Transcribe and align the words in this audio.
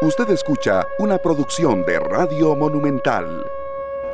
Usted 0.00 0.30
escucha 0.30 0.86
una 1.00 1.18
producción 1.18 1.84
de 1.84 1.98
Radio 1.98 2.54
Monumental. 2.54 3.44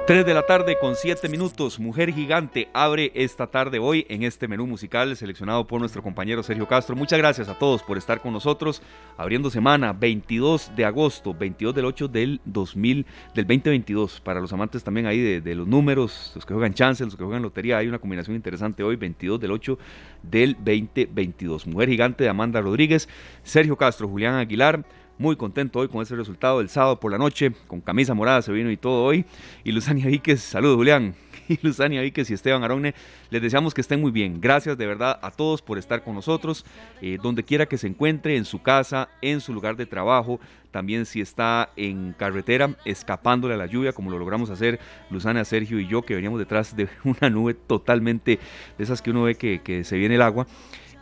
3 0.07 0.25
de 0.25 0.33
la 0.33 0.47
tarde 0.47 0.79
con 0.81 0.97
7 0.97 1.29
minutos. 1.29 1.79
Mujer 1.79 2.11
Gigante 2.11 2.71
abre 2.73 3.13
esta 3.15 3.49
tarde 3.49 3.79
hoy 3.79 4.07
en 4.09 4.23
este 4.23 4.49
menú 4.49 4.67
musical 4.67 5.15
seleccionado 5.15 5.67
por 5.67 5.81
nuestro 5.81 6.03
compañero 6.03 6.43
Sergio 6.43 6.67
Castro. 6.67 6.97
Muchas 6.97 7.19
gracias 7.19 7.51
a 7.51 7.59
todos 7.59 7.83
por 7.83 7.99
estar 7.99 8.23
con 8.23 8.33
nosotros. 8.33 8.81
Abriendo 9.19 9.51
semana 9.51 9.93
22 9.93 10.73
de 10.75 10.87
agosto, 10.87 11.35
22 11.35 11.75
del 11.75 11.85
8 11.85 12.09
del 12.09 12.41
2000, 12.47 13.05
del 13.35 13.47
2022. 13.47 14.23
Para 14.23 14.41
los 14.41 14.55
amantes 14.55 14.83
también 14.85 15.07
ahí 15.07 15.39
de, 15.39 15.55
los 15.55 15.69
números, 15.69 16.33
los 16.35 16.47
que 16.47 16.55
juegan 16.55 16.73
chance, 16.73 17.05
los 17.05 17.15
que 17.15 17.25
juegan 17.25 17.43
lotería, 17.43 17.77
hay 17.77 17.89
una 17.89 17.99
combinación 17.99 18.37
interesante 18.37 18.83
hoy, 18.83 18.97
22 18.97 19.39
del 19.39 19.53
8 19.53 19.79
del 20.23 20.55
2022. 20.55 21.67
Mujer 21.67 21.91
Gigante 21.91 22.25
de 22.25 22.31
Amanda 22.31 22.63
Rodríguez, 22.63 23.07
Sergio 23.43 23.77
Castro, 23.77 24.09
Julián 24.09 24.37
Aguilar. 24.37 24.83
Muy 25.17 25.37
contento 25.37 25.79
hoy 25.79 25.87
con 25.87 26.03
ese 26.03 26.17
resultado 26.17 26.59
del 26.59 26.69
sábado 26.69 26.99
por 26.99 27.13
la 27.13 27.19
noche, 27.19 27.53
con 27.69 27.81
camisa 27.81 28.15
morada 28.15 28.43
se 28.43 28.51
vino 28.51 28.69
y 28.69 28.77
todo 28.77 29.05
hoy. 29.05 29.25
Y 29.63 29.71
Luzania 29.71 30.09
Víquez, 30.09 30.41
saludos 30.41 30.77
Julián. 30.77 31.15
Y 31.47 31.59
Luzania 31.63 32.01
Víquez 32.01 32.31
y 32.31 32.33
Esteban 32.35 32.65
Aronne, 32.65 32.95
les 33.29 33.43
deseamos 33.43 33.75
que 33.75 33.83
estén 33.83 34.01
muy 34.01 34.11
bien. 34.11 34.41
Gracias 34.41 34.79
de 34.79 34.87
verdad 34.87 35.21
a 35.21 35.31
todos 35.31 35.61
por 35.61 35.77
estar 35.77 36.03
con 36.03 36.15
nosotros, 36.15 36.65
eh, 37.03 37.19
donde 37.23 37.45
quiera 37.45 37.67
que 37.67 37.77
se 37.77 37.87
encuentre, 37.87 38.39
en 38.39 38.47
su 38.47 38.63
casa, 38.63 39.11
en 39.21 39.43
su 39.43 39.53
lugar 39.53 39.77
de 39.77 39.85
trabajo. 39.85 40.41
También 40.71 41.05
si 41.05 41.21
está 41.21 41.69
en 41.77 42.15
carretera, 42.15 42.75
escapándole 42.87 43.53
a 43.53 43.59
la 43.59 43.67
lluvia, 43.67 43.93
como 43.93 44.11
lo 44.11 44.19
logramos 44.19 44.49
hacer 44.49 44.81
Luzania, 45.11 45.45
Sergio 45.45 45.79
y 45.79 45.87
yo, 45.87 46.01
que 46.01 46.15
veníamos 46.15 46.39
detrás 46.39 46.75
de 46.75 46.89
una 47.05 47.29
nube 47.29 47.53
totalmente 47.53 48.39
de 48.79 48.85
esas 48.85 49.03
que 49.03 49.11
uno 49.11 49.25
ve 49.25 49.35
que, 49.35 49.61
que 49.61 49.85
se 49.85 49.99
viene 49.99 50.15
el 50.15 50.23
agua. 50.23 50.47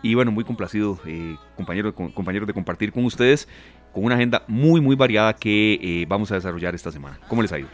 Y 0.03 0.15
bueno, 0.15 0.33
muy 0.33 0.43
complacido, 0.43 0.99
eh, 1.07 1.37
compañero, 1.57 1.95
compañeros, 1.95 2.49
de 2.49 2.53
compartir 2.53 2.91
con 2.91 3.05
ustedes 3.05 3.49
con 3.93 4.05
una 4.05 4.15
agenda 4.15 4.43
muy, 4.47 4.81
muy 4.81 4.97
variada 4.97 5.35
que 5.35 5.79
eh, 5.83 6.07
vamos 6.09 6.31
a 6.33 6.37
desarrollar 6.37 6.75
esta 6.75 6.91
semana. 6.91 7.19
¿Cómo 7.29 7.43
les 7.43 7.53
ha 7.53 7.59
ido? 7.59 7.69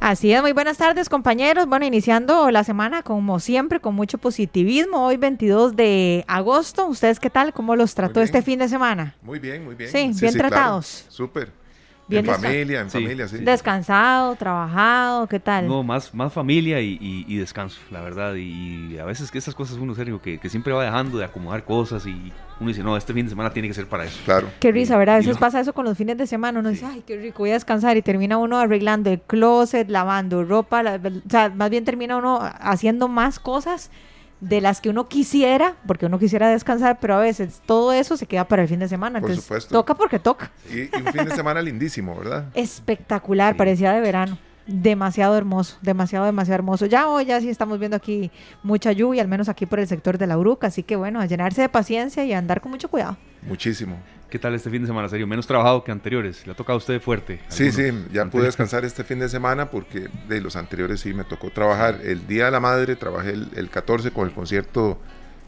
Así 0.00 0.32
es, 0.32 0.42
muy 0.42 0.52
buenas 0.52 0.76
tardes 0.76 1.08
compañeros. 1.08 1.66
Bueno, 1.66 1.86
iniciando 1.86 2.50
la 2.50 2.64
semana 2.64 3.02
como 3.02 3.40
siempre, 3.40 3.80
con 3.80 3.94
mucho 3.94 4.18
positivismo. 4.18 5.06
Hoy 5.06 5.16
22 5.16 5.76
de 5.76 6.24
agosto. 6.28 6.86
¿Ustedes 6.86 7.20
qué 7.20 7.30
tal? 7.30 7.52
¿Cómo 7.52 7.76
los 7.76 7.94
trató 7.94 8.20
este 8.20 8.42
fin 8.42 8.58
de 8.58 8.68
semana? 8.68 9.14
Muy 9.22 9.38
bien, 9.38 9.64
muy 9.64 9.74
bien. 9.74 9.90
Sí, 9.90 10.10
bien 10.20 10.34
tratados. 10.34 11.06
Súper 11.08 11.63
en 12.10 12.26
familia, 12.26 12.80
en 12.80 12.90
familia, 12.90 13.28
sí. 13.28 13.38
Descansado, 13.38 14.36
trabajado, 14.36 15.26
¿qué 15.26 15.40
tal? 15.40 15.66
No, 15.66 15.82
más, 15.82 16.14
más 16.14 16.32
familia 16.32 16.80
y, 16.80 17.36
descanso, 17.36 17.80
la 17.90 18.00
verdad. 18.00 18.34
Y, 18.34 18.98
a 18.98 19.04
veces 19.04 19.30
que 19.30 19.38
esas 19.38 19.54
cosas 19.54 19.78
uno, 19.78 19.94
serio, 19.94 20.20
que, 20.20 20.38
que, 20.38 20.48
siempre 20.48 20.72
va 20.72 20.84
dejando 20.84 21.18
de 21.18 21.24
acomodar 21.24 21.64
cosas 21.64 22.06
y 22.06 22.32
uno 22.60 22.68
dice, 22.68 22.82
no, 22.82 22.96
este 22.96 23.12
fin 23.12 23.26
de 23.26 23.30
semana 23.30 23.50
tiene 23.50 23.68
que 23.68 23.74
ser 23.74 23.86
para 23.86 24.04
eso. 24.04 24.18
Claro. 24.24 24.48
Qué 24.60 24.70
risa, 24.70 24.96
¿verdad? 24.96 25.16
A 25.16 25.18
veces 25.18 25.38
pasa 25.38 25.60
eso 25.60 25.72
con 25.72 25.84
los 25.84 25.96
fines 25.96 26.16
de 26.16 26.26
semana. 26.26 26.60
Uno 26.60 26.70
dice, 26.70 26.86
ay, 26.86 27.02
qué 27.06 27.16
rico, 27.16 27.40
voy 27.40 27.50
a 27.50 27.54
descansar. 27.54 27.96
Y 27.96 28.02
termina 28.02 28.36
uno 28.36 28.58
arreglando 28.58 29.10
el 29.10 29.20
closet, 29.20 29.88
lavando 29.88 30.44
ropa. 30.44 30.82
o 30.82 31.30
sea, 31.30 31.50
más 31.50 31.70
bien 31.70 31.84
termina 31.84 32.16
uno 32.16 32.38
haciendo 32.60 33.08
más 33.08 33.38
cosas 33.38 33.90
de 34.40 34.60
las 34.60 34.80
que 34.80 34.90
uno 34.90 35.08
quisiera, 35.08 35.76
porque 35.86 36.06
uno 36.06 36.18
quisiera 36.18 36.48
descansar, 36.48 36.98
pero 37.00 37.14
a 37.14 37.20
veces 37.20 37.62
todo 37.66 37.92
eso 37.92 38.16
se 38.16 38.26
queda 38.26 38.46
para 38.46 38.62
el 38.62 38.68
fin 38.68 38.78
de 38.78 38.88
semana. 38.88 39.20
Por 39.20 39.30
Entonces, 39.30 39.44
supuesto. 39.44 39.74
toca 39.74 39.94
porque 39.94 40.18
toca. 40.18 40.50
Y, 40.70 40.94
un 40.96 41.12
fin 41.12 41.24
de 41.24 41.34
semana 41.34 41.62
lindísimo, 41.62 42.16
¿verdad? 42.16 42.46
Espectacular, 42.54 43.56
parecía 43.56 43.92
de 43.92 44.00
verano. 44.00 44.38
Demasiado 44.66 45.36
hermoso, 45.36 45.76
demasiado, 45.82 46.24
demasiado 46.24 46.54
hermoso. 46.54 46.86
Ya 46.86 47.08
hoy 47.08 47.26
ya 47.26 47.40
sí 47.40 47.50
estamos 47.50 47.78
viendo 47.78 47.96
aquí 47.96 48.30
mucha 48.62 48.92
lluvia, 48.92 49.22
al 49.22 49.28
menos 49.28 49.48
aquí 49.48 49.66
por 49.66 49.78
el 49.78 49.86
sector 49.86 50.16
de 50.16 50.26
la 50.26 50.38
Uruca, 50.38 50.68
así 50.68 50.82
que 50.82 50.96
bueno, 50.96 51.20
a 51.20 51.26
llenarse 51.26 51.60
de 51.60 51.68
paciencia 51.68 52.24
y 52.24 52.32
a 52.32 52.38
andar 52.38 52.60
con 52.60 52.70
mucho 52.70 52.88
cuidado. 52.88 53.16
Muchísimo. 53.42 53.98
¿Qué 54.34 54.38
tal 54.40 54.52
este 54.54 54.68
fin 54.68 54.82
de 54.82 54.88
semana, 54.88 55.08
serio? 55.08 55.28
Menos 55.28 55.46
trabajado 55.46 55.84
que 55.84 55.92
anteriores. 55.92 56.44
¿Le 56.44 56.52
ha 56.52 56.56
tocado 56.56 56.74
a 56.74 56.78
usted 56.78 57.00
fuerte? 57.00 57.40
Sí, 57.46 57.70
sí, 57.70 57.92
ya 58.12 58.24
pude 58.26 58.46
descansar 58.46 58.84
este 58.84 59.04
fin 59.04 59.20
de 59.20 59.28
semana 59.28 59.70
porque 59.70 60.08
de 60.28 60.40
los 60.40 60.56
anteriores 60.56 60.98
sí 60.98 61.14
me 61.14 61.22
tocó 61.22 61.50
trabajar. 61.50 62.00
El 62.02 62.26
Día 62.26 62.46
de 62.46 62.50
la 62.50 62.58
Madre 62.58 62.96
trabajé 62.96 63.30
el, 63.30 63.70
14 63.70 64.10
con 64.10 64.26
el 64.26 64.34
concierto 64.34 64.98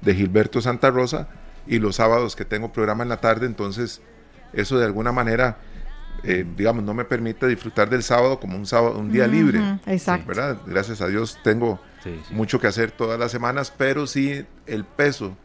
de 0.03 0.15
Gilberto 0.15 0.61
Santa 0.61 0.93
Rosa 0.93 1.27
y 1.67 1.81
los 1.81 1.97
sábados 1.97 2.37
que 2.37 2.45
tengo 2.45 2.73
programa 2.73 3.03
en 3.03 3.09
la 3.09 3.17
tarde, 3.17 3.47
entonces 3.47 4.03
eso 4.53 4.79
de 4.79 4.85
alguna 4.85 5.11
manera, 5.11 5.59
eh, 6.23 6.45
digamos, 6.57 6.85
no 6.85 6.95
me 6.95 7.05
permite 7.05 7.47
disfrutar 7.47 7.89
del 7.89 8.03
sábado 8.03 8.41
como 8.41 8.57
un 8.57 8.67
sábado, 8.67 8.99
un 8.99 9.11
día 9.11 9.27
libre. 9.27 9.61
Exacto. 9.87 10.27
¿verdad? 10.29 10.59
Gracias 10.67 11.01
a 11.01 11.09
Dios 11.09 11.39
tengo 11.43 11.81
mucho 12.31 12.61
que 12.61 12.69
hacer 12.69 12.93
todas 12.93 13.19
las 13.19 13.33
semanas, 13.33 13.73
pero 13.77 14.07
sí 14.07 14.45
el 14.67 14.85
peso 14.85 15.37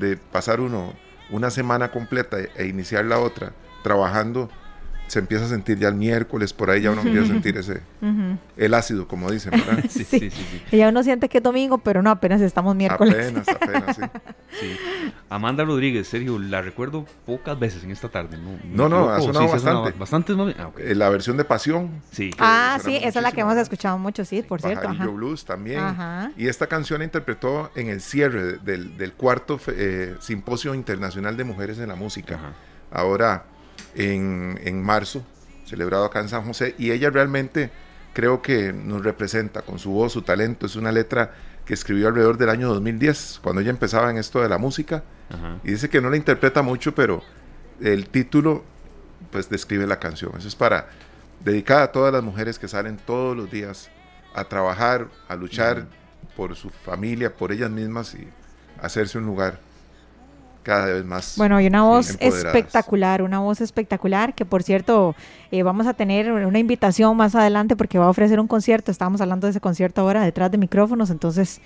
de 0.00 0.16
pasar 0.16 0.60
uno 0.60 0.94
una 1.30 1.50
semana 1.50 1.90
completa 1.90 2.38
e 2.56 2.66
iniciar 2.66 3.04
la 3.06 3.18
otra 3.18 3.52
trabajando, 3.82 4.50
se 5.12 5.18
empieza 5.18 5.44
a 5.44 5.48
sentir 5.48 5.78
ya 5.78 5.88
el 5.88 5.94
miércoles, 5.94 6.54
por 6.54 6.70
ahí 6.70 6.80
ya 6.80 6.90
uno 6.90 7.02
empieza 7.02 7.26
a 7.26 7.28
sentir 7.28 7.58
ese, 7.58 7.82
el 8.56 8.72
ácido, 8.72 9.06
como 9.06 9.30
dicen, 9.30 9.50
¿verdad? 9.50 9.84
sí, 9.90 10.04
sí, 10.04 10.30
sí, 10.30 10.62
Y 10.72 10.78
ya 10.78 10.88
uno 10.88 11.02
siente 11.02 11.28
que 11.28 11.36
es 11.36 11.44
domingo, 11.44 11.76
pero 11.76 12.00
no, 12.00 12.08
apenas 12.08 12.40
estamos 12.40 12.74
miércoles. 12.74 13.14
Apenas, 13.14 13.46
apenas, 13.46 13.96
sí. 14.58 14.66
Amanda 15.28 15.64
Rodríguez, 15.64 16.08
Sergio, 16.08 16.38
la 16.38 16.62
recuerdo 16.62 17.04
pocas 17.26 17.58
veces 17.58 17.84
en 17.84 17.90
esta 17.90 18.08
tarde. 18.08 18.38
No, 18.64 18.88
no, 18.88 19.10
ha 19.10 19.20
sonado 19.20 19.48
bastante. 19.48 19.92
Bastantes 19.98 20.34
ah, 20.58 20.70
eh, 20.78 20.94
La 20.94 21.10
versión 21.10 21.36
de 21.36 21.44
Pasión. 21.44 21.90
Sí. 22.10 22.30
Ah, 22.38 22.78
sí, 22.82 22.96
esa 22.96 23.18
es 23.18 23.22
la 23.22 23.32
que 23.32 23.42
hemos 23.42 23.58
escuchado 23.58 23.98
mucho, 23.98 24.24
sí, 24.24 24.40
por 24.40 24.62
cierto. 24.62 24.88
Ajá. 24.88 25.06
Blues 25.08 25.44
también. 25.44 25.82
Y 26.38 26.48
esta 26.48 26.68
canción 26.68 27.00
la 27.00 27.04
interpretó 27.04 27.70
en 27.74 27.90
el 27.90 28.00
cierre 28.00 28.56
del, 28.60 28.96
del 28.96 29.12
cuarto 29.12 29.60
eh, 29.66 30.16
Simposio 30.20 30.74
Internacional 30.74 31.36
de 31.36 31.44
Mujeres 31.44 31.78
en 31.80 31.88
la 31.88 31.96
Música. 31.96 32.38
Ahora 32.90 33.44
en, 33.94 34.82
marzo, 34.82 35.24
celebrado 35.64 36.04
acá 36.04 36.20
en 36.20 36.28
San 36.28 36.44
José, 36.44 36.74
y 36.78 36.90
ella 36.90 37.10
realmente 37.10 37.70
creo 38.12 38.42
que 38.42 38.72
nos 38.72 39.02
representa 39.02 39.62
con 39.62 39.78
su 39.78 39.90
voz, 39.90 40.12
su 40.12 40.22
talento. 40.22 40.66
Es 40.66 40.76
una 40.76 40.92
letra 40.92 41.32
que 41.64 41.74
escribió 41.74 42.08
alrededor 42.08 42.36
del 42.38 42.50
año 42.50 42.68
2010, 42.68 43.40
cuando 43.42 43.60
ella 43.60 43.70
empezaba 43.70 44.10
en 44.10 44.18
esto 44.18 44.40
de 44.42 44.48
la 44.48 44.58
música, 44.58 45.04
y 45.64 45.70
dice 45.70 45.88
que 45.88 46.02
no 46.02 46.10
la 46.10 46.18
interpreta 46.18 46.60
mucho, 46.60 46.94
pero 46.94 47.22
el 47.80 48.08
título 48.08 48.64
pues 49.30 49.48
describe 49.48 49.86
la 49.86 49.98
canción. 49.98 50.32
Eso 50.36 50.48
es 50.48 50.54
para 50.54 50.88
dedicada 51.42 51.84
a 51.84 51.92
todas 51.92 52.12
las 52.12 52.22
mujeres 52.22 52.58
que 52.58 52.68
salen 52.68 52.98
todos 52.98 53.36
los 53.36 53.50
días 53.50 53.90
a 54.34 54.44
trabajar, 54.44 55.08
a 55.28 55.36
luchar 55.36 55.86
por 56.36 56.54
su 56.54 56.70
familia, 56.70 57.34
por 57.34 57.52
ellas 57.52 57.70
mismas 57.70 58.14
y 58.14 58.28
hacerse 58.80 59.18
un 59.18 59.26
lugar 59.26 59.60
cada 60.62 60.86
vez 60.86 61.04
más. 61.04 61.34
Bueno, 61.36 61.60
y 61.60 61.66
una 61.66 61.82
voz 61.82 62.16
espectacular, 62.20 63.22
una 63.22 63.40
voz 63.40 63.60
espectacular, 63.60 64.34
que 64.34 64.44
por 64.44 64.62
cierto, 64.62 65.14
eh, 65.50 65.62
vamos 65.62 65.86
a 65.86 65.94
tener 65.94 66.32
una 66.32 66.58
invitación 66.58 67.16
más 67.16 67.34
adelante 67.34 67.76
porque 67.76 67.98
va 67.98 68.06
a 68.06 68.10
ofrecer 68.10 68.40
un 68.40 68.46
concierto, 68.46 68.90
estábamos 68.90 69.20
hablando 69.20 69.46
de 69.46 69.52
ese 69.52 69.60
concierto 69.60 70.00
ahora 70.00 70.22
detrás 70.22 70.50
de 70.50 70.58
micrófonos, 70.58 71.10
entonces 71.10 71.60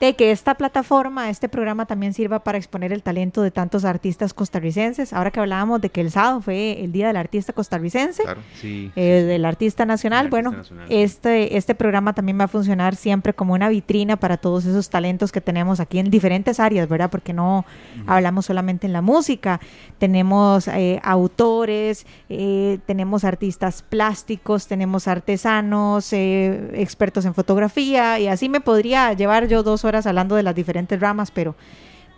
de 0.00 0.16
que 0.16 0.30
esta 0.30 0.54
plataforma, 0.54 1.28
este 1.28 1.50
programa 1.50 1.84
también 1.84 2.14
sirva 2.14 2.38
para 2.38 2.56
exponer 2.56 2.90
el 2.90 3.02
talento 3.02 3.42
de 3.42 3.50
tantos 3.50 3.84
artistas 3.84 4.32
costarricenses. 4.32 5.12
Ahora 5.12 5.30
que 5.30 5.40
hablábamos 5.40 5.82
de 5.82 5.90
que 5.90 6.00
el 6.00 6.10
sábado 6.10 6.40
fue 6.40 6.82
el 6.82 6.90
Día 6.90 7.08
del 7.08 7.16
Artista 7.16 7.52
Costarricense, 7.52 8.22
eh, 8.62 9.02
del 9.02 9.44
Artista 9.44 9.84
Nacional, 9.84 10.30
bueno, 10.30 10.54
este 10.88 11.58
este 11.58 11.74
programa 11.74 12.14
también 12.14 12.40
va 12.40 12.44
a 12.44 12.48
funcionar 12.48 12.96
siempre 12.96 13.34
como 13.34 13.52
una 13.52 13.68
vitrina 13.68 14.16
para 14.16 14.38
todos 14.38 14.64
esos 14.64 14.88
talentos 14.88 15.32
que 15.32 15.42
tenemos 15.42 15.80
aquí 15.80 15.98
en 15.98 16.10
diferentes 16.10 16.60
áreas, 16.60 16.88
¿verdad? 16.88 17.10
Porque 17.10 17.34
no 17.34 17.66
hablamos 18.06 18.46
solamente 18.46 18.86
en 18.86 18.94
la 18.94 19.02
música, 19.02 19.60
tenemos 19.98 20.66
eh, 20.68 20.98
autores, 21.02 22.06
eh, 22.30 22.78
tenemos 22.86 23.24
artistas 23.24 23.82
plásticos, 23.82 24.66
tenemos 24.66 25.08
artesanos, 25.08 26.14
expertos 26.14 27.26
en 27.26 27.34
fotografía 27.34 28.18
y 28.18 28.28
así 28.28 28.48
me 28.48 28.60
podría 28.62 29.12
llevar 29.12 29.46
yo 29.46 29.62
dos 29.62 29.84
horas 29.84 29.89
horas 29.90 30.06
hablando 30.06 30.36
de 30.36 30.42
las 30.42 30.54
diferentes 30.54 30.98
ramas, 30.98 31.30
pero 31.30 31.54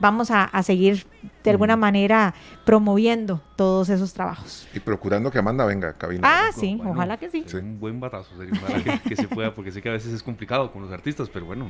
vamos 0.03 0.31
a, 0.33 0.63
seguir 0.65 1.07
de 1.45 1.51
alguna 1.51 1.77
manera 1.77 2.35
promoviendo 2.65 3.41
todos 3.57 3.89
esos 3.89 4.13
trabajos. 4.13 4.67
Y 4.75 4.81
procurando 4.81 5.31
que 5.31 5.39
Amanda 5.39 5.65
venga 5.65 5.91
a 5.91 5.93
cabina. 5.93 6.29
Ah, 6.29 6.51
sí, 6.53 6.79
ojalá 6.85 7.17
que 7.17 7.31
sí. 7.31 7.45
Un 7.55 7.79
buen 7.79 8.01
batazo, 8.01 8.37
sería, 8.37 9.01
que, 9.09 9.15
se 9.15 9.29
pueda, 9.29 9.55
porque 9.55 9.71
sé 9.71 9.81
que 9.81 9.89
a 9.89 9.93
veces 9.93 10.13
es 10.13 10.23
complicado 10.23 10.73
con 10.73 10.83
los 10.83 10.91
artistas, 10.91 11.29
pero 11.33 11.47
bueno, 11.47 11.67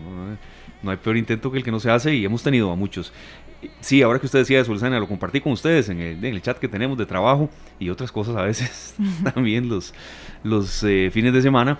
no, 0.82 0.90
hay 0.90 0.96
peor 0.96 1.18
intento 1.18 1.52
que 1.52 1.58
el 1.58 1.64
que 1.64 1.70
no 1.70 1.78
se 1.78 1.90
hace 1.90 2.14
y 2.14 2.24
hemos 2.24 2.42
tenido 2.42 2.72
a 2.72 2.76
muchos. 2.76 3.12
Sí, 3.80 4.00
ahora 4.00 4.18
que 4.18 4.26
usted 4.26 4.40
decía 4.40 4.58
de 4.58 4.64
Sultana, 4.64 4.98
lo 4.98 5.06
compartí 5.06 5.40
con 5.40 5.52
ustedes 5.52 5.90
en 5.90 6.00
el, 6.00 6.42
chat 6.42 6.58
que 6.58 6.68
tenemos 6.68 6.96
de 6.98 7.06
trabajo 7.06 7.50
y 7.78 7.90
otras 7.90 8.10
cosas 8.10 8.34
a 8.36 8.42
veces 8.42 8.94
también 9.34 9.68
los, 9.68 9.92
los 10.42 10.82
eh, 10.84 11.10
fines 11.12 11.34
de 11.34 11.42
semana. 11.42 11.78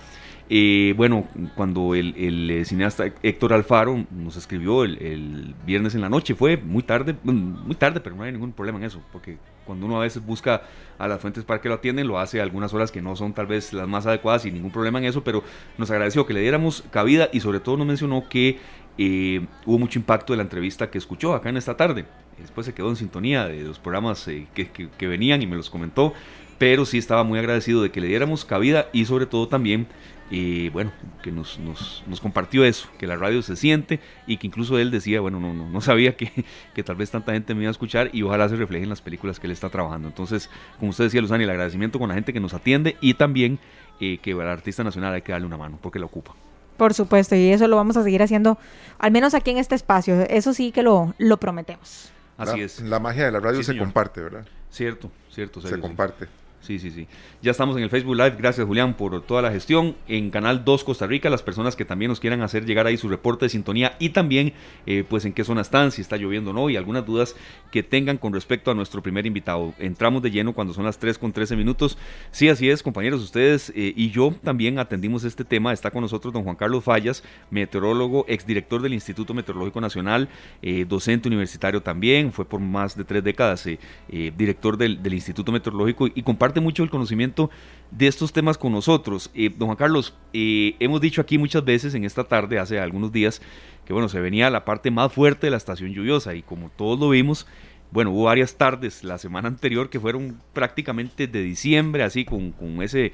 Eh, 0.49 0.93
bueno, 0.97 1.25
cuando 1.55 1.95
el, 1.95 2.49
eh, 2.49 2.65
cineasta 2.65 3.05
Héctor 3.23 3.53
Alfaro 3.53 4.05
nos 4.11 4.35
escribió 4.35 4.83
el, 4.83 5.55
viernes 5.65 5.95
en 5.95 6.01
la 6.01 6.09
noche, 6.09 6.35
fue 6.35 6.57
muy 6.57 6.83
tarde, 6.83 7.15
mm, 7.23 7.65
muy 7.65 7.75
tarde, 7.75 8.01
pero 8.01 8.15
no 8.15 8.23
hay 8.23 8.31
ningún 8.33 8.51
problema 8.51 8.77
en 8.77 8.83
eso, 8.83 9.01
porque 9.11 9.37
cuando 9.65 9.85
uno 9.85 9.97
a 9.97 10.01
veces 10.01 10.25
busca 10.25 10.63
a 10.97 11.07
las 11.07 11.21
fuentes 11.21 11.45
para 11.45 11.61
que 11.61 11.69
lo 11.69 11.75
atienden, 11.75 12.07
lo 12.07 12.19
hace 12.19 12.41
algunas 12.41 12.73
horas 12.73 12.91
que 12.91 13.01
no 13.01 13.15
son 13.15 13.33
tal 13.33 13.47
vez 13.47 13.71
las 13.71 13.87
más 13.87 14.05
adecuadas 14.05 14.45
y 14.45 14.51
ningún 14.51 14.71
problema 14.71 14.99
en 14.99 15.05
eso, 15.05 15.23
pero 15.23 15.43
nos 15.77 15.89
agradeció 15.89 16.25
que 16.25 16.33
le 16.33 16.41
diéramos 16.41 16.83
cabida 16.91 17.29
y 17.31 17.39
sobre 17.39 17.61
todo 17.61 17.77
nos 17.77 17.87
mencionó 17.87 18.27
que 18.27 18.59
eh, 18.97 19.45
hubo 19.65 19.79
mucho 19.79 19.97
impacto 19.97 20.33
de 20.33 20.37
la 20.37 20.43
entrevista 20.43 20.91
que 20.91 20.97
escuchó 20.97 21.33
acá 21.33 21.49
en 21.49 21.57
esta 21.57 21.77
tarde. 21.77 22.05
Después 22.37 22.65
se 22.65 22.73
quedó 22.73 22.89
en 22.89 22.95
sintonía 22.95 23.47
de 23.47 23.61
los 23.61 23.79
programas 23.79 24.25
que, 24.25 24.69
que, 24.97 25.07
venían 25.07 25.41
y 25.41 25.47
me 25.47 25.55
los 25.55 25.69
comentó 25.69 26.13
pero 26.57 26.85
sí 26.85 26.97
estaba 26.97 27.25
muy 27.25 27.39
agradecido 27.39 27.81
de 27.81 27.91
que 27.91 27.99
le 27.99 28.07
diéramos 28.07 28.45
cabida 28.45 28.87
y 28.93 29.03
sobre 29.03 29.25
todo 29.25 29.49
también 29.49 29.87
y 30.33 30.69
bueno, 30.69 30.91
que 31.21 31.31
nos, 31.31 31.59
nos, 31.59 32.03
nos, 32.07 32.19
compartió 32.19 32.65
eso, 32.65 32.89
que 32.97 33.05
la 33.05 33.15
radio 33.15 33.43
se 33.43 33.55
siente 33.55 33.99
y 34.25 34.37
que 34.37 34.47
incluso 34.47 34.79
él 34.79 34.89
decía, 34.89 35.21
bueno, 35.21 35.39
no, 35.39 35.53
no, 35.53 35.69
no 35.69 35.79
sabía 35.79 36.17
que, 36.17 36.31
que, 36.73 36.81
tal 36.81 36.95
vez 36.95 37.11
tanta 37.11 37.33
gente 37.33 37.53
me 37.53 37.61
iba 37.61 37.69
a 37.69 37.71
escuchar 37.71 38.09
y 38.13 38.23
ojalá 38.23 38.49
se 38.49 38.55
refleje 38.55 38.81
en 38.81 38.89
las 38.89 38.99
películas 38.99 39.39
que 39.39 39.45
él 39.45 39.51
está 39.51 39.69
trabajando. 39.69 40.07
Entonces, 40.07 40.49
como 40.79 40.89
usted 40.89 41.03
decía, 41.03 41.21
Luzani, 41.21 41.43
el 41.43 41.51
agradecimiento 41.51 41.99
con 41.99 42.09
la 42.09 42.15
gente 42.15 42.33
que 42.33 42.39
nos 42.39 42.55
atiende 42.55 42.97
y 42.99 43.13
también 43.13 43.59
eh, 43.99 44.17
que 44.17 44.31
al 44.31 44.47
artista 44.47 44.83
nacional 44.83 45.13
hay 45.13 45.21
que 45.21 45.33
darle 45.33 45.45
una 45.45 45.57
mano 45.57 45.77
porque 45.79 45.99
la 45.99 46.07
ocupa. 46.07 46.33
Por 46.77 46.95
supuesto, 46.95 47.35
y 47.35 47.51
eso 47.51 47.67
lo 47.67 47.75
vamos 47.75 47.95
a 47.97 48.01
seguir 48.01 48.23
haciendo, 48.23 48.57
al 48.97 49.11
menos 49.11 49.35
aquí 49.35 49.51
en 49.51 49.59
este 49.59 49.75
espacio. 49.75 50.19
Eso 50.31 50.55
sí 50.55 50.71
que 50.71 50.81
lo, 50.81 51.13
lo 51.19 51.37
prometemos. 51.37 52.11
Así 52.37 52.59
es. 52.59 52.81
La 52.81 52.97
magia 52.97 53.25
de 53.25 53.31
la 53.31 53.39
radio 53.39 53.61
se 53.61 53.77
comparte, 53.77 54.21
¿verdad? 54.21 54.47
Cierto, 54.71 55.11
cierto. 55.29 55.61
se 55.61 55.79
comparte. 55.79 56.25
Sí, 56.25 56.31
sí, 56.79 56.91
sí. 56.91 57.07
Ya 57.41 57.51
estamos 57.51 57.75
en 57.75 57.83
el 57.83 57.89
Facebook 57.89 58.15
Live. 58.15 58.35
Gracias, 58.37 58.65
Julián, 58.65 58.93
por 58.93 59.21
toda 59.23 59.41
la 59.41 59.51
gestión. 59.51 59.95
En 60.07 60.29
Canal 60.29 60.63
2 60.63 60.85
Costa 60.85 61.05
Rica, 61.05 61.29
las 61.29 61.43
personas 61.43 61.75
que 61.75 61.83
también 61.83 62.07
nos 62.07 62.21
quieran 62.21 62.41
hacer 62.41 62.65
llegar 62.65 62.87
ahí 62.87 62.95
su 62.95 63.09
reporte 63.09 63.45
de 63.45 63.49
sintonía 63.49 63.97
y 63.99 64.09
también, 64.09 64.53
eh, 64.85 65.03
pues, 65.07 65.25
en 65.25 65.33
qué 65.33 65.43
zona 65.43 65.59
están, 65.59 65.91
si 65.91 66.01
está 66.01 66.15
lloviendo 66.15 66.51
o 66.51 66.53
no, 66.53 66.69
y 66.69 66.77
algunas 66.77 67.05
dudas 67.05 67.35
que 67.69 67.83
tengan 67.83 68.17
con 68.17 68.31
respecto 68.31 68.71
a 68.71 68.75
nuestro 68.75 69.03
primer 69.03 69.25
invitado. 69.25 69.73
Entramos 69.77 70.21
de 70.21 70.31
lleno 70.31 70.53
cuando 70.53 70.73
son 70.73 70.85
las 70.85 70.97
3 70.99 71.17
con 71.17 71.33
13 71.33 71.57
minutos. 71.57 71.97
Sí, 72.31 72.47
así 72.47 72.69
es, 72.69 72.81
compañeros. 72.81 73.21
Ustedes 73.21 73.71
eh, 73.75 73.93
y 73.93 74.09
yo 74.09 74.33
también 74.41 74.79
atendimos 74.79 75.25
este 75.25 75.43
tema. 75.43 75.73
Está 75.73 75.91
con 75.91 76.01
nosotros 76.01 76.33
don 76.33 76.43
Juan 76.43 76.55
Carlos 76.55 76.85
Fallas, 76.85 77.25
meteorólogo, 77.51 78.23
exdirector 78.29 78.81
del 78.81 78.93
Instituto 78.93 79.33
Meteorológico 79.33 79.81
Nacional, 79.81 80.29
eh, 80.61 80.85
docente 80.87 81.27
universitario 81.27 81.81
también. 81.81 82.31
Fue 82.31 82.45
por 82.45 82.61
más 82.61 82.95
de 82.95 83.03
tres 83.03 83.21
décadas 83.21 83.67
director 84.07 84.77
del, 84.77 85.01
del 85.03 85.13
Instituto 85.13 85.51
Meteorológico 85.51 86.07
y 86.07 86.23
comparte 86.23 86.52
mucho 86.59 86.83
el 86.83 86.89
conocimiento 86.89 87.49
de 87.91 88.07
estos 88.07 88.33
temas 88.33 88.57
con 88.57 88.71
nosotros. 88.71 89.29
Eh, 89.33 89.49
don 89.49 89.67
Juan 89.67 89.77
Carlos, 89.77 90.15
eh, 90.33 90.75
hemos 90.79 91.01
dicho 91.01 91.21
aquí 91.21 91.37
muchas 91.37 91.63
veces 91.63 91.93
en 91.93 92.05
esta 92.05 92.23
tarde, 92.23 92.59
hace 92.59 92.79
algunos 92.79 93.11
días, 93.11 93.41
que 93.85 93.93
bueno, 93.93 94.09
se 94.09 94.19
venía 94.19 94.49
la 94.49 94.65
parte 94.65 94.91
más 94.91 95.11
fuerte 95.11 95.47
de 95.47 95.51
la 95.51 95.57
estación 95.57 95.93
lluviosa 95.93 96.35
y 96.35 96.41
como 96.41 96.69
todos 96.69 96.99
lo 96.99 97.09
vimos, 97.09 97.47
bueno, 97.91 98.09
hubo 98.09 98.23
varias 98.23 98.55
tardes 98.55 99.03
la 99.03 99.19
semana 99.19 99.47
anterior 99.47 99.91
que 99.91 99.99
fueron 99.99 100.41
prácticamente 100.51 101.27
de 101.27 101.43
diciembre, 101.43 102.01
así 102.01 102.25
con, 102.25 102.51
con 102.51 102.81
ese 102.81 103.11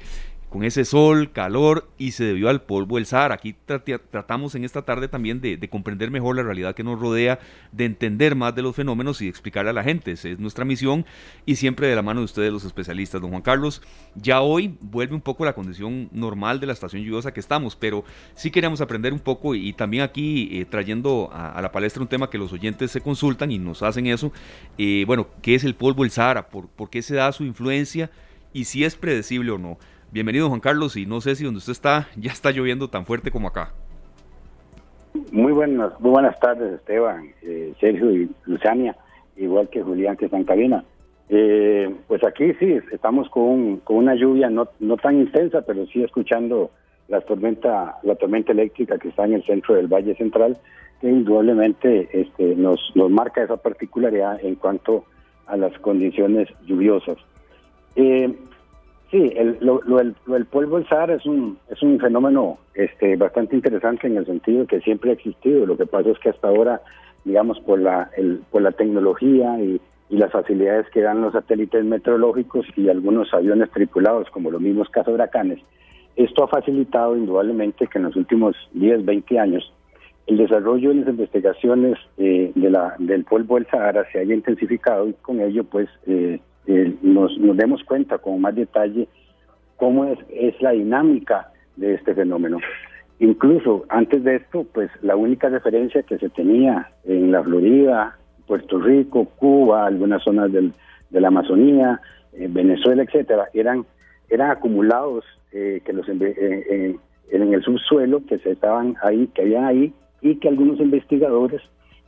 con 0.50 0.64
ese 0.64 0.84
sol, 0.84 1.30
calor 1.30 1.88
y 1.96 2.10
se 2.10 2.24
debió 2.24 2.48
al 2.48 2.62
polvo 2.62 2.96
del 2.96 3.06
Sahara. 3.06 3.36
Aquí 3.36 3.54
tratamos 4.10 4.56
en 4.56 4.64
esta 4.64 4.82
tarde 4.82 5.06
también 5.06 5.40
de, 5.40 5.58
comprender 5.70 6.10
mejor 6.10 6.34
la 6.34 6.42
realidad 6.42 6.74
que 6.74 6.82
nos 6.82 6.98
rodea, 6.98 7.38
de 7.70 7.84
entender 7.84 8.34
más 8.34 8.54
de 8.56 8.62
los 8.62 8.74
fenómenos 8.74 9.22
y 9.22 9.28
explicarle 9.28 9.70
a 9.70 9.72
la 9.72 9.84
gente. 9.84 10.10
Esa 10.10 10.28
es 10.28 10.40
nuestra 10.40 10.64
misión 10.64 11.06
y 11.46 11.54
siempre 11.54 11.86
de 11.86 11.94
la 11.94 12.02
mano 12.02 12.20
de 12.20 12.24
ustedes 12.24 12.52
los 12.52 12.64
especialistas. 12.64 13.20
Don 13.20 13.30
Juan 13.30 13.42
Carlos, 13.42 13.80
ya 14.16 14.40
hoy 14.40 14.76
vuelve 14.80 15.14
un 15.14 15.20
poco 15.20 15.44
la 15.44 15.52
condición 15.52 16.08
normal 16.12 16.58
de 16.58 16.66
la 16.66 16.72
estación 16.72 17.02
lluviosa 17.02 17.32
que 17.32 17.40
estamos, 17.40 17.76
pero 17.76 18.04
sí 18.34 18.50
queríamos 18.50 18.80
aprender 18.80 19.12
un 19.12 19.20
poco 19.20 19.54
y, 19.54 19.72
también 19.72 20.02
aquí 20.02 20.48
eh, 20.52 20.64
trayendo 20.64 21.30
a, 21.32 21.62
la 21.62 21.70
palestra 21.70 22.02
un 22.02 22.08
tema 22.08 22.28
que 22.28 22.38
los 22.38 22.52
oyentes 22.52 22.90
se 22.90 23.00
consultan 23.00 23.52
y 23.52 23.58
nos 23.60 23.84
hacen 23.84 24.08
eso. 24.08 24.32
Eh, 24.78 25.04
bueno, 25.06 25.28
¿qué 25.42 25.54
es 25.54 25.62
el 25.62 25.76
polvo 25.76 26.02
del 26.02 26.10
Sahara? 26.10 26.48
¿Por, 26.48 26.66
¿Por 26.66 26.90
qué 26.90 27.02
se 27.02 27.14
da 27.14 27.30
su 27.30 27.44
influencia? 27.44 28.10
Y 28.52 28.64
si 28.64 28.82
es 28.82 28.96
predecible 28.96 29.52
o 29.52 29.58
no. 29.58 29.78
Bienvenido 30.12 30.48
Juan 30.48 30.58
Carlos 30.58 30.96
y 30.96 31.06
no 31.06 31.20
sé 31.20 31.36
si 31.36 31.44
donde 31.44 31.58
usted 31.58 31.70
está 31.70 32.08
ya 32.16 32.32
está 32.32 32.50
lloviendo 32.50 32.88
tan 32.88 33.06
fuerte 33.06 33.30
como 33.30 33.46
acá. 33.46 33.72
Muy 35.30 35.52
buenas, 35.52 35.92
muy 36.00 36.10
buenas 36.10 36.38
tardes 36.40 36.74
Esteban, 36.74 37.32
eh, 37.42 37.72
Sergio 37.78 38.10
y 38.10 38.28
Luciania, 38.44 38.96
igual 39.36 39.68
que 39.68 39.82
Julián 39.82 40.16
que 40.16 40.24
está 40.24 40.36
en 40.36 40.44
cabina. 40.44 40.84
Eh, 41.28 41.94
pues 42.08 42.24
aquí 42.24 42.52
sí, 42.58 42.78
estamos 42.90 43.28
con, 43.28 43.78
con 43.78 43.98
una 43.98 44.16
lluvia 44.16 44.50
no, 44.50 44.68
no 44.80 44.96
tan 44.96 45.20
intensa, 45.20 45.62
pero 45.62 45.86
sí 45.86 46.02
escuchando 46.02 46.72
la 47.06 47.20
tormenta, 47.20 47.98
la 48.02 48.16
tormenta 48.16 48.50
eléctrica 48.50 48.98
que 48.98 49.08
está 49.08 49.26
en 49.26 49.34
el 49.34 49.44
centro 49.44 49.76
del 49.76 49.86
Valle 49.86 50.16
Central, 50.16 50.58
que 51.00 51.08
indudablemente 51.08 52.08
este, 52.12 52.56
nos, 52.56 52.80
nos 52.96 53.10
marca 53.10 53.44
esa 53.44 53.58
particularidad 53.58 54.44
en 54.44 54.56
cuanto 54.56 55.04
a 55.46 55.56
las 55.56 55.76
condiciones 55.78 56.48
lluviosas. 56.66 57.16
Eh, 57.94 58.36
Sí, 59.10 59.32
el, 59.34 59.58
lo, 59.60 59.80
el, 59.98 60.14
polvo 60.46 60.76
del 60.76 60.88
Sahara 60.88 61.14
es 61.14 61.26
un, 61.26 61.58
es 61.68 61.82
un 61.82 61.98
fenómeno 61.98 62.58
este, 62.74 63.16
bastante 63.16 63.56
interesante 63.56 64.06
en 64.06 64.16
el 64.16 64.24
sentido 64.24 64.66
que 64.66 64.80
siempre 64.80 65.10
ha 65.10 65.14
existido. 65.14 65.66
Lo 65.66 65.76
que 65.76 65.86
pasa 65.86 66.10
es 66.10 66.18
que 66.20 66.28
hasta 66.28 66.46
ahora, 66.46 66.80
digamos, 67.24 67.58
por 67.60 67.80
la, 67.80 68.08
el, 68.16 68.40
por 68.50 68.62
la 68.62 68.72
tecnología 68.72 69.58
y, 69.60 69.80
las 70.10 70.32
facilidades 70.32 70.90
que 70.90 71.02
dan 71.02 71.20
los 71.20 71.32
satélites 71.32 71.84
meteorológicos 71.84 72.66
y 72.74 72.88
algunos 72.88 73.32
aviones 73.32 73.70
tripulados, 73.70 74.28
como 74.30 74.50
los 74.50 74.60
mismos 74.60 74.88
casos 74.88 75.14
huracanes, 75.14 75.60
esto 76.16 76.42
ha 76.42 76.48
facilitado 76.48 77.16
indudablemente 77.16 77.86
que 77.86 77.98
en 77.98 78.04
los 78.06 78.16
últimos 78.16 78.56
10, 78.72 79.04
20 79.04 79.38
años 79.38 79.72
el 80.26 80.36
desarrollo 80.36 80.88
de 80.88 80.96
las 80.96 81.08
investigaciones 81.08 81.96
eh, 82.18 82.50
de 82.56 82.70
la, 82.70 82.96
del 82.98 83.24
polvo 83.24 83.54
del 83.54 83.68
Sahara 83.68 84.04
se 84.10 84.18
haya 84.18 84.34
intensificado 84.34 85.08
y 85.08 85.12
con 85.12 85.40
ello, 85.40 85.62
pues, 85.62 85.88
eh, 86.08 86.40
eh, 86.66 86.94
nos, 87.02 87.36
nos 87.38 87.56
demos 87.56 87.82
cuenta 87.84 88.18
con 88.18 88.40
más 88.40 88.54
detalle 88.54 89.08
cómo 89.76 90.04
es, 90.04 90.18
es 90.30 90.60
la 90.60 90.72
dinámica 90.72 91.50
de 91.76 91.94
este 91.94 92.14
fenómeno. 92.14 92.58
Incluso 93.18 93.84
antes 93.88 94.24
de 94.24 94.36
esto, 94.36 94.66
pues 94.72 94.90
la 95.02 95.16
única 95.16 95.48
referencia 95.48 96.02
que 96.02 96.18
se 96.18 96.28
tenía 96.30 96.90
en 97.04 97.32
la 97.32 97.42
Florida, 97.42 98.18
Puerto 98.46 98.78
Rico, 98.78 99.26
Cuba, 99.36 99.86
algunas 99.86 100.22
zonas 100.22 100.50
del, 100.52 100.72
de 101.10 101.20
la 101.20 101.28
Amazonía, 101.28 102.00
eh, 102.32 102.48
Venezuela, 102.50 103.02
etcétera, 103.02 103.48
eran 103.52 103.84
eran 104.28 104.50
acumulados 104.52 105.24
eh, 105.52 105.82
que 105.84 105.92
los 105.92 106.08
en, 106.08 107.00
en 107.30 107.54
el 107.54 107.62
subsuelo 107.62 108.24
que 108.26 108.38
se 108.38 108.52
estaban 108.52 108.96
ahí, 109.02 109.26
que 109.34 109.42
habían 109.42 109.64
ahí 109.64 109.92
y 110.20 110.36
que 110.36 110.48
algunos 110.48 110.80
investigadores 110.80 111.60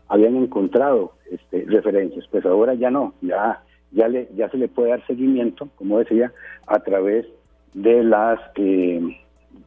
habían 0.08 0.37
encontrado 0.37 1.12
este, 1.31 1.64
referencias. 1.66 2.26
Pues 2.31 2.44
ahora 2.44 2.75
ya 2.75 2.90
no, 2.90 3.14
ya 3.22 3.62
ya, 3.92 4.08
le, 4.08 4.28
ya 4.34 4.48
se 4.48 4.58
le 4.58 4.68
puede 4.68 4.90
dar 4.90 5.06
seguimiento, 5.06 5.68
como 5.76 5.98
decía, 5.98 6.32
a 6.66 6.80
través 6.80 7.26
de 7.74 8.02
las 8.02 8.40
eh, 8.56 9.00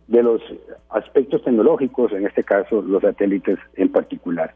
de 0.08 0.24
los 0.24 0.42
aspectos 0.90 1.44
tecnológicos, 1.44 2.12
en 2.12 2.26
este 2.26 2.44
caso 2.44 2.82
los 2.82 3.02
satélites 3.02 3.58
en 3.76 3.92
particular. 3.92 4.54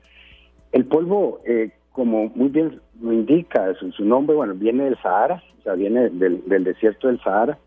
El 0.72 0.86
polvo, 0.86 1.40
eh, 1.46 1.72
como 1.92 2.30
muy 2.36 2.50
bien 2.50 2.80
lo 3.02 3.14
indica 3.14 3.74
su, 3.76 4.06
nombre, 4.06 4.36
bueno, 4.36 4.54
viene 4.54 4.86
del 4.86 4.98
Sahara, 5.02 5.44
o 5.60 5.64
sea, 5.64 5.74
viene 5.74 6.10
del, 6.10 6.64
desierto 6.64 7.08
del 7.08 7.20
Sahara. 7.22 7.58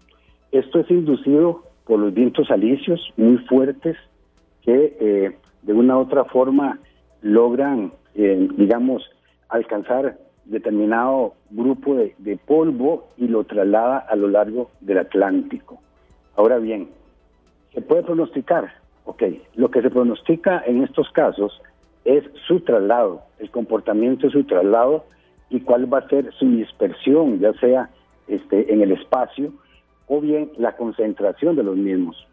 Esto 0.52 0.80
es 0.80 0.90
inducido 0.90 1.64
por 1.84 1.98
los 1.98 2.14
vientos 2.14 2.50
alisios 2.50 3.00
muy 3.16 3.38
fuertes 3.38 3.96
que 4.62 4.96
eh, 5.00 5.36
de 5.62 5.72
una 5.72 5.96
u 5.96 6.02
otra 6.02 6.24
forma 6.24 6.78
logran, 7.20 7.92
digamos, 8.14 9.02
alcanzar 9.48 10.16
determinado 10.44 11.34
grupo 11.50 11.94
de, 11.94 12.36
polvo 12.46 13.08
y 13.16 13.28
lo 13.28 13.44
traslada 13.44 13.98
a 13.98 14.16
lo 14.16 14.28
largo 14.28 14.70
del 14.80 14.98
Atlántico. 14.98 15.78
Ahora 16.36 16.58
bien, 16.58 16.88
¿se 17.72 17.80
puede 17.80 18.02
pronosticar? 18.02 18.72
Ok, 19.04 19.22
lo 19.54 19.70
que 19.70 19.82
se 19.82 19.90
pronostica 19.90 20.62
en 20.66 20.82
estos 20.82 21.10
casos 21.10 21.60
es 22.04 22.24
su 22.46 22.60
traslado, 22.60 23.22
el 23.38 23.50
comportamiento 23.50 24.26
de 24.26 24.32
su 24.32 24.44
traslado 24.44 25.04
y 25.50 25.60
cuál 25.60 25.92
va 25.92 25.98
a 25.98 26.08
ser 26.08 26.32
su 26.34 26.50
dispersión, 26.50 27.38
ya 27.38 27.52
sea 27.54 27.90
este, 28.26 28.72
en 28.72 28.82
el 28.82 28.92
espacio 28.92 29.52
o 30.08 30.20
bien 30.20 30.50
la 30.56 30.76
concentración 30.76 31.56
de 31.56 31.62
los 31.62 31.76
mismos. 31.76 32.26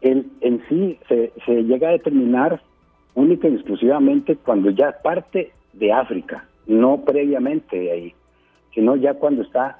El, 0.00 0.26
en 0.40 0.62
sí 0.68 0.98
se, 1.08 1.32
se 1.44 1.64
llega 1.64 1.88
a 1.88 1.92
determinar 1.92 2.60
única 3.14 3.48
y 3.48 3.54
exclusivamente 3.54 4.36
cuando 4.36 4.70
ya 4.70 4.92
parte 5.02 5.52
de 5.72 5.92
África, 5.92 6.46
no 6.70 7.04
previamente 7.04 7.90
ahí, 7.90 8.14
sino 8.74 8.96
ya 8.96 9.14
cuando 9.14 9.42
está 9.42 9.78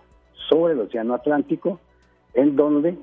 sobre 0.48 0.74
el 0.74 0.80
Océano 0.80 1.14
Atlántico, 1.14 1.78
en 2.34 2.56
donde 2.56 2.96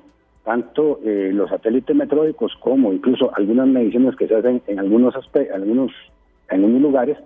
tanto 0.43 0.99
eh, 1.03 1.31
los 1.33 1.49
satélites 1.49 1.95
meteorológicos 1.95 2.53
como 2.59 2.93
incluso 2.93 3.31
algunas 3.35 3.67
mediciones 3.67 4.15
que 4.15 4.27
se 4.27 4.35
hacen 4.35 4.61
en 4.67 4.79
algunos 4.79 5.13
algunos 5.53 5.91
en 6.49 6.63
algunos 6.63 6.81
lugares 6.81 7.17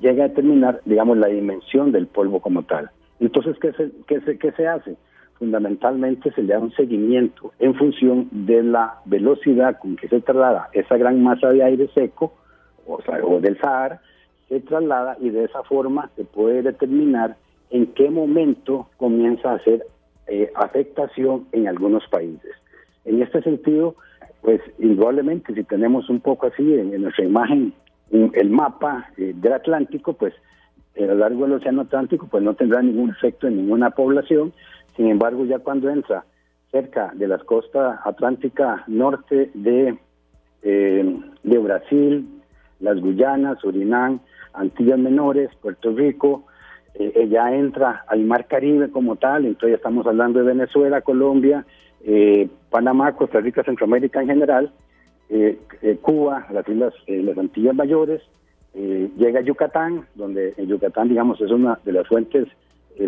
llega 0.00 0.24
a 0.24 0.28
determinar, 0.28 0.80
digamos, 0.84 1.18
la 1.18 1.26
dimensión 1.26 1.92
del 1.92 2.06
polvo 2.06 2.40
como 2.40 2.62
tal. 2.62 2.90
Entonces, 3.20 3.56
¿qué 3.60 3.72
se, 3.72 3.90
qué 4.06 4.20
se, 4.22 4.38
qué 4.38 4.52
se 4.52 4.66
hace? 4.66 4.96
Fundamentalmente 5.38 6.32
se 6.32 6.42
le 6.42 6.54
da 6.54 6.60
un 6.60 6.72
seguimiento 6.72 7.52
en 7.58 7.74
función 7.74 8.28
de 8.30 8.62
la 8.62 9.00
velocidad 9.04 9.78
con 9.78 9.96
que 9.96 10.08
se 10.08 10.20
traslada 10.20 10.70
esa 10.72 10.96
gran 10.96 11.22
masa 11.22 11.50
de 11.50 11.62
aire 11.62 11.88
seco, 11.94 12.32
o, 12.86 12.98
o 13.24 13.40
del 13.40 13.58
Sahara, 13.60 14.00
se 14.52 14.60
traslada 14.60 15.16
y 15.18 15.30
de 15.30 15.44
esa 15.44 15.62
forma 15.62 16.10
se 16.14 16.24
puede 16.24 16.60
determinar 16.60 17.36
en 17.70 17.86
qué 17.94 18.10
momento 18.10 18.86
comienza 18.98 19.50
a 19.50 19.54
hacer 19.54 19.86
eh, 20.26 20.52
afectación 20.54 21.46
en 21.52 21.68
algunos 21.68 22.06
países. 22.08 22.52
En 23.06 23.22
este 23.22 23.40
sentido, 23.40 23.96
pues 24.42 24.60
indudablemente 24.78 25.54
si 25.54 25.64
tenemos 25.64 26.10
un 26.10 26.20
poco 26.20 26.48
así 26.48 26.74
en, 26.74 27.00
nuestra 27.00 27.24
imagen 27.24 27.72
el 28.10 28.50
mapa 28.50 29.08
eh, 29.16 29.32
del 29.34 29.54
Atlántico, 29.54 30.12
pues 30.12 30.34
a 30.98 31.00
lo 31.00 31.14
largo 31.14 31.44
del 31.44 31.54
Océano 31.54 31.82
Atlántico, 31.82 32.28
pues 32.30 32.42
no 32.42 32.52
tendrá 32.52 32.82
ningún 32.82 33.08
efecto 33.08 33.46
en 33.46 33.56
ninguna 33.56 33.90
población, 33.92 34.52
Sin 34.96 35.08
embargo, 35.08 35.46
ya 35.46 35.60
cuando 35.60 35.88
entra 35.88 36.26
cerca 36.70 37.10
de 37.14 37.26
las 37.26 37.42
costas 37.44 38.00
atlánticas 38.04 38.86
norte 38.86 39.50
de, 39.54 39.98
eh, 40.60 41.20
de 41.42 41.58
Brasil, 41.58 42.41
las 42.82 43.00
Guyanas, 43.00 43.58
Surinam, 43.60 44.20
Antillas 44.52 44.98
Menores, 44.98 45.50
Puerto 45.60 45.92
Rico, 45.92 46.44
eh, 46.94 47.26
ya 47.30 47.54
entra 47.54 48.04
al 48.06 48.24
Mar 48.24 48.46
Caribe 48.46 48.90
como 48.90 49.16
tal, 49.16 49.46
entonces 49.46 49.76
estamos 49.76 50.06
hablando 50.06 50.40
de 50.40 50.44
Venezuela, 50.44 51.00
Colombia, 51.00 51.64
eh, 52.04 52.48
Panamá, 52.68 53.12
Costa 53.16 53.40
Rica, 53.40 53.62
Centroamérica 53.62 54.20
en 54.20 54.28
general, 54.28 54.72
eh, 55.30 55.58
Cuba, 56.02 56.46
las 56.52 56.68
islas, 56.68 56.92
las 57.06 57.38
Antillas 57.38 57.74
Mayores, 57.74 58.20
llega 58.74 59.40
a 59.40 59.42
Yucatán, 59.42 60.06
donde 60.14 60.52
en 60.58 60.66
Yucatán, 60.66 61.08
digamos, 61.08 61.40
es 61.40 61.50
una 61.50 61.78
de 61.84 61.92
las 61.92 62.06
fuentes 62.06 62.46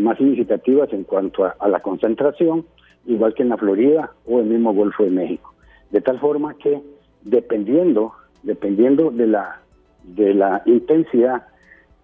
más 0.01 0.17
significativas 0.17 0.91
en 0.93 1.05
cuanto 1.05 1.45
a, 1.45 1.69
la 1.69 1.81
concentración, 1.81 2.65
igual 3.07 3.35
que 3.35 3.43
en 3.43 3.51
la 3.51 3.59
Florida 3.59 4.11
o 4.27 4.41
el 4.41 4.47
mismo 4.47 4.73
Golfo 4.73 5.05
de 5.05 5.11
México. 5.11 5.55
De 5.91 6.01
tal 6.01 6.19
forma 6.19 6.55
que 6.55 6.81
dependiendo, 7.23 8.13
dependiendo 8.43 9.11
de 9.11 9.27
la, 9.27 9.61
de 10.05 10.35
la 10.35 10.63
intensidad 10.67 11.47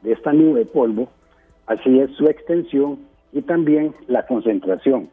de 0.02 0.12
esta 0.12 0.32
nube 0.32 0.60
de 0.60 0.66
polvo, 0.66 1.08
así 1.66 2.00
es 2.00 2.10
su 2.12 2.26
extensión 2.26 2.98
y 3.32 3.42
también 3.42 3.94
la 4.08 4.26
concentración. 4.26 5.08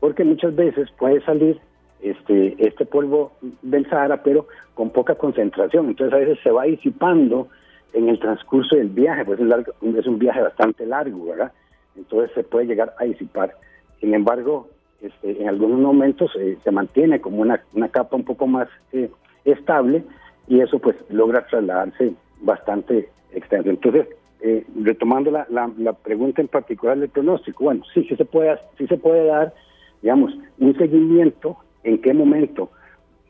Porque 0.00 0.24
muchas 0.24 0.54
veces 0.54 0.90
puede 0.98 1.20
salir 1.24 1.58
este, 2.02 2.56
este 2.58 2.84
polvo 2.84 3.32
del 3.62 3.88
Sahara, 3.88 4.22
pero 4.22 4.46
con 4.74 4.90
poca 4.90 5.14
concentración. 5.14 5.86
Entonces 5.86 6.14
a 6.14 6.18
veces 6.18 6.38
se 6.42 6.50
va 6.50 6.64
disipando 6.64 7.48
en 7.92 8.08
el 8.08 8.18
transcurso 8.18 8.76
del 8.76 8.88
viaje, 8.88 9.24
pues 9.24 9.38
es, 9.40 9.46
largo, 9.46 9.72
es 9.82 10.06
un 10.06 10.18
viaje 10.18 10.40
bastante 10.40 10.86
largo, 10.86 11.26
¿verdad? 11.26 11.52
Entonces 11.96 12.30
se 12.34 12.42
puede 12.42 12.66
llegar 12.66 12.94
a 12.98 13.04
disipar. 13.04 13.54
Sin 14.00 14.14
embargo, 14.14 14.68
este, 15.00 15.40
en 15.40 15.48
algunos 15.48 15.78
momentos 15.78 16.32
eh, 16.38 16.58
se 16.62 16.70
mantiene 16.70 17.20
como 17.20 17.42
una, 17.42 17.62
una 17.74 17.88
capa 17.88 18.16
un 18.16 18.24
poco 18.24 18.46
más 18.46 18.68
eh, 18.92 19.10
estable 19.44 20.04
y 20.46 20.60
eso 20.60 20.78
pues 20.78 20.96
logra 21.08 21.46
trasladarse 21.46 22.14
bastante 22.40 23.08
extenso. 23.32 23.70
Entonces, 23.70 24.06
eh, 24.40 24.66
retomando 24.82 25.30
la, 25.30 25.46
la, 25.48 25.92
pregunta 25.92 26.40
en 26.40 26.48
particular 26.48 26.98
del 26.98 27.08
pronóstico, 27.08 27.64
bueno, 27.64 27.84
sí, 27.94 28.04
sí 28.08 28.16
se 28.16 28.24
puede, 28.24 28.58
sí 28.76 28.86
se 28.86 28.96
puede 28.96 29.26
dar, 29.26 29.54
digamos, 30.02 30.32
un 30.58 30.76
seguimiento 30.76 31.56
en 31.84 32.00
qué 32.00 32.12
momento 32.12 32.70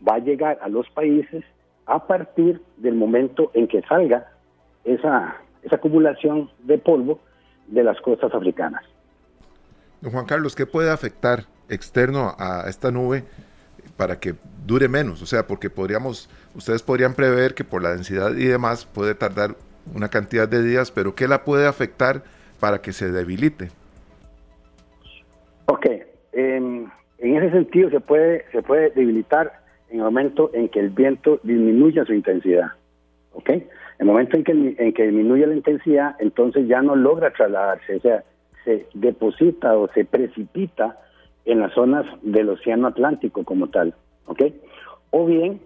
va 0.06 0.14
a 0.14 0.18
llegar 0.18 0.58
a 0.62 0.68
los 0.68 0.88
países 0.90 1.44
a 1.86 2.06
partir 2.06 2.60
del 2.78 2.94
momento 2.94 3.50
en 3.54 3.68
que 3.68 3.82
salga 3.82 4.26
esa, 4.84 5.36
esa 5.62 5.76
acumulación 5.76 6.50
de 6.60 6.78
polvo 6.78 7.20
de 7.66 7.84
las 7.84 8.00
costas 8.00 8.34
africanas. 8.34 8.82
Don 10.00 10.12
Juan 10.12 10.26
Carlos, 10.26 10.56
¿qué 10.56 10.66
puede 10.66 10.90
afectar 10.90 11.44
externo 11.68 12.34
a 12.38 12.64
esta 12.68 12.90
nube 12.90 13.24
para 13.96 14.18
que 14.18 14.34
dure 14.66 14.88
menos? 14.88 15.22
O 15.22 15.26
sea, 15.26 15.46
porque 15.46 15.70
podríamos, 15.70 16.28
ustedes 16.54 16.82
podrían 16.82 17.14
prever 17.14 17.54
que 17.54 17.64
por 17.64 17.82
la 17.82 17.90
densidad 17.90 18.34
y 18.34 18.46
demás 18.46 18.86
puede 18.86 19.14
tardar 19.14 19.56
una 19.94 20.08
cantidad 20.08 20.48
de 20.48 20.62
días, 20.62 20.90
pero 20.90 21.14
¿qué 21.14 21.28
la 21.28 21.44
puede 21.44 21.66
afectar 21.66 22.22
para 22.60 22.80
que 22.80 22.92
se 22.92 23.10
debilite? 23.10 23.70
Ok, 25.66 25.86
en 27.22 27.36
ese 27.36 27.50
sentido 27.50 27.90
se 27.90 28.00
puede, 28.00 28.44
se 28.52 28.62
puede 28.62 28.90
debilitar 28.90 29.62
en 29.90 29.98
el 29.98 30.04
momento 30.04 30.50
en 30.54 30.68
que 30.68 30.80
el 30.80 30.90
viento 30.90 31.38
disminuya 31.42 32.04
su 32.04 32.14
intensidad. 32.14 32.72
¿Ok? 33.32 33.48
En 33.50 33.68
el 33.98 34.06
momento 34.06 34.36
en 34.36 34.44
que, 34.44 34.52
en 34.52 34.92
que 34.92 35.04
disminuye 35.04 35.46
la 35.46 35.54
intensidad, 35.54 36.16
entonces 36.18 36.66
ya 36.66 36.82
no 36.82 36.96
logra 36.96 37.32
trasladarse, 37.32 37.96
o 37.96 38.00
sea, 38.00 38.24
se 38.64 38.86
deposita 38.94 39.76
o 39.76 39.88
se 39.92 40.04
precipita 40.04 40.98
en 41.44 41.60
las 41.60 41.72
zonas 41.74 42.06
del 42.22 42.48
Océano 42.48 42.88
Atlántico 42.88 43.44
como 43.44 43.68
tal. 43.68 43.94
¿Ok? 44.26 44.42
O 45.10 45.26
bien 45.26 45.60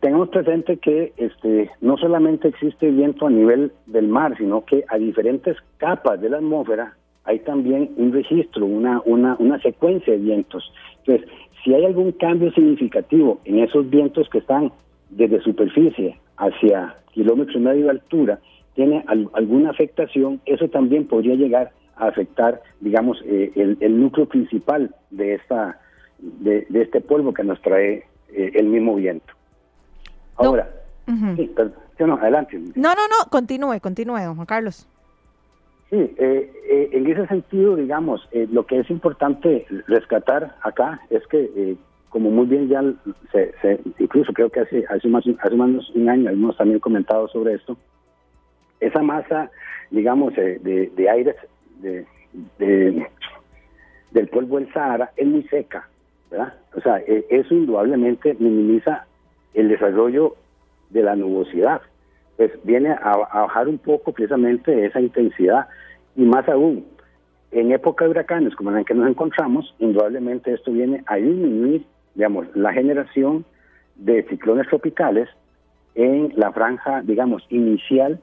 tengamos 0.00 0.30
presente 0.30 0.78
que 0.78 1.12
este 1.16 1.70
no 1.80 1.96
solamente 1.98 2.48
existe 2.48 2.90
viento 2.90 3.26
a 3.26 3.30
nivel 3.30 3.72
del 3.86 4.08
mar, 4.08 4.36
sino 4.38 4.64
que 4.64 4.84
a 4.88 4.96
diferentes 4.96 5.56
capas 5.76 6.20
de 6.20 6.30
la 6.30 6.38
atmósfera 6.38 6.96
hay 7.24 7.40
también 7.40 7.90
un 7.96 8.12
registro, 8.12 8.64
una, 8.64 9.02
una, 9.04 9.36
una 9.38 9.60
secuencia 9.60 10.14
de 10.14 10.18
vientos. 10.18 10.72
Entonces, 11.00 11.28
si 11.62 11.74
hay 11.74 11.84
algún 11.84 12.12
cambio 12.12 12.50
significativo 12.52 13.40
en 13.44 13.58
esos 13.58 13.88
vientos 13.90 14.28
que 14.30 14.38
están 14.38 14.72
desde 15.10 15.40
superficie 15.42 16.18
hacia 16.38 16.96
kilómetros 17.12 17.56
y 17.56 17.60
medio 17.60 17.84
de 17.84 17.90
altura, 17.90 18.40
tiene 18.74 19.04
alguna 19.34 19.70
afectación, 19.70 20.40
eso 20.46 20.68
también 20.68 21.06
podría 21.06 21.34
llegar 21.34 21.72
a 22.00 22.08
afectar, 22.08 22.62
digamos, 22.80 23.22
eh, 23.26 23.52
el, 23.54 24.00
núcleo 24.00 24.26
principal 24.26 24.94
de 25.10 25.34
esta 25.34 25.80
de, 26.18 26.66
este 26.72 27.00
polvo 27.00 27.32
que 27.32 27.44
nos 27.44 27.60
trae 27.62 28.04
eh, 28.32 28.52
el 28.54 28.66
mismo 28.66 28.94
viento. 28.96 29.32
Ahora, 30.36 30.68
sí, 31.06 31.50
no, 32.06 32.14
adelante. 32.14 32.58
No, 32.74 32.94
no, 32.94 33.08
no, 33.08 33.30
continúe, 33.30 33.80
continúe, 33.80 34.20
don 34.20 34.36
Juan 34.36 34.46
Carlos. 34.46 34.86
Sí, 35.90 35.96
eh, 35.96 36.52
eh, 36.70 36.88
en 36.92 37.06
ese 37.10 37.26
sentido, 37.26 37.74
digamos, 37.74 38.26
eh, 38.30 38.46
lo 38.52 38.64
que 38.64 38.78
es 38.78 38.88
importante 38.90 39.66
rescatar 39.88 40.54
acá 40.62 41.00
es 41.10 41.26
que, 41.26 41.76
como 42.10 42.30
muy 42.30 42.46
bien 42.46 42.68
ya 42.68 42.82
se, 43.32 43.80
incluso 43.98 44.32
creo 44.32 44.50
que 44.50 44.60
hace 44.60 44.84
hace 44.88 45.08
más, 45.08 45.24
hace 45.40 45.56
más 45.56 45.90
un 45.90 46.08
año 46.08 46.30
hemos 46.30 46.56
también 46.56 46.78
comentado 46.78 47.26
sobre 47.28 47.54
esto, 47.54 47.76
esa 48.78 49.02
masa, 49.02 49.50
digamos, 49.90 50.32
de, 50.34 50.92
de 50.94 51.10
aire 51.10 51.34
de, 51.80 52.06
del 54.10 54.28
polvo 54.28 54.58
del 54.58 54.72
Sahara 54.72 55.12
es 55.16 55.26
muy 55.26 55.42
seca. 55.44 55.88
O 56.76 56.80
sea, 56.80 56.98
eso 56.98 57.54
indudablemente 57.54 58.36
minimiza 58.38 59.06
el 59.54 59.68
desarrollo 59.68 60.36
de 60.90 61.02
la 61.02 61.16
nubosidad. 61.16 61.80
Pues 62.36 62.52
viene 62.64 62.90
a, 62.90 63.16
bajar 63.16 63.68
un 63.68 63.78
poco 63.78 64.12
precisamente 64.12 64.86
esa 64.86 65.00
intensidad 65.00 65.66
y 66.16 66.22
más 66.22 66.48
aún, 66.48 66.86
en 67.50 67.72
época 67.72 68.04
de 68.04 68.12
huracanes 68.12 68.54
como 68.54 68.70
en 68.70 68.76
la 68.76 68.84
que 68.84 68.94
nos 68.94 69.08
encontramos, 69.08 69.74
indudablemente 69.78 70.52
esto 70.52 70.72
viene 70.72 71.02
a 71.06 71.16
disminuir, 71.16 71.84
digamos, 72.14 72.46
la 72.54 72.72
generación 72.72 73.44
de 73.96 74.22
ciclones 74.24 74.68
tropicales 74.68 75.28
en 75.96 76.32
la 76.36 76.52
franja, 76.52 77.02
digamos, 77.02 77.44
inicial 77.50 78.20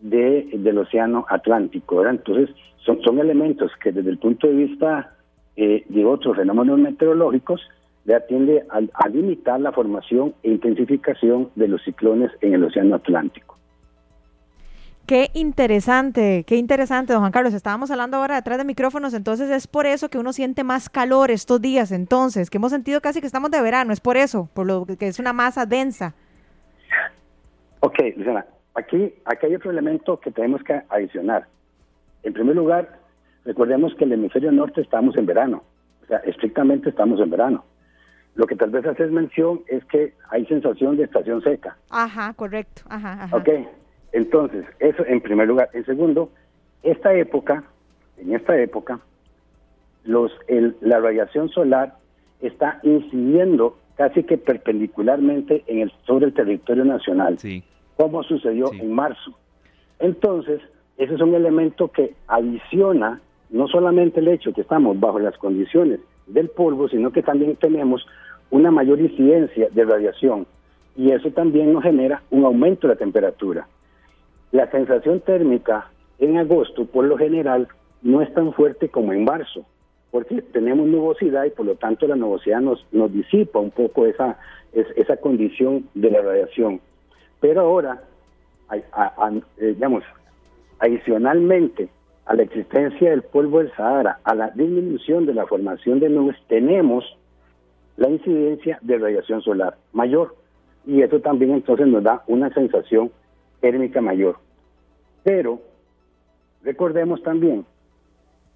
de, 0.00 0.48
del 0.52 0.78
océano 0.78 1.26
Atlántico. 1.28 2.06
Entonces, 2.06 2.54
son, 2.84 3.00
son 3.02 3.18
elementos 3.18 3.70
que 3.82 3.92
desde 3.92 4.10
el 4.10 4.18
punto 4.18 4.46
de 4.46 4.54
vista 4.54 5.14
eh, 5.56 5.84
de 5.88 6.04
otros 6.04 6.36
fenómenos 6.36 6.78
meteorológicos 6.78 7.60
le 8.04 8.14
atiende 8.14 8.64
a, 8.70 9.08
limitar 9.08 9.60
la 9.60 9.72
formación 9.72 10.34
e 10.42 10.50
intensificación 10.50 11.50
de 11.54 11.68
los 11.68 11.82
ciclones 11.84 12.30
en 12.40 12.54
el 12.54 12.64
Océano 12.64 12.96
Atlántico. 12.96 13.58
Qué 15.06 15.30
interesante, 15.34 16.44
qué 16.46 16.56
interesante, 16.56 17.12
don 17.12 17.20
Juan 17.20 17.32
Carlos. 17.32 17.52
Estábamos 17.52 17.90
hablando 17.90 18.16
ahora 18.16 18.36
detrás 18.36 18.58
de 18.58 18.64
micrófonos, 18.64 19.12
entonces 19.12 19.50
es 19.50 19.66
por 19.66 19.86
eso 19.86 20.08
que 20.08 20.18
uno 20.18 20.32
siente 20.32 20.62
más 20.64 20.88
calor 20.88 21.30
estos 21.30 21.60
días, 21.60 21.90
entonces, 21.90 22.48
que 22.48 22.58
hemos 22.58 22.70
sentido 22.70 23.00
casi 23.00 23.20
que 23.20 23.26
estamos 23.26 23.50
de 23.50 23.60
verano, 23.60 23.92
es 23.92 24.00
por 24.00 24.16
eso, 24.16 24.48
por 24.54 24.66
lo 24.66 24.86
que 24.86 25.08
es 25.08 25.18
una 25.18 25.32
masa 25.32 25.66
densa. 25.66 26.14
Ok, 27.80 27.98
Luciana, 28.16 28.46
aquí, 28.80 29.14
aquí 29.24 29.46
hay 29.46 29.54
otro 29.54 29.70
elemento 29.70 30.18
que 30.18 30.30
tenemos 30.30 30.62
que 30.62 30.82
adicionar. 30.88 31.46
En 32.22 32.32
primer 32.32 32.56
lugar, 32.56 32.98
recordemos 33.44 33.94
que 33.94 34.04
en 34.04 34.12
el 34.12 34.18
hemisferio 34.18 34.52
norte 34.52 34.80
estamos 34.80 35.16
en 35.16 35.26
verano, 35.26 35.62
o 36.02 36.06
sea, 36.06 36.18
estrictamente 36.18 36.90
estamos 36.90 37.20
en 37.20 37.30
verano. 37.30 37.64
Lo 38.34 38.46
que 38.46 38.56
tal 38.56 38.70
vez 38.70 38.84
haces 38.86 39.10
mención 39.10 39.60
es 39.66 39.84
que 39.86 40.14
hay 40.30 40.46
sensación 40.46 40.96
de 40.96 41.04
estación 41.04 41.42
seca. 41.42 41.76
Ajá, 41.90 42.32
correcto. 42.34 42.82
Ajá, 42.88 43.24
ajá. 43.24 43.36
Ok, 43.36 43.48
entonces, 44.12 44.64
eso 44.78 45.04
en 45.06 45.20
primer 45.20 45.48
lugar. 45.48 45.68
En 45.72 45.84
segundo, 45.84 46.30
esta 46.82 47.12
época, 47.14 47.64
en 48.18 48.34
esta 48.34 48.56
época, 48.58 49.00
los, 50.04 50.32
la 50.80 51.00
radiación 51.00 51.48
solar 51.48 51.96
está 52.40 52.80
incidiendo 52.82 53.78
casi 53.96 54.22
que 54.22 54.38
perpendicularmente 54.38 55.62
en 55.66 55.80
el, 55.80 55.92
sobre 56.06 56.26
el 56.26 56.32
territorio 56.32 56.84
nacional, 56.84 57.38
sí. 57.38 57.62
Como 58.00 58.22
sucedió 58.22 58.72
en 58.72 58.94
marzo. 58.94 59.32
Entonces, 59.98 60.62
ese 60.96 61.14
es 61.14 61.20
un 61.20 61.34
elemento 61.34 61.88
que 61.88 62.14
adiciona 62.28 63.20
no 63.50 63.68
solamente 63.68 64.20
el 64.20 64.28
hecho 64.28 64.54
que 64.54 64.62
estamos 64.62 64.98
bajo 64.98 65.18
las 65.18 65.36
condiciones 65.36 66.00
del 66.26 66.48
polvo, 66.48 66.88
sino 66.88 67.12
que 67.12 67.22
también 67.22 67.56
tenemos 67.56 68.06
una 68.50 68.70
mayor 68.70 69.00
incidencia 69.00 69.68
de 69.70 69.84
radiación 69.84 70.46
y 70.96 71.10
eso 71.10 71.30
también 71.32 71.74
nos 71.74 71.82
genera 71.82 72.22
un 72.30 72.44
aumento 72.44 72.88
de 72.88 72.94
la 72.94 72.98
temperatura. 72.98 73.68
La 74.50 74.70
sensación 74.70 75.20
térmica 75.20 75.90
en 76.18 76.38
agosto, 76.38 76.86
por 76.86 77.04
lo 77.04 77.18
general, 77.18 77.68
no 78.00 78.22
es 78.22 78.32
tan 78.32 78.54
fuerte 78.54 78.88
como 78.88 79.12
en 79.12 79.24
marzo, 79.24 79.66
porque 80.10 80.40
tenemos 80.40 80.86
nubosidad 80.86 81.44
y 81.44 81.50
por 81.50 81.66
lo 81.66 81.74
tanto 81.74 82.08
la 82.08 82.16
nubosidad 82.16 82.60
nos, 82.60 82.86
nos 82.92 83.12
disipa 83.12 83.58
un 83.58 83.70
poco 83.70 84.06
esa, 84.06 84.38
esa 84.72 85.18
condición 85.18 85.86
de 85.94 86.10
la 86.10 86.22
radiación. 86.22 86.80
Pero 87.40 87.62
ahora, 87.62 88.02
eh, 88.72 89.42
digamos, 89.58 90.04
adicionalmente 90.78 91.88
a 92.26 92.34
la 92.34 92.42
existencia 92.42 93.10
del 93.10 93.22
polvo 93.22 93.58
del 93.58 93.72
Sahara, 93.74 94.20
a 94.24 94.34
la 94.34 94.50
disminución 94.50 95.26
de 95.26 95.34
la 95.34 95.46
formación 95.46 96.00
de 96.00 96.10
nubes, 96.10 96.36
tenemos 96.48 97.04
la 97.96 98.08
incidencia 98.08 98.78
de 98.82 98.98
radiación 98.98 99.42
solar 99.42 99.76
mayor. 99.92 100.36
Y 100.86 101.02
eso 101.02 101.20
también 101.20 101.52
entonces 101.52 101.86
nos 101.86 102.02
da 102.02 102.22
una 102.26 102.52
sensación 102.54 103.10
térmica 103.60 104.00
mayor. 104.00 104.36
Pero 105.22 105.60
recordemos 106.62 107.22
también 107.22 107.66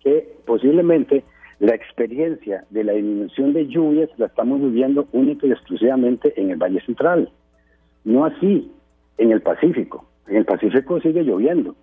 que 0.00 0.36
posiblemente 0.46 1.24
la 1.58 1.74
experiencia 1.74 2.64
de 2.70 2.84
la 2.84 2.92
disminución 2.92 3.52
de 3.52 3.66
lluvias 3.66 4.10
la 4.18 4.26
estamos 4.26 4.60
viviendo 4.60 5.06
única 5.12 5.46
y 5.46 5.52
exclusivamente 5.52 6.38
en 6.40 6.50
el 6.50 6.56
Valle 6.56 6.80
Central. 6.82 7.30
No 8.04 8.24
así 8.24 8.70
en 9.18 9.32
el 9.32 9.40
Pacífico. 9.40 10.04
En 10.26 10.36
el 10.36 10.44
Pacífico 10.44 11.00
sigue 11.00 11.22
lloviendo. 11.22 11.74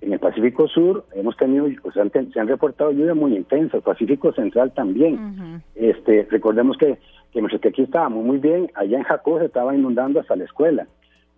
En 0.00 0.12
el 0.12 0.18
Pacífico 0.18 0.66
Sur 0.66 1.04
hemos 1.14 1.36
tenido, 1.36 1.68
se 1.94 2.40
han 2.40 2.48
reportado 2.48 2.90
lluvias 2.90 3.16
muy 3.16 3.36
intensas, 3.36 3.82
Pacífico 3.82 4.32
Central 4.32 4.72
también. 4.72 5.62
este, 5.76 6.26
recordemos 6.28 6.76
que, 6.76 6.98
que 7.32 7.68
aquí 7.68 7.82
estábamos 7.82 8.24
muy 8.24 8.38
bien, 8.38 8.68
allá 8.74 8.98
en 8.98 9.04
Jacó 9.04 9.38
se 9.38 9.46
estaba 9.46 9.74
inundando 9.74 10.18
hasta 10.18 10.34
la 10.34 10.44
escuela. 10.44 10.88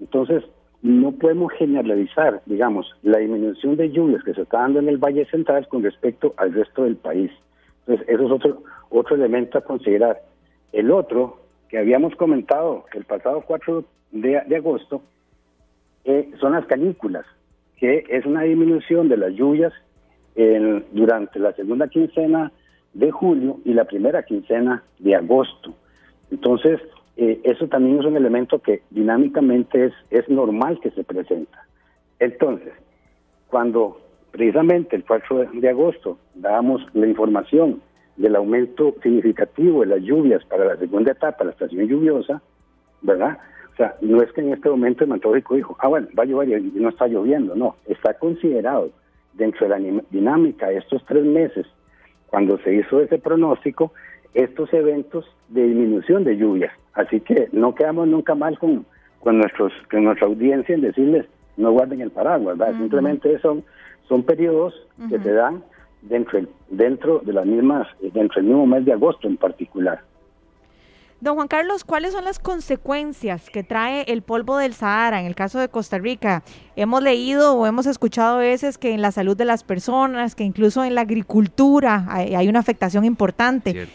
Entonces, 0.00 0.44
no 0.80 1.12
podemos 1.12 1.52
generalizar, 1.52 2.40
digamos, 2.46 2.86
la 3.02 3.18
disminución 3.18 3.76
de 3.76 3.90
lluvias 3.90 4.24
que 4.24 4.32
se 4.32 4.42
está 4.42 4.60
dando 4.60 4.78
en 4.78 4.88
el 4.88 4.98
Valle 4.98 5.26
Central 5.26 5.68
con 5.68 5.82
respecto 5.82 6.32
al 6.38 6.54
resto 6.54 6.84
del 6.84 6.96
país. 6.96 7.30
Entonces, 7.80 8.08
eso 8.08 8.24
es 8.24 8.30
otro, 8.30 8.62
otro 8.88 9.16
elemento 9.16 9.58
a 9.58 9.62
considerar. 9.62 10.22
El 10.72 10.90
otro, 10.90 11.43
habíamos 11.78 12.14
comentado 12.16 12.84
el 12.92 13.04
pasado 13.04 13.42
4 13.46 13.84
de, 14.12 14.56
agosto, 14.56 15.02
eh, 16.04 16.30
son 16.40 16.52
las 16.52 16.66
canículas 16.66 17.24
que 17.76 18.04
es 18.08 18.24
una 18.24 18.42
disminución 18.42 19.08
de 19.08 19.16
las 19.16 19.32
lluvias 19.32 19.72
durante 20.92 21.38
la 21.38 21.52
segunda 21.52 21.86
quincena 21.86 22.50
de 22.92 23.10
julio 23.10 23.60
y 23.64 23.72
la 23.72 23.84
primera 23.84 24.22
quincena 24.22 24.82
de 24.98 25.14
agosto. 25.14 25.74
Entonces, 26.30 26.80
eh, 27.16 27.40
eso 27.44 27.68
también 27.68 28.00
es 28.00 28.06
un 28.06 28.16
elemento 28.16 28.58
que 28.58 28.82
dinámicamente 28.90 29.86
es, 29.86 29.92
es 30.10 30.28
normal 30.28 30.80
que 30.80 30.90
se 30.90 31.04
presenta. 31.04 31.66
Entonces, 32.18 32.72
cuando 33.48 34.00
precisamente 34.30 34.96
el 34.96 35.04
4 35.04 35.50
de 35.52 35.68
agosto 35.68 36.18
dábamos 36.34 36.82
la 36.94 37.06
información 37.06 37.80
del 38.16 38.36
aumento 38.36 38.94
significativo 39.02 39.80
de 39.80 39.86
las 39.86 40.02
lluvias 40.02 40.44
para 40.44 40.64
la 40.64 40.76
segunda 40.76 41.12
etapa, 41.12 41.44
la 41.44 41.50
estación 41.50 41.86
lluviosa, 41.86 42.40
¿verdad? 43.02 43.38
O 43.72 43.76
sea, 43.76 43.96
no 44.00 44.22
es 44.22 44.30
que 44.32 44.40
en 44.40 44.52
este 44.52 44.70
momento 44.70 45.02
el 45.02 45.10
Mantórico 45.10 45.56
dijo, 45.56 45.76
ah, 45.80 45.88
bueno, 45.88 46.06
va 46.16 46.22
a 46.22 46.26
llover 46.26 46.48
y 46.60 46.72
no 46.76 46.90
está 46.90 47.08
lloviendo, 47.08 47.56
no, 47.56 47.76
está 47.86 48.14
considerado 48.14 48.90
dentro 49.32 49.68
de 49.68 49.78
la 49.78 50.02
dinámica 50.10 50.68
de 50.68 50.78
estos 50.78 51.04
tres 51.06 51.24
meses, 51.24 51.66
cuando 52.28 52.56
se 52.58 52.72
hizo 52.72 53.00
ese 53.00 53.18
pronóstico, 53.18 53.92
estos 54.32 54.72
eventos 54.72 55.24
de 55.48 55.66
disminución 55.66 56.24
de 56.24 56.36
lluvias. 56.36 56.72
Así 56.94 57.20
que 57.20 57.48
no 57.52 57.74
quedamos 57.74 58.06
nunca 58.06 58.36
mal 58.36 58.58
con, 58.58 58.86
con, 59.20 59.38
nuestros, 59.38 59.72
con 59.90 60.04
nuestra 60.04 60.26
audiencia 60.26 60.74
en 60.74 60.82
decirles, 60.82 61.26
no 61.56 61.72
guarden 61.72 62.00
el 62.00 62.10
paraguas, 62.10 62.56
¿verdad? 62.56 62.76
Simplemente 62.78 63.38
son, 63.40 63.64
son 64.08 64.22
periodos 64.22 64.74
que 65.08 65.18
se 65.18 65.32
dan 65.32 65.64
dentro, 66.08 66.40
dentro 66.68 67.20
de 67.20 67.32
las 67.32 67.46
mismas, 67.46 67.88
dentro 68.00 68.36
del 68.36 68.44
mismo 68.44 68.66
mes 68.66 68.84
de 68.84 68.92
agosto 68.92 69.26
en 69.26 69.36
particular. 69.36 70.02
Don 71.20 71.36
Juan 71.36 71.48
Carlos, 71.48 71.84
¿cuáles 71.84 72.12
son 72.12 72.24
las 72.24 72.38
consecuencias 72.38 73.48
que 73.48 73.62
trae 73.62 74.02
el 74.08 74.20
polvo 74.20 74.58
del 74.58 74.74
Sahara 74.74 75.20
en 75.20 75.26
el 75.26 75.34
caso 75.34 75.58
de 75.58 75.68
Costa 75.68 75.96
Rica? 75.96 76.42
Hemos 76.76 77.02
leído 77.02 77.56
o 77.56 77.66
hemos 77.66 77.86
escuchado 77.86 78.36
a 78.36 78.40
veces 78.40 78.76
que 78.76 78.92
en 78.92 79.00
la 79.00 79.10
salud 79.10 79.34
de 79.34 79.46
las 79.46 79.64
personas, 79.64 80.34
que 80.34 80.44
incluso 80.44 80.84
en 80.84 80.94
la 80.94 81.00
agricultura 81.00 82.04
hay, 82.08 82.46
una 82.46 82.58
afectación 82.58 83.06
importante. 83.06 83.86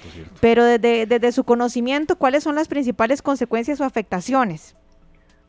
Pero 0.41 0.63
desde, 0.63 1.31
su 1.31 1.43
conocimiento, 1.43 2.15
¿cuáles 2.15 2.43
son 2.43 2.55
las 2.55 2.67
principales 2.67 3.21
consecuencias 3.21 3.79
o 3.79 3.83
afectaciones? 3.83 4.75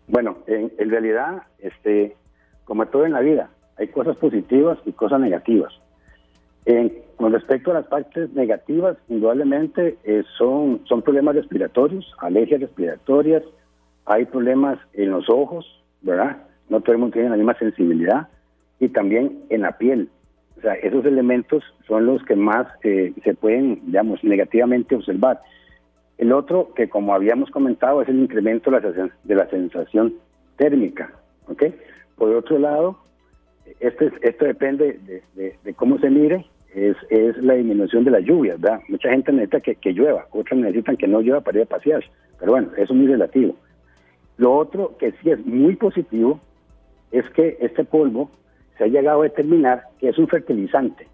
Bueno, 0.07 0.37
en, 0.49 0.71
en 0.77 0.91
realidad, 0.91 1.45
este, 1.61 2.15
como 2.65 2.85
todo 2.87 3.07
en 3.07 3.13
la 3.13 3.21
vida, 3.21 3.49
hay 3.79 3.89
cosas 3.89 4.19
positivas 4.19 4.77
y 4.85 4.93
cosas 4.93 5.19
negativas 5.21 5.73
con 7.17 7.33
respecto 7.33 7.71
a 7.71 7.75
las 7.75 7.87
partes 7.87 8.33
negativas, 8.33 8.97
indudablemente 9.09 9.99
eh, 10.05 10.23
son, 10.39 10.83
son 10.87 11.03
problemas 11.03 11.35
respiratorios, 11.35 12.13
alergias 12.19 12.61
respiratorias, 12.61 13.43
hay 14.07 14.25
problemas 14.27 14.79
en 14.95 15.11
los 15.11 15.29
ojos, 15.29 15.67
¿verdad? 16.03 16.39
No 16.69 16.81
todo 16.81 16.93
el 16.93 16.99
mundo 16.99 17.15
tiene 17.15 17.31
la 17.31 17.37
misma 17.37 17.59
sensibilidad, 17.59 18.29
y 18.81 18.89
también 18.89 19.45
en 19.51 19.63
la 19.63 19.77
piel. 19.79 20.09
O 20.57 20.63
sea, 20.63 20.75
esos 20.75 21.05
elementos 21.05 21.63
son 21.87 22.07
los 22.07 22.23
que 22.25 22.35
más 22.35 22.67
eh, 22.83 23.13
se 23.23 23.35
pueden, 23.35 23.81
digamos, 23.87 24.25
negativamente 24.25 24.97
observar. 24.97 25.41
El 26.19 26.33
otro, 26.33 26.75
que 26.75 26.89
como 26.89 27.15
habíamos 27.15 27.51
comentado, 27.51 28.03
es 28.03 28.09
el 28.09 28.19
incremento 28.19 28.71
de 28.71 29.35
la, 29.35 29.49
sensación 29.49 30.15
térmica, 30.57 31.13
¿ok? 31.47 31.65
Por 32.17 32.35
otro 32.35 32.59
lado, 32.59 32.99
esto, 33.81 34.07
esto 34.23 34.45
depende 34.45 34.99
de, 35.35 35.75
cómo 35.75 35.99
se 35.99 36.11
mire, 36.11 36.47
es, 36.75 36.97
es 37.11 37.37
la 37.39 37.55
disminución 37.55 38.05
de 38.05 38.11
la 38.11 38.21
lluvia, 38.21 38.57
¿verdad? 38.57 38.81
Mucha 38.89 39.11
gente 39.11 39.33
necesita 39.33 39.61
que, 39.61 39.75
que 39.77 39.93
llueva, 39.93 40.27
otros 40.31 40.59
necesitan 40.59 40.97
que 40.97 41.09
no 41.09 41.21
llueva 41.21 41.41
para 41.41 41.59
ir 41.59 41.65
a 41.65 41.69
pasear, 41.69 42.05
pero 42.39 42.53
bueno, 42.53 42.69
eso 42.75 42.93
es 42.93 42.99
muy 42.99 43.07
relativo. 43.07 43.57
Lo 44.37 44.55
otro 44.57 44.97
que 44.99 45.13
sí 45.13 45.31
es 45.31 45.45
muy 45.45 45.77
positivo 45.77 46.41
es 47.13 47.29
que 47.31 47.59
este 47.61 47.85
polvo 47.85 48.31
se 48.79 48.85
ha 48.85 48.87
llegado 48.87 49.21
a 49.21 49.25
determinar 49.25 49.85
que 49.99 50.09
es 50.09 50.19
un 50.19 50.29
fertilizante. 50.29 51.07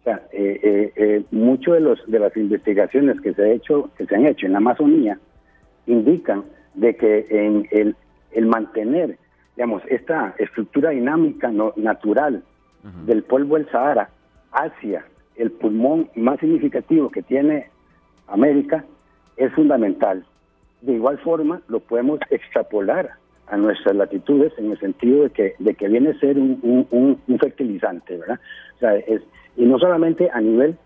O 0.00 0.04
sea, 0.04 0.22
eh, 0.32 0.58
eh, 0.62 0.92
eh 0.96 1.24
de 1.30 1.96
de 2.08 2.18
las 2.18 2.36
investigaciones 2.36 3.20
que 3.20 3.34
se 3.34 3.42
ha 3.42 3.52
hecho 3.52 3.90
que 3.96 4.06
se 4.06 4.16
han 4.16 4.26
hecho 4.26 4.46
en 4.46 4.52
la 4.52 4.58
Amazonía 4.58 5.18
indican 5.86 6.44
de 6.74 6.96
que 6.96 7.26
en 7.30 7.68
el, 7.70 7.94
el 8.32 8.46
mantener 8.46 9.16
digamos, 9.56 9.82
esta 9.88 10.34
estructura 10.38 10.90
dinámica 10.90 11.50
no, 11.50 11.72
natural 11.76 12.42
del 13.06 13.22
polvo 13.22 13.56
del 13.56 13.70
Sahara 13.70 14.08
hacia 14.52 15.04
el 15.36 15.50
pulmón 15.52 16.10
más 16.16 16.40
significativo 16.40 17.10
que 17.10 17.22
tiene 17.22 17.68
América 18.26 18.84
es 19.36 19.52
fundamental. 19.52 20.24
De 20.80 20.94
igual 20.94 21.18
forma, 21.18 21.60
lo 21.68 21.80
podemos 21.80 22.18
extrapolar 22.30 23.10
a 23.46 23.56
nuestras 23.56 23.94
latitudes 23.94 24.52
en 24.58 24.72
el 24.72 24.80
sentido 24.80 25.24
de 25.24 25.30
que, 25.30 25.54
de 25.58 25.74
que 25.74 25.88
viene 25.88 26.10
a 26.10 26.18
ser 26.18 26.38
un, 26.38 26.86
un, 26.90 27.38
fertilizante, 27.38 28.16
¿verdad? 28.16 28.40
O 28.76 28.78
sea, 28.78 28.96
es, 28.96 29.22
y 29.56 29.64
no 29.64 29.78
solamente 29.78 30.28
a 30.32 30.40
nivel 30.40 30.76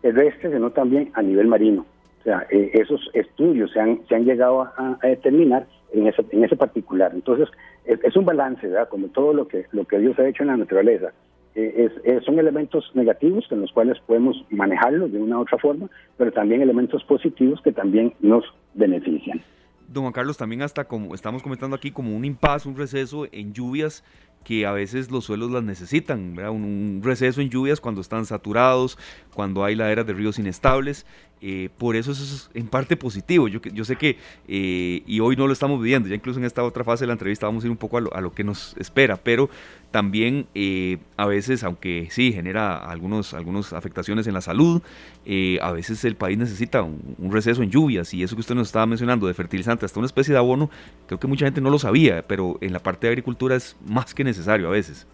terrestre, 0.00 0.52
sino 0.52 0.70
también 0.70 1.10
a 1.14 1.22
nivel 1.22 1.46
marino. 1.46 1.86
O 2.20 2.22
sea, 2.22 2.46
eh, 2.50 2.70
esos 2.74 3.10
estudios 3.14 3.72
se 3.72 3.80
han, 3.80 4.06
se 4.06 4.14
han 4.14 4.24
llegado 4.24 4.62
a, 4.62 4.98
a 5.00 5.06
determinar 5.06 5.66
en 5.92 6.06
ese, 6.06 6.24
en 6.30 6.44
ese 6.44 6.56
particular. 6.56 7.12
Entonces, 7.14 7.48
es, 7.84 8.16
un 8.16 8.24
balance, 8.24 8.66
¿verdad? 8.66 8.88
Como 8.88 9.08
todo 9.08 9.32
lo 9.32 9.48
que, 9.48 9.66
lo 9.72 9.84
que 9.84 9.98
Dios 9.98 10.18
ha 10.18 10.28
hecho 10.28 10.42
en 10.42 10.48
la 10.48 10.56
naturaleza. 10.56 11.12
Eh, 11.54 11.90
es, 12.04 12.24
son 12.24 12.38
elementos 12.38 12.90
negativos 12.94 13.44
en 13.50 13.60
los 13.60 13.72
cuales 13.72 13.98
podemos 14.06 14.42
manejarlos 14.50 15.12
de 15.12 15.20
una 15.20 15.38
u 15.38 15.42
otra 15.42 15.58
forma, 15.58 15.88
pero 16.16 16.32
también 16.32 16.62
elementos 16.62 17.04
positivos 17.04 17.60
que 17.62 17.72
también 17.72 18.14
nos 18.20 18.44
benefician. 18.74 19.42
Don 19.88 20.04
Juan 20.04 20.12
Carlos, 20.14 20.38
también 20.38 20.62
hasta 20.62 20.84
como 20.84 21.14
estamos 21.14 21.42
comentando 21.42 21.76
aquí, 21.76 21.90
como 21.90 22.16
un 22.16 22.24
impasse, 22.24 22.66
un 22.66 22.76
receso 22.76 23.26
en 23.30 23.52
lluvias 23.52 24.02
que 24.42 24.66
a 24.66 24.72
veces 24.72 25.10
los 25.10 25.24
suelos 25.24 25.50
las 25.50 25.62
necesitan, 25.62 26.36
Un, 26.48 27.00
receso 27.04 27.40
en 27.40 27.50
lluvias 27.50 27.80
cuando 27.80 28.00
están 28.00 28.24
saturados, 28.24 28.98
cuando 29.34 29.64
hay 29.64 29.74
laderas 29.74 30.06
de 30.06 30.14
ríos 30.14 30.38
inestables. 30.38 31.06
Eh, 31.42 31.68
por 31.76 31.96
eso 31.96 32.12
eso 32.12 32.22
es 32.22 32.50
en 32.54 32.68
parte 32.68 32.96
positivo. 32.96 33.48
Yo, 33.48 33.60
yo 33.60 33.84
sé 33.84 33.96
que, 33.96 34.16
eh, 34.48 35.02
y 35.06 35.20
hoy 35.20 35.36
no 35.36 35.46
lo 35.46 35.52
estamos 35.52 35.80
viviendo, 35.80 36.08
ya 36.08 36.14
incluso 36.14 36.38
en 36.38 36.44
esta 36.44 36.64
otra 36.64 36.84
fase 36.84 37.04
de 37.04 37.08
la 37.08 37.14
entrevista 37.14 37.46
vamos 37.46 37.64
a 37.64 37.66
ir 37.66 37.70
un 37.70 37.76
poco 37.76 37.98
a 37.98 38.00
lo, 38.00 38.14
a 38.14 38.20
lo 38.20 38.32
que 38.32 38.44
nos 38.44 38.76
espera, 38.76 39.16
pero 39.16 39.48
también 39.90 40.46
eh, 40.54 40.98
a 41.16 41.26
veces, 41.26 41.64
aunque 41.64 42.08
sí 42.10 42.32
genera 42.32 42.78
algunos, 42.78 43.34
algunas 43.34 43.72
afectaciones 43.72 44.26
en 44.26 44.34
la 44.34 44.40
salud, 44.40 44.82
a 45.60 45.72
veces 45.72 46.04
el 46.04 46.16
país 46.16 46.38
necesita 46.38 46.82
un, 46.82 47.30
receso 47.30 47.62
en 47.62 47.70
lluvias 47.70 48.12
y 48.12 48.22
eso 48.22 48.34
que 48.34 48.40
usted 48.40 48.54
nos 48.54 48.68
estaba 48.68 48.86
mencionando 48.86 49.26
de 49.26 49.34
fertilizante, 49.34 49.84
hasta 49.84 50.00
una 50.00 50.06
especie 50.06 50.32
de 50.32 50.38
abono, 50.38 50.70
creo 51.06 51.20
que 51.20 51.26
mucha 51.26 51.44
gente 51.44 51.60
no 51.60 51.70
lo 51.70 51.78
sabía, 51.78 52.24
pero 52.26 52.58
en 52.60 52.72
la 52.72 52.80
parte 52.80 53.06
de 53.06 53.12
agricultura 53.12 53.54
es 53.54 53.76
más 53.86 54.14
que 54.14 54.24
necesario 54.24 54.32
necesario 54.32 54.68
a 54.68 54.70
veces. 54.70 55.06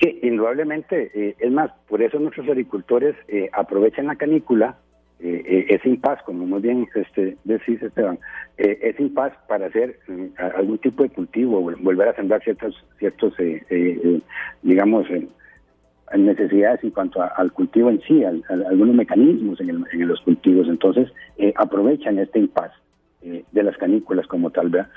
Sí, 0.00 0.20
indudablemente. 0.22 1.10
Eh, 1.14 1.34
es 1.38 1.50
más, 1.50 1.70
por 1.88 2.02
eso 2.02 2.18
nuestros 2.18 2.46
agricultores 2.48 3.16
eh, 3.26 3.48
aprovechan 3.52 4.06
la 4.06 4.16
canícula, 4.16 4.78
eh, 5.20 5.66
ese 5.68 5.88
impas, 5.88 6.22
como 6.22 6.46
muy 6.46 6.60
bien 6.60 6.88
este, 6.94 7.36
decís, 7.44 7.82
Esteban, 7.82 8.18
ese 8.56 9.02
impas 9.02 9.32
para 9.48 9.66
hacer 9.66 9.98
algún 10.56 10.78
tipo 10.78 11.02
de 11.02 11.10
cultivo, 11.10 11.60
volver 11.60 12.08
a 12.08 12.14
sembrar 12.14 12.42
ciertos, 12.42 12.84
ciertos 12.98 13.34
digamos, 14.62 15.06
necesidades 16.16 16.82
en 16.82 16.90
cuanto 16.90 17.20
al 17.22 17.52
cultivo 17.52 17.90
en 17.90 18.00
sí, 18.02 18.24
algunos 18.24 18.94
mecanismos 18.94 19.60
en, 19.60 19.84
los 20.08 20.20
cultivos. 20.22 20.68
Entonces, 20.68 21.12
aprovechan 21.56 22.18
este 22.18 22.40
impas 22.40 22.72
de 23.22 23.62
las 23.62 23.76
canículas 23.76 24.26
como 24.26 24.50
tal, 24.50 24.70
¿verdad? 24.70 24.90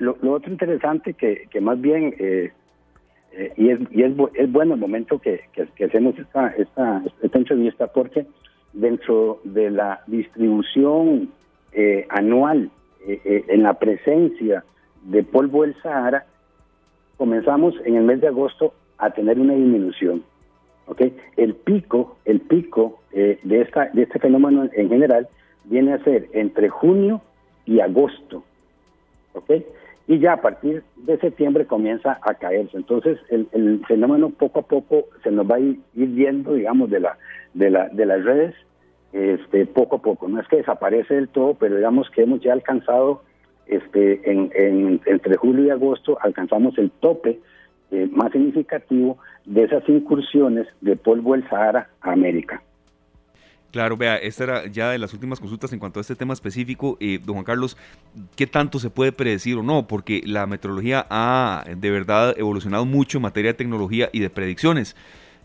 lo, 0.00 0.16
otro 0.32 0.50
interesante 0.50 1.14
que, 1.14 1.46
que 1.50 1.60
más 1.60 1.80
bien 1.80 2.14
eh, 3.32 3.52
y, 3.56 3.70
es, 3.70 3.78
y 3.90 4.02
es, 4.02 4.12
es, 4.34 4.50
bueno 4.50 4.74
el 4.74 4.80
momento 4.80 5.18
que, 5.18 5.40
que, 5.52 5.84
hacemos 5.84 6.18
esta, 6.18 6.48
esta, 6.48 7.02
esta, 7.22 7.38
entrevista 7.38 7.86
porque 7.86 8.26
dentro 8.72 9.40
de 9.44 9.70
la 9.70 10.02
distribución 10.06 11.30
eh, 11.72 12.06
anual 12.08 12.70
eh, 13.06 13.44
en 13.48 13.62
la 13.62 13.74
presencia 13.74 14.64
de 15.04 15.22
polvo 15.22 15.62
del 15.62 15.74
Sahara, 15.82 16.26
comenzamos 17.16 17.74
en 17.84 17.96
el 17.96 18.04
mes 18.04 18.20
de 18.20 18.28
agosto 18.28 18.74
a 18.98 19.10
tener 19.10 19.38
una 19.38 19.54
disminución. 19.54 20.22
¿okay? 20.86 21.16
El 21.36 21.54
pico, 21.54 22.16
el 22.24 22.40
pico 22.40 23.00
de, 23.12 23.38
esta, 23.60 23.86
de 23.86 24.02
este 24.02 24.18
fenómeno 24.18 24.68
en 24.72 24.88
general 24.88 25.28
viene 25.64 25.94
a 25.94 26.04
ser 26.04 26.28
entre 26.32 26.68
junio 26.68 27.20
y 27.64 27.80
agosto. 27.80 28.44
¿okay? 29.34 29.64
Y 30.08 30.18
ya 30.18 30.32
a 30.32 30.40
partir 30.40 30.82
de 30.96 31.18
septiembre 31.18 31.66
comienza 31.66 32.18
a 32.22 32.34
caerse. 32.34 32.78
Entonces 32.78 33.18
el, 33.28 33.84
fenómeno 33.86 34.30
poco 34.30 34.60
a 34.60 34.62
poco 34.62 35.04
se 35.22 35.30
nos 35.30 35.48
va 35.48 35.56
a 35.56 35.60
ir, 35.60 35.78
viendo, 35.92 36.54
digamos, 36.54 36.88
de, 36.90 37.00
la, 37.00 37.18
de, 37.52 37.70
la, 37.70 37.88
de 37.90 38.06
las 38.06 38.24
redes, 38.24 38.54
este, 39.12 39.66
poco 39.66 39.96
a 39.96 40.02
poco. 40.02 40.26
No 40.26 40.40
es 40.40 40.48
que 40.48 40.56
desaparece 40.56 41.14
del 41.14 41.28
todo, 41.28 41.54
pero 41.54 41.76
digamos 41.76 42.08
que 42.10 42.22
hemos 42.22 42.40
ya 42.40 42.54
alcanzado, 42.54 43.22
este, 43.66 44.30
en, 44.30 44.50
entre 45.04 45.36
julio 45.36 45.66
y 45.66 45.70
agosto, 45.70 46.16
alcanzamos 46.22 46.78
el 46.78 46.90
tope 46.90 47.38
eh, 47.90 48.08
más 48.10 48.32
significativo 48.32 49.18
de 49.44 49.64
esas 49.64 49.86
incursiones 49.90 50.66
de 50.80 50.96
polvo 50.96 51.34
del 51.34 51.46
Sahara 51.50 51.90
a 52.00 52.12
América. 52.12 52.62
Claro, 53.70 53.98
vea, 53.98 54.16
esta 54.16 54.44
era 54.44 54.66
ya 54.66 54.90
de 54.90 54.98
las 54.98 55.12
últimas 55.12 55.40
consultas 55.40 55.72
en 55.74 55.78
cuanto 55.78 56.00
a 56.00 56.02
este 56.02 56.16
tema 56.16 56.32
específico. 56.32 56.96
Eh, 57.00 57.20
don 57.22 57.34
Juan 57.34 57.44
Carlos, 57.44 57.76
¿qué 58.34 58.46
tanto 58.46 58.78
se 58.78 58.88
puede 58.88 59.12
predecir 59.12 59.56
o 59.58 59.62
no? 59.62 59.86
Porque 59.86 60.22
la 60.24 60.46
meteorología 60.46 61.06
ha 61.10 61.64
de 61.76 61.90
verdad 61.90 62.34
evolucionado 62.38 62.86
mucho 62.86 63.18
en 63.18 63.22
materia 63.22 63.52
de 63.52 63.58
tecnología 63.58 64.08
y 64.10 64.20
de 64.20 64.30
predicciones. 64.30 64.96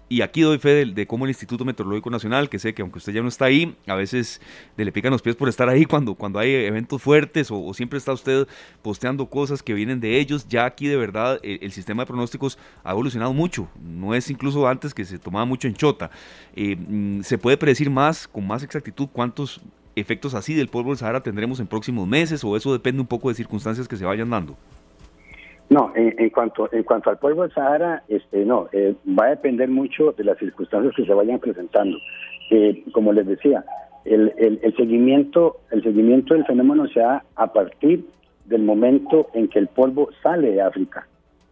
Y 0.10 0.22
aquí 0.22 0.42
doy 0.42 0.58
fe 0.60 0.86
de, 0.86 1.08
cómo 1.08 1.26
el 1.26 1.32
Instituto 1.32 1.66
Meteorológico 1.66 2.10
Nacional, 2.10 2.50
que 2.50 2.60
sé 2.60 2.74
que 2.74 2.82
aunque 2.82 3.00
usted 3.00 3.14
ya 3.14 3.22
no 3.22 3.30
está 3.30 3.46
ahí, 3.46 3.76
a 3.88 3.96
veces 3.96 4.42
le 4.78 4.92
pican 4.92 5.12
los 5.12 5.22
pies 5.22 5.36
por 5.36 5.50
estar 5.50 5.70
ahí 5.70 5.86
cuando, 5.88 6.14
cuando 6.16 6.40
hay 6.40 6.54
eventos 6.54 7.02
fuertes 7.02 7.50
o, 7.50 7.74
siempre 7.74 7.98
está 7.98 8.14
usted 8.14 8.48
posteando 8.82 9.28
cosas 9.28 9.64
que 9.64 9.74
vienen 9.74 10.00
de 10.00 10.20
ellos. 10.20 10.48
Ya 10.48 10.66
aquí 10.66 10.88
de 10.88 10.98
verdad 10.98 11.40
el, 11.42 11.72
sistema 11.72 12.04
de 12.04 12.08
pronósticos 12.08 12.58
ha 12.84 12.92
evolucionado 12.92 13.34
mucho. 13.34 13.68
No 13.82 14.14
es 14.14 14.30
incluso 14.30 14.68
antes 14.68 14.94
que 14.94 15.06
se 15.06 15.18
tomaba 15.18 15.46
mucho 15.46 15.68
en 15.68 15.74
chota. 15.74 16.12
Eh, 16.56 16.76
mm, 16.76 17.22
se 17.22 17.38
puede 17.38 17.58
predecir 17.58 17.90
más, 17.90 18.28
con 18.28 18.46
más 18.46 18.62
exactitud, 18.62 19.08
cuántos 19.12 19.62
efectos 19.96 20.34
así 20.34 20.54
del 20.54 20.68
polvo 20.68 20.90
del 20.90 20.98
Sahara 20.98 21.22
tendremos 21.22 21.60
en 21.60 21.68
próximos 21.68 22.08
meses 22.08 22.44
o 22.44 22.58
eso 22.58 22.74
depende 22.74 23.02
un 23.02 23.08
poco 23.08 23.30
de 23.30 23.36
circunstancias 23.36 23.88
que 23.88 23.98
se 23.98 24.06
vayan 24.06 24.30
dando. 24.30 24.58
No, 25.74 25.92
en, 25.96 26.30
cuanto 26.30 26.72
en 26.72 26.84
cuanto 26.84 27.10
al 27.10 27.18
polvo 27.18 27.42
del 27.42 27.52
Sahara, 27.52 28.04
este, 28.08 28.46
no, 28.46 28.70
eh, 28.74 28.94
va 29.20 29.26
a 29.26 29.30
depender 29.30 29.68
mucho 29.70 30.12
de 30.12 30.24
las 30.24 30.38
circunstancias 30.38 30.94
que 30.96 31.04
se 31.04 31.14
vayan 31.16 31.40
presentando. 31.40 31.98
Eh, 32.52 32.84
como 32.92 33.12
les 33.12 33.26
decía, 33.26 33.66
el, 34.06 34.32
el, 34.38 34.76
seguimiento 34.76 35.62
el 35.72 35.82
seguimiento 35.82 36.36
del 36.36 36.46
fenómeno 36.46 36.88
se 36.90 37.00
da 37.00 37.24
a 37.36 37.52
partir 37.52 38.06
del 38.46 38.62
momento 38.62 39.30
en 39.34 39.48
que 39.48 39.58
el 39.58 39.68
polvo 39.68 40.10
sale 40.22 40.52
de 40.52 40.62
África. 40.62 41.08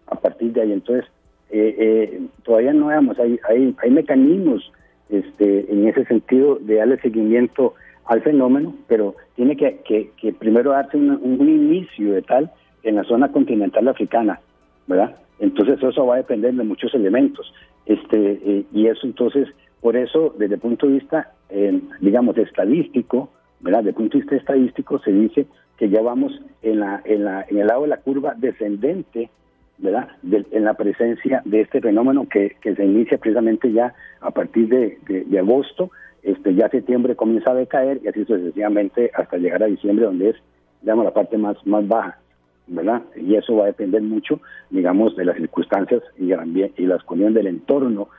A 0.05 0.13
partir 0.13 0.53
de 0.53 0.61
ahí, 0.61 0.71
entonces 0.71 1.09
eh, 1.49 2.21
todavía 2.43 2.73
no 2.73 2.87
veamos, 2.87 3.17
hay, 3.17 3.39
hay, 3.49 3.75
hay 3.81 3.89
mecanismos 3.89 4.71
este, 5.09 5.65
en 5.73 5.87
ese 5.87 6.05
sentido 6.05 6.59
de 6.61 6.75
darle 6.75 7.01
seguimiento 7.01 7.73
al 8.05 8.21
fenómeno, 8.21 8.75
pero 8.87 9.15
tiene 9.35 9.57
que, 9.57 9.79
que, 9.83 10.31
primero 10.33 10.73
darse 10.73 10.97
un, 10.97 11.09
un 11.09 11.49
inicio 11.49 12.13
de 12.13 12.21
tal 12.21 12.51
en 12.83 12.95
la 12.95 13.03
zona 13.03 13.31
continental 13.31 13.87
africana, 13.87 14.39
¿verdad? 14.87 15.15
Entonces 15.39 15.81
eso 15.81 16.05
va 16.05 16.15
a 16.15 16.17
depender 16.17 16.53
de 16.53 16.63
muchos 16.63 16.93
elementos. 16.93 17.53
Este, 17.85 18.39
eh, 18.45 18.65
y 18.73 18.87
eso 18.87 19.07
entonces, 19.07 19.47
por 19.81 19.97
eso, 19.97 20.35
desde 20.37 20.55
el 20.55 20.61
punto 20.61 20.87
de 20.87 20.93
vista, 20.93 21.31
eh, 21.49 21.81
digamos, 21.99 22.37
estadístico, 22.37 23.29
¿verdad? 23.59 23.79
Desde 23.79 23.89
el 23.89 23.95
punto 23.95 24.17
de 24.17 24.21
vista 24.21 24.35
estadístico 24.35 24.99
se 24.99 25.11
dice 25.11 25.47
que 25.77 25.89
ya 25.89 26.01
vamos 26.01 26.31
en, 26.61 26.79
la, 26.79 27.01
en, 27.05 27.25
la, 27.25 27.45
en 27.49 27.57
el 27.57 27.67
lado 27.67 27.81
de 27.81 27.87
la 27.87 27.97
curva 27.97 28.35
descendente, 28.37 29.31
¿verdad? 29.79 30.09
en 30.23 30.63
la 30.63 30.75
presencia 30.75 31.41
de 31.43 31.61
este 31.61 31.81
fenómeno 31.81 32.27
que, 32.29 32.55
que 32.61 32.75
se 32.75 32.85
inicia 32.85 33.17
precisamente 33.17 33.71
ya 33.71 33.95
a 34.19 34.29
partir 34.29 34.67
de, 34.67 34.99
de, 35.25 35.39
agosto, 35.39 35.89
este, 36.21 36.53
ya 36.53 36.69
septiembre 36.69 37.15
comienza 37.15 37.49
a 37.49 37.55
decaer 37.55 37.99
y 38.03 38.07
así 38.07 38.23
sucesivamente 38.25 39.09
hasta 39.15 39.37
llegar 39.37 39.63
a 39.63 39.65
diciembre, 39.65 40.05
donde 40.05 40.29
es, 40.29 40.35
digamos, 40.81 41.03
la 41.03 41.13
parte 41.15 41.35
más, 41.39 41.57
más 41.65 41.87
baja. 41.87 42.19
¿Verdad? 42.67 43.01
Y 43.15 43.35
eso 43.35 43.55
va 43.55 43.63
a 43.63 43.67
depender 43.67 44.01
mucho, 44.01 44.39
digamos, 44.69 45.15
de 45.15 45.25
las 45.25 45.37
circunstancias 45.37 46.01
y, 46.17 46.27
las 46.27 47.03
condiciones 47.03 47.35
del 47.35 47.47
entorno 47.47 48.09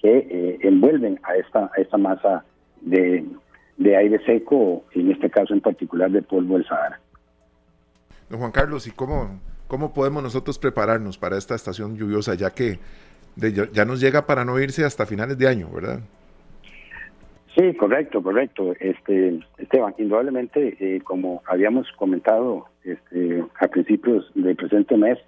que 0.00 0.18
eh, 0.18 0.58
envuelven 0.62 1.18
a 1.22 1.36
esta, 1.36 1.70
a 1.74 1.80
esta 1.80 1.96
masa 1.96 2.44
de, 2.82 3.24
aire 3.78 4.20
seco, 4.24 4.84
en 4.92 5.10
este 5.10 5.30
caso 5.30 5.54
en 5.54 5.60
particular 5.60 6.10
de 6.10 6.22
polvo 6.22 6.54
del 6.54 6.66
Sahara. 6.66 7.00
Don 8.28 8.40
Juan 8.40 8.52
Carlos, 8.52 8.86
¿y 8.86 8.90
cómo, 8.90 9.40
cómo 9.66 9.92
podemos 9.92 10.22
nosotros 10.22 10.58
prepararnos 10.58 11.18
para 11.18 11.38
esta 11.38 11.54
estación 11.54 11.96
lluviosa, 11.96 12.34
ya 12.34 12.50
que 12.50 12.78
ya 13.36 13.84
nos 13.84 14.00
llega 14.00 14.26
para 14.26 14.44
no 14.44 14.60
irse 14.60 14.84
hasta 14.84 15.06
finales 15.06 15.36
de 15.38 15.48
año, 15.48 15.68
¿verdad? 15.72 16.00
Sí, 17.56 17.72
correcto, 17.74 18.20
correcto. 18.22 18.74
Este, 18.80 19.38
Esteban, 19.58 19.94
indudablemente, 19.98 20.76
eh, 20.80 21.00
como 21.02 21.42
habíamos 21.46 21.86
comentado 21.92 22.66
este, 22.82 23.44
a 23.60 23.68
principios 23.68 24.30
del 24.34 24.56
presente 24.56 24.96
mes, 24.96 25.18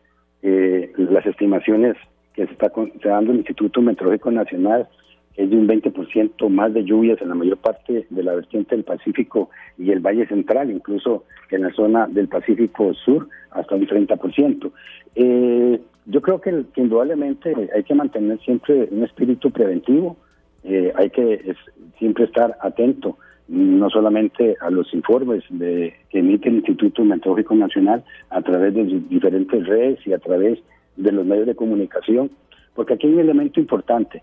eh, 0.43 0.93
las 0.97 1.25
estimaciones 1.25 1.97
que 2.35 2.47
se 2.47 2.53
está, 2.53 2.71
dando 3.05 3.33
el 3.33 3.39
Instituto 3.39 3.81
Meteorológico 3.81 4.31
Nacional 4.33 4.89
es 5.37 5.51
de 5.51 5.57
un 5.57 5.69
20% 5.69 6.49
más 6.49 6.75
de 6.75 6.85
lluvias 6.85 7.21
en 7.21 7.29
la 7.29 7.35
mayor 7.35 7.59
parte 7.59 8.07
de 8.09 8.23
la 8.23 8.35
vertiente 8.35 8.75
del 8.75 8.85
Pacífico 8.85 9.51
y 9.79 9.91
el 9.91 10.01
Valle 10.01 10.27
Central, 10.27 10.71
incluso 10.71 11.25
en 11.51 11.63
la 11.63 11.73
zona 11.73 12.09
del 12.09 12.27
Pacífico 12.27 12.93
Sur, 12.95 13.29
hasta 13.51 13.75
un 13.75 13.87
30%. 13.87 14.73
Eh, 15.15 15.81
yo 16.07 16.23
creo 16.23 16.41
que 16.41 16.65
indudablemente 16.77 17.55
hay 17.75 17.85
que 17.85 17.95
mantener 17.95 18.41
siempre 18.41 18.89
un 18.91 19.05
espíritu 19.05 19.51
preventivo, 19.51 20.17
eh, 20.65 20.93
hay 20.95 21.11
que 21.11 21.55
siempre 21.99 22.25
estar 22.25 22.57
atento 22.61 23.19
no 23.49 23.89
solamente 23.91 24.57
a 24.61 24.71
los 24.71 24.93
informes 24.93 25.45
de, 25.51 25.95
que 26.11 26.19
emite 26.19 26.49
el 26.49 26.57
Instituto 26.57 27.05
Meteorológico 27.05 27.55
Nacional 27.55 28.05
a 28.31 28.43
través 28.43 28.75
de 28.75 28.85
diferentes 29.09 29.67
redes 29.67 30.05
y 30.05 30.13
a 30.13 30.19
través 30.19 30.59
de 30.97 31.13
los 31.13 31.25
medios 31.25 31.47
de 31.47 31.55
comunicación, 31.55 32.31
porque 32.75 32.95
aquí 32.95 33.07
hay 33.07 33.15
un 33.15 33.21
elemento 33.21 33.61
importante, 33.61 34.23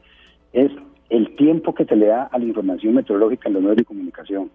es 0.51 0.71
el 1.09 1.35
tiempo 1.35 1.73
que 1.73 1.85
se 1.85 1.95
le 1.95 2.07
da 2.07 2.23
a 2.23 2.37
la 2.37 2.45
información 2.45 2.95
meteorológica 2.95 3.47
en 3.47 3.53
los 3.53 3.63
medios 3.63 3.77
de 3.77 3.85
comunicación. 3.85 4.51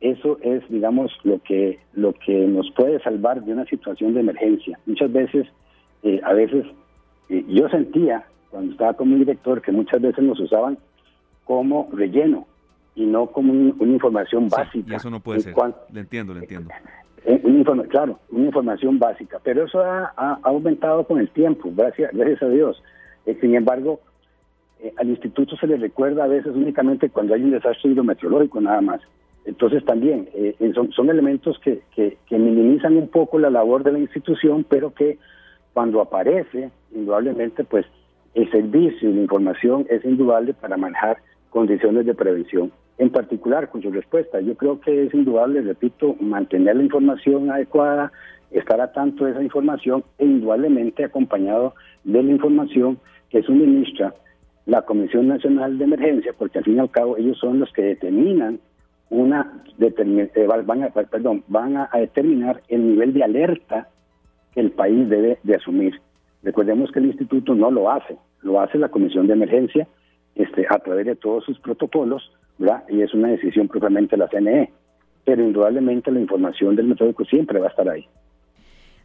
Eso 0.00 0.38
es, 0.42 0.62
digamos, 0.70 1.12
lo 1.24 1.40
que 1.42 1.78
lo 1.92 2.14
que 2.14 2.46
nos 2.46 2.70
puede 2.72 3.00
salvar 3.00 3.44
de 3.44 3.52
una 3.52 3.66
situación 3.66 4.14
de 4.14 4.20
emergencia. 4.20 4.78
Muchas 4.86 5.12
veces, 5.12 5.46
eh, 6.02 6.20
a 6.24 6.32
veces, 6.32 6.64
eh, 7.28 7.44
yo 7.48 7.68
sentía 7.68 8.24
cuando 8.50 8.72
estaba 8.72 8.94
con 8.94 9.10
mi 9.10 9.16
director 9.16 9.60
que 9.60 9.72
muchas 9.72 10.00
veces 10.00 10.24
nos 10.24 10.40
usaban 10.40 10.78
como 11.50 11.88
relleno 11.92 12.46
y 12.94 13.06
no 13.06 13.26
como 13.26 13.52
una 13.52 13.92
información 13.92 14.48
básica. 14.48 14.94
eso 14.94 15.10
no 15.10 15.18
puede 15.18 15.40
ser. 15.40 15.52
le 15.92 15.98
entiendo, 15.98 16.32
le 16.32 16.42
entiendo. 16.42 16.70
Eh, 17.24 17.42
claro, 17.88 18.20
una 18.30 18.46
información 18.46 19.00
básica, 19.00 19.40
pero 19.42 19.64
eso 19.64 19.82
ha, 19.82 20.38
aumentado 20.44 21.04
con 21.08 21.18
el 21.18 21.28
tiempo, 21.30 21.72
gracias, 21.74 22.12
gracias 22.12 22.40
a 22.44 22.48
Dios. 22.50 22.80
Eh, 23.26 23.36
sin 23.40 23.56
embargo, 23.56 23.98
eh, 24.78 24.94
al 24.96 25.08
instituto 25.08 25.56
se 25.56 25.66
le 25.66 25.76
recuerda 25.76 26.22
a 26.22 26.28
veces 26.28 26.54
únicamente 26.54 27.10
cuando 27.10 27.34
hay 27.34 27.42
un 27.42 27.50
desastre 27.50 27.90
hidrometeorológico 27.90 28.60
nada 28.60 28.80
más. 28.80 29.00
Entonces 29.44 29.84
también 29.84 30.28
son, 30.76 30.92
son, 30.92 31.10
elementos 31.10 31.58
que, 31.64 31.82
que, 31.96 32.16
que, 32.28 32.38
minimizan 32.38 32.96
un 32.96 33.08
poco 33.08 33.40
la 33.40 33.50
labor 33.50 33.82
de 33.82 33.90
la 33.90 33.98
institución, 33.98 34.64
pero 34.68 34.94
que 34.94 35.18
cuando 35.72 36.00
aparece, 36.00 36.70
indudablemente, 36.94 37.64
pues 37.64 37.86
el 38.34 38.48
servicio 38.52 39.10
y 39.10 39.14
la 39.14 39.22
información 39.22 39.84
es 39.90 40.04
indudable 40.04 40.54
para 40.54 40.76
manejar 40.76 41.18
condiciones 41.50 42.06
de 42.06 42.14
prevención. 42.14 42.72
En 42.98 43.10
particular, 43.10 43.70
con 43.70 43.82
su 43.82 43.90
respuesta, 43.90 44.40
yo 44.40 44.56
creo 44.56 44.80
que 44.80 45.04
es 45.04 45.14
indudable, 45.14 45.60
repito, 45.62 46.16
mantener 46.20 46.76
la 46.76 46.82
información 46.82 47.50
adecuada, 47.50 48.12
estar 48.50 48.80
a 48.80 48.92
tanto 48.92 49.24
de 49.24 49.32
esa 49.32 49.42
información 49.42 50.04
e 50.18 50.24
indudablemente 50.24 51.04
acompañado 51.04 51.74
de 52.04 52.22
la 52.22 52.30
información 52.30 52.98
que 53.28 53.42
suministra 53.42 54.14
la 54.66 54.82
Comisión 54.82 55.28
Nacional 55.28 55.78
de 55.78 55.84
Emergencia, 55.84 56.32
porque 56.36 56.58
al 56.58 56.64
fin 56.64 56.76
y 56.76 56.80
al 56.80 56.90
cabo 56.90 57.16
ellos 57.16 57.38
son 57.38 57.58
los 57.58 57.72
que 57.72 57.82
determinan 57.82 58.60
una 59.08 59.64
eh, 59.80 60.46
van 60.64 60.84
a, 60.84 60.90
perdón, 60.90 61.42
van 61.48 61.76
a, 61.76 61.88
determinar 61.94 62.62
el 62.68 62.86
nivel 62.86 63.12
de 63.12 63.24
alerta 63.24 63.88
que 64.52 64.60
el 64.60 64.70
país 64.70 65.08
debe 65.08 65.38
de 65.42 65.56
asumir. 65.56 66.00
Recordemos 66.42 66.92
que 66.92 67.00
el 67.00 67.06
instituto 67.06 67.54
no 67.54 67.70
lo 67.70 67.90
hace, 67.90 68.16
lo 68.42 68.60
hace 68.60 68.78
la 68.78 68.88
Comisión 68.88 69.26
de 69.26 69.32
Emergencia 69.32 69.88
este, 70.34 70.66
a 70.68 70.78
través 70.78 71.06
de 71.06 71.16
todos 71.16 71.44
sus 71.44 71.58
protocolos, 71.58 72.32
¿verdad? 72.58 72.84
Y 72.88 73.02
es 73.02 73.12
una 73.14 73.28
decisión 73.28 73.68
propiamente 73.68 74.16
de 74.16 74.18
la 74.18 74.28
CNE. 74.28 74.72
Pero 75.24 75.42
indudablemente 75.42 76.10
la 76.10 76.20
información 76.20 76.76
del 76.76 76.86
metódico 76.86 77.24
siempre 77.24 77.60
va 77.60 77.66
a 77.66 77.70
estar 77.70 77.88
ahí. 77.88 78.06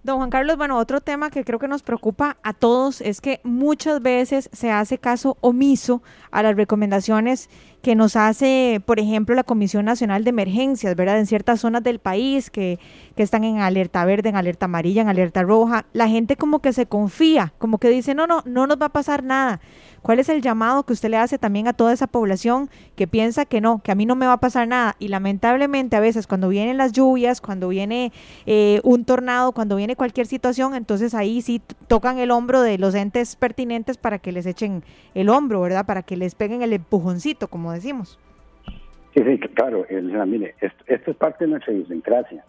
Don 0.05 0.17
Juan 0.17 0.29
Carlos, 0.29 0.55
bueno, 0.55 0.77
otro 0.77 1.01
tema 1.01 1.31
que 1.31 1.43
creo 1.43 1.57
que 1.57 1.67
nos 1.67 1.81
preocupa 1.81 2.37
a 2.43 2.53
todos 2.53 3.01
es 3.01 3.21
que 3.21 3.41
muchas 3.43 4.03
veces 4.03 4.51
se 4.53 4.69
hace 4.69 4.99
caso 4.99 5.35
omiso 5.41 6.03
a 6.29 6.43
las 6.43 6.55
recomendaciones 6.55 7.49
que 7.81 7.95
nos 7.95 8.15
hace, 8.15 8.81
por 8.85 8.99
ejemplo, 8.99 9.35
la 9.35 9.43
Comisión 9.43 9.85
Nacional 9.85 10.23
de 10.23 10.31
Emergencias, 10.31 10.95
¿verdad? 10.95 11.19
En 11.19 11.25
ciertas 11.25 11.59
zonas 11.59 11.83
del 11.83 11.97
país 11.99 12.51
que, 12.51 12.79
están 13.15 13.43
en 13.43 13.59
alerta 13.59 14.03
verde, 14.05 14.29
en 14.29 14.35
alerta 14.35 14.65
amarilla, 14.65 15.03
en 15.03 15.07
alerta 15.07 15.41
roja, 15.41 15.85
la 15.93 16.07
gente 16.07 16.35
como 16.35 16.59
que 16.59 16.73
se 16.73 16.85
confía, 16.85 17.53
como 17.57 17.77
que 17.77 17.89
dice, 17.89 18.13
no, 18.13 18.27
no, 18.27 18.43
no 18.45 18.67
nos 18.67 18.79
va 18.79 18.87
a 18.87 18.89
pasar 18.89 19.23
nada. 19.23 19.61
¿Cuál 20.01 20.19
es 20.19 20.29
el 20.29 20.41
llamado 20.41 20.83
que 20.83 20.93
usted 20.93 21.09
le 21.09 21.17
hace 21.17 21.39
también 21.39 21.67
a 21.67 21.73
toda 21.73 21.91
esa 21.91 22.05
población 22.05 22.69
que 22.95 23.07
piensa 23.07 23.45
que 23.45 23.61
no, 23.61 23.81
que 23.81 23.91
a 23.91 23.95
mí 23.95 24.05
no 24.05 24.15
me 24.15 24.27
va 24.27 24.33
a 24.33 24.39
pasar 24.39 24.67
nada? 24.67 24.95
Y 24.99 25.07
lamentablemente 25.07 25.95
a 25.95 25.99
veces 25.99 26.27
cuando 26.27 26.49
vienen 26.49 26.77
las 26.77 26.91
lluvias, 26.91 27.41
cuando 27.41 27.69
viene 27.69 28.11
eh, 28.45 28.81
un 28.83 29.05
tornado, 29.05 29.51
cuando 29.51 29.75
viene 29.75 29.94
cualquier 29.95 30.27
situación, 30.27 30.75
entonces 30.75 31.13
ahí 31.13 31.41
sí 31.41 31.62
tocan 31.88 32.19
el 32.19 32.31
hombro 32.31 32.62
de 32.62 32.77
los 32.77 32.95
entes 32.95 33.36
pertinentes 33.36 33.97
para 33.97 34.19
que 34.19 34.31
les 34.31 34.45
echen 34.45 34.84
el 35.13 35.29
hombro, 35.29 35.62
¿verdad? 35.62 35.86
Para 35.86 36.03
que 36.03 36.17
les 36.17 36.36
peguen 36.36 36.62
el 36.62 36.73
empujoncito, 36.73 37.47
como 37.47 37.71
decimos. 37.71 38.19
Sí, 39.13 39.23
sí, 39.23 39.39
claro. 39.53 39.86
mire, 40.27 40.55
esto, 40.62 41.12
es 41.12 41.17
parte 41.17 41.45
de 41.45 41.51
nuestra 41.51 41.73
idiosincrasia. 41.73 42.43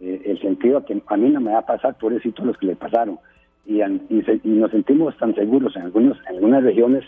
Eh, 0.00 0.22
el 0.26 0.40
sentido 0.40 0.84
que 0.84 1.00
a 1.06 1.16
mí 1.16 1.30
no 1.30 1.40
me 1.40 1.52
va 1.52 1.58
a 1.58 1.66
pasar, 1.66 1.96
por 1.98 2.12
eso 2.12 2.28
los 2.42 2.58
que 2.58 2.66
le 2.66 2.76
pasaron 2.76 3.18
y, 3.66 3.80
y, 3.80 4.48
nos 4.48 4.70
sentimos 4.70 5.16
tan 5.18 5.34
seguros 5.34 5.76
en, 5.76 5.82
algunos, 5.82 6.18
en 6.28 6.36
algunas 6.36 6.64
regiones 6.64 7.04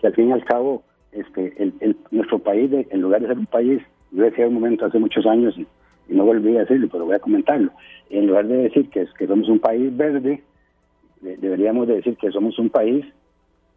que 0.00 0.06
al 0.06 0.14
fin 0.14 0.28
y 0.28 0.32
al 0.32 0.44
cabo 0.44 0.82
este, 1.12 1.54
el, 1.58 1.96
nuestro 2.10 2.38
país, 2.38 2.70
en 2.90 3.00
lugar 3.00 3.20
de 3.20 3.28
ser 3.28 3.38
un 3.38 3.46
país, 3.46 3.82
yo 4.12 4.22
decía 4.22 4.46
un 4.46 4.54
momento 4.54 4.86
hace 4.86 4.98
muchos 4.98 5.26
años 5.26 5.54
y, 6.08 6.14
no 6.14 6.24
volví 6.24 6.56
a 6.56 6.60
decirlo, 6.60 6.88
pero 6.90 7.04
voy 7.04 7.14
a 7.14 7.20
comentarlo, 7.20 7.70
en 8.10 8.26
lugar 8.26 8.46
de 8.46 8.56
decir 8.56 8.88
que, 8.90 9.06
que 9.18 9.26
somos 9.26 9.48
un 9.48 9.58
país 9.58 9.94
verde, 9.96 10.42
deberíamos 11.20 11.88
de 11.88 11.96
decir 11.96 12.16
que 12.16 12.30
somos 12.30 12.58
un 12.58 12.70
país 12.70 13.04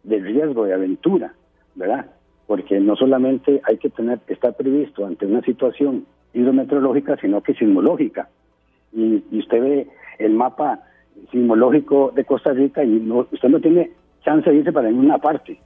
de 0.04 0.18
riesgo, 0.18 0.64
de 0.64 0.74
aventura, 0.74 1.34
¿verdad? 1.74 2.06
Porque 2.46 2.80
no 2.80 2.96
solamente 2.96 3.60
hay 3.64 3.78
que 3.78 3.90
tener 3.90 4.20
estar 4.28 4.54
previsto 4.54 5.06
ante 5.06 5.26
una 5.26 5.42
situación 5.42 6.06
hidrometeorológica, 6.34 7.16
sino 7.16 7.42
que 7.42 7.54
sismológica. 7.54 8.28
Y, 8.92 9.22
usted 9.38 9.60
ve 9.60 9.88
el 10.18 10.32
mapa 10.34 10.80
sismológico 11.30 12.12
de 12.14 12.24
Costa 12.24 12.52
Rica 12.52 12.84
y 12.84 12.88
no, 12.88 13.26
usted 13.30 13.48
no 13.48 13.60
tiene 13.60 13.90
chance 14.24 14.48
de 14.48 14.56
irse 14.56 14.72
para 14.72 14.88
ninguna 14.88 15.18
parte. 15.18 15.58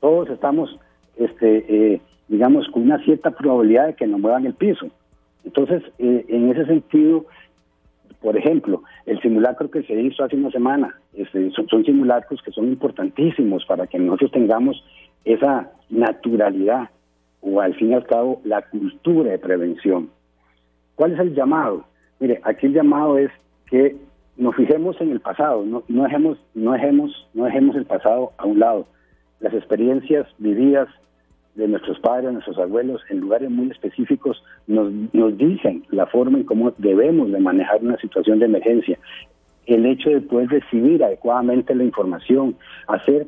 Todos 0.00 0.30
estamos, 0.30 0.78
este, 1.16 1.64
eh, 1.94 2.00
digamos, 2.28 2.68
con 2.68 2.82
una 2.82 3.02
cierta 3.04 3.30
probabilidad 3.30 3.88
de 3.88 3.94
que 3.94 4.06
nos 4.06 4.20
muevan 4.20 4.46
el 4.46 4.54
piso. 4.54 4.88
Entonces, 5.44 5.82
eh, 5.98 6.24
en 6.28 6.50
ese 6.50 6.66
sentido, 6.66 7.26
por 8.20 8.36
ejemplo, 8.36 8.82
el 9.06 9.20
simulacro 9.20 9.70
que 9.70 9.82
se 9.82 9.94
hizo 9.94 10.22
hace 10.22 10.36
una 10.36 10.50
semana, 10.50 10.94
este, 11.14 11.50
son, 11.52 11.68
son, 11.68 11.84
simulacros 11.84 12.42
que 12.42 12.52
son 12.52 12.68
importantísimos 12.68 13.64
para 13.64 13.86
que 13.86 13.98
nosotros 13.98 14.32
tengamos 14.32 14.84
esa 15.24 15.70
naturalidad 15.88 16.90
o 17.40 17.60
al 17.60 17.74
fin 17.74 17.90
y 17.90 17.94
al 17.94 18.06
cabo 18.06 18.40
la 18.44 18.62
cultura 18.62 19.30
de 19.30 19.38
prevención. 19.38 20.10
¿Cuál 20.94 21.12
es 21.12 21.20
el 21.20 21.34
llamado? 21.34 21.84
Mire, 22.18 22.40
aquí 22.44 22.66
el 22.66 22.74
llamado 22.74 23.16
es 23.16 23.30
que 23.66 23.96
nos 24.36 24.54
fijemos 24.56 25.00
en 25.00 25.10
el 25.10 25.20
pasado, 25.20 25.64
no, 25.64 25.82
no, 25.88 26.04
dejemos, 26.04 26.38
no, 26.54 26.72
dejemos, 26.72 27.28
no 27.34 27.44
dejemos 27.44 27.76
el 27.76 27.86
pasado 27.86 28.32
a 28.36 28.46
un 28.46 28.58
lado. 28.58 28.86
Las 29.40 29.54
experiencias 29.54 30.26
vividas 30.38 30.88
de 31.54 31.68
nuestros 31.68 31.98
padres, 32.00 32.32
nuestros 32.32 32.58
abuelos, 32.58 33.02
en 33.10 33.20
lugares 33.20 33.50
muy 33.50 33.70
específicos, 33.70 34.42
nos, 34.66 34.92
nos 35.12 35.36
dicen 35.36 35.84
la 35.90 36.06
forma 36.06 36.38
en 36.38 36.44
cómo 36.44 36.72
debemos 36.78 37.30
de 37.30 37.40
manejar 37.40 37.82
una 37.82 37.96
situación 37.98 38.38
de 38.38 38.46
emergencia. 38.46 38.98
El 39.66 39.86
hecho 39.86 40.10
de 40.10 40.20
poder 40.20 40.48
recibir 40.48 41.02
adecuadamente 41.04 41.74
la 41.74 41.84
información, 41.84 42.56
hacer 42.86 43.26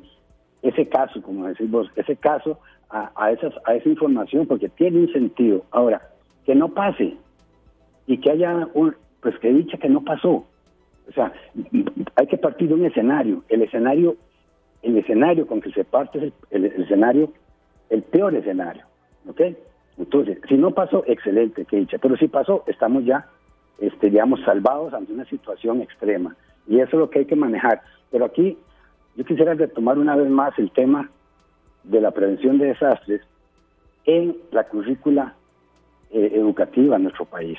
ese 0.62 0.88
caso, 0.88 1.20
como 1.22 1.46
decimos, 1.46 1.88
ese 1.96 2.16
caso 2.16 2.58
a, 2.90 3.10
a, 3.16 3.32
esas, 3.32 3.52
a 3.64 3.74
esa 3.74 3.88
información, 3.88 4.46
porque 4.46 4.68
tiene 4.68 5.00
un 5.00 5.12
sentido. 5.12 5.64
Ahora, 5.70 6.00
que 6.44 6.54
no 6.54 6.68
pase 6.68 7.16
y 8.06 8.18
que 8.18 8.30
haya 8.30 8.68
un, 8.74 8.94
pues 9.20 9.38
que 9.38 9.52
dicha 9.52 9.78
que 9.78 9.88
no 9.88 10.02
pasó, 10.02 10.46
o 11.08 11.12
sea, 11.12 11.32
hay 12.16 12.26
que 12.26 12.38
partir 12.38 12.68
de 12.68 12.74
un 12.74 12.84
escenario. 12.84 13.42
El 13.48 13.62
escenario, 13.62 14.16
el 14.82 14.96
escenario 14.96 15.46
con 15.46 15.60
que 15.60 15.72
se 15.72 15.84
parte 15.84 16.26
es 16.26 16.32
el, 16.50 16.64
escenario, 16.66 17.32
el 17.92 18.02
peor 18.02 18.34
escenario. 18.34 18.84
¿Ok? 19.28 19.40
Entonces, 19.98 20.38
si 20.48 20.54
no 20.54 20.72
pasó, 20.72 21.04
excelente, 21.06 21.64
que 21.64 21.76
dicha. 21.76 21.98
Pero 21.98 22.16
si 22.16 22.28
pasó, 22.28 22.64
estamos 22.66 23.04
ya, 23.04 23.28
este, 23.78 24.10
digamos, 24.10 24.40
salvados 24.44 24.94
ante 24.94 25.12
una 25.12 25.24
situación 25.26 25.80
extrema. 25.80 26.34
Y 26.66 26.80
eso 26.80 26.96
es 26.96 27.00
lo 27.00 27.10
que 27.10 27.20
hay 27.20 27.26
que 27.26 27.36
manejar. 27.36 27.82
Pero 28.10 28.24
aquí 28.24 28.58
yo 29.16 29.24
quisiera 29.24 29.54
retomar 29.54 29.98
una 29.98 30.16
vez 30.16 30.28
más 30.28 30.58
el 30.58 30.70
tema 30.70 31.10
de 31.84 32.00
la 32.00 32.10
prevención 32.10 32.58
de 32.58 32.66
desastres 32.66 33.20
en 34.04 34.36
la 34.50 34.64
currícula 34.64 35.34
eh, 36.10 36.32
educativa 36.34 36.96
en 36.96 37.04
nuestro 37.04 37.26
país. 37.26 37.58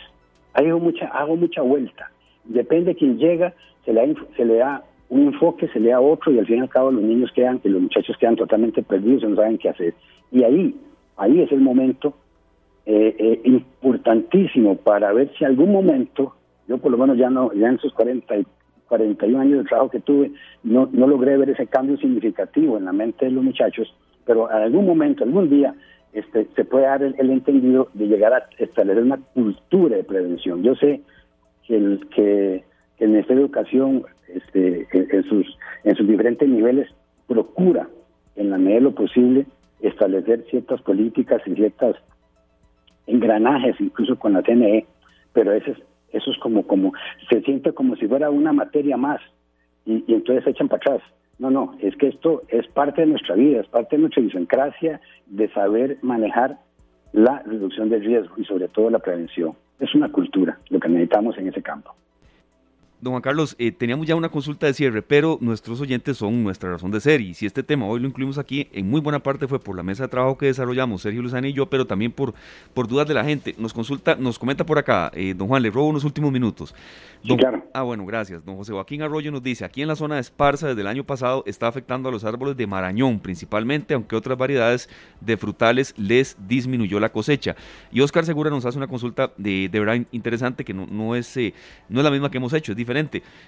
Hago 0.53 0.79
mucha, 0.79 1.07
hago 1.07 1.35
mucha 1.35 1.61
vuelta 1.61 2.09
depende 2.43 2.91
de 2.91 2.95
quién 2.95 3.17
llega, 3.17 3.53
se 3.85 3.93
le, 3.93 4.15
se 4.35 4.45
le 4.45 4.55
da 4.55 4.83
un 5.09 5.27
enfoque, 5.27 5.67
se 5.69 5.79
le 5.79 5.89
da 5.89 5.99
otro 5.99 6.31
y 6.31 6.39
al 6.39 6.45
fin 6.45 6.57
y 6.57 6.61
al 6.61 6.69
cabo 6.69 6.91
los 6.91 7.03
niños 7.03 7.31
quedan, 7.33 7.59
y 7.63 7.69
los 7.69 7.81
muchachos 7.81 8.17
quedan 8.17 8.35
totalmente 8.35 8.81
perdidos 8.83 9.23
no 9.23 9.35
saben 9.35 9.57
qué 9.57 9.69
hacer. 9.69 9.93
Y 10.31 10.43
ahí, 10.43 10.75
ahí 11.17 11.41
es 11.41 11.51
el 11.51 11.61
momento 11.61 12.15
eh, 12.85 13.15
eh, 13.17 13.41
importantísimo 13.45 14.75
para 14.75 15.13
ver 15.13 15.31
si 15.37 15.45
algún 15.45 15.71
momento, 15.71 16.35
yo 16.67 16.77
por 16.77 16.91
lo 16.91 16.97
menos 16.97 17.17
ya 17.17 17.29
no, 17.29 17.53
ya 17.53 17.67
en 17.67 17.79
sus 17.79 17.93
40 17.93 18.37
y 18.37 18.45
41 18.87 19.39
años 19.39 19.59
de 19.59 19.69
trabajo 19.69 19.89
que 19.89 19.99
tuve, 19.99 20.31
no, 20.63 20.89
no 20.91 21.07
logré 21.07 21.37
ver 21.37 21.49
ese 21.49 21.67
cambio 21.67 21.97
significativo 21.97 22.77
en 22.77 22.85
la 22.85 22.93
mente 22.93 23.25
de 23.25 23.31
los 23.31 23.43
muchachos, 23.43 23.93
pero 24.25 24.49
en 24.49 24.57
algún 24.57 24.85
momento, 24.85 25.23
algún 25.23 25.49
día, 25.49 25.75
este, 26.13 26.47
se 26.55 26.65
puede 26.65 26.85
dar 26.85 27.01
el 27.01 27.29
entendido 27.29 27.89
de 27.93 28.07
llegar 28.07 28.33
a 28.33 28.47
establecer 28.59 29.03
una 29.03 29.17
cultura 29.33 29.97
de 29.97 30.03
prevención. 30.03 30.61
Yo 30.61 30.75
sé 30.75 31.01
que 31.67 31.75
el, 31.75 32.07
que, 32.09 32.63
el 32.99 33.09
Ministerio 33.09 33.37
de 33.37 33.45
Educación 33.45 34.05
este, 34.35 34.87
en, 34.91 35.23
sus, 35.23 35.57
en 35.83 35.95
sus 35.95 36.07
diferentes 36.07 36.47
niveles 36.47 36.89
procura, 37.27 37.87
en 38.35 38.49
la 38.49 38.57
medida 38.57 38.75
de 38.75 38.81
lo 38.81 38.95
posible, 38.95 39.45
establecer 39.81 40.45
ciertas 40.49 40.81
políticas 40.81 41.41
y 41.45 41.53
ciertos 41.55 41.97
engranajes, 43.07 43.75
incluso 43.79 44.17
con 44.17 44.33
la 44.33 44.41
CNE, 44.41 44.85
pero 45.33 45.51
eso 45.51 45.71
es, 45.71 45.77
eso 46.11 46.31
es 46.31 46.37
como, 46.39 46.65
como, 46.65 46.93
se 47.29 47.41
siente 47.41 47.73
como 47.73 47.95
si 47.95 48.07
fuera 48.07 48.29
una 48.29 48.53
materia 48.53 48.97
más 48.97 49.19
y, 49.85 50.03
y 50.07 50.13
entonces 50.13 50.43
se 50.43 50.51
echan 50.51 50.69
para 50.69 50.95
atrás. 50.95 51.09
No, 51.39 51.49
no, 51.49 51.75
es 51.79 51.95
que 51.97 52.07
esto 52.07 52.43
es 52.47 52.67
parte 52.67 53.01
de 53.01 53.07
nuestra 53.07 53.35
vida, 53.35 53.61
es 53.61 53.67
parte 53.67 53.95
de 53.95 54.01
nuestra 54.01 54.21
idiosincrasia 54.21 55.01
de 55.25 55.49
saber 55.49 55.97
manejar 56.01 56.59
la 57.11 57.39
reducción 57.45 57.89
del 57.89 58.03
riesgo 58.03 58.35
y 58.37 58.45
sobre 58.45 58.67
todo 58.67 58.89
la 58.89 58.99
prevención 58.99 59.55
es 59.79 59.93
una 59.95 60.11
cultura 60.11 60.59
lo 60.69 60.79
que 60.79 60.89
necesitamos 60.89 61.37
en 61.37 61.47
ese 61.47 61.61
campo. 61.61 61.93
Don 63.03 63.11
Juan 63.11 63.21
Carlos, 63.21 63.53
eh, 63.59 63.73
teníamos 63.73 64.07
ya 64.07 64.15
una 64.15 64.29
consulta 64.29 64.65
de 64.65 64.73
cierre, 64.73 65.01
pero 65.01 65.37
nuestros 65.41 65.81
oyentes 65.81 66.15
son 66.15 66.41
nuestra 66.41 66.71
razón 66.71 66.89
de 66.89 67.01
ser 67.01 67.19
y 67.19 67.33
si 67.33 67.45
este 67.45 67.61
tema 67.61 67.85
hoy 67.85 67.99
lo 67.99 68.07
incluimos 68.07 68.37
aquí, 68.37 68.69
en 68.71 68.89
muy 68.89 69.01
buena 69.01 69.19
parte 69.19 69.45
fue 69.45 69.59
por 69.59 69.75
la 69.75 69.83
mesa 69.83 70.03
de 70.03 70.07
trabajo 70.07 70.37
que 70.37 70.45
desarrollamos 70.45 71.01
Sergio 71.01 71.21
Luzani 71.21 71.49
y 71.49 71.53
yo, 71.53 71.69
pero 71.69 71.85
también 71.85 72.13
por, 72.13 72.33
por 72.73 72.87
dudas 72.87 73.05
de 73.05 73.13
la 73.13 73.25
gente. 73.25 73.55
Nos 73.57 73.73
consulta, 73.73 74.15
nos 74.15 74.39
comenta 74.39 74.65
por 74.65 74.77
acá, 74.77 75.11
eh, 75.15 75.33
don 75.35 75.49
Juan, 75.49 75.61
le 75.61 75.69
robo 75.69 75.89
unos 75.89 76.05
últimos 76.05 76.31
minutos. 76.31 76.73
claro. 77.37 77.65
Ah, 77.73 77.81
bueno, 77.81 78.05
gracias. 78.05 78.45
Don 78.45 78.55
José 78.55 78.71
Joaquín 78.71 79.01
Arroyo 79.01 79.33
nos 79.33 79.43
dice, 79.43 79.65
aquí 79.65 79.81
en 79.81 79.89
la 79.89 79.97
zona 79.97 80.15
de 80.15 80.21
Esparza 80.21 80.69
desde 80.69 80.79
el 80.79 80.87
año 80.87 81.03
pasado 81.03 81.43
está 81.45 81.67
afectando 81.67 82.07
a 82.07 82.11
los 82.11 82.23
árboles 82.23 82.55
de 82.55 82.67
Marañón 82.67 83.19
principalmente, 83.19 83.95
aunque 83.95 84.15
otras 84.15 84.37
variedades 84.37 84.87
de 85.19 85.35
frutales 85.35 85.93
les 85.97 86.37
disminuyó 86.47 87.01
la 87.01 87.11
cosecha. 87.11 87.57
Y 87.91 87.99
Oscar 87.99 88.25
Segura 88.25 88.49
nos 88.49 88.65
hace 88.65 88.77
una 88.77 88.87
consulta 88.87 89.33
de, 89.35 89.67
de 89.69 89.79
verdad 89.81 90.05
interesante 90.13 90.63
que 90.63 90.73
no, 90.73 90.85
no, 90.85 91.17
es, 91.17 91.35
eh, 91.35 91.53
no 91.89 91.99
es 91.99 92.05
la 92.05 92.11
misma 92.11 92.31
que 92.31 92.37
hemos 92.37 92.53
hecho, 92.53 92.71
es 92.71 92.77
diferente 92.77 92.92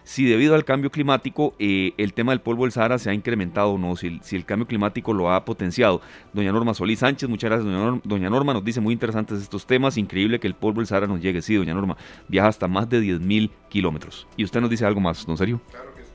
si 0.04 0.26
debido 0.26 0.56
al 0.56 0.66
cambio 0.66 0.90
climático 0.92 1.54
eh, 1.60 1.94
el 1.98 2.14
tema 2.14 2.32
del 2.32 2.42
polvo 2.42 2.64
del 2.64 2.72
Sahara 2.72 3.00
se 3.00 3.10
ha 3.10 3.14
incrementado 3.14 3.72
o 3.72 3.78
no, 3.78 3.96
si, 3.96 4.20
el 4.32 4.46
cambio 4.46 4.68
climático 4.68 5.14
lo 5.14 5.32
ha 5.32 5.46
potenciado. 5.46 6.02
Doña 6.34 6.52
Norma 6.52 6.74
Solís 6.74 7.00
Sánchez, 7.00 7.30
muchas 7.30 7.50
gracias, 7.50 8.02
doña 8.04 8.30
Norma, 8.30 8.54
nos 8.54 8.64
dice 8.64 8.82
muy 8.82 8.94
interesantes 8.94 9.42
estos 9.42 9.66
temas, 9.66 9.98
increíble 9.98 10.40
que 10.40 10.48
el 10.48 10.56
polvo 10.56 10.82
del 10.82 10.88
Sahara 10.88 11.08
nos 11.08 11.22
llegue. 11.22 11.42
Sí, 11.42 11.56
doña 11.56 11.74
Norma, 11.74 11.98
viaja 12.28 12.48
hasta 12.48 12.68
más 12.68 12.90
de 12.90 13.02
10.000 13.02 13.50
kilómetros. 13.70 14.28
Y 14.38 14.44
usted 14.44 14.62
nos 14.62 14.70
dice 14.70 14.86
algo 14.86 15.00
más, 15.00 15.28
¿no 15.28 15.38
serio? 15.38 15.62
Claro 15.70 15.94
que 15.96 16.04
sí. 16.04 16.10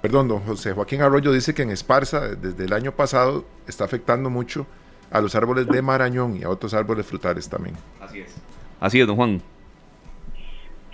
Perdón, 0.00 0.28
don 0.28 0.40
José 0.40 0.72
Joaquín 0.72 1.02
Arroyo 1.02 1.32
dice 1.32 1.54
que 1.54 1.62
en 1.62 1.70
Esparza, 1.70 2.34
desde 2.34 2.64
el 2.64 2.72
año 2.72 2.92
pasado, 2.92 3.44
está 3.66 3.84
afectando 3.84 4.30
mucho 4.30 4.66
a 5.10 5.20
los 5.20 5.34
árboles 5.34 5.66
de 5.68 5.82
Marañón 5.82 6.36
y 6.36 6.42
a 6.42 6.48
otros 6.48 6.74
árboles 6.74 7.06
frutales 7.06 7.48
también. 7.48 7.76
Así 8.00 8.20
es. 8.20 8.34
Así 8.80 9.00
es, 9.00 9.06
don 9.06 9.16
Juan. 9.16 9.42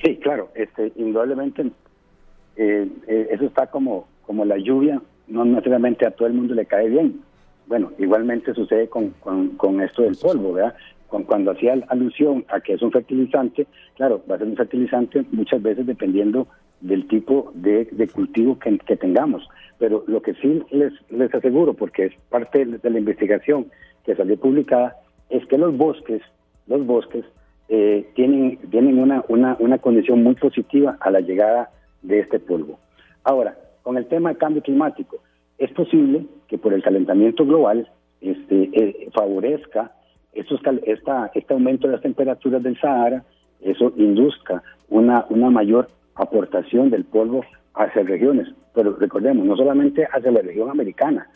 Sí, 0.03 0.17
claro, 0.17 0.51
este, 0.55 0.93
indudablemente 0.97 1.71
eh, 2.57 2.89
eh, 3.07 3.29
eso 3.31 3.45
está 3.47 3.67
como, 3.69 4.07
como 4.23 4.45
la 4.45 4.59
lluvia, 4.59 5.01
no 5.27 5.45
necesariamente 5.45 6.07
a 6.07 6.11
todo 6.11 6.29
el 6.29 6.35
mundo 6.35 6.55
le 6.55 6.67
cae 6.67 6.89
bien. 6.89 7.21
Bueno, 7.67 7.93
igualmente 7.99 8.55
sucede 8.55 8.89
con, 8.89 9.11
con, 9.21 9.81
esto 9.81 10.03
del 10.03 10.17
polvo, 10.17 10.55
¿verdad? 10.55 10.75
cuando 11.09 11.53
hacía 11.53 11.75
alusión 11.89 12.45
a 12.49 12.61
que 12.61 12.75
es 12.75 12.83
un 12.83 12.93
fertilizante, 12.93 13.67
claro, 13.97 14.23
va 14.31 14.35
a 14.35 14.39
ser 14.39 14.47
un 14.47 14.57
fertilizante 14.57 15.25
muchas 15.33 15.63
veces 15.63 15.87
dependiendo 15.87 16.49
del 16.81 17.09
tipo 17.09 17.51
de, 17.55 17.89
cultivo 18.15 18.59
que, 18.59 18.97
tengamos. 18.97 19.49
Pero 19.79 20.05
lo 20.07 20.23
que 20.23 20.35
sí 20.35 20.63
les, 20.71 20.93
les 21.11 21.35
aseguro, 21.35 21.75
porque 21.75 22.07
es 22.07 22.13
parte 22.29 22.65
de 22.65 22.91
la 22.91 22.99
investigación 22.99 23.71
que 24.05 24.17
salió 24.17 24.39
publicada, 24.39 24.97
es 25.31 25.45
que 25.47 25.59
los 25.59 25.77
bosques, 25.77 26.23
los 26.67 26.85
bosques 26.87 27.25
eh, 27.69 28.09
tienen, 28.15 28.59
tienen 28.71 28.99
una, 28.99 29.25
una, 29.29 29.57
una 29.59 29.79
condición 29.79 30.23
muy 30.23 30.35
positiva 30.35 30.97
a 31.01 31.11
la 31.11 31.21
llegada 31.21 31.71
de 32.03 32.21
este 32.21 32.39
polvo. 32.39 32.79
Ahora, 33.25 33.57
con 33.83 33.97
el 33.97 34.07
tema 34.07 34.31
del 34.31 34.39
cambio 34.39 34.63
climático, 34.63 35.19
es 35.59 35.71
posible 35.73 36.25
que 36.47 36.59
por 36.59 36.73
el 36.73 36.83
calentamiento 36.83 37.45
global 37.45 37.91
este, 38.21 38.71
eh, 38.73 39.09
favorezca 39.13 39.93
estos, 40.33 40.61
esta, 40.87 41.31
este 41.35 41.55
aumento 41.55 41.87
de 41.87 41.95
las 41.95 42.03
temperaturas 42.03 42.63
del 42.63 42.79
Sahara, 42.81 43.25
eso 43.61 43.93
induzca 43.97 44.63
una, 44.89 45.27
una 45.31 45.51
mayor 45.51 45.89
aportación 46.15 46.91
del 46.91 47.05
polvo 47.05 47.45
hacia 47.75 48.03
regiones. 48.03 48.49
Pero 48.75 48.97
recordemos, 48.97 49.45
no 49.47 49.57
solamente 49.57 50.07
hacia 50.13 50.31
la 50.31 50.43
región 50.43 50.71
americana. 50.71 51.29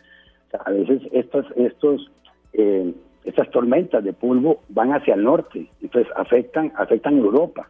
a 0.65 0.71
veces 0.71 1.01
estos, 1.11 1.45
estos, 1.55 2.11
eh, 2.53 2.93
estas 3.25 3.49
tormentas 3.51 4.03
de 4.03 4.13
polvo 4.13 4.61
van 4.69 4.91
hacia 4.93 5.15
el 5.15 5.23
norte, 5.23 5.67
entonces 5.81 6.11
afectan, 6.15 6.71
afectan 6.75 7.17
Europa. 7.17 7.69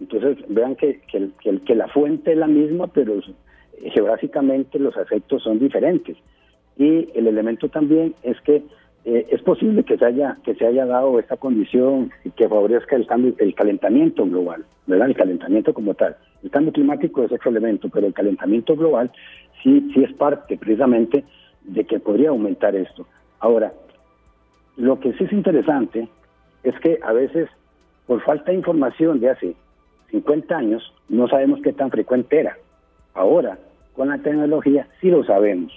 Entonces 0.00 0.38
vean 0.48 0.76
que, 0.76 1.00
que, 1.10 1.30
que, 1.40 1.60
que 1.60 1.74
la 1.74 1.88
fuente 1.88 2.32
es 2.32 2.38
la 2.38 2.46
misma, 2.46 2.88
pero 2.88 3.20
geográficamente 3.92 4.78
los 4.78 4.96
efectos 4.96 5.42
son 5.42 5.58
diferentes. 5.58 6.16
Y 6.76 7.08
el 7.14 7.26
elemento 7.26 7.68
también 7.68 8.14
es 8.22 8.40
que 8.40 8.62
eh, 9.04 9.26
es 9.30 9.42
posible 9.42 9.84
que 9.84 9.98
se 9.98 10.04
haya 10.06 10.38
que 10.44 10.54
se 10.54 10.66
haya 10.66 10.86
dado 10.86 11.18
esta 11.18 11.36
condición 11.36 12.10
que 12.36 12.48
favorezca 12.48 12.96
el 12.96 13.06
cambio 13.06 13.34
el 13.36 13.54
calentamiento 13.54 14.24
global 14.24 14.64
verdad 14.86 15.08
el 15.08 15.14
calentamiento 15.14 15.74
como 15.74 15.92
tal 15.92 16.16
el 16.42 16.50
cambio 16.50 16.72
climático 16.72 17.22
es 17.22 17.30
otro 17.30 17.50
elemento 17.50 17.90
pero 17.90 18.06
el 18.06 18.14
calentamiento 18.14 18.74
global 18.74 19.12
sí 19.62 19.90
sí 19.92 20.02
es 20.02 20.12
parte 20.14 20.56
precisamente 20.56 21.22
de 21.64 21.84
que 21.84 22.00
podría 22.00 22.30
aumentar 22.30 22.74
esto 22.76 23.06
ahora 23.40 23.74
lo 24.76 24.98
que 25.00 25.12
sí 25.14 25.24
es 25.24 25.32
interesante 25.32 26.08
es 26.62 26.78
que 26.80 26.98
a 27.02 27.12
veces 27.12 27.48
por 28.06 28.22
falta 28.22 28.50
de 28.50 28.58
información 28.58 29.20
de 29.20 29.30
hace 29.30 29.54
50 30.10 30.56
años 30.56 30.92
no 31.08 31.28
sabemos 31.28 31.60
qué 31.62 31.72
tan 31.72 31.90
frecuente 31.90 32.40
era. 32.40 32.56
Ahora 33.14 33.58
con 33.94 34.08
la 34.08 34.18
tecnología 34.18 34.88
sí 35.00 35.10
lo 35.10 35.24
sabemos. 35.24 35.72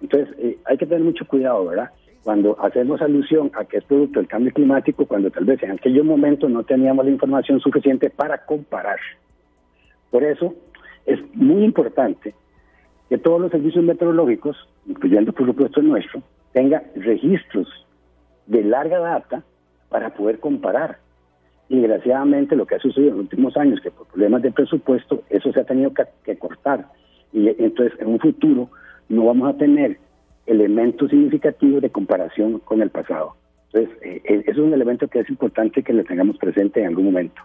Entonces 0.00 0.34
eh, 0.38 0.58
hay 0.64 0.76
que 0.76 0.86
tener 0.86 1.04
mucho 1.04 1.26
cuidado 1.26 1.66
verdad 1.66 1.90
cuando 2.22 2.60
hacemos 2.60 3.00
alusión 3.00 3.50
a 3.54 3.64
que 3.64 3.78
es 3.78 3.84
producto 3.84 4.18
del 4.18 4.28
cambio 4.28 4.52
climático, 4.52 5.06
cuando 5.06 5.30
tal 5.30 5.44
vez 5.44 5.62
en 5.62 5.72
aquellos 5.72 6.04
momentos 6.04 6.50
no 6.50 6.64
teníamos 6.64 7.04
la 7.04 7.10
información 7.10 7.60
suficiente 7.60 8.10
para 8.10 8.44
comparar. 8.44 8.98
Por 10.10 10.22
eso 10.24 10.54
es 11.06 11.18
muy 11.34 11.64
importante 11.64 12.34
que 13.08 13.18
todos 13.18 13.40
los 13.40 13.50
servicios 13.50 13.84
meteorológicos, 13.84 14.56
incluyendo 14.86 15.32
por 15.32 15.46
supuesto 15.46 15.80
el 15.80 15.88
nuestro, 15.88 16.22
tengan 16.52 16.82
registros 16.94 17.68
de 18.50 18.64
larga 18.64 18.98
data 18.98 19.44
para 19.88 20.10
poder 20.10 20.40
comparar. 20.40 20.98
Y 21.68 21.78
desgraciadamente 21.78 22.56
lo 22.56 22.66
que 22.66 22.74
ha 22.74 22.80
sucedido 22.80 23.12
en 23.12 23.16
los 23.16 23.24
últimos 23.24 23.56
años, 23.56 23.80
que 23.80 23.92
por 23.92 24.08
problemas 24.08 24.42
de 24.42 24.50
presupuesto, 24.50 25.22
eso 25.30 25.52
se 25.52 25.60
ha 25.60 25.64
tenido 25.64 25.92
que, 25.94 26.36
cortar. 26.36 26.86
Y 27.32 27.48
entonces 27.48 27.98
en 28.00 28.08
un 28.08 28.18
futuro 28.18 28.68
no 29.08 29.26
vamos 29.26 29.54
a 29.54 29.56
tener 29.56 29.98
elementos 30.46 31.10
significativos 31.10 31.80
de 31.80 31.90
comparación 31.90 32.58
con 32.58 32.82
el 32.82 32.90
pasado. 32.90 33.36
Entonces, 33.72 33.96
eh, 34.02 34.20
eh, 34.24 34.44
es 34.44 34.58
un 34.58 34.74
elemento 34.74 35.06
que 35.06 35.20
es 35.20 35.30
importante 35.30 35.84
que 35.84 35.92
lo 35.92 36.02
tengamos 36.02 36.36
presente 36.38 36.80
en 36.80 36.88
algún 36.88 37.04
momento. 37.04 37.40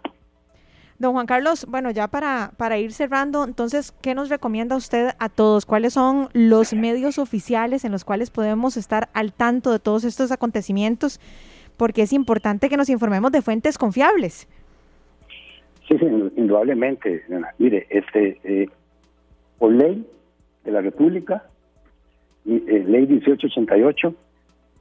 Don 0.98 1.12
Juan 1.12 1.26
Carlos, 1.26 1.66
bueno, 1.70 1.92
ya 1.92 2.08
para, 2.08 2.52
para 2.56 2.78
ir 2.78 2.94
cerrando, 2.94 3.44
entonces, 3.44 3.92
¿qué 4.02 4.16
nos 4.16 4.30
recomienda 4.30 4.78
usted 4.78 5.10
a 5.20 5.28
todos? 5.28 5.66
¿Cuáles 5.66 5.94
son 5.94 6.30
los 6.32 6.74
medios 6.74 7.20
oficiales 7.20 7.84
en 7.84 7.92
los 7.92 8.06
cuales 8.06 8.30
podemos 8.30 8.78
estar 8.78 9.10
al 9.14 9.34
tanto 9.34 9.74
de 9.74 9.80
todos 9.80 10.06
estos 10.06 10.32
acontecimientos? 10.32 11.20
Porque 11.76 12.04
es 12.04 12.14
importante 12.14 12.70
que 12.70 12.78
nos 12.78 12.90
informemos 12.90 13.34
de 13.34 13.42
fuentes 13.42 13.78
confiables. 13.78 14.48
Sí, 15.90 15.98
sí, 16.00 16.06
indudablemente. 16.38 17.24
Mire, 17.60 17.88
este, 17.90 18.40
eh, 18.46 18.70
por 19.60 19.74
ley 19.74 20.08
de 20.64 20.72
la 20.72 20.80
República, 20.80 21.44
eh, 22.46 22.86
ley 22.88 23.06
1888, 23.06 24.16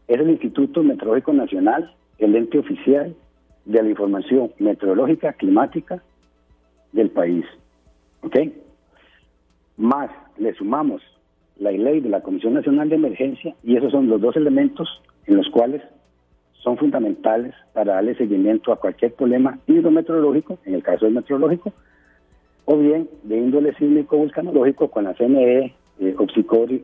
es 0.07 0.21
el 0.21 0.31
Instituto 0.31 0.85
Meteorológico 0.85 1.33
Nacional, 1.33 1.93
el 2.19 2.37
ente 2.37 2.59
oficial 2.59 3.17
de 3.65 3.83
la 3.83 3.89
información 3.89 4.53
meteorológica 4.59 5.33
climática 5.33 6.03
del 6.93 7.11
país. 7.11 7.45
¿Ok? 8.23 8.37
Más 9.77 10.11
le 10.39 10.55
sumamos 10.55 11.03
la 11.59 11.71
ley 11.71 12.01
de 12.01 12.09
la 12.09 12.23
Comisión 12.23 12.55
Nacional 12.55 12.89
de 12.89 12.97
Emergencia 12.97 13.55
y 13.63 13.77
esos 13.77 13.93
son 13.93 14.09
los 14.09 14.21
dos 14.21 14.37
elementos 14.37 14.89
en 15.27 15.37
los 15.37 15.49
cuales 15.51 15.83
son 16.65 16.77
fundamentales 16.79 17.55
para 17.73 17.95
darle 17.95 18.15
seguimiento 18.17 18.73
a 18.73 18.81
cualquier 18.81 19.13
problema 19.15 19.59
hidrometeorológico, 19.67 20.59
en 20.65 20.75
el 20.75 20.83
caso 20.83 21.05
del 21.05 21.15
meteorológico, 21.15 21.73
o 22.65 22.79
bien 22.79 23.09
de 23.23 23.37
índole 23.37 23.75
sísmico 23.75 24.17
vulcanológico 24.17 24.89
con 24.89 25.05
la 25.05 25.15
CNE, 25.15 25.75
eh, 26.01 26.17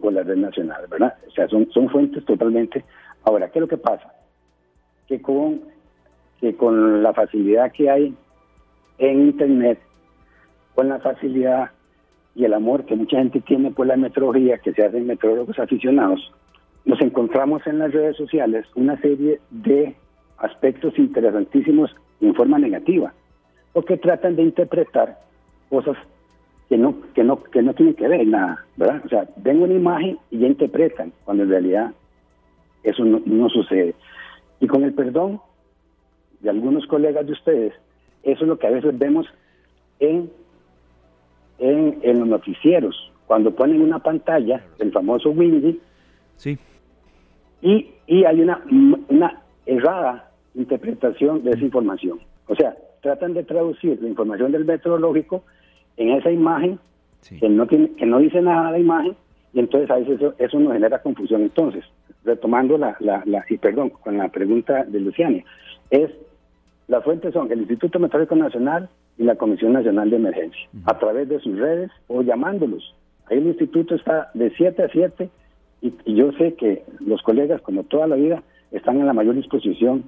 o 0.03 0.11
la 0.11 0.23
red 0.23 0.37
nacional, 0.37 0.85
¿verdad? 0.89 1.15
O 1.27 1.31
sea, 1.33 1.49
son, 1.49 1.69
son 1.73 1.89
fuentes 1.89 2.25
totalmente... 2.25 2.85
Ahora, 3.25 3.51
¿qué 3.51 3.59
es 3.59 3.61
lo 3.61 3.69
que 3.69 3.77
pasa? 3.77 4.15
Que 5.09 5.21
con, 5.21 5.63
que 6.41 6.55
con 6.55 7.03
la 7.03 7.13
facilidad 7.13 7.73
que 7.73 7.91
hay 7.91 8.15
en 8.99 9.21
Internet, 9.23 9.79
con 10.75 10.89
la 10.89 10.99
facilidad 10.99 11.71
y 12.35 12.45
el 12.45 12.55
amor 12.55 12.85
que 12.85 12.97
mucha 12.97 13.19
gente 13.19 13.41
tiene 13.41 13.71
por 13.71 13.87
la 13.87 13.97
meteorología, 13.97 14.59
que 14.59 14.73
se 14.73 14.85
hacen 14.85 15.07
meteorólogos 15.07 15.59
aficionados, 15.59 16.33
nos 16.85 17.01
encontramos 17.03 17.67
en 17.67 17.79
las 17.79 17.93
redes 17.93 18.17
sociales 18.17 18.67
una 18.75 18.99
serie 19.01 19.41
de 19.51 19.95
aspectos 20.39 20.99
interesantísimos 20.99 21.95
en 22.21 22.35
forma 22.35 22.59
negativa, 22.59 23.13
porque 23.73 23.97
tratan 23.97 24.37
de 24.37 24.43
interpretar 24.43 25.19
cosas 25.69 25.97
que 26.69 26.79
no, 26.79 26.95
que 27.15 27.25
no, 27.25 27.43
que 27.43 27.63
no 27.63 27.75
tienen 27.75 27.95
que 27.95 28.09
ver 28.09 28.27
nada, 28.27 28.65
¿verdad? 28.77 29.03
O 29.05 29.09
sea, 29.09 29.29
ven 29.37 29.61
una 29.61 29.75
imagen 29.75 30.19
y 30.31 30.39
ya 30.39 30.47
interpretan, 30.47 31.13
cuando 31.25 31.43
en 31.43 31.51
realidad 31.51 31.93
eso 32.83 33.05
no, 33.05 33.49
sucede. 33.49 33.95
Y 34.61 34.67
con 34.67 34.85
el 34.85 34.95
perdón 34.95 35.41
de 36.41 36.51
algunos 36.51 36.87
colegas 36.87 37.27
de 37.27 37.33
ustedes, 37.33 37.73
eso 38.23 38.43
es 38.43 38.49
lo 38.49 38.59
que 38.59 38.67
a 38.67 38.71
veces 38.71 38.99
vemos 38.99 39.27
en, 39.99 40.31
en, 41.59 41.99
en 42.03 42.21
los 42.21 42.29
noticieros, 42.29 43.13
cuando 43.27 43.55
ponen 43.55 43.83
una 43.83 43.99
pantalla 43.99 44.65
del 44.79 44.93
famoso 44.93 45.31
Windy, 45.31 45.81
sí. 46.37 46.59
y, 47.63 47.91
y 48.07 48.25
hay 48.25 48.41
una, 48.41 48.63
una 49.09 49.43
errada 49.67 50.31
interpretación 50.55 51.45
de 51.45 51.53
esa 51.53 51.65
información. 51.65 52.19
O 52.49 52.55
sea, 52.57 52.75
tratan 53.01 53.35
de 53.35 53.45
traducir 53.45 54.01
la 54.03 54.09
información 54.09 54.53
del 54.53 54.65
meteorológico 54.65 55.45
en 55.97 56.11
esa 56.11 56.31
imagen 56.31 56.79
que 57.39 57.49
no 57.49 57.67
tiene 57.67 57.91
que 57.97 58.07
no 58.07 58.19
dice 58.19 58.41
nada 58.41 58.71
la 58.71 58.79
imagen 58.79 59.15
y 59.53 59.61
entonces 59.61 59.91
a 59.91 59.97
veces 59.97 60.17
eso, 60.17 60.35
eso 60.39 60.59
nos 60.59 60.73
genera 60.73 61.03
confusión 61.03 61.43
entonces 61.43 61.85
retomando 62.25 62.79
la, 62.79 62.97
la, 62.99 63.45
y 63.49 63.59
perdón 63.59 63.91
con 63.91 64.17
la 64.17 64.29
pregunta 64.29 64.85
de 64.85 65.01
Luciania 65.01 65.45
es 65.91 66.11
las 66.91 67.05
fuentes 67.05 67.33
son 67.33 67.51
el 67.53 67.61
Instituto 67.61 68.01
Meteorológico 68.01 68.35
Nacional 68.35 68.89
y 69.17 69.23
la 69.23 69.37
Comisión 69.37 69.73
Nacional 69.73 70.11
de 70.11 70.17
Emergencia. 70.17 70.69
A 70.87 70.99
través 70.99 71.29
de 71.29 71.39
sus 71.39 71.57
redes 71.57 71.89
o 72.09 72.23
llamándolos. 72.23 72.97
Ahí 73.27 73.39
el 73.39 73.47
instituto 73.47 73.95
está 73.95 74.33
de 74.35 74.51
7 74.57 74.83
a 74.83 74.89
7 74.89 75.31
y, 75.83 75.95
yo 76.15 76.33
sé 76.33 76.55
que 76.55 76.83
los 76.99 77.23
colegas 77.23 77.63
como 77.63 77.85
toda 77.85 78.09
la 78.09 78.17
vida 78.17 78.43
están 78.73 78.99
en 78.99 79.07
la 79.07 79.13
mayor 79.13 79.37
disposición 79.37 80.03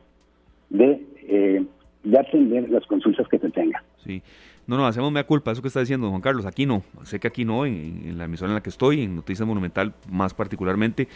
de 0.71 1.07
eh, 1.29 1.65
de 2.03 2.19
atender 2.19 2.69
las 2.69 2.85
consultas 2.87 3.29
que 3.29 3.39
se 3.39 3.49
tengan. 3.51 3.81
Sí. 4.05 4.21
No, 4.67 4.77
no, 4.77 4.85
hacemos 4.85 5.13
mea 5.13 5.25
culpa, 5.25 5.53
eso 5.53 5.63
que 5.63 5.69
está 5.69 5.79
diciendo 5.79 6.11
Juan 6.11 6.21
Carlos, 6.21 6.47
aquí 6.47 6.67
no, 6.67 6.83
sé 7.05 7.21
que 7.21 7.29
aquí 7.29 7.45
no, 7.45 7.65
en, 7.65 8.19
la 8.19 8.25
emisora 8.25 8.51
en 8.51 8.55
la 8.57 8.61
que 8.61 8.71
estoy, 8.71 9.03
en 9.03 9.15
Noticias 9.15 9.47
Monumental 9.47 9.93
más 10.11 10.35
particularmente, 10.35 11.07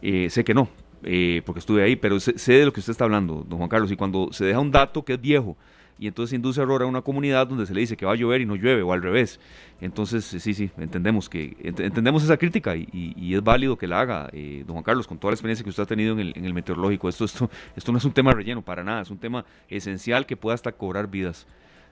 eh, 0.00 0.30
sé 0.30 0.42
que 0.42 0.54
no, 0.54 0.68
eh, 1.04 1.42
porque 1.44 1.60
estuve 1.60 1.82
ahí, 1.82 1.96
pero 1.96 2.20
sé, 2.20 2.38
sé, 2.38 2.54
de 2.54 2.64
lo 2.64 2.72
que 2.72 2.80
usted 2.80 2.92
está 2.92 3.04
hablando, 3.04 3.44
don 3.48 3.58
Juan 3.58 3.68
Carlos, 3.68 3.90
y 3.90 3.96
cuando 3.96 4.32
se 4.32 4.44
deja 4.44 4.60
un 4.60 4.70
dato 4.70 5.04
que 5.04 5.14
es 5.14 5.20
viejo 5.20 5.56
y 6.02 6.08
entonces 6.08 6.34
induce 6.34 6.60
error 6.60 6.82
a 6.82 6.86
una 6.86 7.02
comunidad 7.02 7.46
donde 7.46 7.64
se 7.64 7.72
le 7.72 7.80
dice 7.80 7.96
que 7.96 8.04
va 8.04 8.12
a 8.12 8.16
llover 8.16 8.40
y 8.40 8.46
no 8.46 8.56
llueve, 8.56 8.82
o 8.82 8.92
al 8.92 9.02
revés. 9.02 9.38
Entonces, 9.80 10.24
sí, 10.24 10.52
sí, 10.52 10.68
entendemos 10.76 11.28
que 11.28 11.56
entendemos 11.62 12.24
esa 12.24 12.36
crítica 12.36 12.74
y, 12.74 13.32
es 13.32 13.42
válido 13.42 13.76
que 13.76 13.86
la 13.86 14.00
haga, 14.00 14.28
eh, 14.32 14.64
don 14.66 14.74
Juan 14.74 14.82
Carlos, 14.82 15.06
con 15.06 15.18
toda 15.18 15.30
la 15.30 15.34
experiencia 15.34 15.62
que 15.62 15.70
usted 15.70 15.84
ha 15.84 15.86
tenido 15.86 16.12
en 16.14 16.18
el, 16.18 16.32
en 16.34 16.44
el 16.44 16.54
meteorológico. 16.54 17.08
Esto, 17.08 17.24
esto, 17.24 17.48
esto 17.76 17.92
no 17.92 17.98
es 17.98 18.04
un 18.04 18.12
tema 18.12 18.32
relleno 18.32 18.62
para 18.62 18.82
nada, 18.82 19.02
es 19.02 19.10
un 19.10 19.18
tema 19.18 19.44
esencial 19.68 20.26
que 20.26 20.36
pueda 20.36 20.54
hasta 20.54 20.72
cobrar 20.72 21.08
vidas. 21.08 21.46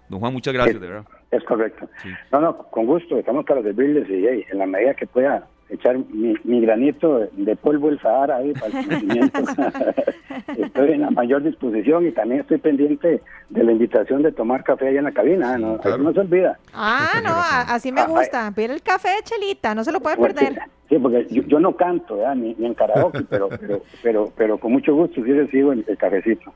Don 0.09 0.19
Juan, 0.19 0.33
muchas 0.33 0.55
gracias, 0.55 0.81
de 0.81 0.89
verdad. 0.89 1.05
Es 1.31 1.45
correcto. 1.45 1.89
No, 2.33 2.41
no, 2.41 2.59
con 2.59 2.87
gusto, 2.87 3.17
estamos 3.17 3.45
para 3.45 3.63
servirles 3.63 4.11
y 4.11 4.45
en 4.51 4.59
la 4.59 4.67
medida 4.67 4.95
que 4.95 5.07
pueda 5.07 5.47
echar 5.71 5.99
mi, 5.99 6.61
granito 6.61 7.29
de 7.33 7.57
polvo 7.57 7.89
el 7.89 8.01
Sahara 8.01 8.37
ahí 8.37 8.53
para 8.53 8.66
el 8.66 8.73
conocimiento. 8.87 9.39
estoy 10.59 10.93
en 10.93 11.01
la 11.03 11.11
mayor 11.11 11.43
disposición 11.43 12.07
y 12.07 12.12
también 12.12 12.41
estoy 12.41 12.59
pendiente 12.59 13.23
de 13.49 13.64
la 13.64 13.73
invitación 13.73 14.23
de 14.23 14.33
tomar 14.33 14.64
café 14.64 14.89
ahí 14.89 14.97
en 14.97 15.05
la 15.05 15.12
cabina, 15.12 15.57
no, 15.59 15.77
no 15.77 16.12
se 16.12 16.21
olvida. 16.21 16.59
Ah, 16.73 17.21
no, 17.23 17.75
así 17.75 17.93
me 17.93 18.05
gusta, 18.07 18.53
pide 18.55 18.75
el 18.75 18.83
café 18.83 19.09
de 19.09 19.23
Chelita, 19.23 19.75
no 19.75 19.85
se 19.85 19.93
lo 19.93 20.01
puede 20.01 20.16
perder. 20.16 20.61
Sí, 20.91 20.99
porque 20.99 21.24
yo, 21.30 21.61
no 21.61 21.76
canto, 21.76 22.18
Ni, 22.34 22.57
en 22.59 22.74
karaoke, 22.74 23.22
pero, 23.22 23.49
pero, 23.61 23.82
pero, 24.03 24.32
pero 24.36 24.59
con 24.59 24.72
mucho 24.72 24.93
gusto 24.93 25.22
sí 25.24 25.32
recibo 25.32 25.72
el, 25.72 25.84
cafecito. 25.97 26.53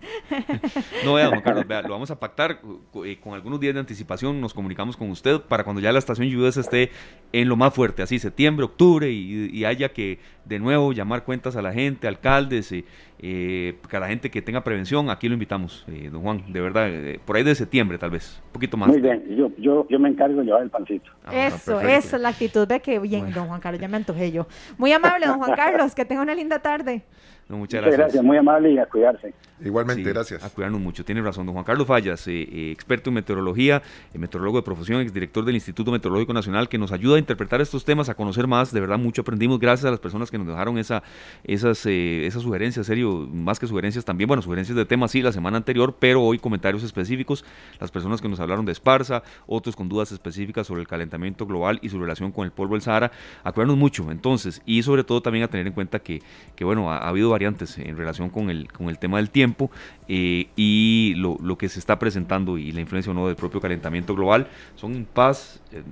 No, 1.05 1.15
vea, 1.15 1.31
Carlos, 1.41 1.65
lo 1.85 1.91
vamos 1.91 2.11
a 2.11 2.19
pactar 2.19 2.59
eh, 3.05 3.19
con 3.23 3.35
algunos 3.35 3.61
días 3.61 3.75
de 3.75 3.81
anticipación, 3.81 4.41
nos 4.41 4.53
comunicamos 4.53 4.97
con 4.97 5.09
usted 5.11 5.41
para 5.41 5.63
cuando 5.63 5.81
ya 5.81 5.93
la 5.93 6.01
estación 6.01 6.27
Lluvia 6.29 6.49
esté 6.49 6.91
en 7.33 7.49
lo 7.49 7.55
más 7.55 7.73
fuerte, 7.73 8.03
así 8.03 8.19
septiembre, 8.19 8.65
octubre, 8.65 9.09
y, 9.09 9.65
haya 9.65 9.91
que 9.91 10.19
de 10.45 10.59
nuevo 10.59 10.93
llamar 10.93 11.25
cuentas 11.25 11.57
a 11.57 11.63
la 11.63 11.73
gente, 11.73 12.07
alcaldes, 12.07 12.71
eh, 12.73 12.85
eh, 13.19 13.77
a 13.91 13.99
la 13.99 14.09
gente 14.09 14.31
que 14.31 14.43
tenga 14.43 14.63
prevención, 14.63 15.11
aquí 15.11 15.29
lo 15.29 15.35
invitamos, 15.35 15.85
eh, 15.89 16.09
don 16.11 16.23
Juan, 16.23 16.53
de 16.53 16.61
verdad, 16.61 16.89
por 17.25 17.37
ahí 17.37 17.43
de 17.43 17.55
septiembre 17.55 17.99
tal 17.99 18.11
vez, 18.11 18.43
un 18.47 18.53
poquito 18.53 18.77
más. 18.77 18.89
Muy 18.89 19.01
bien, 19.01 19.25
yo, 19.37 19.51
yo, 19.59 19.87
yo 19.89 19.99
me 19.99 20.09
encargo 20.09 20.41
de 20.41 20.45
llevar 20.45 20.63
el 20.63 20.71
pancito. 20.71 21.11
Ah, 21.25 21.47
eso, 21.47 21.81
esa 21.81 22.17
es 22.17 22.23
la 22.23 22.29
actitud, 22.29 22.67
ve 22.67 22.81
que 22.81 22.99
bien, 22.99 23.33
don 23.33 23.49
Juan 23.49 23.61
Carlos, 23.61 23.81
ya 23.81 23.89
me 23.89 23.97
antojé 23.97 24.31
yo. 24.33 24.47
Muy 24.79 24.93
amable, 24.93 25.27
don 25.27 25.39
Juan 25.39 25.53
Carlos, 25.57 25.95
que 25.95 26.05
tenga 26.05 26.23
una 26.23 26.35
linda 26.35 26.59
tarde 26.59 27.03
muchas 27.49 27.83
gracias. 27.83 28.23
muy 28.23 28.37
amable 28.37 28.73
y 28.73 28.79
a 28.79 28.87
cuidarse. 28.87 29.35
Igualmente, 29.63 30.03
gracias. 30.03 30.43
A 30.43 30.51
cuidarnos 30.51 30.81
mucho, 30.81 31.05
tiene 31.05 31.23
razón. 31.23 31.47
Don 31.47 31.53
Juan 31.53 31.65
Carlos 31.65 31.87
Fallas, 31.87 32.27
eh, 32.27 32.43
eh, 32.43 32.71
experto 32.73 33.11
en 33.11 33.15
meteorología, 33.15 33.83
eh, 34.13 34.19
meteorólogo 34.19 34.59
de 34.59 34.63
profesión, 34.63 35.01
exdirector 35.01 35.45
del 35.45 35.55
Instituto 35.55 35.93
Meteorológico 35.93 36.33
Nacional, 36.33 36.69
que 36.69 36.77
nos 36.77 36.91
ayuda 36.91 37.17
a 37.17 37.19
interpretar 37.19 37.61
estos 37.61 37.85
temas, 37.85 38.09
a 38.09 38.15
conocer 38.15 38.49
más. 38.49 38.73
De 38.73 38.81
verdad, 38.81 38.99
mucho 38.99 39.23
aprendimos 39.23 39.61
gracias 39.61 39.87
a 39.87 39.91
las 39.91 40.01
personas 40.01 40.31
que 40.31 40.39
nos 40.39 40.47
dejaron 40.49 40.77
esa, 40.79 41.03
esas, 41.45 41.87
esas 41.87 42.43
sugerencias, 42.43 42.87
serio, 42.87 43.29
más 43.33 43.61
que 43.61 43.67
sugerencias 43.67 44.05
también, 44.05 44.27
bueno, 44.27 44.43
sugerencias 44.43 44.77
de 44.77 44.85
temas 44.85 45.13
sí 45.13 45.23
la 45.23 45.33
semana 45.33 45.57
anterior, 45.57 45.95
pero 45.99 46.23
hoy 46.23 46.39
comentarios 46.39 46.83
específicos. 46.83 47.45
Las 47.81 47.91
personas 47.93 48.21
que 48.21 48.29
nos 48.29 48.41
hablaron 48.41 48.65
de 48.65 48.73
Esparza, 48.73 49.23
otros 49.47 49.77
con 49.77 49.89
dudas 49.89 50.11
específicas 50.11 50.67
sobre 50.67 50.81
el 50.81 50.89
calentamiento 50.89 51.47
global 51.47 51.79
y 51.81 51.89
su 51.91 52.01
relación 52.01 52.33
con 52.33 52.45
el 52.45 52.51
polvo 52.51 52.75
del 52.75 52.83
Sahara. 52.83 53.13
A 53.45 53.53
cuidarnos 53.53 53.77
mucho, 53.77 54.11
entonces, 54.11 54.63
y 54.67 54.83
sobre 54.83 55.05
todo 55.05 55.23
también 55.23 55.45
a 55.45 55.49
tener 55.49 55.67
en 55.67 55.73
cuenta 55.73 56.01
que, 56.01 56.23
que 56.57 56.65
bueno, 56.65 56.93
ha 56.93 57.09
habido 57.09 57.34
variantes 57.35 57.79
en 57.79 57.97
relación 57.97 58.31
con 58.31 58.51
el, 58.51 58.73
con 58.73 58.89
el 58.89 58.99
tema 58.99 59.19
del 59.19 59.31
tiempo 59.31 59.71
eh, 60.09 60.49
y 60.57 61.15
lo, 61.17 61.39
lo, 61.43 61.59
que 61.59 61.69
se 61.69 61.79
está 61.79 61.99
presentando 61.99 62.59
y 62.59 62.73
la 62.73 62.81
influencia 62.81 63.11
o 63.11 63.15
no 63.15 63.27
del 63.27 63.37
propio 63.37 63.61
calentamiento 63.61 64.15
global. 64.15 64.49
Son 64.77 65.07
paz, 65.13 65.61
eh, 65.73 65.83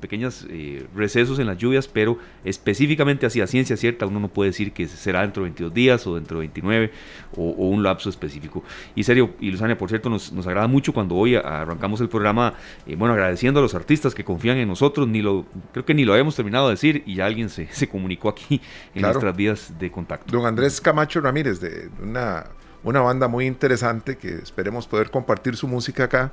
pequeños 0.00 0.46
eh, 0.50 0.86
recesos 0.94 1.38
en 1.38 1.46
las 1.46 1.58
lluvias, 1.58 1.88
pero 1.88 2.18
específicamente 2.44 3.26
así 3.26 3.40
a 3.40 3.46
ciencia 3.46 3.76
cierta 3.76 4.06
uno 4.06 4.20
no 4.20 4.28
puede 4.28 4.50
decir 4.50 4.72
que 4.72 4.86
será 4.86 5.22
dentro 5.22 5.42
de 5.42 5.50
22 5.50 5.74
días 5.74 6.06
o 6.06 6.14
dentro 6.14 6.38
de 6.38 6.42
29 6.42 6.92
o, 7.36 7.42
un 7.42 7.82
lapso 7.82 8.08
específico. 8.08 8.62
Y 8.94 9.04
serio, 9.04 9.34
y 9.40 9.50
Luzania, 9.50 9.76
por 9.76 9.88
cierto, 9.88 10.10
nos, 10.10 10.32
nos 10.32 10.46
agrada 10.46 10.68
mucho 10.68 10.92
cuando 10.92 11.16
hoy 11.16 11.34
arrancamos 11.34 12.00
el 12.00 12.08
programa, 12.08 12.54
bueno, 12.98 13.14
agradeciendo 13.14 13.60
a 13.60 13.62
los 13.62 13.74
artistas 13.74 14.14
que 14.14 14.24
confían 14.24 14.58
en 14.58 14.68
nosotros, 14.68 15.08
ni 15.08 15.22
lo, 15.22 15.46
creo 15.72 15.84
que 15.84 15.94
ni 15.94 16.04
lo 16.04 16.12
habíamos 16.12 16.36
terminado 16.36 16.68
de 16.68 16.74
decir 16.74 17.02
y 17.06 17.16
ya 17.16 17.26
alguien 17.26 17.48
se, 17.48 17.66
se 17.72 17.88
comunicó 17.88 18.28
aquí 18.28 18.60
en 18.94 19.02
nuestras 19.02 19.36
vías 19.36 19.72
de 19.78 19.90
contacto. 19.90 20.30
Don 20.30 20.46
Andrés 20.46 20.80
Camacho 20.92 21.22
Ramírez, 21.22 21.58
de 21.60 21.88
una 22.02 22.44
una 22.84 23.00
banda 23.00 23.28
muy 23.28 23.46
interesante 23.46 24.16
que 24.16 24.34
esperemos 24.34 24.86
poder 24.86 25.10
compartir 25.10 25.56
su 25.56 25.68
música 25.68 26.04
acá, 26.04 26.32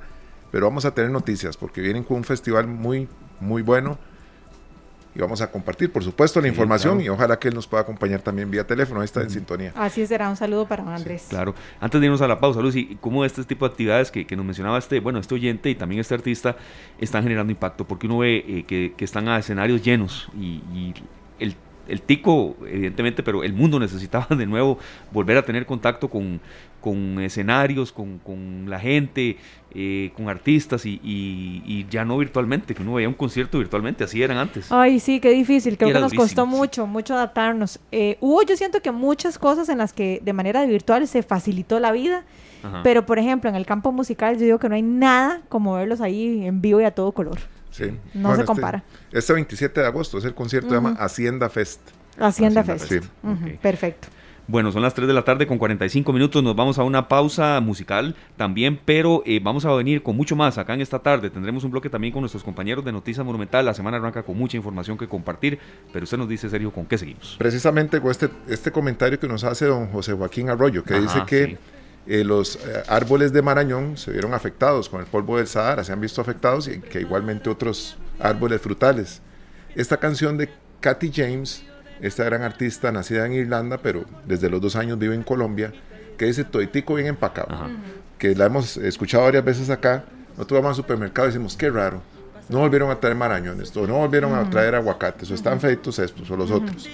pero 0.52 0.66
vamos 0.66 0.86
a 0.86 0.94
tener 0.94 1.12
noticias 1.12 1.58
porque 1.58 1.82
vienen 1.82 2.04
con 2.04 2.18
un 2.18 2.24
festival 2.24 2.68
muy, 2.68 3.08
muy 3.40 3.62
bueno 3.62 3.98
y 5.16 5.20
vamos 5.20 5.42
a 5.42 5.52
compartir, 5.52 5.92
por 5.92 6.04
supuesto, 6.04 6.40
la 6.40 6.48
información 6.48 7.02
y 7.02 7.10
ojalá 7.10 7.40
que 7.40 7.48
él 7.48 7.56
nos 7.56 7.68
pueda 7.68 7.82
acompañar 7.82 8.22
también 8.22 8.50
vía 8.50 8.66
teléfono, 8.66 9.02
ahí 9.02 9.06
está 9.06 9.22
en 9.22 9.30
sintonía. 9.30 9.74
Así 9.76 10.06
será, 10.06 10.30
un 10.30 10.36
saludo 10.36 10.68
para 10.68 10.84
Andrés. 10.96 11.28
claro, 11.30 11.56
antes 11.80 12.00
de 12.00 12.08
irnos 12.08 12.22
a 12.22 12.28
la 12.28 12.40
pausa, 12.40 12.62
Lucy, 12.62 12.98
¿cómo 13.02 13.26
este 13.26 13.44
tipo 13.44 13.66
de 13.66 13.72
actividades 13.72 14.12
que, 14.12 14.36
nos 14.36 14.46
mencionaba 14.46 14.78
este, 14.78 15.00
bueno, 15.00 15.20
este 15.20 15.36
oyente 15.36 15.70
y 15.70 15.76
también 15.76 16.02
este 16.02 16.14
artista 16.14 16.58
están 17.00 17.24
generando 17.24 17.52
impacto? 17.52 17.86
Porque 17.86 18.08
uno 18.08 18.20
ve 18.20 18.44
eh, 18.48 18.64
que, 18.66 19.04
están 19.04 19.28
a 19.30 19.40
escenarios 19.40 19.84
llenos 19.84 20.30
y, 20.36 20.62
y 20.74 20.94
el 21.40 21.56
el 21.90 22.02
tico, 22.02 22.56
evidentemente, 22.68 23.24
pero 23.24 23.44
el 23.44 23.54
mundo 23.54 23.80
necesitaba 23.80 24.36
de 24.36 24.46
nuevo 24.46 24.78
volver 25.12 25.38
a 25.38 25.44
tener 25.44 25.66
contacto 25.66 26.10
con, 26.10 26.40
escenarios, 27.20 27.92
con, 27.92 28.66
la 28.68 28.80
gente, 28.80 29.38
eh, 29.74 30.12
con 30.16 30.30
artistas 30.30 30.84
y, 30.86 31.86
ya 31.90 32.06
no 32.06 32.18
virtualmente, 32.18 32.74
que 32.74 32.82
uno 32.82 32.94
veía 32.94 33.08
un 33.08 33.16
concierto 33.16 33.58
virtualmente, 33.60 34.04
así 34.04 34.22
eran 34.22 34.38
antes. 34.38 34.72
Ay, 34.72 35.00
sí, 35.00 35.20
qué 35.20 35.32
difícil, 35.32 35.78
creo 35.78 35.94
que 35.94 36.00
nos 36.00 36.14
costó 36.14 36.46
mucho, 36.46 36.88
mucho 36.88 37.16
adaptarnos. 37.16 37.80
Eh, 37.92 38.18
hubo, 38.22 38.42
yo 38.44 38.56
siento 38.56 38.82
que 38.82 38.92
muchas 38.92 39.38
cosas 39.38 39.70
en 39.70 39.78
las 39.78 39.94
que 39.94 40.22
de 40.24 40.34
manera 40.34 40.66
virtual 40.66 41.08
se 41.08 41.24
facilitó 41.24 41.80
la 41.80 41.92
vida. 41.92 42.24
Pero, 42.84 43.06
por 43.06 43.20
ejemplo, 43.20 43.50
en 43.50 43.56
el 43.56 43.66
campo 43.66 43.94
musical 43.94 44.36
yo 44.36 44.44
digo 44.44 44.60
que 44.60 44.68
no 44.68 44.76
hay 44.76 44.82
nada 44.82 45.42
como 45.48 45.76
verlos 45.76 46.02
ahí 46.02 46.46
en 46.46 46.60
vivo 46.60 46.82
y 46.82 46.84
a 46.84 46.92
todo 46.92 47.14
color. 47.14 47.40
No 48.14 48.30
se 48.30 48.42
este, 48.42 48.46
compara. 48.46 48.84
Este, 49.12 49.34
27 49.34 49.82
de 49.82 49.88
agosto 49.88 50.18
es 50.18 50.26
el 50.26 50.34
concierto, 50.34 50.70
se 50.70 50.76
llama 50.76 50.96
Hacienda 51.00 51.50
Fest. 51.50 51.82
Hacienda, 52.18 52.64
Fest. 52.64 52.92
Perfecto. 53.62 54.08
Bueno, 54.50 54.72
son 54.72 54.82
las 54.82 54.96
3 54.96 55.08
de 55.08 55.14
la 55.14 55.22
tarde 55.22 55.46
con 55.46 55.60
45 55.60 56.12
minutos. 56.12 56.42
Nos 56.42 56.56
vamos 56.56 56.80
a 56.80 56.84
una 56.84 57.08
pausa 57.08 57.62
musical 57.62 58.16
también, 58.36 58.80
pero 58.84 59.22
eh, 59.28 59.40
vamos 59.44 59.64
a 59.64 59.72
venir 59.74 60.02
con 60.02 60.18
mucho 60.18 60.36
más 60.36 60.58
acá 60.58 60.74
en 60.74 60.82
esta 60.82 60.98
tarde. 60.98 61.30
Tendremos 61.30 61.64
un 61.64 61.70
bloque 61.70 61.88
también 61.88 62.12
con 62.12 62.24
nuestros 62.24 62.44
compañeros 62.44 62.84
de 62.84 62.92
Noticias 62.92 63.24
Monumental. 63.24 63.64
La 63.64 63.76
semana 63.76 63.98
arranca 63.98 64.24
con 64.24 64.36
mucha 64.36 64.58
información 64.58 64.98
que 64.98 65.08
compartir, 65.08 65.60
pero 65.94 66.04
usted 66.06 66.18
nos 66.18 66.28
dice, 66.28 66.50
Sergio, 66.50 66.72
¿con 66.72 66.88
qué 66.88 66.98
seguimos? 66.98 67.36
Precisamente 67.38 68.02
con 68.02 68.10
este, 68.10 68.30
este 68.48 68.72
comentario 68.72 69.20
que 69.20 69.28
nos 69.28 69.44
hace 69.44 69.68
don 69.68 69.86
José 69.92 70.14
Joaquín 70.14 70.50
Arroyo, 70.50 70.84
que 70.84 71.00
dice 71.00 71.20
que 71.28 71.60
eh, 72.10 72.24
los 72.24 72.56
eh, 72.56 72.84
árboles 72.88 73.32
de 73.34 73.44
Marañón 73.44 73.96
se 73.96 74.10
vieron 74.10 74.34
afectados 74.34 74.90
con 74.90 75.00
el 75.00 75.06
polvo 75.06 75.38
del 75.38 75.46
Sahara, 75.46 75.84
se 75.84 75.94
han 75.94 76.02
visto 76.02 76.22
afectados 76.22 76.68
y 76.68 76.80
que 76.80 77.02
igualmente 77.02 77.52
otros 77.52 78.00
árboles 78.20 78.60
frutales. 78.62 79.22
Esta 79.76 79.98
canción 79.98 80.36
de 80.36 80.50
Kathy 80.80 81.12
James, 81.14 81.64
esta 82.02 82.24
gran 82.24 82.42
artista 82.42 82.92
nacida 82.92 83.28
en 83.28 83.34
Irlanda, 83.34 83.78
pero 83.78 84.06
desde 84.26 84.50
los 84.50 84.60
dos 84.60 84.76
años 84.76 84.98
vive 84.98 85.14
en 85.14 85.22
Colombia, 85.22 85.72
que 86.18 86.26
dice 86.26 86.44
toitico 86.46 86.96
bien 86.96 87.10
empacado, 87.10 87.56
que 88.18 88.34
la 88.34 88.48
hemos 88.48 88.78
escuchado 88.78 89.26
varias 89.26 89.46
veces 89.46 89.70
acá, 89.70 90.04
nosotros 90.32 90.64
vamos 90.64 90.70
al 90.80 90.84
supermercado 90.84 91.28
y 91.28 91.32
decimos, 91.32 91.56
qué 91.56 91.70
raro, 91.70 92.02
no 92.50 92.58
volvieron 92.58 92.90
a 92.90 93.00
traer 93.00 93.18
marañones, 93.18 93.78
o 93.78 93.86
no 93.86 93.98
volvieron 93.98 94.34
a 94.34 94.50
traer 94.50 94.74
aguacates, 94.74 95.30
o 95.30 95.36
están 95.36 95.60
feitos 95.60 96.00
estos 96.00 96.32
o 96.32 96.36
los 96.36 96.50
otros 96.50 96.90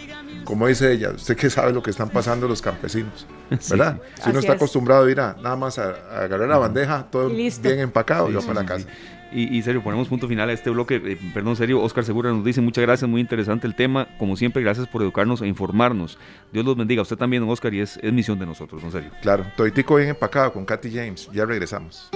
como 0.46 0.68
dice 0.68 0.91
ella, 0.91 1.12
usted 1.12 1.36
que 1.36 1.50
sabe 1.50 1.74
lo 1.74 1.84
que 1.84 1.89
están 1.89 2.10
pasando 2.10 2.48
los 2.48 2.62
campesinos, 2.62 3.28
¿verdad? 3.70 4.00
Si 4.24 4.30
uno 4.30 4.39
está 4.39 4.54
acostumbrado 4.54 5.06
a 5.06 5.12
ir 5.12 5.20
a 5.20 5.36
nada 5.41 5.56
más 5.56 5.78
a, 5.78 5.89
agarrar 6.24 6.48
la 6.48 6.58
bandeja, 6.58 7.08
todo 7.12 7.30
bien 7.30 7.80
empacado, 7.80 8.30
y 8.30 8.34
va 8.34 8.41
para 8.41 8.62
la 8.62 8.66
casa. 8.66 8.88
Y, 9.32 9.62
serio, 9.64 9.84
ponemos 9.84 10.08
punto 10.08 10.30
final 10.30 10.50
a 10.50 10.54
este 10.54 10.70
bloque. 10.70 10.96
Eh, 10.96 11.18
perdón, 11.34 11.58
serio, 11.58 11.82
Oscar 11.82 12.06
Segura 12.06 12.32
nos 12.32 12.46
dice 12.46 12.62
muchas 12.62 12.84
gracias, 12.84 13.10
muy 13.10 13.20
interesante 13.20 13.68
el 13.68 13.76
tema. 13.76 14.08
Como 14.18 14.38
siempre, 14.38 14.64
gracias 14.64 14.88
por 14.88 15.02
educarnos 15.02 15.41
e 15.41 15.48
informarnos. 15.48 16.18
Dios 16.54 16.64
los 16.64 16.78
bendiga. 16.78 17.02
Usted 17.02 17.18
también, 17.18 17.41
don 17.41 17.50
Oscar, 17.50 17.74
y 17.74 17.82
es, 17.82 18.00
es 18.02 18.14
misión 18.14 18.39
de 18.39 18.46
nosotros, 18.46 18.82
en 18.84 18.91
serio. 18.93 19.12
Claro, 19.22 19.46
toitico 19.58 19.96
bien 19.96 20.10
empacado 20.10 20.54
con 20.54 20.64
Katy 20.64 20.89
James. 20.89 21.30
Ya 21.34 21.46
regresamos. 21.46 22.10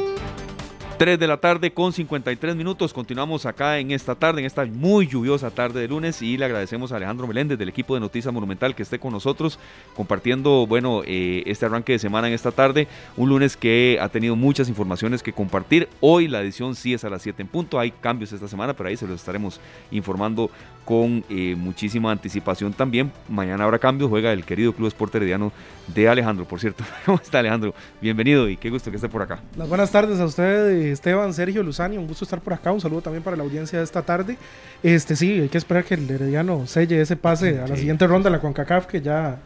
3 1.00 1.18
de 1.18 1.28
la 1.28 1.38
tarde 1.38 1.72
con 1.72 1.94
53 1.94 2.58
minutos. 2.58 2.92
Continuamos 2.92 3.46
acá 3.46 3.80
en 3.80 3.92
esta 3.92 4.16
tarde, 4.16 4.42
en 4.42 4.46
esta 4.46 4.66
muy 4.66 5.08
lluviosa 5.08 5.50
tarde 5.50 5.80
de 5.80 5.88
lunes 5.88 6.22
y 6.22 6.36
le 6.36 6.44
agradecemos 6.44 6.92
a 6.92 6.98
Alejandro 6.98 7.26
Meléndez 7.26 7.58
del 7.58 7.70
equipo 7.70 7.94
de 7.94 8.02
Noticias 8.02 8.34
Monumental 8.34 8.76
que 8.76 8.84
esté 8.84 9.00
con 9.00 9.14
nosotros 9.14 9.60
compartiendo, 9.96 10.68
bueno, 10.68 11.04
eh, 11.06 11.44
este 11.46 11.66
arranque 11.66 11.94
de 11.94 12.00
semana 12.00 12.28
en 12.28 12.34
esta 12.34 12.52
tarde. 12.52 12.90
Un 13.16 13.30
lunes 13.30 13.56
que 13.56 13.98
ha 14.02 14.10
tenido 14.10 14.36
muchas 14.36 14.68
informaciones 14.68 15.24
que 15.24 15.32
compartir. 15.32 15.88
Hoy 16.02 16.28
la 16.28 16.42
edición 16.42 16.76
sí 16.76 16.94
es 16.94 17.06
a 17.06 17.10
las 17.10 17.22
7 17.22 17.44
en 17.44 17.48
punto. 17.48 17.80
Hay 17.80 17.92
cambios 17.92 18.34
esta 18.34 18.50
semana, 18.50 18.74
pero 18.74 18.90
ahí 18.90 18.98
se 18.98 19.08
los 19.08 19.22
estaremos 19.22 19.62
informando 19.92 20.52
con 20.90 21.24
eh, 21.30 21.54
muchísima 21.56 22.12
anticipación 22.12 22.74
también. 22.74 23.12
Mañana 23.28 23.64
habrá 23.64 23.78
cambios, 23.78 24.10
juega 24.10 24.34
el 24.34 24.44
querido 24.44 24.74
Club 24.74 24.88
Esporte 24.88 25.20
Herediano 25.20 25.52
de 25.86 26.10
Alejandro, 26.10 26.46
por 26.46 26.60
cierto. 26.60 26.84
¿Cómo 27.06 27.20
está 27.22 27.38
Alejandro? 27.38 27.76
Bienvenido 28.02 28.50
y 28.50 28.58
qué 28.58 28.72
gusto 28.72 28.90
que 28.90 28.96
esté 28.96 29.08
por 29.08 29.22
acá. 29.22 29.40
Las 29.56 29.70
buenas 29.70 29.92
tardes 29.92 30.20
a 30.20 30.26
usted, 30.26 30.72
Esteban, 30.72 31.32
Sergio, 31.36 31.62
Luzani, 31.62 31.96
un 32.00 32.08
gusto 32.08 32.24
estar 32.24 32.42
por 32.42 32.54
acá. 32.54 32.72
Un 32.72 32.82
saludo 32.82 33.02
también 33.02 33.22
para 33.22 33.38
la 33.38 33.44
audiencia 33.44 33.78
de 33.78 33.86
esta 33.86 34.02
tarde. 34.02 34.36
Este 34.82 35.16
sí, 35.16 35.40
hay 35.40 35.50
que 35.50 35.60
esperar 35.60 35.84
que 35.84 35.94
el 35.94 36.10
Herediano 36.10 36.66
selle 36.66 37.00
ese 37.00 37.16
pase 37.16 37.60
a 37.60 37.68
la 37.68 37.76
siguiente 37.76 38.08
ronda 38.08 38.32
la 38.32 38.40
CONCACAF, 38.40 38.88
que 38.88 39.00
ya 39.00 39.38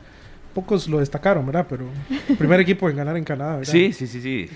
pocos 0.53 0.87
lo 0.87 0.99
destacaron, 0.99 1.45
¿verdad? 1.45 1.65
Pero 1.69 1.85
primer 2.37 2.59
equipo 2.61 2.89
en 2.89 2.95
ganar 2.95 3.17
en 3.17 3.23
Canadá, 3.23 3.57
¿verdad? 3.57 3.71
Sí, 3.71 3.93
sí, 3.93 4.07
sí, 4.07 4.21
sí. 4.21 4.49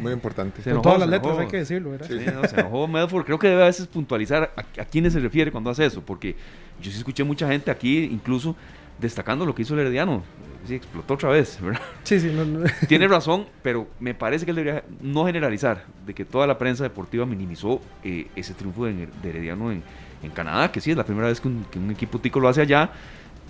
Muy 0.00 0.12
importante. 0.12 0.62
con 0.62 0.82
todas 0.82 0.98
las 0.98 1.08
letras 1.08 1.38
hay 1.38 1.48
que 1.48 1.58
decirlo, 1.58 1.90
¿verdad? 1.90 2.06
Sí, 2.08 2.18
no, 2.32 2.46
se 2.48 2.60
enojó 2.60 2.88
Medford. 2.88 3.24
Creo 3.24 3.38
que 3.38 3.48
debe 3.48 3.62
a 3.62 3.66
veces 3.66 3.86
puntualizar 3.86 4.52
a, 4.56 4.80
a 4.80 4.84
quiénes 4.84 5.12
se 5.12 5.20
refiere 5.20 5.52
cuando 5.52 5.70
hace 5.70 5.86
eso, 5.86 6.02
porque 6.02 6.36
yo 6.80 6.90
sí 6.90 6.98
escuché 6.98 7.24
mucha 7.24 7.46
gente 7.48 7.70
aquí, 7.70 8.04
incluso 8.04 8.56
destacando 8.98 9.44
lo 9.44 9.54
que 9.54 9.62
hizo 9.62 9.74
el 9.74 9.80
Herediano. 9.80 10.22
Sí, 10.66 10.76
explotó 10.76 11.14
otra 11.14 11.30
vez, 11.30 11.58
¿verdad? 11.60 11.80
Sí, 12.04 12.20
sí. 12.20 12.30
Tiene 12.88 13.08
razón, 13.08 13.46
pero 13.62 13.88
me 13.98 14.14
parece 14.14 14.44
que 14.44 14.52
él 14.52 14.56
debería 14.56 14.84
no 15.00 15.26
generalizar 15.26 15.84
de 16.06 16.14
que 16.14 16.24
toda 16.24 16.46
la 16.46 16.56
prensa 16.56 16.84
deportiva 16.84 17.26
minimizó 17.26 17.80
eh, 18.04 18.28
ese 18.36 18.54
triunfo 18.54 18.84
de, 18.84 19.08
Herediano 19.24 19.72
en, 19.72 19.82
en 20.22 20.30
Canadá, 20.30 20.70
que 20.70 20.80
sí, 20.80 20.92
es 20.92 20.96
la 20.96 21.04
primera 21.04 21.26
vez 21.26 21.40
que 21.40 21.48
un, 21.48 21.64
que 21.70 21.80
un 21.80 21.90
equipo 21.90 22.20
tico 22.20 22.38
lo 22.38 22.48
hace 22.48 22.60
allá 22.60 22.92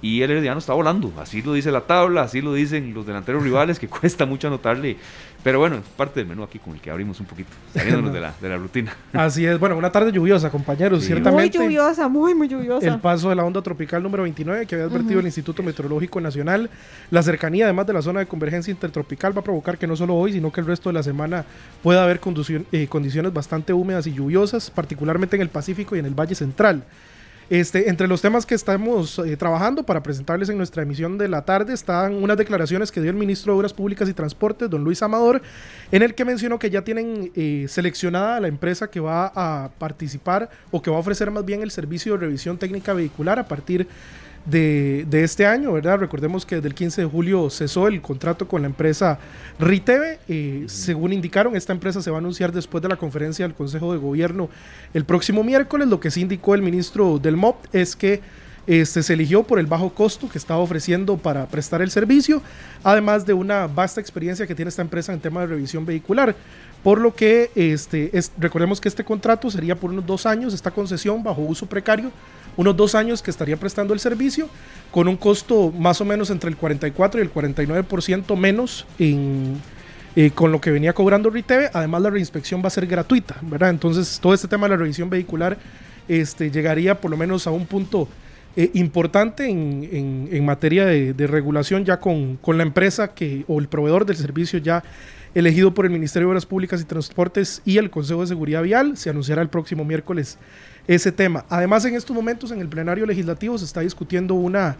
y 0.02 0.20
el 0.22 0.32
Herediano 0.32 0.58
está 0.58 0.74
volando. 0.74 1.12
Así 1.18 1.40
lo 1.40 1.54
dice 1.54 1.70
la 1.70 1.82
tabla, 1.82 2.22
así 2.22 2.42
lo 2.42 2.52
dicen 2.52 2.92
los 2.92 3.06
delanteros 3.06 3.42
rivales, 3.42 3.78
que 3.78 3.88
cuesta 4.00 4.26
mucho 4.26 4.48
anotarle. 4.48 4.96
Pero 5.44 5.58
bueno, 5.58 5.76
es 5.76 5.82
parte 5.96 6.20
del 6.20 6.28
menú 6.28 6.44
aquí 6.44 6.60
con 6.60 6.74
el 6.74 6.80
que 6.80 6.90
abrimos 6.90 7.18
un 7.18 7.26
poquito, 7.26 7.50
saliéndonos 7.72 8.12
de, 8.14 8.20
la, 8.20 8.34
de 8.40 8.48
la 8.48 8.56
rutina. 8.56 8.94
Así 9.12 9.46
es, 9.46 9.58
bueno, 9.58 9.76
una 9.76 9.90
tarde 9.90 10.12
lluviosa, 10.12 10.50
compañeros, 10.50 11.04
ciertamente. 11.04 11.58
Muy 11.58 11.66
lluviosa, 11.68 12.08
muy, 12.08 12.34
muy 12.34 12.48
lluviosa. 12.48 12.86
El 12.86 13.00
paso 13.00 13.28
de 13.28 13.36
la 13.36 13.44
onda 13.44 13.62
tropical 13.62 14.02
número 14.02 14.24
29 14.24 14.66
que 14.66 14.74
había 14.74 14.86
advertido 14.86 15.20
el 15.20 15.26
Instituto 15.26 15.62
Meteorológico 15.62 16.20
Nacional, 16.20 16.68
la 17.10 17.22
cercanía 17.22 17.64
además 17.64 17.86
de 17.86 17.92
la 17.92 18.02
zona 18.02 18.20
de 18.20 18.26
convergencia 18.26 18.70
intertropical 18.70 19.36
va 19.36 19.40
a 19.40 19.44
provocar 19.44 19.78
que 19.78 19.86
no 19.86 19.96
solo 19.96 20.14
hoy, 20.14 20.32
sino 20.32 20.52
que 20.52 20.60
el 20.60 20.66
resto 20.66 20.88
de 20.88 20.94
la 20.94 21.02
semana 21.02 21.44
pueda 21.82 22.04
haber 22.04 22.20
eh, 22.72 22.86
condiciones 22.88 23.32
bastante 23.32 23.72
húmedas 23.72 24.06
y 24.06 24.12
lluviosas, 24.12 24.70
particularmente 24.70 25.36
en 25.36 25.42
el 25.42 25.48
Pacífico 25.48 25.96
y 25.96 25.98
en 25.98 26.06
el 26.06 26.14
Valle 26.14 26.34
Central. 26.34 26.84
Este, 27.52 27.90
entre 27.90 28.08
los 28.08 28.22
temas 28.22 28.46
que 28.46 28.54
estamos 28.54 29.18
eh, 29.18 29.36
trabajando 29.36 29.82
para 29.82 30.02
presentarles 30.02 30.48
en 30.48 30.56
nuestra 30.56 30.84
emisión 30.84 31.18
de 31.18 31.28
la 31.28 31.44
tarde 31.44 31.74
están 31.74 32.14
unas 32.14 32.38
declaraciones 32.38 32.90
que 32.90 33.02
dio 33.02 33.10
el 33.10 33.16
ministro 33.18 33.52
de 33.52 33.58
Obras 33.58 33.74
Públicas 33.74 34.08
y 34.08 34.14
Transportes, 34.14 34.70
don 34.70 34.82
Luis 34.82 35.02
Amador, 35.02 35.42
en 35.90 36.00
el 36.00 36.14
que 36.14 36.24
mencionó 36.24 36.58
que 36.58 36.70
ya 36.70 36.80
tienen 36.80 37.30
eh, 37.36 37.66
seleccionada 37.68 38.40
la 38.40 38.48
empresa 38.48 38.88
que 38.88 39.00
va 39.00 39.30
a 39.34 39.68
participar 39.78 40.48
o 40.70 40.80
que 40.80 40.90
va 40.90 40.96
a 40.96 41.00
ofrecer 41.00 41.30
más 41.30 41.44
bien 41.44 41.60
el 41.60 41.70
servicio 41.70 42.14
de 42.14 42.20
revisión 42.20 42.56
técnica 42.56 42.94
vehicular 42.94 43.38
a 43.38 43.46
partir 43.46 43.86
de, 43.86 43.86
este 44.50 45.46
año, 45.46 45.72
¿verdad? 45.72 45.98
Recordemos 45.98 46.44
que 46.44 46.56
desde 46.56 46.68
el 46.68 46.74
15 46.74 47.02
de 47.02 47.06
julio 47.06 47.48
cesó 47.50 47.86
el 47.86 48.00
contrato 48.00 48.48
con 48.48 48.62
la 48.62 48.66
empresa 48.66 49.18
Riteve. 49.58 50.18
Eh, 50.28 50.64
según 50.66 51.12
indicaron, 51.12 51.54
esta 51.54 51.72
empresa 51.72 52.02
se 52.02 52.10
va 52.10 52.16
a 52.16 52.20
anunciar 52.20 52.52
después 52.52 52.82
de 52.82 52.88
la 52.88 52.96
conferencia 52.96 53.46
del 53.46 53.54
Consejo 53.54 53.92
de 53.92 53.98
Gobierno 53.98 54.48
el 54.94 55.04
próximo 55.04 55.44
miércoles. 55.44 55.88
Lo 55.88 56.00
que 56.00 56.10
sí 56.10 56.22
indicó 56.22 56.54
el 56.54 56.62
ministro 56.62 57.18
del 57.18 57.36
MOP 57.36 57.56
es 57.72 57.94
que 57.94 58.20
este, 58.66 59.02
se 59.02 59.12
eligió 59.14 59.42
por 59.42 59.58
el 59.58 59.66
bajo 59.66 59.90
costo 59.90 60.28
que 60.28 60.38
estaba 60.38 60.60
ofreciendo 60.60 61.16
para 61.16 61.46
prestar 61.46 61.82
el 61.82 61.90
servicio, 61.90 62.42
además 62.84 63.26
de 63.26 63.32
una 63.32 63.66
vasta 63.66 64.00
experiencia 64.00 64.46
que 64.46 64.54
tiene 64.54 64.68
esta 64.68 64.82
empresa 64.82 65.12
en 65.12 65.20
tema 65.20 65.40
de 65.40 65.48
revisión 65.48 65.84
vehicular. 65.84 66.34
Por 66.84 67.00
lo 67.00 67.14
que 67.14 67.50
este, 67.54 68.10
recordemos 68.38 68.80
que 68.80 68.88
este 68.88 69.04
contrato 69.04 69.50
sería 69.50 69.76
por 69.76 69.90
unos 69.90 70.06
dos 70.06 70.26
años, 70.26 70.54
esta 70.54 70.70
concesión 70.70 71.22
bajo 71.22 71.42
uso 71.42 71.66
precario 71.66 72.10
unos 72.56 72.76
dos 72.76 72.94
años 72.94 73.22
que 73.22 73.30
estaría 73.30 73.56
prestando 73.56 73.94
el 73.94 74.00
servicio 74.00 74.48
con 74.90 75.08
un 75.08 75.16
costo 75.16 75.72
más 75.72 76.00
o 76.00 76.04
menos 76.04 76.30
entre 76.30 76.50
el 76.50 76.56
44 76.56 77.20
y 77.20 77.24
el 77.24 77.32
49% 77.32 78.36
menos 78.36 78.86
en, 78.98 79.56
eh, 80.14 80.30
con 80.30 80.52
lo 80.52 80.60
que 80.60 80.70
venía 80.70 80.92
cobrando 80.92 81.30
Riteve. 81.30 81.70
Además, 81.72 82.02
la 82.02 82.10
reinspección 82.10 82.62
va 82.62 82.66
a 82.66 82.70
ser 82.70 82.86
gratuita, 82.86 83.36
¿verdad? 83.42 83.70
Entonces, 83.70 84.18
todo 84.20 84.34
este 84.34 84.48
tema 84.48 84.66
de 84.66 84.70
la 84.70 84.76
revisión 84.76 85.08
vehicular 85.08 85.56
este, 86.08 86.50
llegaría 86.50 87.00
por 87.00 87.10
lo 87.10 87.16
menos 87.16 87.46
a 87.46 87.50
un 87.50 87.66
punto 87.66 88.08
eh, 88.54 88.70
importante 88.74 89.48
en, 89.48 90.28
en, 90.30 90.44
materia 90.44 90.84
de, 90.84 91.26
regulación 91.26 91.86
ya 91.86 91.98
con, 91.98 92.36
con 92.36 92.58
la 92.58 92.64
empresa 92.64 93.14
que, 93.14 93.46
o 93.48 93.58
el 93.58 93.68
proveedor 93.68 94.04
del 94.04 94.16
servicio 94.16 94.58
ya 94.58 94.82
elegido 95.34 95.72
por 95.72 95.86
el 95.86 95.90
Ministerio 95.90 96.28
de 96.28 96.32
Obras 96.32 96.44
Públicas 96.44 96.80
y 96.82 96.84
Transportes 96.84 97.62
y 97.64 97.78
el 97.78 97.88
Consejo 97.88 98.20
de 98.20 98.26
Seguridad 98.26 98.62
Vial. 98.62 98.98
Se 98.98 99.08
anunciará 99.08 99.40
el 99.40 99.48
próximo 99.48 99.86
miércoles 99.86 100.36
ese 100.86 101.12
tema. 101.12 101.44
Además, 101.48 101.84
en 101.84 101.94
estos 101.94 102.14
momentos 102.14 102.50
en 102.50 102.60
el 102.60 102.68
plenario 102.68 103.06
legislativo 103.06 103.56
se 103.58 103.64
está 103.64 103.80
discutiendo 103.80 104.34
una 104.34 104.76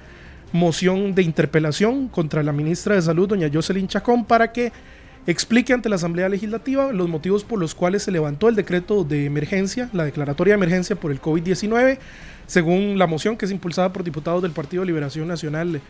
moción 0.53 1.15
de 1.15 1.23
interpelación 1.23 2.09
contra 2.09 2.43
la 2.43 2.53
ministra 2.53 2.95
de 2.95 3.03
Salud, 3.03 3.29
doña 3.29 3.51
Jocelyn 3.53 3.89
Chacón, 3.89 4.25
para 4.25 4.53
que 4.53 4.73
explique 5.27 5.73
ante 5.73 5.89
la 5.89 5.97
Asamblea 5.97 6.29
Legislativa 6.29 6.93
los 6.93 7.09
motivos 7.09 7.45
por 7.45 7.59
los 7.59 7.75
cuales 7.75 8.03
se 8.03 8.11
levantó 8.11 8.49
el 8.49 8.57
decreto 8.57 9.05
de 9.05 9.25
emergencia, 9.25 9.89
la 9.93 10.05
declaratoria 10.05 10.53
de 10.53 10.57
emergencia 10.57 10.97
por 10.97 11.11
el 11.13 11.21
COVID-19. 11.21 11.99
Según 12.47 12.99
la 12.99 13.07
moción 13.07 13.37
que 13.37 13.47
es 13.47 13.51
impulsada 13.51 13.93
por 13.93 14.05
diputados 14.05 14.43
del 14.43 14.53
Partido 14.53 14.85
Liberación 14.85 15.29
Nacional, 15.29 15.81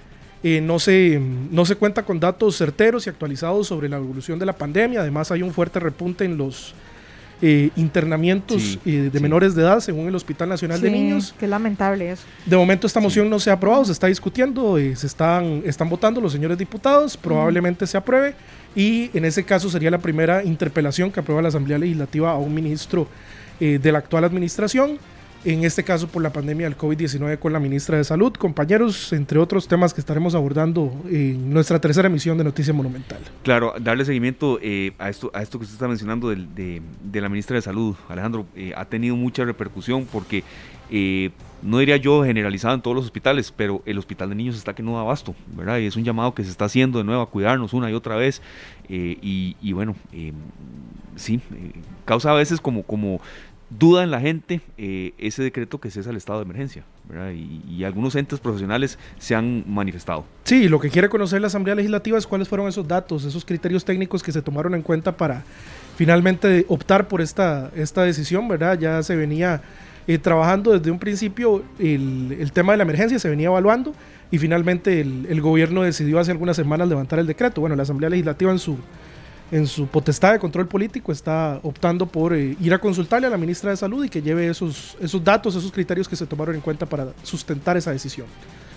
eh, 0.45 0.61
no, 0.61 0.79
se, 0.79 1.21
no 1.51 1.65
se 1.65 1.77
cuenta 1.77 2.05
con 2.05 2.21
datos 2.21 2.57
certeros 2.57 3.07
y 3.07 3.11
actualizados 3.11 3.69
sobre 3.69 3.89
la 3.89 3.97
evolución 3.97 4.39
de 4.39 4.47
la 4.47 4.53
pandemia. 4.53 5.01
Además, 5.01 5.31
hay 5.31 5.43
un 5.43 5.53
fuerte 5.53 5.81
repunte 5.81 6.25
en 6.25 6.37
los 6.37 6.75
eh, 7.45 7.71
internamientos 7.75 8.79
eh, 8.87 9.11
de 9.13 9.19
menores 9.21 9.57
de 9.57 9.63
edad 9.63 9.81
según 9.81 10.07
el 10.07 10.15
Hospital 10.15 10.49
Nacional 10.49 10.81
de 10.81 10.91
Niños. 10.93 11.35
Qué 11.37 11.49
lamentable 11.49 12.13
eso. 12.13 12.23
De 12.47 12.57
momento 12.57 12.87
esta 12.87 13.01
moción 13.01 13.29
no 13.29 13.41
se 13.41 13.51
ha 13.51 13.55
aprobado, 13.55 13.85
se 13.85 13.91
está 13.91 14.07
discutiendo, 14.07 14.79
eh, 14.79 14.95
se 14.95 15.09
están, 15.09 15.61
están 15.67 15.89
votando 15.89 16.21
los 16.21 16.31
señores 16.31 16.57
diputados, 16.57 17.17
probablemente 17.17 17.85
se 17.89 17.97
apruebe 17.97 18.37
y 18.77 19.11
en 19.13 19.25
ese 19.25 19.43
caso 19.43 19.69
sería 19.69 19.91
la 19.91 19.99
primera 19.99 20.45
interpelación 20.45 21.11
que 21.11 21.19
aprueba 21.19 21.43
la 21.43 21.49
Asamblea 21.49 21.79
Legislativa 21.79 22.31
a 22.31 22.37
un 22.37 22.55
ministro 22.55 23.09
de 23.59 23.93
la 23.93 23.99
actual 23.99 24.25
administración 24.25 24.99
en 25.45 25.65
este 25.65 25.83
caso 25.83 26.07
por 26.07 26.23
la 26.23 26.33
pandemia 26.33 26.69
del 26.69 26.77
COVID-19 26.77 27.39
con 27.39 27.53
la 27.53 27.59
ministra 27.59 27.97
de 27.97 28.05
Salud. 28.05 28.33
Compañeros, 28.35 29.13
entre 29.13 29.39
otros 29.39 29.67
temas 29.67 29.93
que 29.93 30.01
estaremos 30.01 30.35
abordando 30.35 30.93
en 31.11 31.53
nuestra 31.53 31.81
tercera 31.81 32.07
emisión 32.07 32.39
de 32.39 32.45
Noticia 32.45 32.73
Monumental. 32.73 33.19
Claro, 33.43 33.75
darle 33.81 34.05
seguimiento 34.05 34.59
eh, 34.63 34.93
a, 34.99 35.09
esto, 35.09 35.31
a 35.35 35.43
esto 35.43 35.59
que 35.59 35.65
usted 35.65 35.75
está 35.75 35.89
mencionando 35.89 36.29
de, 36.31 36.83
la 37.13 37.29
ministra 37.29 37.57
de 37.57 37.63
Salud, 37.63 37.97
Alejandro, 38.09 38.47
eh, 38.55 38.73
ha 38.77 38.85
tenido 38.85 39.17
mucha 39.17 39.45
repercusión 39.45 40.07
porque 40.11 40.45
eh, 40.91 41.31
no 41.63 41.79
diría 41.79 41.97
yo 41.97 42.25
generalizado 42.25 42.75
en 42.75 42.83
todos 42.83 42.95
los 42.95 43.05
hospitales, 43.07 43.53
pero 43.57 43.83
el 43.85 43.99
hospital 43.99 44.29
de 44.29 44.35
niños 44.37 44.57
está 44.57 44.75
que 44.75 44.83
no 44.83 44.95
da 44.95 45.01
abasto, 45.01 45.35
¿verdad? 45.57 45.79
Y 45.79 45.87
es 45.87 45.97
un 45.97 46.05
llamado 46.05 46.35
que 46.35 46.45
se 46.45 46.51
está 46.51 46.67
haciendo 46.67 46.99
de 46.99 47.05
nuevo 47.05 47.23
a 47.23 47.31
cuidarnos 47.31 47.73
una 47.73 47.91
y 47.91 47.95
otra 47.95 48.15
vez. 48.17 48.43
y, 48.89 49.57
y, 49.61 49.73
bueno, 49.73 49.97
sí, 51.17 51.41
causa 52.05 52.31
a 52.31 52.35
veces 52.35 52.61
como, 52.61 52.83
como 52.83 53.21
duda 53.79 54.03
en 54.03 54.11
la 54.11 54.21
gente 54.21 54.61
eh, 54.77 55.13
ese 55.19 55.43
decreto 55.43 55.81
que 55.81 55.91
cesa 55.91 56.11
el 56.11 56.17
estado 56.17 56.41
de 56.41 56.45
emergencia, 56.45 56.85
Y, 57.35 57.85
algunos 57.85 58.15
entes 58.15 58.39
profesionales 58.39 58.99
se 59.19 59.35
han 59.35 59.65
manifestado. 59.67 60.25
Sí, 60.45 60.69
lo 60.69 60.79
que 60.79 60.89
quiere 60.89 61.09
conocer 61.09 61.41
la 61.41 61.49
Asamblea 61.49 61.75
Legislativa 61.75 62.17
es 62.17 62.27
cuáles 62.27 62.49
fueron 62.49 62.69
esos 62.69 62.87
datos, 62.87 63.25
esos 63.25 63.45
criterios 63.45 63.85
técnicos 63.85 64.23
que 64.23 64.31
se 64.31 64.41
tomaron 64.41 64.75
en 64.75 64.83
cuenta 64.83 65.17
para 65.17 65.43
finalmente 65.97 66.65
optar 66.69 67.09
por 67.09 67.21
esta, 67.21 67.71
esta 67.75 68.03
decisión, 68.03 68.47
¿verdad? 68.47 68.79
Ya 68.79 69.03
se 69.03 69.17
venía 69.17 69.63
eh, 70.07 70.19
trabajando 70.19 70.73
desde 70.73 70.91
un 70.91 70.99
principio 70.99 71.65
el, 71.79 72.37
el, 72.39 72.53
tema 72.53 72.73
de 72.73 72.79
la 72.79 72.85
emergencia, 72.85 73.19
se 73.19 73.29
venía 73.29 73.49
evaluando 73.49 73.93
y 74.31 74.39
finalmente 74.39 75.01
el, 75.01 75.27
el 75.29 75.41
gobierno 75.41 75.83
decidió 75.83 76.19
hace 76.19 76.31
algunas 76.31 76.57
semanas 76.57 76.89
levantar 76.89 77.19
el 77.19 77.27
decreto. 77.27 77.61
Bueno, 77.61 77.77
la 77.77 77.83
Asamblea 77.83 78.11
Legislativa 78.11 78.51
en 78.51 78.59
su 78.59 78.79
en 79.53 79.67
su 79.67 79.87
potestad 79.87 80.33
de 80.33 80.39
control 80.39 80.67
político 80.67 81.13
está 81.13 81.61
optando 81.63 82.07
por 82.07 82.33
eh, 82.33 82.57
ir 82.59 82.73
a 82.73 82.79
consultarle 82.79 83.27
a 83.27 83.31
la 83.31 83.37
ministra 83.37 83.71
de 83.71 83.77
Salud 83.77 84.03
y 84.03 84.09
que 84.09 84.23
lleve 84.23 84.49
esos, 84.49 84.97
esos 84.99 85.23
datos, 85.23 85.55
esos 85.55 85.71
criterios 85.71 86.09
que 86.09 86.17
se 86.17 86.27
tomaron 86.27 86.55
en 86.55 86.63
cuenta 86.63 86.87
para 86.87 87.09
sustentar 87.23 87.77
esa 87.77 87.93
decisión. 87.93 88.27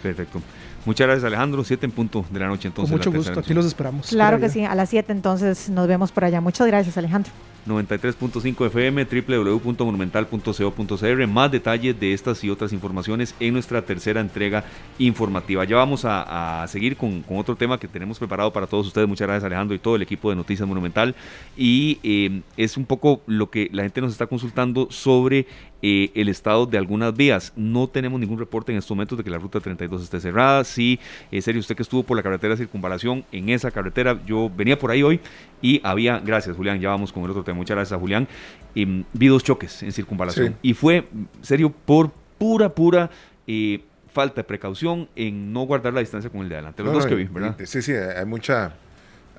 Perfecto. 0.03 0.41
Muchas 0.85 1.07
gracias 1.07 1.23
Alejandro, 1.23 1.63
siete 1.63 1.85
en 1.85 1.93
punto 1.93 2.25
de 2.29 2.39
la 2.39 2.47
noche 2.47 2.67
entonces. 2.67 2.91
Con 2.91 2.99
mucho 2.99 3.11
gusto, 3.11 3.39
aquí 3.39 3.53
los 3.53 3.65
esperamos. 3.65 4.07
Claro 4.07 4.37
que 4.37 4.49
sí, 4.49 4.65
a 4.65 4.75
las 4.75 4.89
7 4.89 5.11
entonces 5.13 5.69
nos 5.69 5.87
vemos 5.87 6.11
por 6.11 6.25
allá. 6.25 6.41
Muchas 6.41 6.67
gracias 6.67 6.97
Alejandro. 6.97 7.31
93.5 7.65 8.67
FM, 8.67 9.05
www.monumental.co.cr. 9.05 11.27
Más 11.27 11.51
detalles 11.51 11.99
de 11.99 12.13
estas 12.13 12.41
y 12.43 12.49
otras 12.49 12.73
informaciones 12.73 13.35
en 13.39 13.53
nuestra 13.53 13.83
tercera 13.83 14.19
entrega 14.21 14.63
informativa. 14.99 15.63
Ya 15.63 15.75
vamos 15.75 16.03
a, 16.05 16.63
seguir 16.67 16.97
con, 16.97 17.23
otro 17.29 17.55
tema 17.55 17.79
que 17.79 17.87
tenemos 17.87 18.19
preparado 18.19 18.53
para 18.53 18.67
todos 18.67 18.85
ustedes. 18.87 19.07
Muchas 19.07 19.27
gracias 19.27 19.45
Alejandro 19.45 19.75
y 19.75 19.79
todo 19.79 19.95
el 19.95 20.01
equipo 20.01 20.29
de 20.29 20.35
Noticias 20.35 20.67
Monumental. 20.67 21.15
Y 21.57 21.99
eh, 22.03 22.41
es 22.57 22.75
un 22.77 22.85
poco 22.85 23.21
lo 23.25 23.49
que 23.49 23.69
la 23.71 23.83
gente 23.83 24.01
nos 24.01 24.11
está 24.11 24.27
consultando 24.27 24.87
sobre 24.91 25.47
eh, 25.87 26.11
el 26.15 26.29
estado 26.29 26.65
de 26.65 26.79
algunas 26.79 27.15
vías. 27.15 27.53
No 27.55 27.87
tenemos 27.87 28.19
ningún 28.19 28.39
reporte 28.39 28.71
en 28.71 28.79
estos 28.79 28.89
momentos 28.89 29.19
de 29.19 29.23
que 29.23 29.29
la 29.29 29.37
ruta 29.37 29.59
32 29.59 30.01
esté 30.01 30.19
cerrada. 30.19 30.63
Sí, 30.63 30.99
en 31.31 31.43
serio, 31.43 31.59
usted 31.59 31.75
que 31.75 31.83
estuvo 31.83 32.01
por 32.01 32.17
la 32.17 32.23
carretera 32.23 32.55
de 32.55 32.57
circunvalación, 32.57 33.23
en 33.31 33.49
esa 33.49 33.69
carretera, 33.69 34.19
yo 34.25 34.49
venía 34.49 34.79
por 34.79 34.89
ahí 34.89 35.03
hoy 35.03 35.19
y 35.61 35.79
había, 35.83 36.19
gracias 36.19 36.55
Julián, 36.55 36.79
ya 36.79 36.89
vamos 36.89 37.13
con 37.13 37.23
el 37.23 37.29
otro 37.29 37.43
tema, 37.43 37.54
muchas 37.55 37.75
gracias 37.75 37.97
a 37.97 37.99
Julián, 37.99 38.27
em, 38.75 39.03
vi 39.13 39.27
dos 39.27 39.43
choques 39.43 39.83
en 39.83 39.91
circunvalación 39.91 40.55
y 40.61 40.73
fue, 40.73 41.07
serio, 41.41 41.71
por 41.71 42.11
pura, 42.37 42.69
pura... 42.69 43.09
Eh, 43.47 43.81
falta 44.15 44.35
de 44.35 44.43
precaución 44.45 45.09
en 45.17 45.51
no 45.51 45.63
guardar 45.63 45.93
la 45.93 45.99
distancia 45.99 46.29
con 46.29 46.39
el 46.39 46.49
de 46.49 46.55
adelante. 46.55 46.81
Los 46.81 46.93
dos 46.93 47.05
que 47.05 47.15
vi, 47.15 47.25
¿verdad? 47.25 47.57
Sí, 47.65 47.81
sí, 47.81 47.91
hay 47.91 48.25
mucha, 48.25 48.73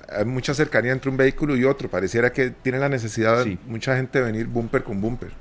hay 0.07 0.23
mucha 0.23 0.53
cercanía 0.53 0.91
entre 0.91 1.09
un 1.09 1.17
vehículo 1.17 1.57
y 1.57 1.65
otro. 1.65 1.89
Pareciera 1.89 2.31
que 2.31 2.51
tiene 2.51 2.77
la 2.77 2.87
necesidad 2.87 3.43
de 3.43 3.57
mucha 3.65 3.97
gente 3.97 4.21
venir 4.21 4.45
bumper 4.45 4.83
con 4.83 5.01
bumper. 5.01 5.31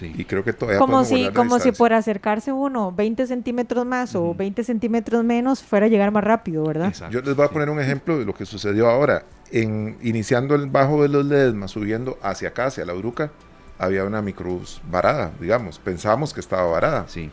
Y 0.00 0.24
creo 0.24 0.44
que 0.44 0.52
todavía 0.52 0.78
como 0.78 1.04
si 1.04 1.30
como 1.30 1.58
si 1.58 1.72
por 1.72 1.92
acercarse 1.92 2.52
uno 2.52 2.92
20 2.92 3.26
centímetros 3.26 3.86
más 3.86 4.14
o 4.14 4.34
20 4.34 4.62
centímetros 4.64 5.24
menos 5.24 5.62
fuera 5.62 5.86
a 5.86 5.88
llegar 5.88 6.10
más 6.10 6.24
rápido, 6.24 6.64
¿verdad? 6.64 6.92
Yo 7.10 7.20
les 7.20 7.34
voy 7.34 7.46
a 7.46 7.48
poner 7.48 7.70
un 7.70 7.80
ejemplo 7.80 8.18
de 8.18 8.24
lo 8.24 8.34
que 8.34 8.44
sucedió 8.44 8.88
ahora. 8.88 9.24
En, 9.50 9.96
iniciando 10.02 10.54
el 10.54 10.68
bajo 10.68 11.02
de 11.02 11.08
los 11.08 11.24
Ledesma, 11.24 11.68
subiendo 11.68 12.18
hacia 12.22 12.48
acá, 12.48 12.66
hacia 12.66 12.84
la 12.84 12.94
Uruca, 12.94 13.30
había 13.78 14.04
una 14.04 14.22
microbús 14.22 14.80
varada, 14.90 15.32
digamos. 15.40 15.78
Pensábamos 15.78 16.32
que 16.32 16.40
estaba 16.40 16.64
varada. 16.64 17.06
Sí. 17.08 17.30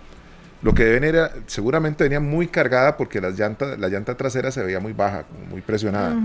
Lo 0.61 0.73
que 0.73 0.85
deben 0.85 1.03
era, 1.03 1.31
seguramente 1.47 2.03
venía 2.03 2.19
muy 2.19 2.47
cargada 2.47 2.97
porque 2.97 3.19
las 3.19 3.37
llantas, 3.37 3.79
la 3.79 3.89
llanta 3.89 4.15
trasera 4.15 4.51
se 4.51 4.61
veía 4.61 4.79
muy 4.79 4.93
baja, 4.93 5.25
muy 5.49 5.61
presionada. 5.61 6.15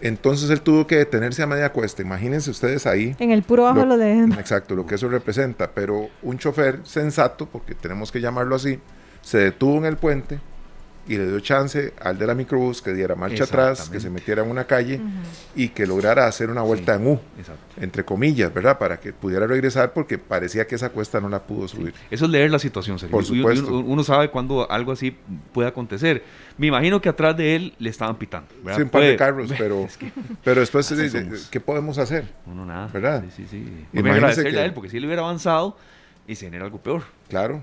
Entonces 0.00 0.50
él 0.50 0.60
tuvo 0.60 0.86
que 0.86 0.96
detenerse 0.96 1.42
a 1.42 1.46
media 1.46 1.72
cuesta. 1.72 2.02
Imagínense 2.02 2.50
ustedes 2.50 2.86
ahí. 2.86 3.14
En 3.18 3.30
el 3.30 3.42
puro 3.42 3.64
bajo 3.64 3.84
lo, 3.84 3.96
de... 3.96 4.24
Exacto, 4.38 4.74
lo 4.74 4.86
que 4.86 4.96
eso 4.96 5.08
representa. 5.08 5.70
Pero 5.72 6.08
un 6.22 6.38
chofer 6.38 6.80
sensato, 6.84 7.46
porque 7.46 7.74
tenemos 7.74 8.10
que 8.10 8.20
llamarlo 8.20 8.56
así, 8.56 8.80
se 9.22 9.38
detuvo 9.38 9.78
en 9.78 9.84
el 9.84 9.96
puente 9.96 10.40
y 11.08 11.16
le 11.16 11.26
dio 11.26 11.40
chance 11.40 11.94
al 12.00 12.18
de 12.18 12.26
la 12.26 12.34
microbús 12.34 12.82
que 12.82 12.92
diera 12.92 13.14
marcha 13.14 13.44
atrás, 13.44 13.88
que 13.88 13.98
se 13.98 14.10
metiera 14.10 14.42
en 14.42 14.50
una 14.50 14.64
calle 14.64 15.00
y 15.56 15.70
que 15.70 15.86
lograra 15.86 16.26
hacer 16.26 16.50
una 16.50 16.62
vuelta 16.62 16.94
en 16.94 17.06
U, 17.06 17.20
entre 17.80 18.04
comillas, 18.04 18.52
¿verdad? 18.52 18.78
Para 18.78 19.00
que 19.00 19.12
pudiera 19.12 19.46
regresar 19.46 19.92
porque 19.92 20.18
parecía 20.18 20.66
que 20.66 20.74
esa 20.74 20.90
cuesta 20.90 21.20
no 21.20 21.28
la 21.28 21.42
pudo 21.42 21.66
subir. 21.66 21.94
Eso 22.10 22.26
es 22.26 22.30
leer 22.30 22.50
la 22.50 22.58
situación, 22.58 22.98
Sergio. 22.98 23.16
Por 23.16 23.24
supuesto. 23.24 23.78
Uno, 23.78 24.04
sabe 24.04 24.30
cuándo 24.30 24.70
algo 24.70 24.92
así 24.92 25.16
puede 25.52 25.68
acontecer. 25.68 26.22
Me 26.58 26.66
imagino 26.66 27.00
que 27.00 27.08
atrás 27.08 27.36
de 27.36 27.56
él 27.56 27.74
le 27.78 27.88
estaban 27.88 28.16
pitando. 28.16 28.48
¿verdad? 28.62 28.76
Sí, 28.76 28.82
un 28.82 28.90
par 28.90 29.02
de 29.02 29.16
carros, 29.16 29.50
pero, 29.58 29.88
pero 30.44 30.60
después, 30.60 30.84
se 30.86 30.96
dice, 30.96 31.26
¿qué 31.50 31.60
podemos 31.60 31.96
hacer? 31.98 32.26
Uno 32.46 32.66
nada. 32.66 32.88
¿Verdad? 32.92 33.24
Sí, 33.34 33.46
sí, 33.48 33.64
sí. 33.64 33.86
Y 33.92 33.98
agradecerle 33.98 34.60
a 34.60 34.64
él 34.64 34.74
porque 34.74 34.90
si 34.90 34.98
él 34.98 35.06
hubiera 35.06 35.22
avanzado 35.22 35.76
y 36.26 36.34
se 36.34 36.44
genera 36.44 36.66
algo 36.66 36.78
peor. 36.78 37.02
Claro. 37.28 37.62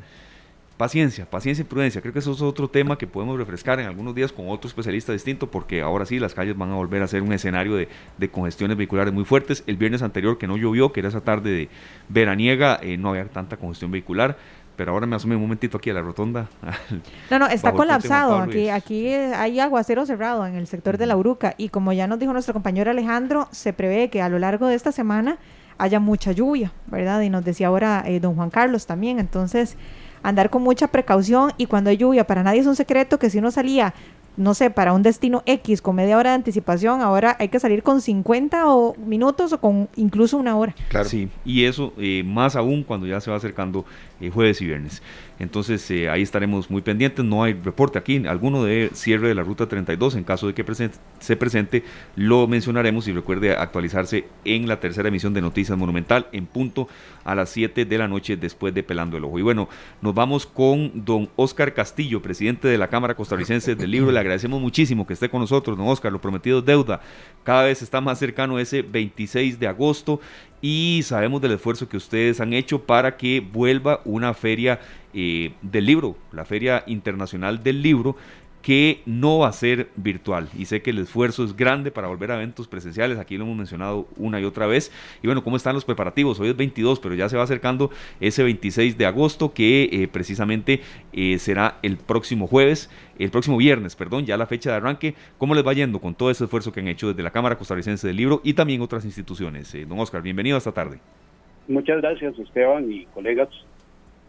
Paciencia, 0.77 1.25
paciencia 1.25 1.61
y 1.61 1.65
prudencia. 1.65 2.01
Creo 2.01 2.11
que 2.11 2.19
eso 2.19 2.33
es 2.33 2.41
otro 2.41 2.67
tema 2.67 2.97
que 2.97 3.07
podemos 3.07 3.37
refrescar 3.37 3.79
en 3.79 3.85
algunos 3.85 4.13
días 4.13 4.33
con 4.33 4.49
otro 4.49 4.67
especialista 4.67 5.13
distinto, 5.13 5.49
porque 5.49 5.81
ahora 5.81 6.05
sí 6.05 6.19
las 6.19 6.33
calles 6.33 6.57
van 6.57 6.69
a 6.71 6.75
volver 6.75 7.01
a 7.01 7.07
ser 7.07 7.21
un 7.21 7.31
escenario 7.31 7.77
de, 7.77 7.87
congestiones 8.29 8.75
vehiculares 8.75 9.13
muy 9.13 9.23
fuertes. 9.23 9.63
El 9.67 9.77
viernes 9.77 10.01
anterior 10.01 10.37
que 10.37 10.47
no 10.47 10.57
llovió, 10.57 10.91
que 10.91 10.99
era 10.99 11.07
esa 11.07 11.21
tarde 11.21 11.51
de 11.51 11.69
veraniega, 12.09 12.77
eh, 12.81 12.97
no 12.97 13.11
había 13.11 13.25
tanta 13.25 13.55
congestión 13.55 13.89
vehicular. 13.89 14.37
Pero 14.75 14.91
ahora 14.91 15.07
me 15.07 15.15
asomé 15.15 15.35
un 15.35 15.43
momentito 15.43 15.77
aquí 15.77 15.89
a 15.91 15.93
la 15.93 16.01
rotonda. 16.01 16.49
No, 17.31 17.39
no, 17.39 17.47
está 17.47 17.71
colapsado. 17.71 18.37
Aquí, 18.37 18.67
aquí 18.67 19.07
hay 19.07 19.61
aguacero 19.61 20.05
cerrado 20.05 20.45
en 20.45 20.55
el 20.55 20.67
sector 20.67 20.97
de 20.97 21.05
la 21.05 21.15
Uruca. 21.15 21.55
Y 21.57 21.69
como 21.69 21.93
ya 21.93 22.07
nos 22.07 22.19
dijo 22.19 22.33
nuestro 22.33 22.53
compañero 22.53 22.91
Alejandro, 22.91 23.47
se 23.51 23.71
prevé 23.71 24.09
que 24.09 24.21
a 24.21 24.27
lo 24.27 24.39
largo 24.39 24.67
de 24.67 24.75
esta 24.75 24.91
semana 24.91 25.37
haya 25.77 26.01
mucha 26.01 26.33
lluvia, 26.33 26.73
¿verdad? 26.87 27.21
Y 27.21 27.29
nos 27.29 27.45
decía 27.45 27.67
ahora 27.67 28.03
eh, 28.05 28.19
don 28.19 28.35
Juan 28.35 28.49
Carlos 28.49 28.85
también. 28.85 29.19
Entonces, 29.19 29.77
andar 30.27 30.49
con 30.49 30.63
mucha 30.63 30.87
precaución 30.87 31.53
y 31.57 31.67
cuando 31.67 31.89
hay 31.89 31.97
lluvia, 31.97 32.25
para 32.25 32.43
nadie 32.43 32.61
es 32.61 32.67
un 32.67 32.75
secreto 32.75 33.19
que 33.19 33.29
si 33.29 33.37
uno 33.37 33.51
salía 33.51 33.93
no 34.37 34.53
sé, 34.53 34.69
para 34.69 34.93
un 34.93 35.01
destino 35.01 35.43
X 35.45 35.81
con 35.81 35.95
media 35.95 36.17
hora 36.17 36.31
de 36.31 36.35
anticipación, 36.35 37.01
ahora 37.01 37.37
hay 37.39 37.47
que 37.47 37.59
salir 37.59 37.83
con 37.83 38.01
50 38.01 38.67
o 38.67 38.95
minutos 38.95 39.53
o 39.53 39.59
con 39.59 39.87
incluso 39.95 40.37
una 40.37 40.57
hora. 40.57 40.75
Claro. 40.89 41.07
Sí, 41.07 41.29
y 41.45 41.63
eso 41.63 41.93
eh, 41.97 42.23
más 42.25 42.55
aún 42.55 42.83
cuando 42.83 43.07
ya 43.07 43.21
se 43.21 43.31
va 43.31 43.37
acercando 43.37 43.85
eh, 44.19 44.29
jueves 44.29 44.61
y 44.61 44.65
viernes. 44.65 45.01
Entonces 45.39 45.89
eh, 45.91 46.09
ahí 46.09 46.21
estaremos 46.21 46.69
muy 46.69 46.81
pendientes. 46.81 47.25
No 47.25 47.43
hay 47.43 47.53
reporte 47.53 47.99
aquí, 47.99 48.25
alguno 48.27 48.63
de 48.63 48.89
cierre 48.93 49.27
de 49.27 49.35
la 49.35 49.43
ruta 49.43 49.67
32. 49.67 50.15
En 50.15 50.23
caso 50.23 50.47
de 50.47 50.53
que 50.53 50.65
se 51.19 51.35
presente, 51.35 51.83
lo 52.15 52.47
mencionaremos 52.47 53.07
y 53.07 53.11
recuerde 53.11 53.55
actualizarse 53.55 54.27
en 54.45 54.67
la 54.67 54.79
tercera 54.79 55.09
emisión 55.09 55.33
de 55.33 55.41
Noticias 55.41 55.77
Monumental 55.77 56.27
en 56.31 56.45
punto 56.45 56.87
a 57.23 57.35
las 57.35 57.49
7 57.49 57.85
de 57.85 57.97
la 57.97 58.07
noche 58.07 58.37
después 58.37 58.73
de 58.73 58.83
Pelando 58.83 59.17
el 59.17 59.23
Ojo. 59.25 59.39
Y 59.39 59.41
bueno, 59.41 59.67
nos 60.01 60.13
vamos 60.13 60.45
con 60.45 60.91
don 61.05 61.29
Oscar 61.35 61.73
Castillo, 61.73 62.21
presidente 62.21 62.67
de 62.67 62.77
la 62.77 62.87
Cámara 62.87 63.15
Costarricense 63.15 63.75
del 63.75 63.91
Libro. 63.91 64.11
Le 64.11 64.19
agradecemos 64.19 64.61
muchísimo 64.61 65.05
que 65.05 65.13
esté 65.13 65.29
con 65.29 65.41
nosotros, 65.41 65.77
don 65.77 65.87
Oscar. 65.87 66.11
Lo 66.11 66.21
prometido 66.21 66.61
deuda. 66.61 67.01
Cada 67.43 67.63
vez 67.63 67.81
está 67.81 67.99
más 67.99 68.19
cercano 68.19 68.59
ese 68.59 68.81
26 68.81 69.59
de 69.59 69.67
agosto 69.67 70.19
y 70.61 71.01
sabemos 71.03 71.41
del 71.41 71.51
esfuerzo 71.51 71.87
que 71.87 71.97
ustedes 71.97 72.39
han 72.39 72.53
hecho 72.53 72.81
para 72.81 73.17
que 73.17 73.39
vuelva 73.39 74.01
una 74.05 74.33
feria 74.33 74.79
eh, 75.15 75.53
del 75.61 75.85
libro, 75.85 76.17
la 76.31 76.45
Feria 76.45 76.83
Internacional 76.87 77.63
del 77.63 77.81
Libro, 77.81 78.17
que 78.65 79.01
no 79.05 79.37
va 79.37 79.49
a 79.49 79.51
ser 79.51 79.89
virtual. 79.95 80.49
Y 80.57 80.65
sé 80.65 80.81
que 80.81 80.89
el 80.89 80.97
esfuerzo 80.97 81.43
es 81.43 81.55
grande 81.55 81.91
para 81.91 82.07
volver 82.07 82.31
a 82.31 82.35
eventos 82.35 82.67
presenciales. 82.67 83.19
Aquí 83.19 83.37
lo 83.37 83.43
hemos 83.43 83.55
mencionado 83.55 84.07
una 84.17 84.41
y 84.41 84.43
otra 84.43 84.65
vez. 84.65 84.91
Y 85.21 85.27
bueno, 85.27 85.43
¿cómo 85.43 85.55
están 85.55 85.75
los 85.75 85.85
preparativos? 85.85 86.39
Hoy 86.39 86.49
es 86.49 86.57
22, 86.57 86.99
pero 86.99 87.13
ya 87.13 87.29
se 87.29 87.37
va 87.37 87.43
acercando 87.43 87.91
ese 88.19 88.41
26 88.41 88.97
de 88.97 89.05
agosto, 89.05 89.53
que 89.53 89.83
eh, 89.91 90.07
precisamente 90.07 90.81
eh, 91.13 91.37
será 91.37 91.77
el 91.83 91.97
próximo 91.97 92.47
jueves, 92.47 92.89
el 93.19 93.29
próximo 93.29 93.55
viernes, 93.57 93.95
perdón, 93.95 94.25
ya 94.25 94.35
la 94.35 94.47
fecha 94.47 94.71
de 94.71 94.77
arranque. 94.77 95.13
¿Cómo 95.37 95.53
les 95.53 95.63
va 95.63 95.71
yendo 95.73 96.01
con 96.01 96.15
todo 96.15 96.31
ese 96.31 96.45
esfuerzo 96.45 96.71
que 96.71 96.79
han 96.79 96.87
hecho 96.87 97.09
desde 97.09 97.21
la 97.21 97.29
Cámara 97.29 97.59
Costarricense 97.59 98.07
del 98.07 98.17
Libro 98.17 98.41
y 98.43 98.55
también 98.55 98.81
otras 98.81 99.05
instituciones? 99.05 99.77
don 99.87 99.99
Oscar, 99.99 100.23
bienvenido 100.23 100.57
esta 100.57 100.71
tarde. 100.71 100.97
Muchas 101.67 102.01
gracias, 102.01 102.37
Esteban 102.39 102.91
y 102.91 103.05
colegas. 103.13 103.49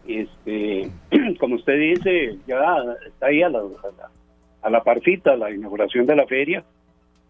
Este, 0.07 0.89
como 1.39 1.55
usted 1.55 1.77
dice, 1.77 2.37
ya 2.47 2.59
está 3.05 3.27
ahí 3.27 3.43
a 3.43 3.49
la, 3.49 3.61
a 4.61 4.69
la 4.69 4.83
parcita 4.83 5.35
la 5.35 5.51
inauguración 5.51 6.05
de 6.05 6.15
la 6.15 6.25
feria. 6.25 6.63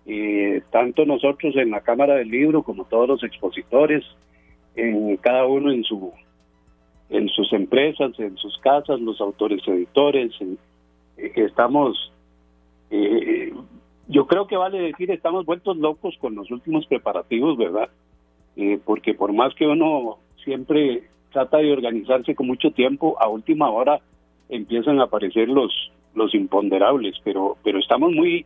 Eh, 0.06 0.62
tanto 0.72 1.06
nosotros 1.06 1.54
en 1.58 1.72
la 1.72 1.82
Cámara 1.82 2.16
del 2.16 2.30
Libro 2.30 2.64
como 2.64 2.86
todos 2.86 3.10
los 3.10 3.24
expositores, 3.24 4.06
en 4.76 5.18
cada 5.18 5.46
uno 5.46 5.72
en 5.72 5.84
su 5.84 6.14
en 7.10 7.28
sus 7.30 7.52
empresas, 7.54 8.12
en 8.20 8.38
sus 8.38 8.58
casas, 8.60 9.00
los 9.00 9.20
autores 9.22 9.62
editores, 9.68 10.32
eh, 10.42 11.32
estamos, 11.36 12.12
eh, 12.90 13.54
yo 14.08 14.28
creo 14.28 14.46
que 14.46 14.58
vale 14.58 14.80
decir, 14.80 15.10
estamos 15.12 15.46
vueltos 15.46 15.78
locos 15.78 16.16
con 16.20 16.36
los 16.36 16.52
últimos 16.52 16.86
preparativos, 16.86 17.58
¿verdad? 17.58 17.90
porque 18.86 19.14
por 19.14 19.32
más 19.34 19.54
que 19.54 19.68
uno 19.68 20.18
siempre 20.44 21.04
trata 21.38 21.58
de 21.58 21.72
organizarse 21.72 22.34
con 22.34 22.48
mucho 22.48 22.72
tiempo, 22.72 23.16
a 23.20 23.28
última 23.28 23.70
hora 23.70 24.00
empiezan 24.50 25.00
a 25.00 25.04
aparecer 25.04 25.48
los 25.48 25.72
los 26.16 26.34
imponderables, 26.34 27.16
pero 27.24 27.58
pero 27.64 27.78
estamos 27.78 28.12
muy 28.12 28.44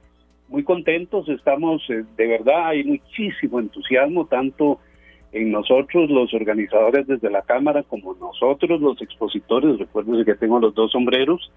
muy 0.49 0.63
contentos, 0.65 1.29
estamos 1.29 1.81
eh, 1.89 2.03
de 2.17 2.27
verdad 2.27 2.67
hay 2.67 2.83
muchísimo 2.83 3.61
entusiasmo 3.61 4.25
tanto 4.25 4.79
en 5.31 5.53
nosotros 5.53 6.09
los 6.09 6.33
organizadores 6.33 7.07
desde 7.07 7.31
la 7.31 7.43
cámara 7.43 7.83
como 7.83 8.13
nosotros 8.15 8.81
los 8.81 9.01
expositores, 9.01 9.79
recuerden 9.79 10.25
que 10.25 10.35
tengo 10.35 10.59
los 10.59 10.75
dos 10.75 10.91
sombreros, 10.91 11.49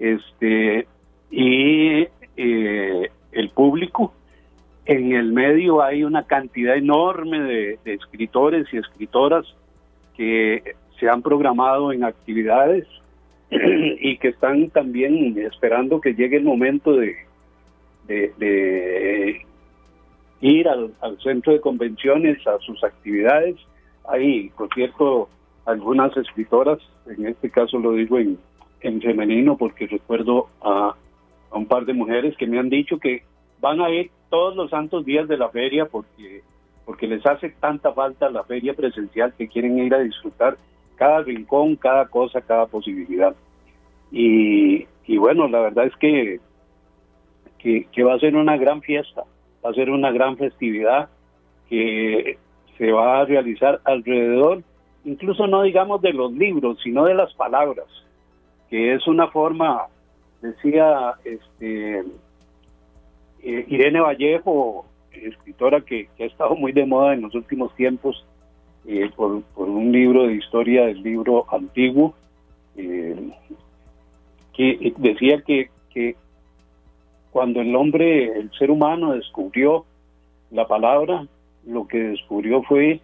este 0.00 0.88
y 1.30 2.08
eh, 2.36 3.10
el 3.30 3.50
público. 3.50 4.12
En 4.84 5.12
el 5.12 5.32
medio 5.32 5.80
hay 5.80 6.02
una 6.02 6.24
cantidad 6.24 6.74
enorme 6.74 7.38
de 7.40 7.78
escritores 7.84 8.66
y 8.72 8.78
escritoras 8.78 9.46
que 10.16 10.74
se 10.98 11.08
han 11.08 11.22
programado 11.22 11.92
en 11.92 12.04
actividades 12.04 12.86
y 13.50 14.16
que 14.18 14.28
están 14.28 14.70
también 14.70 15.36
esperando 15.38 16.00
que 16.00 16.14
llegue 16.14 16.36
el 16.36 16.44
momento 16.44 16.96
de, 16.96 17.16
ir 20.40 20.68
al, 20.68 20.92
centro 21.22 21.52
de 21.52 21.60
convenciones, 21.60 22.46
a 22.46 22.58
sus 22.58 22.82
actividades. 22.84 23.56
Hay, 24.08 24.50
por 24.50 24.72
cierto, 24.74 25.28
algunas 25.64 26.16
escritoras, 26.16 26.78
en 27.06 27.26
este 27.26 27.50
caso 27.50 27.78
lo 27.78 27.92
digo 27.92 28.18
en, 28.18 28.38
en 28.80 29.00
femenino 29.00 29.56
porque 29.56 29.86
recuerdo 29.86 30.48
a, 30.62 30.94
a 31.50 31.56
un 31.56 31.66
par 31.66 31.84
de 31.84 31.94
mujeres 31.94 32.36
que 32.36 32.46
me 32.46 32.58
han 32.58 32.68
dicho 32.68 32.98
que 32.98 33.22
van 33.60 33.80
a 33.80 33.90
ir 33.90 34.10
todos 34.30 34.56
los 34.56 34.70
santos 34.70 35.04
días 35.04 35.28
de 35.28 35.36
la 35.36 35.50
feria 35.50 35.86
porque 35.86 36.42
porque 36.84 37.06
les 37.06 37.24
hace 37.26 37.50
tanta 37.60 37.92
falta 37.92 38.30
la 38.30 38.44
feria 38.44 38.74
presencial 38.74 39.32
que 39.34 39.48
quieren 39.48 39.78
ir 39.78 39.94
a 39.94 40.00
disfrutar 40.00 40.56
cada 40.96 41.22
rincón, 41.22 41.76
cada 41.76 42.06
cosa, 42.06 42.40
cada 42.40 42.66
posibilidad. 42.66 43.34
Y, 44.10 44.86
bueno, 45.16 45.48
la 45.48 45.60
verdad 45.60 45.86
es 45.86 45.96
que, 45.96 46.40
que, 47.58 48.02
va 48.02 48.14
a 48.14 48.18
ser 48.18 48.36
una 48.36 48.56
gran 48.56 48.82
fiesta, 48.82 49.24
va 49.64 49.70
a 49.70 49.74
ser 49.74 49.90
una 49.90 50.10
gran 50.10 50.36
festividad 50.36 51.08
que 51.68 52.38
se 52.76 52.92
va 52.92 53.20
a 53.20 53.24
realizar 53.24 53.80
alrededor, 53.84 54.62
incluso 55.04 55.46
no 55.46 55.62
digamos 55.62 56.02
de 56.02 56.12
los 56.12 56.32
libros, 56.32 56.78
sino 56.82 57.04
de 57.04 57.14
las 57.14 57.32
palabras, 57.34 57.86
que 58.68 58.94
es 58.94 59.06
una 59.06 59.28
forma, 59.28 59.86
decía 60.40 61.14
este 61.24 62.00
eh, 63.42 63.64
Irene 63.68 64.00
Vallejo, 64.00 64.86
escritora 65.14 65.80
que, 65.80 66.08
ha 66.18 66.24
estado 66.24 66.56
muy 66.56 66.72
de 66.72 66.86
moda 66.86 67.14
en 67.14 67.22
los 67.22 67.34
últimos 67.34 67.74
tiempos 67.74 68.26
eh, 68.86 69.10
por, 69.14 69.42
por, 69.54 69.68
un 69.68 69.92
libro 69.92 70.26
de 70.26 70.34
historia 70.34 70.86
del 70.86 71.02
libro 71.02 71.46
antiguo, 71.52 72.14
eh, 72.76 73.30
que 74.54 74.92
decía 74.98 75.42
que, 75.42 75.70
que 75.90 76.16
cuando 77.30 77.60
el 77.60 77.74
hombre, 77.76 78.38
el 78.38 78.50
ser 78.52 78.70
humano 78.70 79.14
descubrió 79.14 79.84
la 80.50 80.66
palabra, 80.66 81.26
lo 81.66 81.86
que 81.86 81.98
descubrió 81.98 82.62
fue 82.62 83.00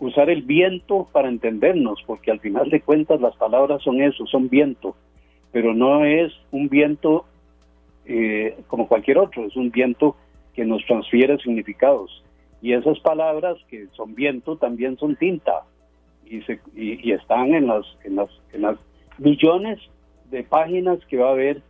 usar 0.00 0.30
el 0.30 0.42
viento 0.42 1.06
para 1.12 1.28
entendernos, 1.28 2.02
porque 2.06 2.30
al 2.30 2.40
final 2.40 2.70
de 2.70 2.80
cuentas 2.80 3.20
las 3.20 3.36
palabras 3.36 3.82
son 3.82 4.02
eso, 4.02 4.26
son 4.26 4.48
viento, 4.48 4.96
pero 5.52 5.74
no 5.74 6.04
es 6.04 6.32
un 6.50 6.68
viento 6.68 7.24
eh, 8.04 8.56
como 8.66 8.88
cualquier 8.88 9.18
otro, 9.18 9.44
es 9.46 9.54
un 9.54 9.70
viento 9.70 10.16
que 10.54 10.64
nos 10.64 10.84
transfiere 10.86 11.38
significados. 11.38 12.22
Y 12.60 12.72
esas 12.74 12.98
palabras 13.00 13.56
que 13.68 13.88
son 13.96 14.14
viento 14.14 14.56
también 14.56 14.96
son 14.98 15.16
tinta 15.16 15.64
y, 16.26 16.42
se, 16.42 16.60
y, 16.74 17.12
están 17.12 17.54
en 17.54 17.66
las, 17.66 17.84
en, 18.04 18.16
las, 18.16 18.30
en 18.52 18.62
las 18.62 18.78
millones 19.18 19.80
de 20.30 20.44
páginas 20.44 20.98
que 21.08 21.18
va 21.18 21.28
a 21.28 21.32
haber 21.32 21.62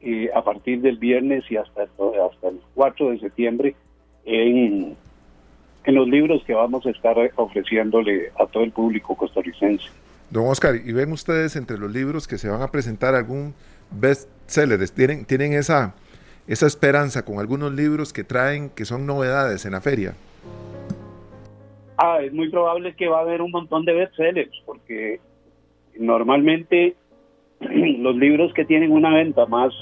eh, 0.00 0.30
a 0.34 0.44
partir 0.44 0.80
del 0.82 0.98
viernes 0.98 1.44
y 1.50 1.56
hasta, 1.56 1.82
hasta 1.82 2.48
el 2.48 2.60
4 2.74 3.10
de 3.10 3.18
septiembre 3.20 3.74
en, 4.24 4.96
en 5.84 5.94
los 5.94 6.08
libros 6.08 6.42
que 6.46 6.54
vamos 6.54 6.84
a 6.86 6.90
estar 6.90 7.16
ofreciéndole 7.36 8.30
a 8.38 8.46
todo 8.46 8.62
el 8.62 8.72
público 8.72 9.16
costarricense. 9.16 9.86
Don 10.30 10.46
Oscar, 10.46 10.76
¿y 10.76 10.92
ven 10.92 11.12
ustedes 11.12 11.56
entre 11.56 11.78
los 11.78 11.92
libros 11.92 12.26
que 12.26 12.38
se 12.38 12.48
van 12.48 12.62
a 12.62 12.68
presentar 12.68 13.14
algún 13.14 13.54
bestseller? 13.90 14.88
¿Tienen, 14.90 15.24
tienen 15.24 15.52
esa, 15.52 15.94
esa 16.46 16.66
esperanza 16.66 17.24
con 17.24 17.38
algunos 17.38 17.72
libros 17.72 18.12
que 18.12 18.24
traen, 18.24 18.70
que 18.70 18.84
son 18.84 19.06
novedades 19.06 19.64
en 19.64 19.72
la 19.72 19.80
feria? 19.80 20.14
Ah, 21.96 22.18
es 22.22 22.32
muy 22.32 22.50
probable 22.50 22.94
que 22.96 23.08
va 23.08 23.18
a 23.18 23.22
haber 23.22 23.40
un 23.40 23.50
montón 23.50 23.84
de 23.84 23.92
bestsellers, 23.94 24.62
porque 24.66 25.20
normalmente 25.98 26.96
los 27.60 28.16
libros 28.16 28.52
que 28.54 28.64
tienen 28.64 28.90
una 28.90 29.14
venta 29.14 29.46
más, 29.46 29.72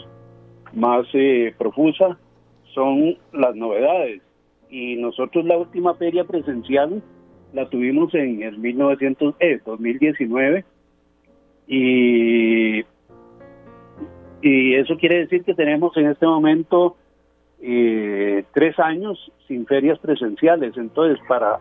más 0.72 1.06
eh, 1.14 1.54
profusa 1.56 2.18
son 2.74 3.16
las 3.32 3.54
novedades. 3.54 4.22
Y 4.70 4.96
nosotros 4.96 5.44
la 5.44 5.58
última 5.58 5.94
feria 5.94 6.24
presencial 6.24 7.02
la 7.52 7.68
tuvimos 7.68 8.14
en 8.14 8.42
el 8.42 8.58
1900, 8.58 9.34
2019 9.64 10.64
y, 11.66 12.82
y 14.42 14.74
eso 14.74 14.96
quiere 14.96 15.20
decir 15.20 15.44
que 15.44 15.54
tenemos 15.54 15.96
en 15.96 16.08
este 16.08 16.26
momento 16.26 16.96
eh, 17.60 18.44
tres 18.52 18.76
años 18.80 19.30
sin 19.46 19.66
ferias 19.66 19.98
presenciales. 20.00 20.76
Entonces, 20.76 21.24
para, 21.28 21.60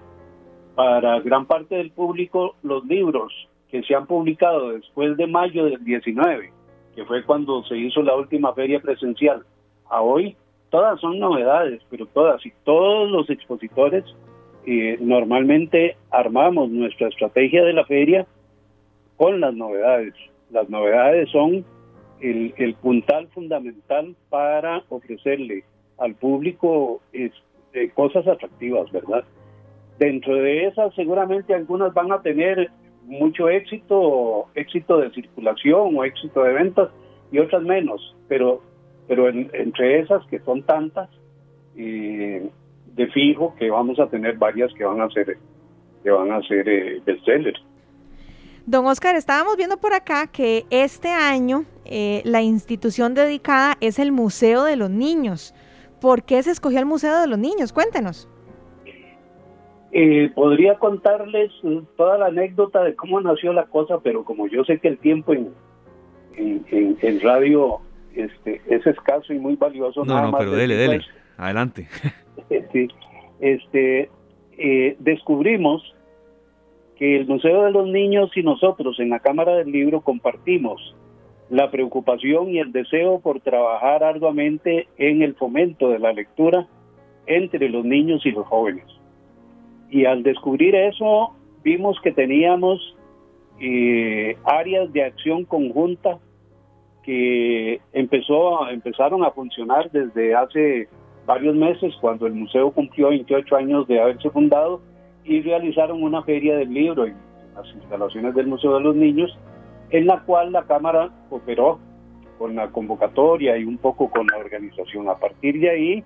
para 0.76 1.20
gran 1.20 1.46
parte 1.46 1.76
del 1.76 1.92
público, 1.92 2.56
los 2.64 2.84
libros 2.86 3.32
que 3.70 3.84
se 3.84 3.94
han 3.94 4.08
publicado 4.08 4.72
después 4.72 5.16
de 5.16 5.28
mayo 5.28 5.66
del 5.66 5.84
19, 5.86 6.52
que 6.96 7.06
fue 7.06 7.24
cuando 7.24 7.64
se 7.66 7.78
hizo 7.78 8.02
la 8.02 8.16
última 8.16 8.54
feria 8.54 8.80
presencial, 8.80 9.44
a 9.90 10.02
hoy, 10.02 10.36
todas 10.72 11.00
son 11.00 11.20
novedades, 11.20 11.82
pero 11.90 12.08
todas 12.08 12.44
y 12.46 12.52
todos 12.64 13.10
los 13.10 13.30
expositores 13.30 14.04
normalmente 15.00 15.98
armamos 16.12 16.70
nuestra 16.70 17.08
estrategia 17.08 17.64
de 17.64 17.74
la 17.74 17.86
feria 17.86 18.26
con 19.18 19.40
las 19.40 19.54
novedades. 19.54 20.14
Las 20.52 20.70
novedades 20.70 21.30
son 21.30 21.66
el, 22.22 22.76
puntal 22.82 23.28
fundamental 23.30 24.16
para 24.30 24.84
ofrecerle 24.90 25.64
al 25.98 26.16
público 26.16 27.02
este, 27.14 27.90
cosas 27.92 28.28
atractivas, 28.28 28.92
¿verdad? 28.92 29.24
Dentro 30.00 30.36
de 30.36 30.68
esas 30.68 30.94
seguramente 30.96 31.54
algunas 31.54 31.94
van 31.94 32.12
a 32.12 32.22
tener 32.22 32.70
mucho 33.04 33.50
éxito, 33.50 34.48
éxito 34.56 35.00
de 35.00 35.12
circulación 35.12 35.96
o 35.98 36.04
éxito 36.04 36.44
de 36.44 36.54
ventas 36.54 36.90
y 37.32 37.40
otras 37.40 37.64
menos, 37.64 38.16
pero, 38.28 38.62
pero 39.08 39.30
entre 39.30 40.00
esas 40.00 40.26
que 40.28 40.40
son 40.40 40.64
tantas, 40.64 41.10
eh, 41.76 42.50
de 42.96 43.08
fijo 43.08 43.56
que 43.56 43.70
vamos 43.70 44.00
a 44.00 44.08
tener 44.08 44.38
varias 44.38 44.74
que 44.74 44.84
van 44.84 45.02
a 45.02 45.10
ser 45.10 45.38
que 46.04 46.10
van 46.10 46.32
a 46.32 46.42
ser 46.42 46.68
eh, 46.68 47.02
bestsellers. 47.06 47.64
Don 48.72 48.86
Oscar, 48.86 49.18
estábamos 49.18 49.58
viendo 49.58 49.76
por 49.76 49.94
acá 49.94 50.28
que 50.28 50.66
este 50.70 51.10
año 51.10 51.66
eh, 51.84 52.22
la 52.24 52.42
institución 52.42 53.14
dedicada 53.14 53.76
es 53.82 54.00
el 54.00 54.14
Museo 54.14 54.64
de 54.64 54.78
los 54.78 54.90
Niños. 54.90 55.54
¿Por 56.00 56.24
qué 56.24 56.42
se 56.42 56.52
escogió 56.52 56.80
el 56.80 56.86
Museo 56.86 57.20
de 57.20 57.28
los 57.28 57.38
Niños? 57.38 57.74
Cuéntenos. 57.74 58.30
Eh, 59.92 60.32
podría 60.34 60.80
contarles 60.80 61.52
toda 61.98 62.18
la 62.18 62.28
anécdota 62.28 62.82
de 62.82 62.96
cómo 62.96 63.20
nació 63.20 63.52
la 63.52 63.66
cosa, 63.66 64.00
pero 64.00 64.24
como 64.24 64.48
yo 64.48 64.64
sé 64.64 64.80
que 64.80 64.88
el 64.88 65.00
tiempo 65.00 65.34
en, 65.34 65.54
en, 66.38 67.20
radio 67.20 67.82
este, 68.16 68.62
es 68.70 68.88
escaso 68.88 69.34
y 69.34 69.40
muy 69.40 69.58
valioso. 69.58 70.06
No, 70.06 70.32
no, 70.32 70.38
pero 70.38 70.52
dele, 70.52 70.78
dele. 70.78 71.02
Adelante. 71.36 71.90
sí, 72.72 72.88
este, 73.42 74.10
eh, 74.58 74.96
descubrimos 75.00 75.84
el 77.02 77.26
Museo 77.26 77.64
de 77.64 77.72
los 77.72 77.88
Niños 77.88 78.30
y 78.36 78.44
nosotros 78.44 79.00
en 79.00 79.10
la 79.10 79.20
Cámara 79.20 79.56
del 79.56 79.72
Libro 79.72 80.02
compartimos 80.02 80.96
la 81.50 81.72
preocupación 81.72 82.50
y 82.50 82.60
el 82.60 82.72
deseo 82.72 83.20
por 83.20 83.42
trabajar 83.42 84.04
arduamente 84.04 84.88
en 85.00 85.24
el 85.24 85.34
fomento 85.34 85.90
de 85.90 85.98
la 85.98 86.14
lectura 86.14 86.68
entre 87.26 87.70
los 87.70 87.84
niños 87.84 88.24
y 88.24 88.32
los 88.32 88.46
jóvenes. 88.46 88.86
Y 89.90 90.06
al 90.06 90.22
descubrir 90.22 90.76
eso, 90.76 91.34
vimos 91.64 91.98
que 92.04 92.12
teníamos 92.12 92.96
eh, 93.60 94.38
áreas 94.44 94.94
de 94.94 95.04
acción 95.04 95.44
conjunta 95.46 96.20
que 97.04 97.82
empezó, 97.94 98.70
empezaron 98.70 99.24
a 99.24 99.32
funcionar 99.32 99.90
desde 99.90 100.36
hace 100.36 100.88
varios 101.26 101.56
meses 101.56 101.96
cuando 102.00 102.28
el 102.28 102.34
museo 102.34 102.72
cumplió 102.72 103.10
28 103.10 103.56
años 103.56 103.88
de 103.88 104.00
haberse 104.00 104.30
fundado 104.30 104.82
y 105.24 105.42
realizaron 105.42 106.04
una 106.04 106.24
feria 106.24 106.56
del 106.58 106.74
libro 106.74 107.06
en 107.06 107.16
las 107.56 107.68
instalaciones 107.76 108.34
del 108.36 108.48
Museo 108.48 108.76
de 108.76 108.82
los 108.82 108.96
Niños, 108.96 109.38
en 109.90 110.08
la 110.08 110.22
cual 110.22 110.52
la 110.52 110.64
Cámara 110.64 111.10
operó 111.30 111.80
con 112.38 112.56
la 112.56 112.70
convocatoria 112.70 113.58
y 113.58 113.64
un 113.64 113.78
poco 113.78 114.10
con 114.10 114.26
la 114.28 114.38
organización. 114.38 115.10
A 115.10 115.16
partir 115.16 115.60
de 115.60 115.70
ahí 115.70 116.04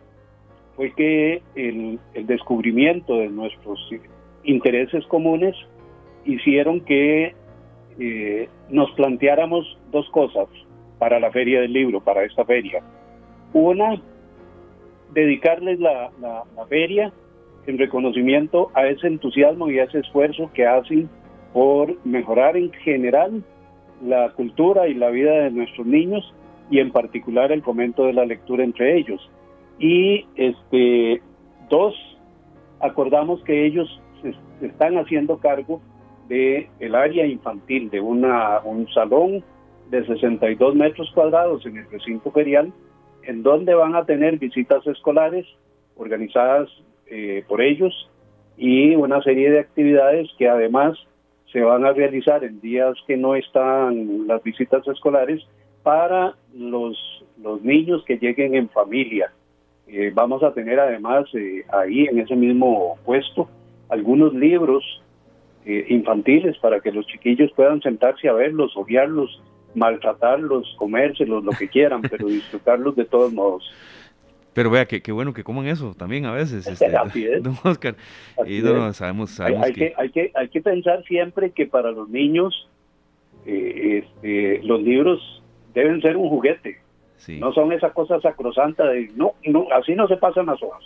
fue 0.76 0.91
que 0.91 1.41
el, 1.55 1.99
descubrimiento 2.26 3.16
de 3.18 3.30
nuestros 3.30 3.80
intereses 4.43 5.05
comunes 5.07 5.55
hicieron 6.26 6.82
que 6.82 7.34
eh, 7.99 8.49
nos 8.70 8.91
planteáramos 8.91 9.78
dos 9.91 10.09
cosas 10.09 10.47
para 10.99 11.20
la 11.20 11.32
feria 11.32 11.61
del 11.61 11.72
libro, 11.72 12.01
para 12.01 12.24
esta 12.24 12.43
feria. 12.43 12.84
Una, 13.53 14.01
dedicarles 15.13 15.80
la, 15.80 16.11
feria 16.68 17.13
en 17.68 17.78
reconocimiento 17.78 18.72
a 18.74 18.88
ese 18.88 19.07
entusiasmo 19.07 19.70
y 19.70 19.80
a 19.80 19.86
ese 19.86 19.99
esfuerzo 19.99 20.51
que 20.53 20.66
hacen 20.66 21.09
por 21.53 21.95
mejorar 22.05 22.57
en 22.57 22.72
general 22.74 23.43
la 24.03 24.30
cultura 24.32 24.88
y 24.88 24.93
la 24.93 25.09
vida 25.09 25.32
de 25.32 25.51
nuestros 25.51 25.88
niños 25.88 26.34
y 26.70 26.80
en 26.80 26.91
particular 26.91 27.51
el 27.51 27.63
fomento 27.63 28.05
de 28.05 28.13
la 28.13 28.26
lectura 28.26 28.63
entre 28.63 28.97
ellos. 28.97 29.30
Y 29.80 30.26
este 30.36 31.22
dos 31.70 31.95
acordamos 32.80 33.43
que 33.43 33.66
ellos 33.66 34.01
se, 34.22 34.34
están 34.66 34.97
haciendo 34.97 35.38
cargo 35.38 35.82
de 36.28 36.70
el 36.80 36.95
área 36.95 37.26
infantil 37.26 37.89
de 37.89 38.01
una 38.01 38.59
un 38.63 38.88
salón 38.89 39.43
de 39.89 40.05
62 40.05 40.76
metros 40.76 41.11
cuadrados 41.13 41.66
en 41.66 41.78
el 41.78 41.89
recinto 41.89 42.32
ferial 42.32 42.74
en 43.24 43.43
donde 43.43 43.74
van 43.74 43.95
a 43.95 44.05
tener 44.05 44.38
visitas 44.38 44.86
escolares 44.88 45.45
organizadas 45.95 46.70
eh, 47.08 47.43
por 47.47 47.62
ellos 47.62 48.10
y 48.58 48.95
una 48.95 49.22
serie 49.22 49.51
de 49.51 49.60
actividades 49.60 50.30
que 50.38 50.47
además 50.47 50.97
se 51.51 51.62
van 51.62 51.86
a 51.86 51.93
realizar 51.93 52.43
en 52.43 52.60
días 52.62 52.95
que 53.08 53.18
no 53.18 53.36
están 53.36 54.28
las 54.28 54.41
visitas 54.43 54.88
escolares 54.88 55.41
para 55.84 56.36
los, 56.53 56.97
los 57.41 57.62
niños 57.62 58.03
que 58.06 58.18
lleguen 58.18 58.56
en 58.56 58.70
familia. 58.70 59.32
Eh, 59.88 60.12
vamos 60.14 60.41
a 60.43 60.53
tener 60.53 60.80
además 60.80 61.26
eh, 61.34 61.64
ahí 61.72 62.06
en 62.06 62.20
ese 62.20 62.36
mismo 62.36 62.97
puesto 63.06 63.47
algunos 63.89 64.34
libros 64.34 64.84
infantiles 65.68 66.56
para 66.60 66.80
que 66.80 66.91
los 66.91 67.08
chiquillos 67.08 67.51
puedan 67.56 67.82
sentarse 67.82 68.30
a 68.30 68.34
verlos, 68.34 68.78
obviarlos 68.78 69.41
maltratarlos, 69.76 70.74
comérselos, 70.78 71.43
lo 71.43 71.51
que 71.51 71.68
quieran, 71.68 72.01
pero 72.10 72.28
disfrutarlos 72.28 72.95
de 72.95 73.06
todos 73.06 73.32
modos. 73.32 73.70
Pero 74.56 74.70
vea, 74.70 74.86
qué 74.86 75.12
bueno 75.12 75.34
que 75.34 75.43
coman 75.43 75.68
eso 75.68 75.93
también 75.95 76.26
a 76.26 76.32
veces. 76.32 76.66
Este, 76.76 76.89
Don 77.41 77.56
Oscar. 77.64 77.95
y 78.47 78.62
no, 78.62 78.91
sabemos, 78.93 79.32
sabemos 79.32 79.66
hay, 79.66 79.74
que... 79.74 79.93
hay, 79.97 80.10
que... 80.10 80.32
Hay 80.34 80.47
que 80.47 80.62
pensar 80.62 81.03
siempre 81.03 81.51
que 81.51 81.68
para 81.68 81.91
los 81.91 82.10
niños 82.10 82.68
eh, 83.45 84.03
este, 84.03 84.64
los 84.64 84.82
libros 84.82 85.43
deben 85.74 86.01
ser 86.01 86.18
un 86.18 86.30
juguete. 86.30 86.80
No 87.39 87.53
son 87.53 87.72
esa 87.74 87.91
cosa 87.91 88.20
sacrosanta 88.22 88.86
de, 88.86 89.10
no, 89.16 89.34
no 89.45 89.68
así 89.74 89.95
no 89.95 90.08
se 90.08 90.16
pasan 90.16 90.45
las 90.45 90.62
hojas. 90.62 90.84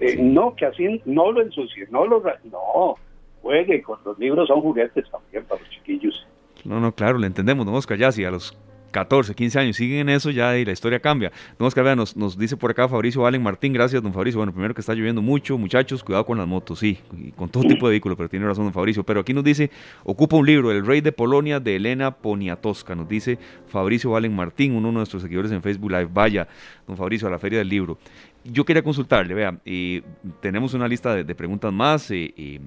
Eh, 0.00 0.16
no, 0.20 0.54
que 0.54 0.66
así 0.66 1.00
no 1.04 1.32
lo 1.32 1.42
ensucie, 1.42 1.88
no 1.90 2.06
lo... 2.06 2.22
No, 2.44 2.94
juegue 3.42 3.82
con 3.82 3.98
los 4.04 4.18
libros, 4.18 4.46
son 4.48 4.60
juguetes 4.60 5.10
también 5.10 5.44
para 5.44 5.60
los 5.60 5.70
chiquillos. 5.70 6.26
No, 6.64 6.78
no, 6.78 6.92
claro, 6.94 7.18
le 7.18 7.26
entendemos, 7.26 7.66
don 7.66 7.74
Oscar, 7.74 7.98
ya 7.98 8.12
si 8.12 8.24
a 8.24 8.30
los 8.30 8.56
14, 8.90 9.34
15 9.34 9.58
años 9.58 9.76
siguen 9.76 10.00
en 10.00 10.08
eso 10.10 10.30
ya 10.30 10.56
y 10.56 10.64
la 10.64 10.72
historia 10.72 11.00
cambia. 11.00 11.30
Don 11.58 11.66
Oscar, 11.66 11.84
vea, 11.84 11.96
nos, 11.96 12.16
nos 12.16 12.38
dice 12.38 12.56
por 12.56 12.70
acá 12.70 12.88
Fabricio 12.88 13.22
Valen 13.22 13.42
Martín, 13.42 13.72
gracias 13.72 14.02
don 14.02 14.12
Fabricio. 14.12 14.38
Bueno, 14.38 14.52
primero 14.52 14.74
que 14.74 14.80
está 14.80 14.94
lloviendo 14.94 15.22
mucho, 15.22 15.58
muchachos, 15.58 16.02
cuidado 16.02 16.24
con 16.24 16.38
las 16.38 16.46
motos, 16.46 16.78
sí, 16.78 16.98
y 17.16 17.32
con 17.32 17.48
todo 17.48 17.64
tipo 17.64 17.86
de 17.86 17.92
vehículos, 17.92 18.16
pero 18.16 18.28
tiene 18.28 18.46
razón 18.46 18.64
don 18.64 18.72
Fabricio. 18.72 19.04
Pero 19.04 19.20
aquí 19.20 19.32
nos 19.32 19.44
dice, 19.44 19.70
ocupa 20.04 20.36
un 20.36 20.46
libro, 20.46 20.70
El 20.70 20.86
Rey 20.86 21.00
de 21.00 21.12
Polonia 21.12 21.60
de 21.60 21.76
Elena 21.76 22.10
Poniatowska, 22.10 22.94
nos 22.94 23.08
dice 23.08 23.38
Fabricio 23.68 24.10
Valen 24.10 24.34
Martín, 24.34 24.74
uno 24.74 24.88
de 24.88 24.94
nuestros 24.94 25.22
seguidores 25.22 25.52
en 25.52 25.62
Facebook 25.62 25.90
Live. 25.90 26.08
Vaya, 26.12 26.48
don 26.86 26.96
Fabricio, 26.96 27.28
a 27.28 27.30
la 27.30 27.38
Feria 27.38 27.58
del 27.58 27.68
Libro. 27.68 27.98
Yo 28.44 28.64
quería 28.64 28.82
consultarle, 28.82 29.34
vea, 29.34 29.58
y 29.64 30.00
tenemos 30.40 30.72
una 30.72 30.88
lista 30.88 31.14
de, 31.14 31.34
preguntas 31.34 31.72
más, 31.72 32.10
y 32.10 32.60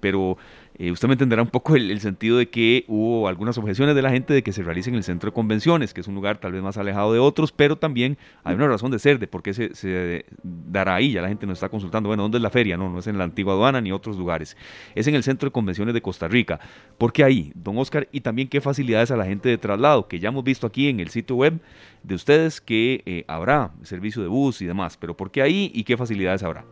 pero 0.00 0.36
eh, 0.82 0.90
usted 0.90 1.08
me 1.08 1.12
entenderá 1.12 1.42
un 1.42 1.50
poco 1.50 1.76
el, 1.76 2.00
sentido 2.00 2.38
de 2.38 2.48
que 2.48 2.86
hubo 2.88 3.28
algunas 3.28 3.58
objeciones 3.58 3.94
de 3.94 4.00
la 4.00 4.08
gente 4.08 4.32
de 4.32 4.42
que 4.42 4.50
se 4.50 4.62
realice 4.62 4.88
en 4.88 4.96
el 4.96 5.02
centro 5.02 5.28
de 5.30 5.34
convenciones, 5.34 5.92
que 5.92 6.00
es 6.00 6.08
un 6.08 6.14
lugar 6.14 6.38
tal 6.38 6.52
vez 6.52 6.62
más 6.62 6.78
alejado 6.78 7.12
de 7.12 7.18
otros, 7.18 7.52
pero 7.52 7.76
también 7.76 8.16
hay 8.44 8.54
una 8.54 8.66
razón 8.66 8.90
de 8.90 8.98
ser 8.98 9.18
de 9.18 9.26
por 9.26 9.42
qué 9.42 9.52
se, 9.52 10.24
dará 10.42 10.94
ahí. 10.94 11.12
Ya 11.12 11.20
la 11.20 11.28
gente 11.28 11.46
nos 11.46 11.58
está 11.58 11.68
consultando, 11.68 12.08
bueno, 12.08 12.22
¿dónde 12.22 12.38
es 12.38 12.42
la 12.42 12.48
feria? 12.48 12.78
No, 12.78 12.88
no 12.88 13.00
es 13.00 13.06
en 13.06 13.18
la 13.18 13.24
antigua 13.24 13.52
aduana 13.52 13.82
ni 13.82 13.92
otros 13.92 14.16
lugares. 14.16 14.56
Es 14.94 15.06
en 15.06 15.14
el 15.14 15.22
centro 15.22 15.48
de 15.48 15.52
convenciones 15.52 15.92
de 15.92 16.00
Costa 16.00 16.28
Rica. 16.28 16.58
¿Por 16.96 17.12
qué 17.12 17.24
ahí, 17.24 17.52
don 17.54 17.76
Oscar? 17.76 18.08
Y 18.10 18.22
también 18.22 18.48
qué 18.48 18.62
facilidades 18.62 19.10
a 19.10 19.18
la 19.18 19.26
gente 19.26 19.50
de 19.50 19.58
traslado, 19.58 20.08
que 20.08 20.18
ya 20.18 20.30
hemos 20.30 20.44
visto 20.44 20.66
aquí 20.66 20.88
en 20.88 21.00
el 21.00 21.10
sitio 21.10 21.36
web 21.36 21.60
de 22.02 22.14
ustedes 22.14 22.58
que 22.58 23.02
eh, 23.04 23.24
habrá 23.28 23.72
servicio 23.82 24.22
de 24.22 24.28
bus 24.28 24.62
y 24.62 24.66
demás, 24.66 24.96
pero 24.96 25.14
¿por 25.14 25.30
qué 25.30 25.42
ahí 25.42 25.70
y 25.74 25.84
qué 25.84 25.98
facilidades 25.98 26.42
habrá? 26.42 26.64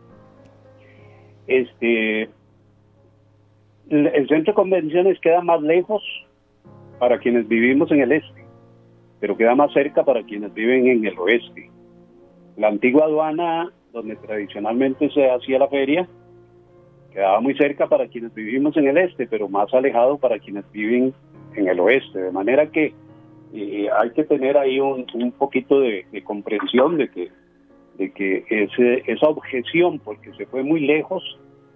Este, 1.45 2.29
el 3.89 4.27
centro 4.27 4.51
de 4.51 4.55
convenciones 4.55 5.19
queda 5.19 5.41
más 5.41 5.61
lejos 5.61 6.03
para 6.99 7.17
quienes 7.17 7.47
vivimos 7.47 7.89
en 7.91 8.01
el 8.01 8.11
este, 8.11 8.45
pero 9.19 9.35
queda 9.35 9.55
más 9.55 9.71
cerca 9.73 10.03
para 10.03 10.23
quienes 10.23 10.53
viven 10.53 10.87
en 10.87 11.05
el 11.05 11.17
oeste. 11.17 11.69
La 12.57 12.67
antigua 12.67 13.05
aduana, 13.05 13.71
donde 13.93 14.15
tradicionalmente 14.17 15.09
se 15.09 15.29
hacía 15.31 15.59
la 15.59 15.67
feria, 15.69 16.07
quedaba 17.11 17.39
muy 17.39 17.55
cerca 17.55 17.87
para 17.87 18.07
quienes 18.07 18.33
vivimos 18.33 18.75
en 18.77 18.87
el 18.87 18.97
este, 18.97 19.27
pero 19.27 19.49
más 19.49 19.73
alejado 19.73 20.17
para 20.17 20.39
quienes 20.39 20.69
viven 20.71 21.13
en 21.55 21.67
el 21.67 21.79
oeste. 21.79 22.19
De 22.19 22.31
manera 22.31 22.69
que 22.69 22.93
eh, 23.53 23.87
hay 23.97 24.11
que 24.11 24.25
tener 24.25 24.57
ahí 24.57 24.79
un, 24.79 25.31
poquito 25.37 25.79
de, 25.79 26.05
comprensión 26.23 26.97
de 26.97 27.09
que, 27.09 27.29
de 27.97 28.11
que 28.11 28.45
ese, 28.49 29.03
esa 29.07 29.27
objeción, 29.27 29.99
porque 29.99 30.31
se 30.33 30.45
fue 30.45 30.63
muy 30.63 30.81
lejos, 30.81 31.23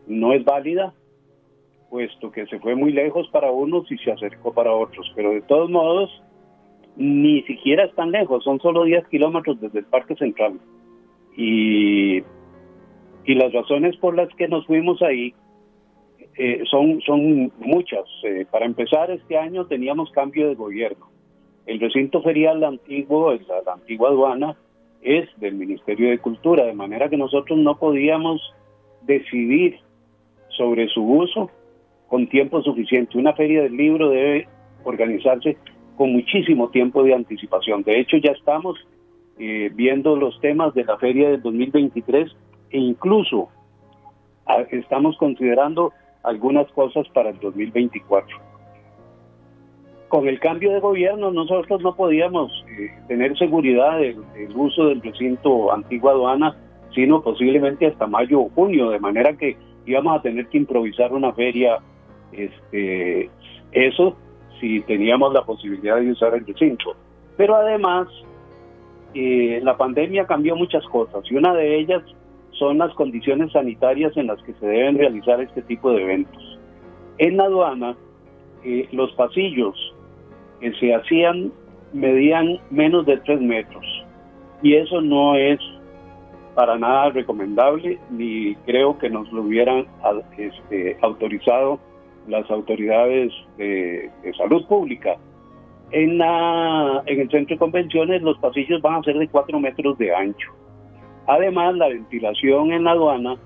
no 0.05 0.34
es 0.34 0.43
válida 0.43 0.93
puesto 1.93 2.31
que 2.31 2.47
se 2.47 2.57
fue 2.57 2.73
muy 2.73 2.91
lejos 2.91 3.27
para 3.27 3.51
unos 3.51 3.89
y 3.91 3.99
se 3.99 4.11
acercó 4.11 4.51
para 4.51 4.73
otros. 4.73 5.11
Pero 5.15 5.29
de 5.29 5.43
todos 5.43 5.69
modos, 5.69 6.09
ni 6.95 7.43
siquiera 7.43 7.85
es 7.85 7.93
tan 7.93 8.09
lejos, 8.09 8.43
son 8.43 8.59
solo 8.61 8.83
10 8.83 9.09
kilómetros 9.09 9.61
desde 9.61 9.77
el 9.77 9.85
Parque 9.85 10.15
Central. 10.15 10.59
Y, 11.37 12.17
y 13.25 13.35
las 13.35 13.53
razones 13.53 13.95
por 13.97 14.15
las 14.15 14.27
que 14.29 14.47
nos 14.47 14.65
fuimos 14.65 15.03
ahí 15.03 15.35
eh, 16.35 16.63
son, 16.71 16.99
son 17.01 17.51
muchas. 17.59 18.05
Eh, 18.23 18.47
para 18.49 18.65
empezar, 18.65 19.11
este 19.11 19.37
año 19.37 19.67
teníamos 19.67 20.09
cambio 20.13 20.47
de 20.49 20.55
gobierno. 20.55 21.11
El 21.67 21.79
recinto 21.79 22.23
ferial 22.23 22.63
antiguo, 22.63 23.33
la 23.33 23.73
antigua 23.73 24.09
aduana, 24.09 24.57
es 25.03 25.29
del 25.37 25.53
Ministerio 25.53 26.09
de 26.09 26.17
Cultura, 26.17 26.65
de 26.65 26.73
manera 26.73 27.07
que 27.07 27.17
nosotros 27.17 27.59
no 27.59 27.77
podíamos 27.77 28.41
decidir 29.05 29.77
sobre 30.57 30.87
su 30.87 31.03
uso 31.03 31.51
con 32.14 32.28
tiempo 32.28 32.61
suficiente. 32.61 33.18
Una 33.18 33.34
feria 33.34 33.64
del 33.64 33.76
libro 33.76 34.09
debe 34.09 34.47
organizarse 34.84 35.57
con 35.97 36.14
muchísimo 36.14 36.70
tiempo 36.70 37.01
de 37.01 37.16
anticipación. 37.16 37.82
De 37.82 37.99
hecho, 37.99 38.18
ya 38.18 38.34
estamos 38.34 38.78
eh, 39.39 39.72
viendo 39.74 40.16
los 40.16 40.39
temas 40.39 40.76
de 40.76 40.84
la 40.84 40.95
feria 40.99 41.32
del 41.32 41.41
2023 41.41 42.32
e 42.70 42.78
incluso 42.78 43.49
ah, 44.45 44.61
estamos 44.70 45.18
considerando 45.18 45.91
algunas 46.22 46.72
cosas 46.74 47.07
para 47.16 47.32
el 47.32 47.39
2024. 47.39 48.38
Con 50.07 50.28
el 50.28 50.39
cambio 50.39 50.72
de 50.72 50.82
gobierno 50.82 51.32
nosotros 51.32 51.82
no 51.82 51.95
podíamos 51.95 52.51
eh, 52.78 52.91
tener 53.07 53.36
seguridad 53.39 53.97
del, 53.97 54.20
uso 54.55 54.86
del 54.86 55.01
recinto 55.01 55.74
antigua 55.74 56.11
aduana, 56.11 56.55
sino 56.93 57.24
posiblemente 57.24 57.88
hasta 57.88 58.05
mayo 58.05 58.41
o 58.41 58.49
junio, 58.49 58.91
de 58.91 58.99
manera 58.99 59.36
que 59.36 59.57
íbamos 59.88 60.20
a 60.20 60.22
tener 60.22 60.45
que 60.49 60.59
improvisar 60.59 61.11
una 61.11 61.34
feria 61.34 61.80
este, 62.36 63.29
eso 63.71 64.15
si 64.59 64.81
teníamos 64.81 65.34
la 65.34 65.43
posibilidad 65.43 65.97
de 65.97 66.11
usar 66.11 66.34
el 66.36 66.45
recinto. 66.45 66.95
Pero 67.36 67.55
además, 67.55 68.07
eh, 69.13 69.59
la 69.63 69.75
pandemia 69.77 70.25
cambió 70.25 70.55
muchas 70.55 70.86
cosas 70.86 71.23
y 71.29 71.36
una 71.36 71.53
de 71.53 71.79
ellas 71.79 72.01
son 72.51 72.77
las 72.77 72.93
condiciones 72.93 73.51
sanitarias 73.51 74.15
en 74.15 74.27
las 74.27 74.41
que 74.43 74.53
se 74.53 74.65
deben 74.65 74.97
realizar 74.97 75.41
este 75.41 75.61
tipo 75.63 75.91
de 75.91 76.03
eventos. 76.03 76.59
En 77.17 77.38
la 77.38 77.45
aduana, 77.45 77.95
eh, 78.63 78.88
los 78.91 79.11
pasillos 79.13 79.75
que 80.59 80.71
se 80.75 80.93
hacían 80.93 81.51
medían 81.91 82.59
menos 82.71 83.05
de 83.05 83.17
tres 83.17 83.41
metros 83.41 83.86
y 84.61 84.75
eso 84.75 85.01
no 85.01 85.36
es 85.36 85.59
para 86.55 86.77
nada 86.77 87.09
recomendable 87.09 87.99
ni 88.09 88.55
creo 88.65 88.97
que 88.97 89.09
nos 89.09 89.31
lo 89.31 89.41
hubieran 89.41 89.86
este, 90.38 90.97
autorizado 91.01 91.79
las 92.28 92.49
autoridades 92.49 93.32
de, 93.57 94.09
salud 94.38 94.65
pública. 94.67 95.17
En, 95.91 96.17
la, 96.17 97.03
en 97.05 97.19
el 97.21 97.30
centro 97.30 97.55
de 97.55 97.59
convenciones 97.59 98.21
los 98.21 98.38
pasillos 98.39 98.82
van 98.82 98.95
a 98.95 99.03
ser 99.03 99.17
de 99.17 99.28
4 99.28 99.59
metros 99.59 99.97
de 99.97 100.13
ancho. 100.13 100.51
Además, 101.28 101.76
la 101.76 101.88
ventilación 101.88 102.74
en 102.74 102.84
la 102.84 102.91
aduana, 102.91 103.38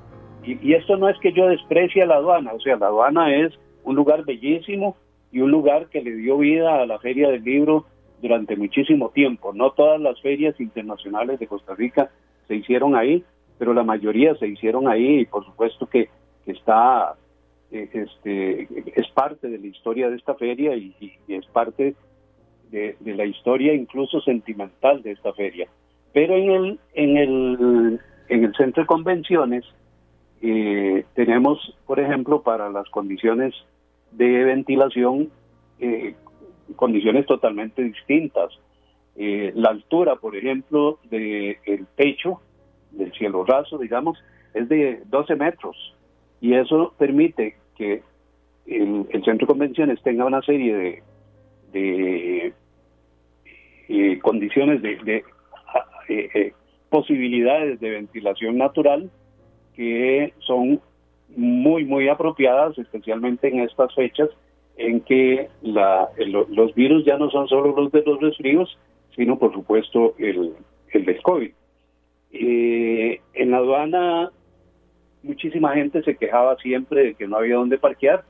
y, 0.44 0.74
esto 0.74 0.96
no 0.98 1.10
es 1.10 1.18
que 1.20 1.34
yo 1.34 1.48
desprecie 1.48 2.04
a 2.04 2.06
la 2.06 2.16
aduana, 2.16 2.54
o 2.54 2.60
sea, 2.60 2.78
la 2.78 2.88
aduana 2.88 3.36
es 3.36 3.54
un 3.84 3.96
lugar 3.96 4.24
bellísimo 4.24 4.96
y 5.32 5.42
un 5.42 5.52
lugar 5.52 5.88
que 5.90 6.02
le 6.02 6.16
dio 6.16 6.38
vida 6.38 6.82
a 6.82 6.86
la 6.86 7.00
Feria 7.00 7.30
del 7.30 7.44
Libro 7.44 7.86
durante 8.22 8.56
muchísimo 8.56 9.10
tiempo. 9.10 9.54
No 9.54 9.72
todas 9.72 10.00
las 10.00 10.20
ferias 10.22 10.60
internacionales 10.60 11.40
de 11.40 11.48
Costa 11.48 11.76
Rica 11.76 12.10
se 12.48 12.56
hicieron 12.56 12.96
ahí, 12.96 13.24
pero 13.60 13.74
la 13.74 13.84
mayoría 13.84 14.36
se 14.36 14.48
hicieron 14.48 14.88
ahí 14.88 15.20
y 15.20 15.26
por 15.26 15.46
supuesto 15.46 15.86
que 15.88 16.10
está 16.46 17.14
eh, 17.14 17.27
este, 17.72 18.68
es 18.96 19.08
parte 19.14 19.50
de 19.50 19.58
la 19.58 19.68
historia 19.68 20.10
de 20.10 20.16
esta 20.16 20.36
feria 20.36 20.76
y, 20.76 20.94
es 21.28 21.46
parte 21.48 21.96
de, 22.72 22.96
la 23.02 23.26
historia 23.26 23.74
incluso 23.74 24.22
sentimental 24.22 25.02
de 25.04 25.12
esta 25.12 25.34
feria. 25.34 25.68
Pero 26.14 26.36
en 26.36 26.52
el, 26.52 26.80
en 26.94 27.18
el, 27.18 28.00
en 28.30 28.44
el 28.46 28.56
centro 28.56 28.84
de 28.84 28.88
convenciones 28.88 29.66
eh, 30.42 31.06
tenemos, 31.14 31.78
por 31.86 32.00
ejemplo, 32.00 32.42
para 32.42 32.70
las 32.70 32.88
condiciones 32.90 33.54
de 34.12 34.44
ventilación, 34.46 35.30
eh, 35.80 36.16
condiciones 36.76 37.26
totalmente 37.26 37.84
distintas. 37.84 38.50
la 39.16 39.70
altura, 39.70 40.16
por 40.16 40.36
ejemplo, 40.36 41.00
del 41.10 41.58
el 41.66 41.88
techo, 41.96 42.40
del 42.92 43.12
cielo 43.14 43.44
raso, 43.44 43.78
digamos, 43.78 44.18
es 44.54 44.70
de 44.70 45.02
12 45.10 45.36
metros 45.36 45.98
y 46.42 46.54
eso 46.54 46.94
permite 46.98 47.56
que 47.76 48.02
el, 48.68 49.06
centro 49.12 49.46
de 49.46 49.46
convenciones 49.46 50.02
tenga 50.04 50.26
una 50.26 50.42
serie 50.42 51.02
de, 51.72 52.54
eh, 53.90 54.20
condiciones 54.22 54.82
de, 54.82 55.24
eh, 56.10 56.30
eh, 56.34 56.54
posibilidades 56.90 57.80
de 57.80 57.92
ventilación 57.92 58.58
natural 58.58 59.10
que 59.76 60.34
son 60.40 60.82
muy 61.36 61.86
muy 61.86 62.08
apropiadas 62.08 62.78
especialmente 62.78 63.48
en 63.48 63.60
estas 63.60 63.94
fechas 63.94 64.30
en 64.78 65.02
que 65.02 65.50
la, 65.62 66.10
los 66.50 66.74
virus 66.76 67.06
ya 67.06 67.18
no 67.18 67.30
son 67.30 67.48
solo 67.48 67.76
los 67.76 67.92
de 67.92 68.04
los 68.04 68.20
resfríos 68.22 68.78
sino 69.16 69.38
por 69.38 69.54
supuesto 69.54 70.16
el, 70.18 70.54
el 70.92 71.06
del 71.06 71.22
COVID. 71.22 71.52
en 72.32 73.52
la 73.52 73.58
aduana 73.58 74.32
muchísima 75.24 75.74
gente 75.74 76.02
se 76.04 76.16
quejaba 76.16 76.56
siempre 76.58 77.04
de 77.04 77.14
que 77.16 77.28
no 77.28 77.38
había 77.38 77.56
dónde 77.56 77.78
parquear. 77.78 78.24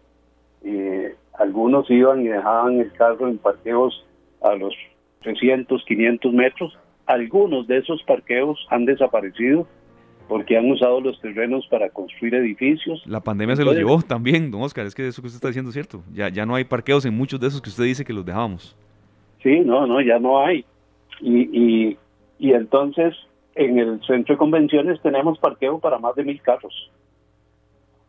Eh, 0.63 1.15
algunos 1.33 1.89
iban 1.89 2.21
y 2.21 2.27
dejaban 2.27 2.79
el 2.79 2.91
carro 2.93 3.27
en 3.27 3.37
parqueos 3.37 4.05
a 4.41 4.55
los 4.55 4.73
300, 5.21 5.83
500 5.85 6.33
metros. 6.33 6.77
Algunos 7.05 7.67
de 7.67 7.77
esos 7.77 8.01
parqueos 8.03 8.65
han 8.69 8.85
desaparecido 8.85 9.67
porque 10.27 10.57
han 10.57 10.69
usado 10.69 10.99
los 10.99 11.19
terrenos 11.21 11.65
para 11.67 11.89
construir 11.89 12.35
edificios. 12.35 13.01
La 13.05 13.21
pandemia 13.21 13.55
se 13.55 13.63
los 13.63 13.75
llevó 13.75 14.01
también, 14.01 14.51
don 14.51 14.61
Oscar, 14.61 14.85
es 14.85 14.93
que 14.93 15.07
eso 15.07 15.21
que 15.21 15.27
usted 15.27 15.37
está 15.37 15.47
diciendo 15.47 15.69
es 15.69 15.73
cierto. 15.73 16.03
Ya, 16.13 16.29
ya 16.29 16.45
no 16.45 16.55
hay 16.55 16.65
parqueos 16.65 17.05
en 17.05 17.15
muchos 17.15 17.39
de 17.39 17.47
esos 17.47 17.61
que 17.61 17.69
usted 17.69 17.85
dice 17.85 18.03
que 18.03 18.13
los 18.13 18.25
dejamos. 18.25 18.75
Sí, 19.41 19.61
no, 19.61 19.87
no, 19.87 20.01
ya 20.01 20.19
no 20.19 20.43
hay. 20.43 20.65
Y, 21.21 21.39
y, 21.41 21.97
y 22.39 22.51
entonces 22.51 23.15
en 23.57 23.79
el 23.79 24.01
centro 24.05 24.35
de 24.35 24.37
convenciones 24.37 25.01
tenemos 25.01 25.39
parqueo 25.39 25.79
para 25.79 25.97
más 25.97 26.15
de 26.15 26.23
mil 26.23 26.41
carros. 26.41 26.91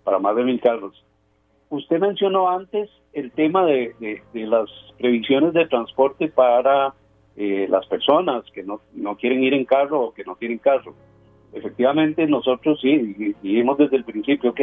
Para 0.04 0.18
más 0.18 0.36
de 0.36 0.44
mil 0.44 0.60
carros. 0.60 1.04
Usted 1.70 1.98
mencionó 1.98 2.48
antes 2.48 2.90
el 3.12 3.30
tema 3.32 3.64
de, 3.64 3.94
las 4.34 4.70
previsiones 4.98 5.52
de 5.52 5.66
transporte 5.66 6.28
para 6.28 6.94
eh, 7.36 7.66
las 7.68 7.86
personas 7.86 8.44
que 8.52 8.62
no, 8.62 8.80
no 8.94 9.16
quieren 9.16 9.42
ir 9.42 9.54
en 9.54 9.64
carro 9.64 10.00
o 10.00 10.14
que 10.14 10.24
no 10.24 10.36
tienen 10.36 10.58
carro. 10.58 10.94
Efectivamente, 11.52 12.26
nosotros 12.26 12.78
sí 12.80 12.96
dijimos 13.42 13.78
desde 13.78 13.96
el 13.96 14.04
principio, 14.04 14.50
ok, 14.50 14.60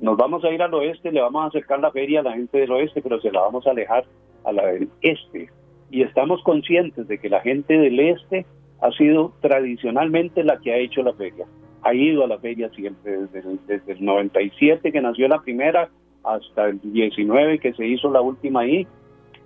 nos 0.00 0.16
vamos 0.16 0.44
a 0.44 0.50
ir 0.50 0.62
al 0.62 0.74
oeste, 0.74 1.10
le 1.10 1.20
vamos 1.20 1.44
a 1.44 1.48
acercar 1.48 1.80
la 1.80 1.90
feria 1.90 2.20
a 2.20 2.22
la 2.22 2.32
gente 2.32 2.58
del 2.58 2.72
oeste, 2.72 3.00
pero 3.00 3.20
se 3.20 3.32
la 3.32 3.40
vamos 3.40 3.66
a 3.66 3.70
alejar 3.70 4.04
a 4.44 4.52
la 4.52 4.66
del 4.66 4.88
este. 5.00 5.48
Y 5.90 6.02
estamos 6.02 6.42
conscientes 6.42 7.08
de 7.08 7.18
que 7.18 7.28
la 7.28 7.40
gente 7.40 7.78
del 7.78 7.98
este 8.00 8.44
ha 8.80 8.90
sido 8.92 9.32
tradicionalmente 9.40 10.44
la 10.44 10.58
que 10.58 10.72
ha 10.72 10.76
hecho 10.76 11.02
la 11.02 11.14
feria. 11.14 11.46
Ha 11.82 11.94
ido 11.94 12.24
a 12.24 12.28
la 12.28 12.38
feria 12.38 12.68
siempre, 12.70 13.18
desde 13.18 13.50
el, 13.50 13.60
desde 13.66 13.92
el 13.92 14.04
97 14.04 14.92
que 14.92 15.00
nació 15.00 15.28
la 15.28 15.40
primera, 15.40 15.88
hasta 16.24 16.66
el 16.66 16.80
19 16.82 17.58
que 17.60 17.72
se 17.74 17.86
hizo 17.86 18.10
la 18.10 18.20
última 18.20 18.60
ahí, 18.60 18.86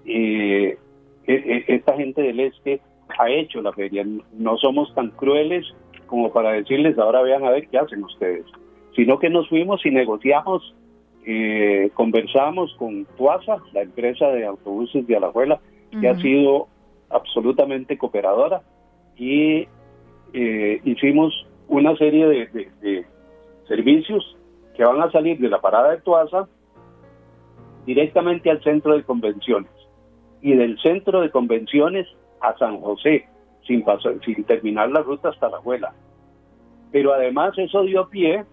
eh, 0.07 0.79
e, 1.27 1.35
e, 1.35 1.65
esta 1.69 1.95
gente 1.97 2.23
del 2.23 2.41
este 2.41 2.81
ha 3.19 3.29
hecho 3.31 3.61
la 3.61 3.73
feria. 3.73 4.05
No 4.33 4.57
somos 4.57 4.95
tan 4.95 5.11
crueles 5.11 5.67
como 6.07 6.33
para 6.33 6.53
decirles 6.53 6.99
ahora 6.99 7.23
vean 7.23 7.45
a 7.45 7.51
ver 7.51 7.69
qué 7.69 7.79
hacen 7.79 8.03
ustedes, 8.03 8.45
sino 8.97 9.19
que 9.21 9.31
nos 9.31 9.49
fuimos 9.49 9.85
y 9.87 9.91
negociamos, 9.91 10.75
eh, 11.25 11.91
conversamos 11.95 12.75
con 12.79 13.07
Tuasa, 13.17 13.59
la 13.73 13.83
empresa 13.83 14.27
de 14.29 14.45
autobuses 14.45 15.07
de 15.07 15.17
Alajuela, 15.17 15.61
que 16.01 16.09
ha 16.09 16.17
sido 16.17 16.69
absolutamente 17.11 17.97
cooperadora 17.97 18.63
y 19.21 19.69
eh, 20.33 20.81
hicimos 20.83 21.47
una 21.69 21.95
serie 21.97 22.27
de, 22.27 23.07
servicios 23.69 24.37
que 24.75 24.83
van 24.83 25.03
a 25.03 25.13
salir 25.13 25.39
de 25.39 25.51
la 25.51 25.61
parada 25.61 25.91
de 25.91 26.01
Tuasa 26.01 26.49
directamente 27.85 28.51
al 28.51 28.63
centro 28.65 28.97
de 28.97 29.05
convenciones 29.05 29.71
y 30.41 30.55
del 30.55 30.81
centro 30.81 31.21
de 31.21 31.31
convenciones 31.31 32.09
a 32.41 32.57
San 32.57 32.81
José, 32.81 33.29
sin, 33.67 33.85
pasar, 33.85 34.15
sin 34.25 34.43
terminar 34.45 34.91
la 34.91 35.03
ruta 35.03 35.29
hasta 35.29 35.51
la 35.51 35.59
abuela. 35.59 35.93
Pero 36.91 37.13
además 37.13 37.53
eso 37.59 37.83
dio 37.83 38.09
pie, 38.09 38.47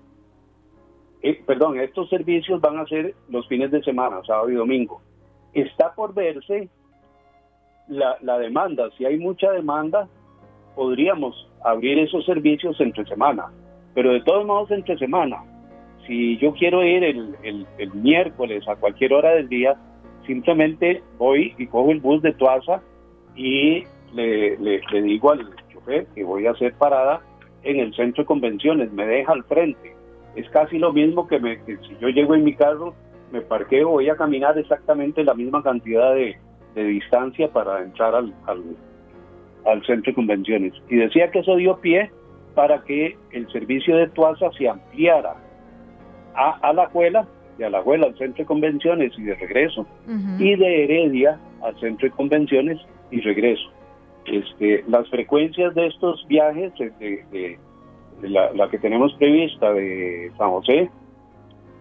eh, 1.22 1.42
perdón, 1.46 1.80
estos 1.80 2.10
servicios 2.10 2.60
van 2.60 2.78
a 2.78 2.86
ser 2.88 3.16
los 3.30 3.48
fines 3.48 3.72
de 3.72 3.82
semana, 3.84 4.20
sábado 4.28 4.50
y 4.50 4.56
domingo. 4.56 5.02
Está 5.54 5.96
por 5.96 6.14
verse 6.14 6.68
la 7.88 8.38
demanda, 8.38 8.90
si 8.98 9.06
hay 9.06 9.18
mucha 9.18 9.50
demanda, 9.52 10.10
podríamos 10.78 11.50
abrir 11.66 11.98
esos 11.98 12.24
servicios 12.24 12.80
entre 12.80 13.04
semana, 13.06 13.48
pero 13.96 14.14
de 14.14 14.22
todos 14.22 14.46
modos 14.46 14.70
entre 14.70 14.96
semana. 15.00 15.38
Si 16.06 16.38
yo 16.38 16.54
quiero 16.54 16.84
ir 16.84 17.04
el, 17.04 17.36
el, 17.44 17.94
miércoles 17.96 18.64
a 18.68 18.76
cualquier 18.76 19.12
hora 19.12 19.32
del 19.32 19.50
día, 19.50 19.76
simplemente 20.28 21.02
voy 21.18 21.56
y 21.58 21.66
cojo 21.66 21.92
el 21.92 22.00
bus 22.00 22.22
de 22.22 22.32
Tuaza 22.34 22.80
y 23.36 23.86
le, 24.14 24.56
le, 24.60 25.02
digo 25.02 25.32
al 25.32 25.50
chofer 25.74 26.06
que 26.14 26.24
voy 26.24 26.46
a 26.46 26.52
hacer 26.52 26.74
parada 26.76 27.22
en 27.64 27.80
el 27.80 27.94
centro 27.96 28.22
de 28.22 28.28
convenciones, 28.28 28.94
me 28.94 29.08
deja 29.08 29.34
al 29.34 29.44
frente. 29.46 29.96
Es 30.36 30.48
casi 30.52 30.78
lo 30.78 30.94
mismo 30.94 31.28
que, 31.28 31.40
me, 31.40 31.58
si 31.66 31.98
yo 32.00 32.10
llego 32.10 32.36
en 32.36 32.44
mi 32.44 32.54
carro, 32.54 32.94
me 33.32 33.42
parqueo, 33.42 33.90
voy 33.90 34.10
a 34.10 34.16
caminar 34.16 34.60
exactamente 34.60 35.24
la 35.24 35.34
misma 35.34 35.64
cantidad 35.64 36.14
de, 36.14 36.38
de 36.76 36.84
distancia 36.84 37.52
para 37.52 37.82
entrar 37.82 38.14
al 38.14 38.32
centro 39.86 40.12
de 40.12 40.16
convenciones. 40.16 40.74
Y 40.90 40.96
decía 40.96 41.30
que 41.32 41.40
eso 41.40 41.56
dio 41.56 41.78
pie 41.80 42.12
para 42.56 42.84
que 42.84 43.18
el 43.32 43.48
servicio 43.52 43.96
de 43.96 44.08
Tuasa 44.10 44.50
se 44.58 44.68
ampliara 44.68 45.36
a, 46.36 46.58
a 46.62 46.74
la 46.74 46.84
escuela, 46.84 47.28
de 47.58 47.66
a 47.66 47.70
la 47.70 47.80
escuela 47.80 48.08
al 48.08 48.18
centro 48.18 48.44
de 48.44 48.46
convenciones 48.46 49.14
y 49.18 49.24
de 49.24 49.36
regreso, 49.36 49.86
y 50.40 50.56
de 50.56 50.84
Heredia 50.84 51.40
al 51.62 51.80
centro 51.80 52.08
de 52.08 52.16
convenciones 52.16 52.80
y 53.12 53.22
regreso. 53.22 53.70
Este, 54.26 54.84
las 54.88 55.08
frecuencias 55.10 55.74
de 55.76 55.88
estos 55.88 56.26
viajes, 56.28 56.74
de, 56.78 57.60
la, 58.22 58.52
la, 58.54 58.70
que 58.70 58.78
tenemos 58.78 59.14
prevista 59.14 59.72
de 59.74 60.32
San 60.38 60.50
José, 60.50 60.90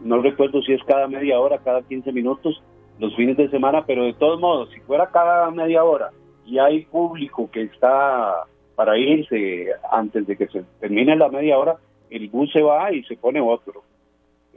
no 0.03 0.21
recuerdo 0.21 0.63
si 0.63 0.73
es 0.73 0.83
cada 0.85 1.09
media 1.09 1.41
hora, 1.41 1.59
cada 1.59 1.83
15 1.83 2.13
minutos, 2.13 2.63
los 2.99 3.15
fines 3.17 3.37
de 3.37 3.49
semana, 3.51 3.85
pero 3.87 4.05
de 4.05 4.15
todos 4.15 4.41
modos, 4.41 4.71
si 4.73 4.81
fuera 4.81 5.11
cada 5.11 5.51
media 5.51 5.83
hora 5.85 6.11
y 6.47 6.59
hay 6.59 6.85
público 6.85 7.51
que 7.51 7.63
está 7.63 8.45
para 8.75 8.99
irse 8.99 9.69
antes 9.91 10.27
de 10.27 10.37
que 10.37 10.47
se 10.49 10.63
termine 10.81 11.17
la 11.17 11.29
media 11.29 11.59
hora, 11.59 11.77
el 12.11 12.29
bus 12.29 12.53
se 12.53 12.63
va 12.63 12.93
y 12.93 13.03
se 13.05 13.17
pone 13.17 13.41
otro. 13.41 13.83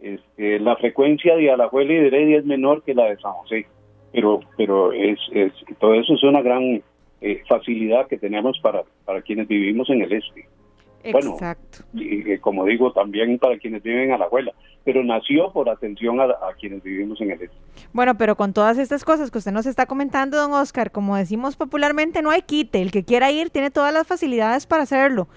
Este, 0.01 0.59
la 0.59 0.75
frecuencia 0.75 1.35
de 1.35 1.51
Alajuela 1.51 1.93
y 1.93 1.97
de 1.97 2.07
Heredia 2.07 2.37
es 2.39 2.45
menor 2.45 2.83
que 2.83 2.93
la 2.93 3.05
de 3.05 3.17
San 3.17 3.33
José, 3.33 3.65
pero 4.11 4.39
pero 4.55 4.93
es, 4.93 5.19
es 5.33 5.51
todo 5.79 5.93
eso 5.93 6.13
es 6.13 6.23
una 6.23 6.41
gran 6.41 6.81
eh, 7.21 7.43
facilidad 7.47 8.07
que 8.07 8.17
tenemos 8.17 8.59
para, 8.59 8.83
para 9.05 9.21
quienes 9.21 9.47
vivimos 9.47 9.89
en 9.89 10.01
el 10.01 10.13
este. 10.13 10.47
Exacto. 11.03 11.79
y, 11.93 12.37
como 12.39 12.65
digo, 12.65 12.91
también 12.91 13.39
para 13.39 13.57
quienes 13.57 13.81
viven 13.83 14.11
a 14.11 14.17
la 14.17 14.25
abuela, 14.25 14.53
pero 14.83 15.03
nació 15.03 15.51
por 15.51 15.69
atención 15.69 16.19
a, 16.19 16.27
quienes 16.59 16.83
vivimos 16.83 17.19
en 17.21 17.31
el 17.31 17.41
este. 17.41 17.55
Bueno, 17.93 18.17
pero 18.17 18.35
con 18.35 18.53
todas 18.53 18.77
estas 18.77 19.03
cosas 19.03 19.31
que 19.31 19.37
usted 19.37 19.51
nos 19.51 19.65
está 19.65 19.85
comentando, 19.85 20.37
don 20.37 20.53
Oscar, 20.53 20.91
como 20.91 21.15
decimos 21.15 21.55
popularmente, 21.55 22.21
no 22.21 22.31
hay 22.31 22.41
quite. 22.41 22.81
El 22.81 22.91
que 22.91 23.03
quiera 23.03 23.31
ir 23.31 23.49
tiene 23.49 23.71
todas 23.71 23.93
las 23.93 24.07
facilidades 24.07 24.65
para 24.65 24.83
hacerlo. 24.83 25.27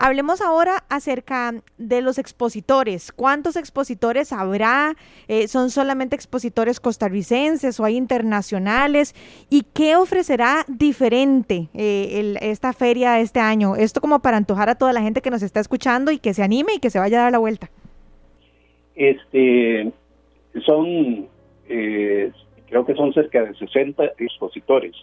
Hablemos 0.00 0.40
ahora 0.40 0.84
acerca 0.88 1.54
de 1.76 2.02
los 2.02 2.18
expositores. 2.18 3.10
¿Cuántos 3.10 3.56
expositores 3.56 4.32
habrá? 4.32 4.94
Eh, 5.26 5.48
¿Son 5.48 5.70
solamente 5.70 6.14
expositores 6.14 6.78
costarricenses 6.78 7.80
o 7.80 7.84
hay 7.84 7.96
internacionales? 7.96 9.14
¿Y 9.50 9.62
qué 9.74 9.96
ofrecerá 9.96 10.64
diferente 10.68 11.68
eh, 11.74 12.36
esta 12.40 12.72
feria 12.72 13.18
este 13.18 13.40
año? 13.40 13.74
Esto 13.74 14.00
como 14.00 14.20
para 14.20 14.36
antojar 14.36 14.68
a 14.68 14.76
toda 14.76 14.92
la 14.92 15.02
gente 15.02 15.20
que 15.20 15.30
nos 15.30 15.42
está 15.42 15.58
escuchando 15.58 16.12
y 16.12 16.18
que 16.18 16.32
se 16.32 16.44
anime 16.44 16.74
y 16.76 16.78
que 16.78 16.90
se 16.90 17.00
vaya 17.00 17.18
a 17.18 17.22
dar 17.24 17.32
la 17.32 17.38
vuelta. 17.38 17.68
Este, 18.94 19.92
son, 20.64 21.26
eh, 21.68 22.30
creo 22.68 22.86
que 22.86 22.94
son 22.94 23.12
cerca 23.12 23.42
de 23.42 23.54
60 23.54 24.04
expositores. 24.18 24.94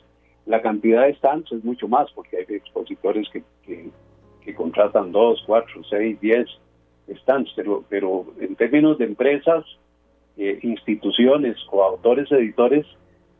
La 0.45 0.61
cantidad 0.61 1.05
de 1.05 1.15
stands 1.15 1.51
es 1.51 1.65
mucho 1.65 1.89
más 1.89 2.09
porque 2.13 2.37
hay 2.37 2.55
expositores 2.55 3.27
que 3.33 3.43
que 3.65 3.89
contratan 4.53 5.11
dos, 5.11 5.43
cuatro, 5.45 5.81
seis, 5.89 6.19
diez 6.21 6.47
stands, 7.21 7.51
pero, 7.55 7.83
pero 7.89 8.25
en 8.39 8.55
términos 8.55 8.97
de 8.97 9.05
empresas, 9.05 9.63
eh, 10.37 10.59
instituciones 10.63 11.57
o 11.71 11.83
autores, 11.83 12.31
editores, 12.31 12.85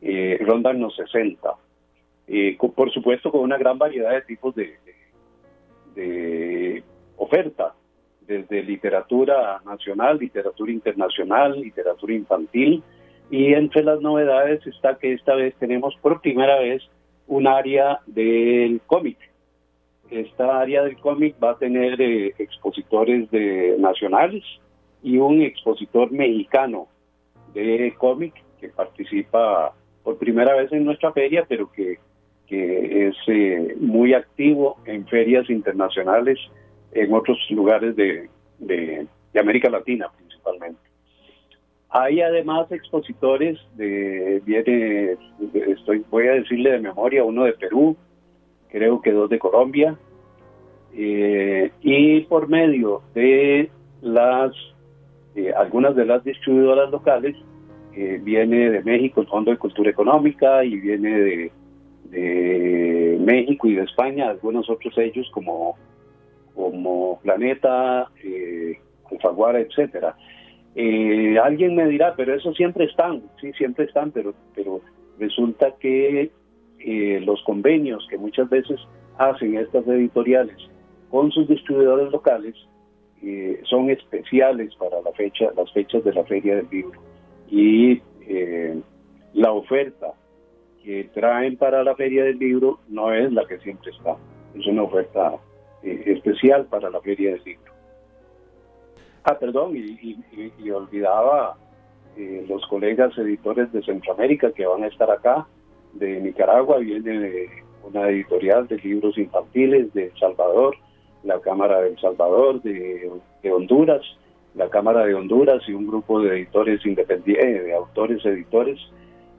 eh, 0.02 0.38
rondan 0.42 0.80
los 0.80 0.96
60. 0.96 1.56
Eh, 2.28 2.58
por 2.58 2.92
supuesto, 2.92 3.32
con 3.32 3.42
una 3.42 3.58
gran 3.58 3.78
variedad 3.78 4.12
de 4.12 4.22
tipos 4.22 4.56
de, 4.56 4.78
de, 5.96 6.84
oferta, 7.18 7.74
desde 8.22 8.64
literatura 8.64 9.62
nacional, 9.66 10.18
literatura 10.18 10.72
internacional, 10.72 11.60
literatura 11.60 12.14
infantil, 12.14 12.84
y 13.30 13.54
entre 13.54 13.84
las 13.84 14.02
novedades 14.02 14.66
está 14.68 14.98
que 14.98 15.14
esta 15.14 15.36
vez 15.36 15.56
tenemos 15.56 15.96
por 16.02 16.22
primera 16.22 16.60
vez 16.60 16.84
un 17.28 17.48
área 17.48 18.00
del 18.06 18.82
cómic 18.86 19.18
esta 20.10 20.60
área 20.60 20.84
del 20.84 20.98
cómic 20.98 21.36
va 21.44 21.52
a 21.52 21.58
tener 21.58 22.00
eh, 22.02 22.34
expositores 22.38 23.30
de 23.32 23.76
nacionales 23.80 24.44
y 25.02 25.18
un 25.18 25.42
expositor 25.42 26.12
mexicano 26.12 26.88
de 27.54 27.94
cómic 27.98 28.34
que 28.60 28.70
participa 28.70 29.74
por 30.04 30.18
primera 30.18 30.56
vez 30.56 30.72
en 30.72 30.86
nuestra 30.86 31.12
feria, 31.14 31.46
pero 31.48 31.72
que, 31.72 32.00
es 32.48 33.16
eh, 33.28 33.76
muy 33.80 34.14
activo 34.14 34.78
en 34.86 35.08
ferias 35.08 35.50
internacionales 35.50 36.38
en 36.92 37.12
otros 37.12 37.38
lugares 37.50 37.96
de, 37.96 38.30
de, 38.60 39.08
América 39.38 39.70
Latina 39.70 40.10
principalmente. 40.16 40.80
Hay 41.90 42.22
además 42.22 42.72
expositores 42.72 43.60
de, 43.74 44.42
viene, 44.46 45.18
estoy, 45.68 46.06
voy 46.10 46.28
a 46.28 46.34
decirle 46.34 46.72
de 46.72 46.80
memoria, 46.80 47.24
uno 47.24 47.44
de 47.44 47.54
Perú, 47.54 47.98
creo 48.70 49.02
que 49.02 49.12
dos 49.12 49.30
de 49.30 49.40
Colombia, 49.40 49.98
eh, 50.94 51.72
y 51.82 52.22
por 52.22 52.48
medio 52.48 53.02
de 53.14 53.70
las 54.02 54.52
eh, 55.36 55.52
algunas 55.54 55.94
de 55.96 56.06
las 56.06 56.24
distribuidoras 56.24 56.90
locales, 56.90 57.36
eh, 57.94 58.20
viene 58.24 58.70
de 58.70 58.82
México 58.84 59.20
el 59.20 59.28
Fondo 59.28 59.52
de 59.52 59.58
Cultura 59.58 59.90
Económica 59.90 60.64
y 60.64 60.78
viene 60.78 61.20
de, 61.20 61.52
de 62.06 63.18
México 63.20 63.68
y 63.68 63.76
de 63.76 63.84
España 63.84 64.30
algunos 64.30 64.70
otros 64.70 64.94
sellos 64.96 65.30
como, 65.34 65.76
como 66.54 67.20
Planeta, 67.22 68.10
eh, 68.24 68.80
Alfaguara, 69.12 69.60
etcétera. 69.60 70.16
alguien 71.44 71.76
me 71.76 71.88
dirá, 71.88 72.14
pero 72.16 72.34
eso 72.34 72.54
siempre 72.54 72.86
están, 72.86 73.22
sí, 73.42 73.52
siempre 73.54 73.86
están, 73.86 74.12
pero, 74.12 74.34
pero 74.56 74.80
resulta 75.20 75.74
que 75.80 76.32
eh, 76.80 77.20
los 77.22 77.42
convenios 77.44 78.06
que 78.10 78.18
muchas 78.18 78.50
veces 78.50 78.80
hacen 79.18 79.58
estas 79.58 79.88
editoriales 79.88 80.58
con 81.10 81.32
sus 81.32 81.48
distribuidores 81.48 82.12
locales 82.12 82.56
eh, 83.24 83.62
son 83.64 83.90
especiales 83.90 84.76
para 84.76 85.02
la 85.02 85.12
fecha, 85.14 85.52
las 85.56 85.72
fechas 85.72 86.04
de 86.04 86.14
la 86.14 86.24
feria 86.26 86.58
del 86.58 86.68
libro. 86.70 87.00
Y 87.50 88.02
eh, 88.28 88.80
la 89.34 89.52
oferta 89.52 90.14
que 90.84 91.06
traen 91.14 91.58
para 91.58 91.84
la 91.84 91.96
feria 91.96 92.26
del 92.26 92.38
libro 92.38 92.80
no 92.90 93.12
es 93.12 93.32
la 93.32 93.48
que 93.48 93.58
siempre 93.60 93.92
está, 93.92 94.18
es 94.54 94.68
una 94.68 94.84
oferta 94.84 95.38
especial 95.82 96.66
para 96.66 96.90
la 96.90 97.00
feria 97.02 97.32
del 97.32 97.44
libro. 97.44 97.74
Ah, 99.24 99.38
perdón, 99.40 99.76
y, 99.76 100.18
y 100.60 100.70
olvidaba 100.70 101.58
los 102.48 102.66
colegas 102.68 103.16
editores 103.18 103.72
de 103.72 103.84
Centroamérica 103.84 104.52
que 104.52 104.66
van 104.66 104.84
a 104.84 104.88
estar 104.88 105.10
acá 105.12 105.48
de 105.96 106.22
Nicaragua, 106.22 106.78
viene 106.78 107.48
una 107.84 108.10
editorial 108.10 108.68
de 108.68 108.78
libros 108.78 109.18
infantiles 109.18 109.94
de 109.94 110.06
El 110.06 110.20
Salvador, 110.20 110.76
la 111.24 111.40
Cámara 111.40 111.82
de 111.82 111.90
El 111.90 112.00
Salvador, 112.00 112.62
de, 112.62 113.12
Honduras, 113.52 114.02
la 114.56 114.70
Cámara 114.70 115.06
de 115.06 115.14
Honduras 115.14 115.62
y 115.68 115.74
un 115.74 115.88
grupo 115.88 116.22
de 116.22 116.38
editores 116.38 116.86
independientes, 116.86 117.66
de 117.66 117.74
autores 117.74 118.26
editores 118.26 118.80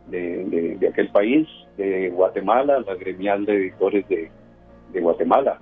de, 0.09 0.79
aquel 0.91 1.09
país, 1.11 1.49
de 1.77 2.11
Guatemala, 2.11 2.81
la 2.87 2.95
gremial 2.95 3.45
de 3.45 3.55
editores 3.57 4.07
de, 4.09 4.31
Guatemala. 5.01 5.61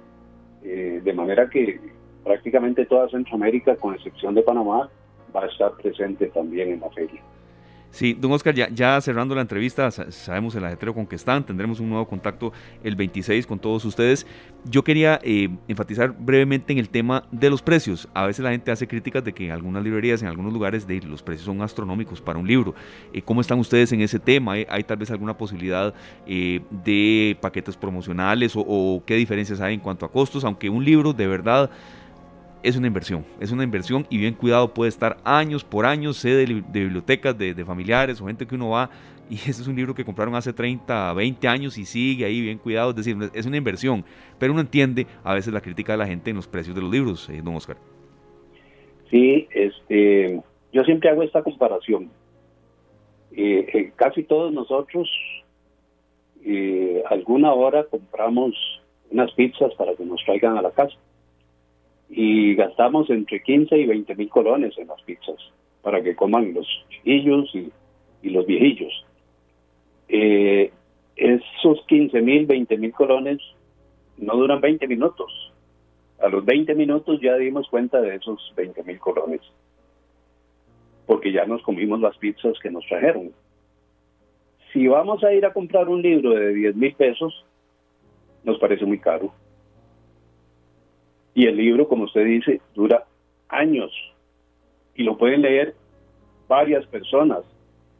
Eh, 0.62 1.00
de 1.02 1.12
manera 1.12 1.50
que 1.50 1.80
prácticamente 2.22 2.86
toda 2.86 3.08
Centroamérica, 3.08 3.76
con 3.76 3.94
excepción 3.94 4.34
de 4.34 4.42
Panamá, 4.42 4.88
va 5.34 5.44
a 5.44 5.46
estar 5.46 5.72
presente 5.72 6.28
también 6.28 6.70
en 6.70 6.80
la 6.80 6.90
feria. 6.90 7.20
Sí, 7.94 8.12
don 8.12 8.32
Oscar, 8.32 8.52
ya, 8.56 9.00
cerrando 9.00 9.36
la 9.36 9.40
entrevista, 9.40 9.88
sabemos 9.88 10.52
el 10.56 10.64
ajetero 10.64 10.92
con 10.92 11.06
que 11.06 11.14
están, 11.14 11.46
tendremos 11.46 11.78
un 11.78 11.90
nuevo 11.90 12.08
contacto 12.08 12.52
el 12.82 12.96
26 12.96 13.46
con 13.46 13.60
todos 13.60 13.84
ustedes. 13.84 14.26
Yo 14.64 14.82
quería 14.82 15.20
eh, 15.22 15.48
enfatizar 15.68 16.12
brevemente 16.12 16.72
en 16.72 16.80
el 16.80 16.88
tema 16.88 17.22
de 17.30 17.50
los 17.50 17.62
precios. 17.62 18.08
A 18.12 18.26
veces 18.26 18.42
la 18.42 18.50
gente 18.50 18.72
hace 18.72 18.88
críticas 18.88 19.22
de 19.22 19.32
que 19.32 19.44
en 19.44 19.52
algunas 19.52 19.84
librerías, 19.84 20.22
en 20.22 20.26
algunos 20.26 20.52
lugares, 20.52 20.88
de, 20.88 21.02
los 21.02 21.22
precios 21.22 21.46
son 21.46 21.62
astronómicos 21.62 22.20
para 22.20 22.36
un 22.36 22.48
libro. 22.48 22.74
Eh, 23.12 23.22
¿Cómo 23.22 23.40
están 23.40 23.60
ustedes 23.60 23.92
en 23.92 24.00
ese 24.00 24.18
tema? 24.18 24.54
¿Hay 24.54 24.82
tal 24.82 24.96
vez 24.96 25.12
alguna 25.12 25.38
posibilidad 25.38 25.94
eh, 26.26 26.62
de 26.84 27.38
paquetes 27.40 27.76
promocionales 27.76 28.54
o 28.56 29.04
qué 29.06 29.14
diferencias 29.14 29.60
hay 29.60 29.74
en 29.74 29.80
cuanto 29.80 30.04
a 30.04 30.10
costos? 30.10 30.42
Aunque 30.42 30.68
un 30.68 30.84
libro 30.84 31.12
de 31.12 31.28
verdad 31.28 31.70
es 32.64 32.78
una 32.78 32.86
inversión, 32.86 33.26
es 33.40 33.52
una 33.52 33.62
inversión 33.62 34.06
y 34.08 34.16
bien 34.16 34.32
cuidado 34.32 34.72
puede 34.72 34.88
estar 34.88 35.18
años 35.22 35.62
por 35.62 35.84
años, 35.84 36.16
sé 36.16 36.30
de, 36.30 36.46
bibliotecas, 36.46 37.36
de, 37.36 37.64
familiares 37.64 38.20
o 38.20 38.26
gente 38.26 38.46
que 38.46 38.54
uno 38.54 38.70
va 38.70 38.88
y 39.30 39.34
ese 39.34 39.62
es 39.62 39.68
un 39.68 39.76
libro 39.76 39.94
que 39.94 40.04
compraron 40.04 40.34
hace 40.34 40.52
30, 40.52 41.12
20 41.12 41.46
años 41.46 41.76
y 41.76 41.84
sigue 41.84 42.24
ahí 42.24 42.40
bien 42.40 42.56
cuidado, 42.56 42.90
es 42.90 42.96
decir, 42.96 43.16
es 43.34 43.46
una 43.46 43.58
inversión, 43.58 44.02
pero 44.38 44.52
uno 44.52 44.62
entiende 44.62 45.06
a 45.22 45.34
veces 45.34 45.52
la 45.52 45.60
crítica 45.60 45.92
de 45.92 45.98
la 45.98 46.06
gente 46.06 46.30
en 46.30 46.36
los 46.36 46.48
precios 46.48 46.74
de 46.74 46.80
los 46.80 46.90
libros, 46.90 47.28
eh, 47.28 47.40
don 47.44 47.54
Oscar. 47.54 47.76
Sí, 49.10 49.46
este, 49.50 50.40
yo 50.72 50.84
siempre 50.84 51.10
hago 51.10 51.22
esta 51.22 51.42
comparación. 51.42 52.10
Eh, 53.36 53.66
eh, 53.74 53.92
casi 53.94 54.22
todos 54.24 54.52
nosotros 54.52 55.08
alguna 57.10 57.52
hora 57.52 57.84
compramos 57.84 58.54
unas 59.10 59.32
pizzas 59.32 59.72
para 59.74 59.94
que 59.94 60.04
nos 60.04 60.22
traigan 60.24 60.58
a 60.58 60.62
la 60.62 60.70
casa 60.70 60.94
y 62.08 62.54
gastamos 62.54 63.10
entre 63.10 63.42
15 63.42 63.76
y 63.76 63.86
20 63.86 64.14
mil 64.14 64.28
colones 64.28 64.76
en 64.78 64.88
las 64.88 65.00
pizzas 65.02 65.36
para 65.82 66.02
que 66.02 66.16
coman 66.16 66.54
los 66.54 66.66
chiquillos 66.88 67.54
y, 67.54 67.70
los 68.30 68.46
viejillos. 68.46 69.04
Eh, 70.08 70.72
esos 71.14 71.84
15 71.86 72.22
mil, 72.22 72.46
20 72.46 72.78
mil 72.78 72.92
colones 72.92 73.38
no 74.16 74.34
duran 74.34 74.60
20 74.60 74.88
minutos. 74.88 75.52
A 76.20 76.28
los 76.28 76.44
20 76.44 76.74
minutos 76.74 77.20
ya 77.20 77.36
dimos 77.36 77.68
cuenta 77.68 78.00
de 78.00 78.16
esos 78.16 78.52
20 78.56 78.82
mil 78.84 78.98
colones, 78.98 79.42
porque 81.06 81.32
ya 81.32 81.44
nos 81.44 81.62
comimos 81.62 82.00
las 82.00 82.16
pizzas 82.16 82.58
que 82.62 82.70
nos 82.70 82.86
trajeron. 82.86 83.32
Si 84.72 84.88
vamos 84.88 85.22
a 85.22 85.32
ir 85.32 85.44
a 85.44 85.52
comprar 85.52 85.88
un 85.88 86.00
libro 86.00 86.30
de 86.30 86.54
10 86.54 86.76
mil 86.76 86.94
pesos, 86.94 87.44
nos 88.42 88.58
parece 88.58 88.86
muy 88.86 88.98
caro. 88.98 89.32
Y 91.34 91.46
el 91.46 91.56
libro, 91.56 91.88
como 91.88 92.04
usted 92.04 92.24
dice, 92.24 92.60
dura 92.74 93.04
años 93.48 93.92
y 94.94 95.02
lo 95.02 95.18
pueden 95.18 95.42
leer 95.42 95.74
varias 96.48 96.86
personas 96.86 97.40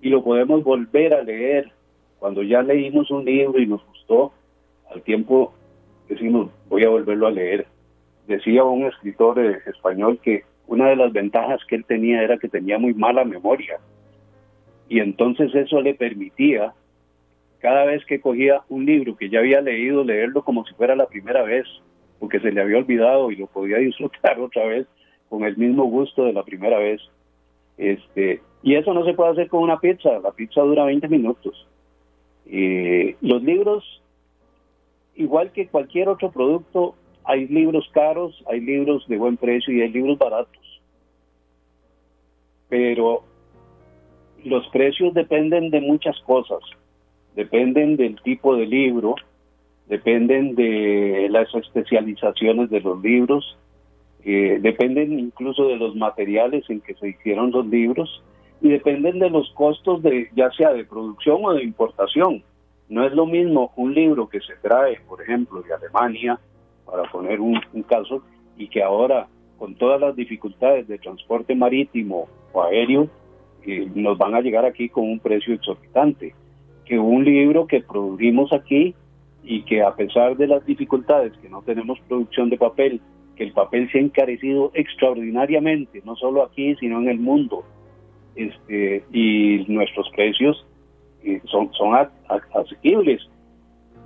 y 0.01 0.09
lo 0.09 0.23
podemos 0.23 0.63
volver 0.63 1.15
a 1.15 1.23
leer. 1.23 1.73
Cuando 2.19 2.43
ya 2.43 2.63
leímos 2.63 3.11
un 3.11 3.25
libro 3.25 3.61
y 3.61 3.67
nos 3.67 3.85
gustó, 3.87 4.33
al 4.91 5.03
tiempo 5.03 5.53
decimos, 6.09 6.51
voy 6.69 6.85
a 6.85 6.89
volverlo 6.89 7.27
a 7.27 7.33
leer. 7.33 7.67
Decía 8.27 8.65
un 8.65 8.85
escritor 8.85 9.39
eh, 9.39 9.59
español 9.67 10.19
que 10.23 10.45
una 10.67 10.89
de 10.89 10.97
las 10.97 11.13
ventajas 11.13 11.61
que 11.69 11.77
él 11.77 11.85
tenía 11.85 12.23
era 12.23 12.39
que 12.39 12.49
tenía 12.49 12.79
muy 12.79 12.95
mala 12.95 13.25
memoria. 13.25 13.79
Y 14.89 15.01
entonces 15.01 15.55
eso 15.55 15.81
le 15.81 15.95
permitía, 15.95 16.73
cada 17.59 17.85
vez 17.85 18.05
que 18.05 18.21
cogía 18.21 18.63
un 18.69 18.87
libro 18.87 19.17
que 19.17 19.29
ya 19.29 19.41
había 19.41 19.61
leído, 19.61 20.05
leerlo 20.05 20.43
como 20.43 20.65
si 20.65 20.75
fuera 20.75 20.95
la 20.95 21.07
primera 21.07 21.43
vez 21.43 21.67
porque 22.25 22.41
se 22.41 22.53
le 22.53 22.63
había 22.63 22.79
olvidado 22.79 23.31
y 23.31 23.37
lo 23.37 23.47
podía 23.49 23.77
disfrutar 23.89 24.41
otra 24.41 24.65
vez 24.65 24.87
con 25.29 25.45
el 25.45 25.59
mismo 25.59 25.85
gusto 25.85 26.25
de 26.25 26.33
la 26.33 26.43
primera 26.43 26.79
vez. 26.79 27.03
Este, 27.77 28.41
y 28.63 28.77
eso 28.77 28.95
no 28.95 29.05
se 29.05 29.13
puede 29.13 29.33
hacer 29.33 29.49
con 29.49 29.63
una 29.63 29.79
pizza, 29.79 30.19
la 30.21 30.33
pizza 30.33 30.63
dura 30.63 30.87
20 30.87 31.07
minutos. 31.09 31.67
los 32.47 33.43
libros, 33.43 34.03
igual 35.17 35.53
que 35.53 35.69
cualquier 35.69 36.09
otro 36.09 36.31
producto, 36.31 36.95
hay 37.25 37.47
libros 37.47 37.87
caros, 37.93 38.43
hay 38.47 38.61
libros 38.61 39.07
de 39.07 39.19
buen 39.19 39.37
precio 39.37 39.75
y 39.75 39.83
hay 39.83 39.91
libros 39.91 40.17
baratos. 40.17 40.81
Pero 42.71 43.23
los 44.45 44.67
precios 44.69 45.13
dependen 45.13 45.69
de 45.69 45.83
muchas 45.83 46.19
cosas. 46.21 46.61
Dependen 47.37 47.97
del 47.97 48.19
tipo 48.23 48.57
de 48.57 48.65
libro, 48.65 49.15
dependen 49.89 50.55
de 50.55 51.29
las 51.31 51.53
especializaciones 51.55 52.71
de 52.71 52.81
los 52.81 53.03
libros, 53.03 53.59
eh, 54.25 54.59
dependen 54.61 55.19
incluso 55.19 55.69
de 55.69 55.77
los 55.77 55.95
materiales 55.95 56.65
en 56.71 56.81
que 56.81 56.95
se 56.95 57.09
hicieron 57.09 57.51
los 57.51 57.67
libros 57.67 58.23
y 58.63 58.71
dependen 58.71 59.19
de 59.19 59.29
los 59.29 59.51
costos 59.53 60.03
de 60.03 60.31
ya 60.35 60.51
sea 60.53 60.73
de 60.73 60.85
producción 60.85 61.45
o 61.45 61.53
de 61.53 61.63
importación. 61.63 62.43
No 62.89 63.05
es 63.05 63.13
lo 63.13 63.27
mismo 63.27 63.73
un 63.77 63.95
libro 63.95 64.29
que 64.29 64.41
se 64.41 64.55
trae, 64.63 64.99
por 65.07 65.21
ejemplo, 65.21 65.61
de 65.63 65.75
Alemania, 65.75 66.39
para 66.87 67.03
poner 67.11 67.41
un, 67.41 67.61
caso, 67.87 68.23
y 68.57 68.69
que 68.69 68.83
ahora, 68.83 69.27
con 69.59 69.75
todas 69.75 70.01
las 70.01 70.17
dificultades 70.17 70.87
de 70.87 70.99
transporte 70.99 71.55
marítimo 71.55 72.29
o 72.53 72.63
aéreo, 72.63 73.09
eh, 73.67 73.89
nos 73.95 74.17
van 74.19 74.35
a 74.35 74.41
llegar 74.41 74.65
aquí 74.65 74.89
con 74.89 75.05
un 75.05 75.19
precio 75.19 75.55
exorbitante, 75.55 76.35
que 76.85 76.99
un 76.99 77.25
libro 77.25 77.67
que 77.67 77.81
produjimos 77.81 78.53
aquí 78.53 78.95
y 79.45 79.63
que 79.63 79.83
a 79.83 79.95
pesar 79.95 80.37
de 80.37 80.47
las 80.47 80.65
dificultades 80.65 81.33
que 81.39 81.49
no 81.49 81.63
tenemos 81.63 81.99
producción 82.09 82.49
de 82.51 82.57
papel, 82.57 83.01
que 83.37 83.45
el 83.45 83.53
papel 83.53 83.91
se 83.91 83.99
ha 83.99 84.03
encarecido 84.03 84.71
extraordinariamente, 84.75 86.03
no 86.05 86.17
solo 86.17 86.43
aquí, 86.43 86.75
sino 86.77 87.01
en 87.01 87.09
el 87.09 87.19
mundo, 87.19 87.65
este, 88.37 89.05
y 89.13 89.65
nuestros 89.69 90.09
precios 90.11 90.67
eh, 91.23 91.41
son, 91.45 91.73
son 91.75 91.95
asequibles. 92.55 93.23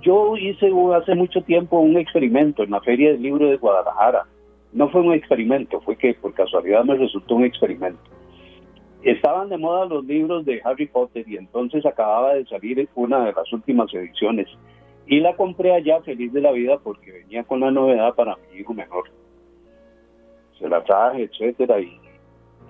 Yo 0.01 0.37
hice 0.37 0.71
hace 0.95 1.15
mucho 1.15 1.41
tiempo 1.41 1.79
un 1.79 1.97
experimento 1.97 2.63
en 2.63 2.71
la 2.71 2.81
Feria 2.81 3.11
del 3.11 3.21
Libro 3.21 3.49
de 3.49 3.57
Guadalajara. 3.57 4.25
No 4.71 4.89
fue 4.89 5.01
un 5.01 5.13
experimento, 5.13 5.81
fue 5.81 5.97
que 5.97 6.13
por 6.13 6.33
casualidad 6.33 6.83
me 6.85 6.95
resultó 6.95 7.35
un 7.35 7.45
experimento. 7.45 8.01
Estaban 9.01 9.49
de 9.49 9.57
moda 9.57 9.85
los 9.85 10.05
libros 10.05 10.45
de 10.45 10.61
Harry 10.63 10.87
Potter 10.87 11.25
y 11.27 11.37
entonces 11.37 11.85
acababa 11.85 12.33
de 12.33 12.45
salir 12.45 12.87
una 12.95 13.25
de 13.25 13.33
las 13.33 13.51
últimas 13.51 13.93
ediciones 13.93 14.47
y 15.09 15.19
la 15.21 15.35
compré 15.35 15.73
allá 15.73 16.01
feliz 16.01 16.31
de 16.31 16.39
la 16.39 16.51
vida 16.51 16.77
porque 16.77 17.11
venía 17.11 17.43
con 17.43 17.59
la 17.59 17.71
novedad 17.71 18.13
para 18.13 18.35
mi 18.35 18.59
hijo 18.59 18.75
menor. 18.75 19.09
Se 20.59 20.69
la 20.69 20.83
traje, 20.83 21.23
etcétera, 21.23 21.81
y 21.81 21.99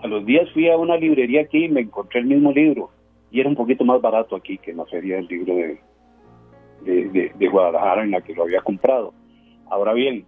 a 0.02 0.08
los 0.08 0.26
días 0.26 0.50
fui 0.54 0.70
a 0.70 0.78
una 0.78 0.96
librería 0.96 1.42
aquí 1.42 1.66
y 1.66 1.70
me 1.70 1.82
encontré 1.82 2.22
el 2.22 2.28
mismo 2.28 2.54
libro 2.54 2.92
y 3.30 3.42
era 3.42 3.50
un 3.50 3.58
poquito 3.58 3.84
más 3.84 4.00
barato 4.00 4.38
aquí 4.38 4.58
que 4.58 4.72
en 4.72 4.78
la 4.78 4.86
feria 4.86 5.18
del 5.18 5.28
libro 5.28 5.54
de, 5.54 7.34
de, 7.36 7.48
Guadalajara 7.50 8.04
en 8.04 8.12
la 8.12 8.22
que 8.22 8.34
lo 8.34 8.44
había 8.44 8.62
comprado. 8.62 9.14
Ahora 9.70 9.92
bien, 9.92 10.26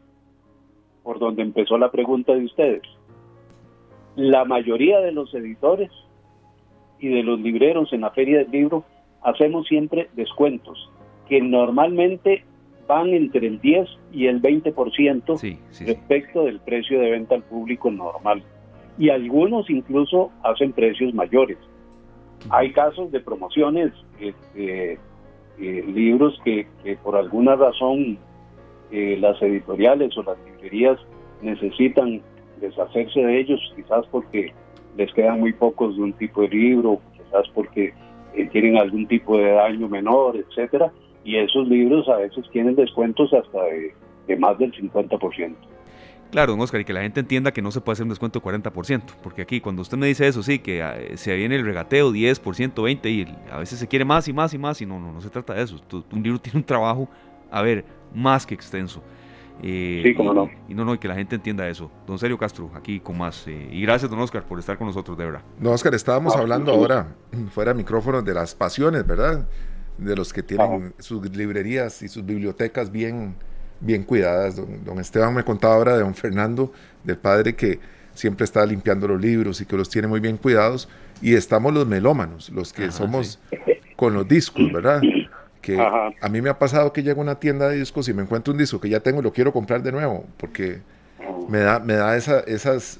por 1.03 1.17
donde 1.17 1.43
empezó 1.43 1.77
la 1.77 1.91
pregunta 1.91 2.33
de 2.33 2.43
ustedes, 2.43 2.81
la 4.17 4.43
mayoría 4.43 4.99
de 4.99 5.13
los 5.13 5.33
editores 5.33 5.89
y 6.99 7.07
de 7.07 7.23
los 7.23 7.39
libreros 7.39 7.93
en 7.93 8.01
la 8.01 8.11
feria 8.11 8.39
del 8.39 8.51
libro 8.51 8.83
hacemos 9.21 9.65
siempre 9.65 10.09
descuentos 10.13 10.90
que 11.31 11.39
normalmente 11.39 12.43
van 12.89 13.07
entre 13.13 13.47
el 13.47 13.61
10 13.61 13.87
y 14.11 14.27
el 14.27 14.41
20% 14.41 15.39
respecto 15.85 16.43
del 16.43 16.59
precio 16.59 16.99
de 16.99 17.11
venta 17.11 17.35
al 17.35 17.43
público 17.43 17.89
normal. 17.89 18.43
Y 18.97 19.11
algunos 19.11 19.69
incluso 19.69 20.29
hacen 20.43 20.73
precios 20.73 21.13
mayores. 21.13 21.57
Hay 22.49 22.73
casos 22.73 23.13
de 23.13 23.21
promociones, 23.21 23.93
este, 24.19 24.99
eh, 25.57 25.85
libros 25.87 26.37
que, 26.43 26.67
por 27.01 27.15
alguna 27.15 27.55
razón 27.55 28.17
eh, 28.91 29.17
las 29.17 29.41
editoriales 29.41 30.17
o 30.17 30.23
las 30.23 30.37
librerías 30.43 30.99
necesitan 31.41 32.21
deshacerse 32.59 33.21
de 33.21 33.39
ellos, 33.39 33.73
quizás 33.77 34.05
porque 34.07 34.53
les 34.97 35.13
quedan 35.13 35.39
muy 35.39 35.53
pocos 35.53 35.95
de 35.95 36.01
un 36.01 36.11
tipo 36.11 36.41
de 36.41 36.49
libro, 36.49 36.99
quizás 37.13 37.47
porque 37.53 37.93
eh, 38.35 38.49
tienen 38.51 38.75
algún 38.75 39.07
tipo 39.07 39.37
de 39.37 39.53
daño 39.53 39.87
menor, 39.87 40.35
etcétera 40.35 40.91
y 41.23 41.37
esos 41.37 41.67
libros 41.67 42.07
a 42.09 42.17
veces 42.17 42.45
tienen 42.51 42.75
descuentos 42.75 43.33
hasta 43.33 43.59
de, 43.63 44.37
más 44.37 44.57
del 44.57 44.71
50%. 44.73 45.55
Claro, 46.31 46.53
don 46.53 46.61
Oscar, 46.61 46.79
y 46.79 46.85
que 46.85 46.93
la 46.93 47.01
gente 47.01 47.19
entienda 47.19 47.51
que 47.51 47.61
no 47.61 47.71
se 47.71 47.81
puede 47.81 47.93
hacer 47.93 48.03
un 48.03 48.09
descuento 48.09 48.39
de 48.39 48.45
40%, 48.45 49.01
porque 49.21 49.41
aquí 49.41 49.59
cuando 49.59 49.81
usted 49.81 49.97
me 49.97 50.07
dice 50.07 50.27
eso, 50.27 50.41
sí, 50.41 50.59
que 50.59 50.81
ah, 50.81 50.95
se 51.15 51.35
viene 51.35 51.57
el 51.57 51.65
regateo 51.65 52.11
10%, 52.11 52.73
20%, 52.73 53.09
y 53.09 53.27
a 53.51 53.57
veces 53.57 53.79
se 53.79 53.87
quiere 53.87 54.05
más 54.05 54.29
y 54.29 54.33
más 54.33 54.53
y 54.53 54.57
más, 54.57 54.81
y 54.81 54.85
no, 54.85 54.99
no, 54.99 55.11
no 55.11 55.19
se 55.19 55.29
trata 55.29 55.53
de 55.53 55.63
eso. 55.63 55.75
Un 56.11 56.23
libro 56.23 56.39
tiene 56.39 56.59
un 56.59 56.63
trabajo, 56.63 57.09
a 57.51 57.61
ver, 57.61 57.83
más 58.15 58.45
que 58.45 58.53
extenso. 58.53 59.03
Eh, 59.63 60.01
sí, 60.03 60.15
cómo 60.15 60.33
no. 60.33 60.49
Y, 60.67 60.73
no, 60.73 60.85
no, 60.85 60.95
y 60.95 60.97
que 60.97 61.07
la 61.07 61.15
gente 61.15 61.35
entienda 61.35 61.67
eso. 61.67 61.91
Don 62.07 62.17
Sergio 62.17 62.37
Castro, 62.37 62.71
aquí 62.73 62.99
con 62.99 63.17
más. 63.17 63.47
Eh, 63.47 63.69
y 63.71 63.81
gracias, 63.81 64.09
don 64.09 64.19
Oscar, 64.19 64.43
por 64.43 64.57
estar 64.57 64.77
con 64.77 64.87
nosotros, 64.87 65.17
de 65.17 65.25
verdad. 65.25 65.41
Don 65.59 65.73
Oscar, 65.73 65.93
estábamos 65.93 66.35
hablando 66.35 66.71
ahora, 66.71 67.15
fuera 67.51 67.73
de 67.73 67.77
micrófono, 67.77 68.21
de 68.21 68.33
las 68.33 68.55
pasiones, 68.55 69.05
¿verdad? 69.05 69.47
De 69.97 70.15
los 70.15 70.33
que 70.33 70.41
tienen 70.41 70.93
sus 70.99 71.35
librerías 71.35 72.01
y 72.01 72.07
sus 72.07 72.25
bibliotecas 72.25 72.91
bien, 72.91 73.35
bien 73.79 74.03
cuidadas. 74.03 74.55
Don, 74.55 74.99
Esteban 74.99 75.33
me 75.33 75.43
contaba 75.43 75.75
ahora 75.75 75.93
de 75.93 76.03
don 76.03 76.15
Fernando, 76.15 76.71
del 77.03 77.17
padre 77.17 77.55
que 77.55 77.79
siempre 78.13 78.45
está 78.45 78.65
limpiando 78.65 79.07
los 79.07 79.21
libros 79.21 79.61
y 79.61 79.65
que 79.65 79.77
los 79.77 79.89
tiene 79.89 80.07
muy 80.07 80.19
bien 80.19 80.37
cuidados. 80.37 80.89
Y 81.21 81.35
estamos 81.35 81.73
los 81.73 81.85
melómanos, 81.85 82.49
los 82.49 82.73
que 82.73 82.91
somos 82.91 83.39
con 83.95 84.13
los 84.13 84.27
discos, 84.27 84.71
¿verdad? 84.71 85.01
que 85.61 85.79
a 85.79 86.29
mí 86.29 86.41
me 86.41 86.49
ha 86.49 86.57
pasado 86.57 86.91
que 86.91 87.03
llego 87.03 87.21
a 87.21 87.23
una 87.23 87.35
tienda 87.35 87.69
de 87.69 87.77
discos 87.77 88.09
y 88.09 88.13
me 88.13 88.23
encuentro 88.23 88.51
un 88.51 88.57
disco 88.57 88.81
que 88.81 88.89
ya 88.89 88.99
tengo 88.99 89.19
y 89.19 89.23
lo 89.23 89.31
quiero 89.31 89.53
comprar 89.53 89.83
de 89.83 89.91
nuevo, 89.91 90.25
porque 90.37 90.81
me 91.47 91.59
da, 91.59 91.79
me 91.79 91.93
da 91.93 92.17
esa, 92.17 92.39
esas, 92.41 92.99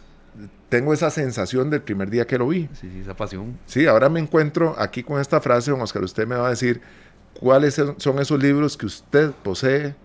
tengo 0.71 0.93
esa 0.93 1.09
sensación 1.09 1.69
del 1.69 1.81
primer 1.81 2.09
día 2.09 2.25
que 2.25 2.37
lo 2.37 2.47
vi. 2.47 2.69
Sí, 2.71 2.89
sí, 2.89 3.01
esa 3.01 3.13
pasión. 3.13 3.59
Sí, 3.65 3.87
ahora 3.87 4.07
me 4.07 4.21
encuentro 4.21 4.73
aquí 4.77 5.03
con 5.03 5.19
esta 5.19 5.41
frase, 5.41 5.69
don 5.69 5.81
Oscar, 5.81 6.01
usted 6.01 6.25
me 6.25 6.37
va 6.37 6.47
a 6.47 6.51
decir 6.51 6.79
cuáles 7.37 7.75
son 7.97 8.19
esos 8.19 8.41
libros 8.41 8.77
que 8.77 8.85
usted 8.85 9.31
posee, 9.43 9.95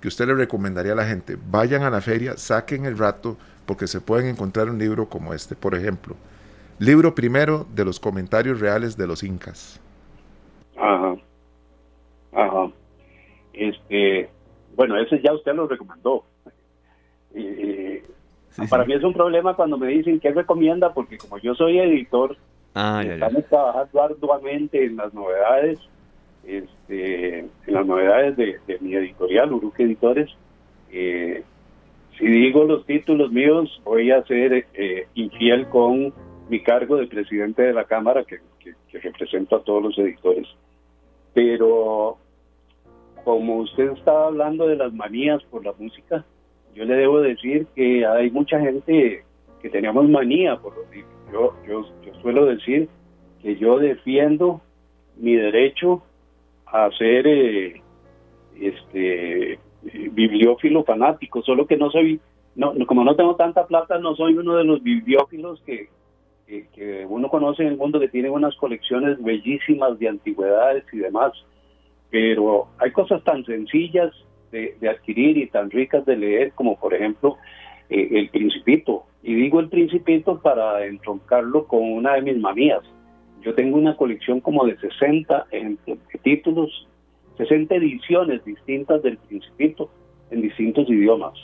que 0.00 0.06
usted 0.06 0.28
le 0.28 0.34
recomendaría 0.34 0.92
a 0.92 0.94
la 0.94 1.04
gente. 1.04 1.36
Vayan 1.50 1.82
a 1.82 1.90
la 1.90 2.00
feria, 2.00 2.36
saquen 2.36 2.86
el 2.86 2.96
rato, 2.96 3.36
porque 3.66 3.88
se 3.88 4.00
pueden 4.00 4.28
encontrar 4.28 4.70
un 4.70 4.78
libro 4.78 5.08
como 5.08 5.34
este, 5.34 5.56
por 5.56 5.74
ejemplo. 5.74 6.14
Libro 6.78 7.12
primero 7.16 7.66
de 7.74 7.84
los 7.84 7.98
comentarios 7.98 8.60
reales 8.60 8.96
de 8.96 9.08
los 9.08 9.24
incas. 9.24 9.80
Ajá. 10.76 11.16
Ajá. 12.32 12.70
Este, 13.52 14.30
bueno, 14.76 14.96
ese 14.96 15.20
ya 15.20 15.32
usted 15.32 15.54
lo 15.54 15.66
recomendó. 15.66 16.24
Para 18.68 18.84
mí 18.84 18.94
es 18.94 19.02
un 19.02 19.12
problema 19.12 19.54
cuando 19.54 19.78
me 19.78 19.88
dicen 19.88 20.20
qué 20.20 20.30
recomienda, 20.30 20.92
porque 20.92 21.18
como 21.18 21.38
yo 21.38 21.54
soy 21.54 21.78
editor, 21.78 22.36
ah, 22.74 23.02
estamos 23.04 23.44
trabajando 23.46 24.02
arduamente 24.02 24.84
en 24.84 24.96
las 24.96 25.12
novedades, 25.12 25.78
este, 26.44 27.40
en 27.40 27.50
las 27.66 27.86
novedades 27.86 28.36
de, 28.36 28.78
mi 28.80 28.94
editorial, 28.94 29.52
Uruque 29.52 29.84
Editores. 29.84 30.30
Eh, 30.92 31.42
si 32.18 32.26
digo 32.26 32.64
los 32.64 32.86
títulos 32.86 33.32
míos, 33.32 33.80
voy 33.84 34.10
a 34.12 34.22
ser 34.24 34.66
eh, 34.74 35.08
infiel 35.14 35.66
con 35.68 36.12
mi 36.48 36.62
cargo 36.62 36.96
de 36.96 37.08
presidente 37.08 37.62
de 37.62 37.72
la 37.72 37.84
Cámara, 37.84 38.24
que, 38.24 38.38
que 38.60 38.98
represento 39.00 39.56
a 39.56 39.64
todos 39.64 39.82
los 39.82 39.98
editores. 39.98 40.46
Pero 41.32 42.18
como 43.24 43.56
usted 43.56 43.90
estaba 43.92 44.26
hablando 44.26 44.68
de 44.68 44.76
las 44.76 44.92
manías 44.92 45.42
por 45.44 45.64
la 45.64 45.72
música, 45.76 46.24
yo 46.74 46.84
le 46.84 46.94
debo 46.94 47.20
decir 47.20 47.66
que 47.74 48.06
hay 48.06 48.30
mucha 48.30 48.60
gente 48.60 49.24
que 49.60 49.70
teníamos 49.70 50.08
manía 50.08 50.56
por 50.56 50.76
los 50.76 50.90
libros. 50.90 51.12
Yo, 51.32 51.54
yo, 52.04 52.14
suelo 52.20 52.46
decir 52.46 52.88
que 53.42 53.56
yo 53.56 53.78
defiendo 53.78 54.60
mi 55.16 55.34
derecho 55.34 56.02
a 56.66 56.90
ser 56.92 57.26
eh, 57.26 57.82
este 58.60 59.58
bibliófilo 60.12 60.84
fanático, 60.84 61.42
solo 61.42 61.66
que 61.66 61.76
no 61.76 61.90
soy, 61.90 62.20
no, 62.54 62.74
como 62.86 63.04
no 63.04 63.16
tengo 63.16 63.36
tanta 63.36 63.66
plata, 63.66 63.98
no 63.98 64.14
soy 64.16 64.36
uno 64.36 64.56
de 64.56 64.64
los 64.64 64.82
bibliófilos 64.82 65.60
que, 65.62 65.88
que 66.46 67.06
uno 67.08 67.28
conoce 67.28 67.62
en 67.62 67.68
el 67.68 67.76
mundo 67.76 68.00
que 68.00 68.08
tienen 68.08 68.32
unas 68.32 68.54
colecciones 68.56 69.22
bellísimas 69.22 69.98
de 69.98 70.08
antigüedades 70.08 70.84
y 70.92 70.98
demás 70.98 71.32
pero 72.14 72.68
hay 72.78 72.92
cosas 72.92 73.24
tan 73.24 73.44
sencillas 73.44 74.12
de, 74.54 74.88
adquirir 74.88 75.36
y 75.38 75.46
tan 75.48 75.70
ricas 75.70 76.04
de 76.06 76.16
leer 76.16 76.52
como 76.52 76.78
por 76.78 76.94
ejemplo 76.94 77.36
eh, 77.90 78.08
El 78.12 78.28
Principito. 78.30 79.04
Y 79.22 79.34
digo 79.34 79.60
El 79.60 79.68
Principito 79.68 80.40
para 80.40 80.86
entroncarlo 80.86 81.66
con 81.66 81.82
una 81.82 82.14
de 82.14 82.22
mis 82.22 82.38
manías. 82.38 82.82
Yo 83.42 83.54
tengo 83.54 83.76
una 83.76 83.96
colección 83.96 84.40
como 84.40 84.64
de 84.64 84.78
60 84.78 85.46
títulos, 86.22 86.88
60 87.36 87.74
ediciones 87.74 88.44
distintas 88.44 89.02
del 89.02 89.18
Principito 89.18 89.90
en 90.30 90.42
distintos 90.42 90.88
idiomas. 90.88 91.34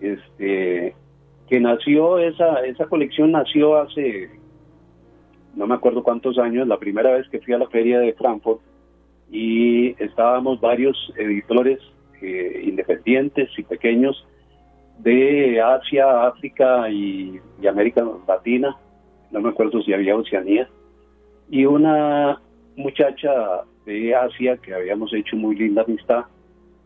Este, 0.00 0.94
que 1.48 1.60
nació, 1.60 2.18
esa, 2.18 2.64
esa 2.64 2.86
colección 2.86 3.32
nació 3.32 3.76
hace, 3.76 4.30
no 5.56 5.66
me 5.66 5.74
acuerdo 5.74 6.04
cuántos 6.04 6.38
años, 6.38 6.68
la 6.68 6.78
primera 6.78 7.12
vez 7.12 7.28
que 7.30 7.40
fui 7.40 7.54
a 7.54 7.58
la 7.58 7.68
feria 7.68 7.98
de 7.98 8.12
Frankfurt, 8.12 8.60
y 9.30 10.00
estábamos 10.02 10.60
varios 10.60 10.96
editores 11.16 11.80
eh, 12.22 12.62
independientes 12.64 13.50
y 13.56 13.62
pequeños 13.62 14.26
de 14.98 15.60
Asia, 15.60 16.26
África 16.26 16.90
y, 16.90 17.40
América 17.68 18.04
Latina, 18.26 18.76
no 19.30 19.40
me 19.40 19.50
acuerdo 19.50 19.82
si 19.82 19.92
había 19.92 20.16
Oceanía, 20.16 20.68
y 21.50 21.64
una 21.64 22.40
muchacha 22.76 23.62
de 23.86 24.14
Asia 24.14 24.56
que 24.58 24.74
habíamos 24.74 25.12
hecho 25.14 25.36
muy 25.36 25.56
linda 25.56 25.82
amistad, 25.82 26.24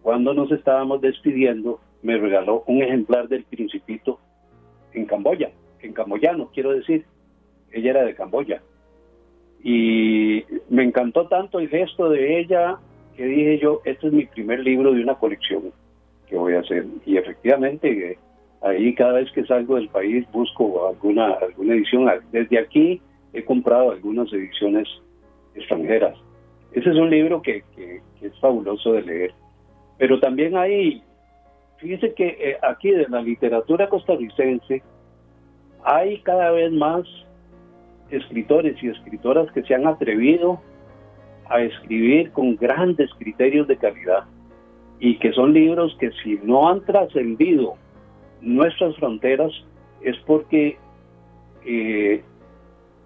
cuando 0.03 0.35
nos 0.35 0.51
estábamos 0.51 1.01
despidiendo, 1.01 1.81
me 2.03 2.17
regaló 2.19 2.65
un 2.67 2.83
ejemplar 2.83 3.29
del 3.29 3.45
Principito 3.45 4.19
en 4.93 5.07
Camboya, 5.07 5.51
en 5.81 5.93
camboyano, 5.93 6.51
quiero 6.53 6.73
decir. 6.73 7.05
Ella 7.71 7.91
era 7.91 8.05
de 8.05 8.15
Camboya. 8.15 8.63
Y 9.63 10.45
me 10.69 10.83
encantó 10.83 11.29
tanto 11.29 11.59
el 11.59 11.69
gesto 11.69 12.11
de 12.11 12.41
ella 12.41 12.79
que 13.17 13.25
dije 13.25 13.59
yo, 13.59 13.81
este 13.85 14.09
es 14.09 14.13
mi 14.13 14.27
primer 14.27 14.61
libro 14.61 14.93
de 14.93 15.03
una 15.03 15.15
colección 15.15 15.73
que 16.27 16.37
voy 16.37 16.55
a 16.55 16.61
hacer. 16.61 16.87
Y 17.05 17.17
efectivamente, 17.17 18.19
ahí 18.63 18.95
cada 18.95 19.15
vez 19.15 19.31
que 19.33 19.45
salgo 19.45 19.77
del 19.77 19.89
país 19.89 20.27
busco 20.33 20.89
alguna, 20.89 21.33
alguna 21.35 21.75
edición. 21.75 22.11
Desde 22.31 22.59
aquí 22.59 23.01
he 23.33 23.45
comprado 23.45 23.91
algunas 23.91 24.33
ediciones 24.33 24.89
extranjeras. 25.55 26.17
Ese 26.73 26.91
es 26.91 26.97
un 26.97 27.11
libro 27.11 27.43
que, 27.43 27.63
que, 27.77 28.01
es 28.23 28.39
fabuloso 28.41 28.93
de 28.93 29.03
leer. 29.03 29.35
Pero 29.99 30.19
también 30.21 30.57
hay, 30.57 31.03
fíjese 31.79 32.15
que 32.15 32.29
eh, 32.29 32.57
aquí 32.63 32.91
de 32.91 33.09
la 33.09 33.21
literatura 33.21 33.89
costarricense 33.89 34.83
hay 35.85 36.19
cada 36.21 36.51
vez 36.53 36.73
más 36.73 37.03
escritores 38.11 38.81
y 38.83 38.89
escritoras 38.89 39.51
que 39.53 39.63
se 39.65 39.75
han 39.75 39.87
atrevido 39.87 40.61
a 41.53 41.61
escribir 41.63 42.33
con 42.33 42.57
grandes 42.57 43.11
criterios 43.19 43.69
de 43.69 43.77
calidad 43.77 44.25
y 44.99 45.19
que 45.19 45.33
son 45.33 45.53
libros 45.53 45.95
que 46.01 46.11
si 46.23 46.39
no 46.43 46.69
han 46.69 46.85
trascendido 46.85 47.75
nuestras 48.41 48.97
fronteras 48.97 49.53
es 50.01 50.17
porque 50.27 50.79
eh, 51.67 52.23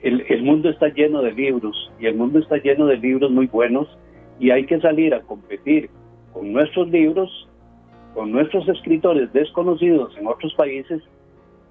el, 0.00 0.42
mundo 0.42 0.70
está 0.70 0.88
lleno 0.88 1.22
de 1.22 1.32
libros 1.32 1.92
y 1.98 2.06
el 2.06 2.14
mundo 2.14 2.38
está 2.38 2.58
lleno 2.58 2.86
de 2.86 2.96
libros 2.98 3.30
muy 3.30 3.46
buenos 3.46 3.88
y 4.38 4.50
hay 4.50 4.64
que 4.64 4.80
salir 4.80 5.12
a 5.12 5.22
competir 5.22 5.90
con 6.32 6.52
nuestros 6.52 6.88
libros, 6.88 7.48
con 8.14 8.30
nuestros 8.30 8.68
escritores 8.68 9.32
desconocidos 9.32 10.16
en 10.18 10.26
otros 10.26 10.54
países, 10.54 11.02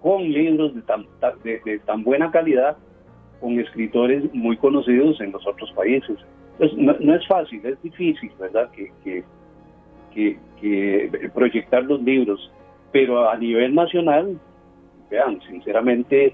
con 0.01 0.23
libros 0.23 0.75
de 0.75 0.81
tan, 0.81 1.05
de 1.43 1.79
tan 1.85 2.03
buena 2.03 2.31
calidad 2.31 2.77
con 3.39 3.59
escritores 3.59 4.23
muy 4.33 4.57
conocidos 4.57 5.21
en 5.21 5.31
los 5.31 5.45
otros 5.47 5.71
países. 5.73 6.17
Pues 6.57 6.73
no, 6.75 7.15
es 7.15 7.27
fácil, 7.27 7.65
es 7.65 7.81
difícil, 7.81 8.31
¿verdad? 8.39 8.69
Que, 8.71 8.91
que, 10.13 10.37
que, 10.61 11.29
proyectar 11.33 11.83
los 11.83 12.01
libros, 12.01 12.51
pero 12.91 13.29
a 13.29 13.37
nivel 13.37 13.75
nacional, 13.75 14.39
vean, 15.09 15.41
sinceramente 15.49 16.33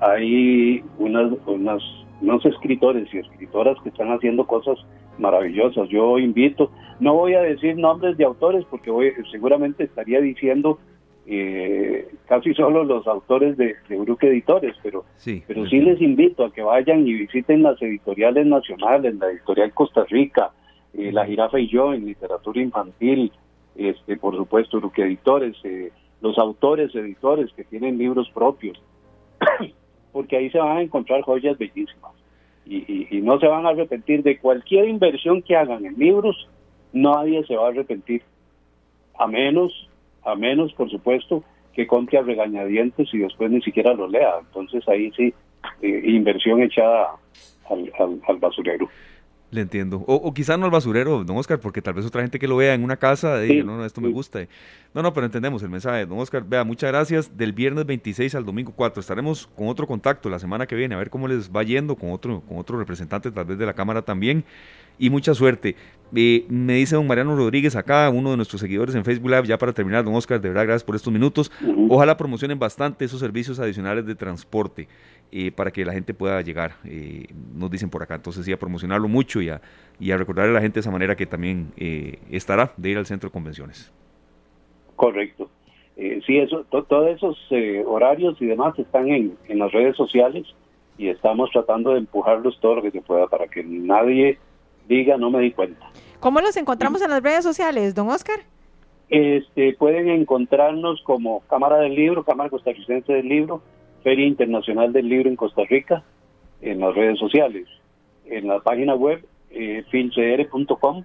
hay 0.00 0.84
unas, 0.98 1.32
unas, 1.46 1.82
unos 2.20 2.44
escritores 2.44 3.12
y 3.14 3.18
escritoras 3.18 3.76
que 3.82 3.88
están 3.88 4.12
haciendo 4.12 4.46
cosas 4.46 4.78
maravillosas. 5.18 5.88
Yo 5.88 6.18
invito, 6.18 6.70
no 7.00 7.14
voy 7.14 7.34
a 7.34 7.40
decir 7.40 7.76
nombres 7.76 8.18
de 8.18 8.24
autores 8.24 8.64
porque 8.70 8.90
voy, 8.90 9.12
seguramente 9.30 9.84
estaría 9.84 10.20
diciendo 10.20 10.78
eh, 11.28 12.08
casi 12.26 12.54
solo 12.54 12.84
los 12.84 13.06
autores 13.08 13.56
de, 13.56 13.74
de 13.88 14.16
Editores, 14.20 14.76
pero 14.80 15.04
sí, 15.16 15.42
pero 15.46 15.66
sí 15.66 15.80
les 15.80 16.00
invito 16.00 16.44
a 16.44 16.52
que 16.52 16.62
vayan 16.62 17.06
y 17.06 17.14
visiten 17.14 17.64
las 17.64 17.82
editoriales 17.82 18.46
nacionales, 18.46 19.16
la 19.16 19.30
editorial 19.30 19.74
Costa 19.74 20.04
Rica, 20.04 20.52
eh, 20.94 21.10
La 21.10 21.26
Jirafa 21.26 21.58
y 21.58 21.68
yo 21.68 21.92
en 21.92 22.06
literatura 22.06 22.60
infantil, 22.62 23.32
este 23.74 24.16
por 24.16 24.36
supuesto 24.36 24.76
Uruque 24.76 25.02
Editores, 25.02 25.56
eh, 25.64 25.90
los 26.20 26.38
autores 26.38 26.94
editores 26.94 27.52
que 27.54 27.64
tienen 27.64 27.98
libros 27.98 28.30
propios, 28.30 28.80
porque 30.12 30.36
ahí 30.36 30.48
se 30.50 30.58
van 30.58 30.76
a 30.76 30.82
encontrar 30.82 31.22
joyas 31.22 31.58
bellísimas. 31.58 32.12
Y, 32.68 33.06
y 33.16 33.20
no 33.22 33.38
se 33.38 33.46
van 33.46 33.64
a 33.64 33.68
arrepentir 33.68 34.24
de 34.24 34.38
cualquier 34.38 34.88
inversión 34.88 35.40
que 35.40 35.56
hagan 35.56 35.86
en 35.86 35.94
libros, 35.98 36.48
nadie 36.92 37.44
se 37.46 37.54
va 37.54 37.66
a 37.66 37.70
arrepentir, 37.70 38.22
a 39.16 39.28
menos 39.28 39.88
a 40.26 40.34
menos, 40.34 40.72
por 40.74 40.90
supuesto, 40.90 41.42
que 41.72 41.86
compre 41.86 42.18
a 42.18 42.22
regañadientes 42.22 43.08
y 43.12 43.18
después 43.18 43.50
ni 43.50 43.62
siquiera 43.62 43.94
lo 43.94 44.08
lea. 44.08 44.34
Entonces 44.40 44.86
ahí 44.88 45.10
sí, 45.16 45.32
eh, 45.82 46.02
inversión 46.04 46.62
echada 46.62 47.16
al, 47.70 47.92
al, 48.26 48.36
basurero. 48.38 48.88
Le 49.50 49.60
entiendo. 49.60 49.98
O, 50.06 50.14
o 50.14 50.34
quizá 50.34 50.56
no 50.56 50.64
al 50.64 50.70
basurero, 50.70 51.22
don 51.22 51.36
Oscar, 51.36 51.60
porque 51.60 51.80
tal 51.80 51.94
vez 51.94 52.04
otra 52.04 52.22
gente 52.22 52.38
que 52.38 52.48
lo 52.48 52.56
vea 52.56 52.74
en 52.74 52.82
una 52.82 52.96
casa 52.96 53.38
diga, 53.38 53.62
no, 53.62 53.76
no, 53.76 53.84
esto 53.84 54.00
me 54.00 54.08
gusta. 54.08 54.40
No, 54.92 55.02
no, 55.02 55.12
pero 55.12 55.26
entendemos 55.26 55.62
el 55.62 55.68
mensaje. 55.68 56.06
Don 56.06 56.18
Oscar, 56.18 56.42
vea, 56.44 56.64
muchas 56.64 56.90
gracias. 56.90 57.36
Del 57.36 57.52
viernes 57.52 57.86
26 57.86 58.34
al 58.34 58.44
domingo 58.44 58.72
4 58.74 59.00
estaremos 59.00 59.46
con 59.46 59.68
otro 59.68 59.86
contacto 59.86 60.28
la 60.28 60.38
semana 60.38 60.66
que 60.66 60.74
viene, 60.74 60.94
a 60.94 60.98
ver 60.98 61.10
cómo 61.10 61.28
les 61.28 61.50
va 61.54 61.62
yendo 61.62 61.94
con 61.94 62.10
otro, 62.10 62.40
con 62.48 62.58
otro 62.58 62.78
representante 62.78 63.30
tal 63.30 63.44
vez 63.44 63.58
de 63.58 63.66
la 63.66 63.74
Cámara 63.74 64.02
también. 64.02 64.44
Y 64.98 65.10
mucha 65.10 65.34
suerte. 65.34 65.76
Eh, 66.14 66.46
me 66.48 66.74
dice 66.74 66.94
don 66.94 67.06
Mariano 67.06 67.34
Rodríguez 67.34 67.74
acá, 67.74 68.08
uno 68.10 68.30
de 68.30 68.36
nuestros 68.36 68.60
seguidores 68.60 68.94
en 68.94 69.04
Facebook 69.04 69.30
Live, 69.30 69.46
ya 69.46 69.58
para 69.58 69.72
terminar, 69.72 70.04
don 70.04 70.14
Oscar, 70.14 70.40
de 70.40 70.48
verdad, 70.48 70.64
gracias 70.64 70.84
por 70.84 70.94
estos 70.94 71.12
minutos. 71.12 71.50
Ojalá 71.88 72.16
promocionen 72.16 72.58
bastante 72.58 73.04
esos 73.04 73.20
servicios 73.20 73.58
adicionales 73.58 74.06
de 74.06 74.14
transporte 74.14 74.88
eh, 75.32 75.50
para 75.50 75.70
que 75.70 75.84
la 75.84 75.92
gente 75.92 76.14
pueda 76.14 76.40
llegar, 76.42 76.76
eh, 76.84 77.26
nos 77.54 77.70
dicen 77.70 77.90
por 77.90 78.02
acá. 78.02 78.14
Entonces, 78.14 78.44
sí, 78.44 78.52
a 78.52 78.58
promocionarlo 78.58 79.08
mucho 79.08 79.42
y 79.42 79.48
a, 79.48 79.60
y 79.98 80.12
a 80.12 80.16
recordarle 80.16 80.52
a 80.52 80.54
la 80.54 80.60
gente 80.60 80.74
de 80.74 80.80
esa 80.80 80.90
manera 80.90 81.16
que 81.16 81.26
también 81.26 81.72
estará 82.30 82.72
de 82.76 82.90
ir 82.90 82.98
al 82.98 83.06
centro 83.06 83.28
de 83.28 83.32
convenciones. 83.32 83.92
Correcto. 84.94 85.50
sí, 85.96 86.38
eso, 86.38 86.64
todos 86.70 87.08
esos 87.10 87.36
horarios 87.84 88.40
y 88.40 88.46
demás 88.46 88.78
están 88.78 89.08
en, 89.08 89.36
en 89.48 89.58
las 89.58 89.72
redes 89.72 89.96
sociales 89.96 90.46
y 90.98 91.08
estamos 91.08 91.50
tratando 91.50 91.92
de 91.92 91.98
empujarlos 91.98 92.58
todo 92.60 92.76
lo 92.76 92.82
que 92.82 92.90
se 92.90 93.02
pueda 93.02 93.26
para 93.26 93.48
que 93.48 93.62
nadie 93.64 94.38
diga 94.88 95.16
no 95.16 95.30
me 95.30 95.40
di 95.40 95.52
cuenta. 95.52 95.90
¿Cómo 96.20 96.40
los 96.40 96.56
encontramos 96.56 97.02
en 97.02 97.10
las 97.10 97.22
redes 97.22 97.44
sociales, 97.44 97.94
don 97.94 98.08
Oscar? 98.08 98.40
Este, 99.08 99.74
pueden 99.74 100.08
encontrarnos 100.08 101.00
como 101.02 101.40
Cámara 101.48 101.78
del 101.78 101.94
Libro, 101.94 102.24
Cámara 102.24 102.50
Costarricense 102.50 103.12
del 103.12 103.28
Libro, 103.28 103.62
Feria 104.02 104.26
Internacional 104.26 104.92
del 104.92 105.08
Libro 105.08 105.28
en 105.28 105.36
Costa 105.36 105.62
Rica, 105.68 106.02
en 106.60 106.80
las 106.80 106.94
redes 106.94 107.18
sociales, 107.18 107.68
en 108.24 108.48
la 108.48 108.60
página 108.60 108.94
web 108.94 109.24
eh, 109.50 109.84
filcr.com 109.90 111.04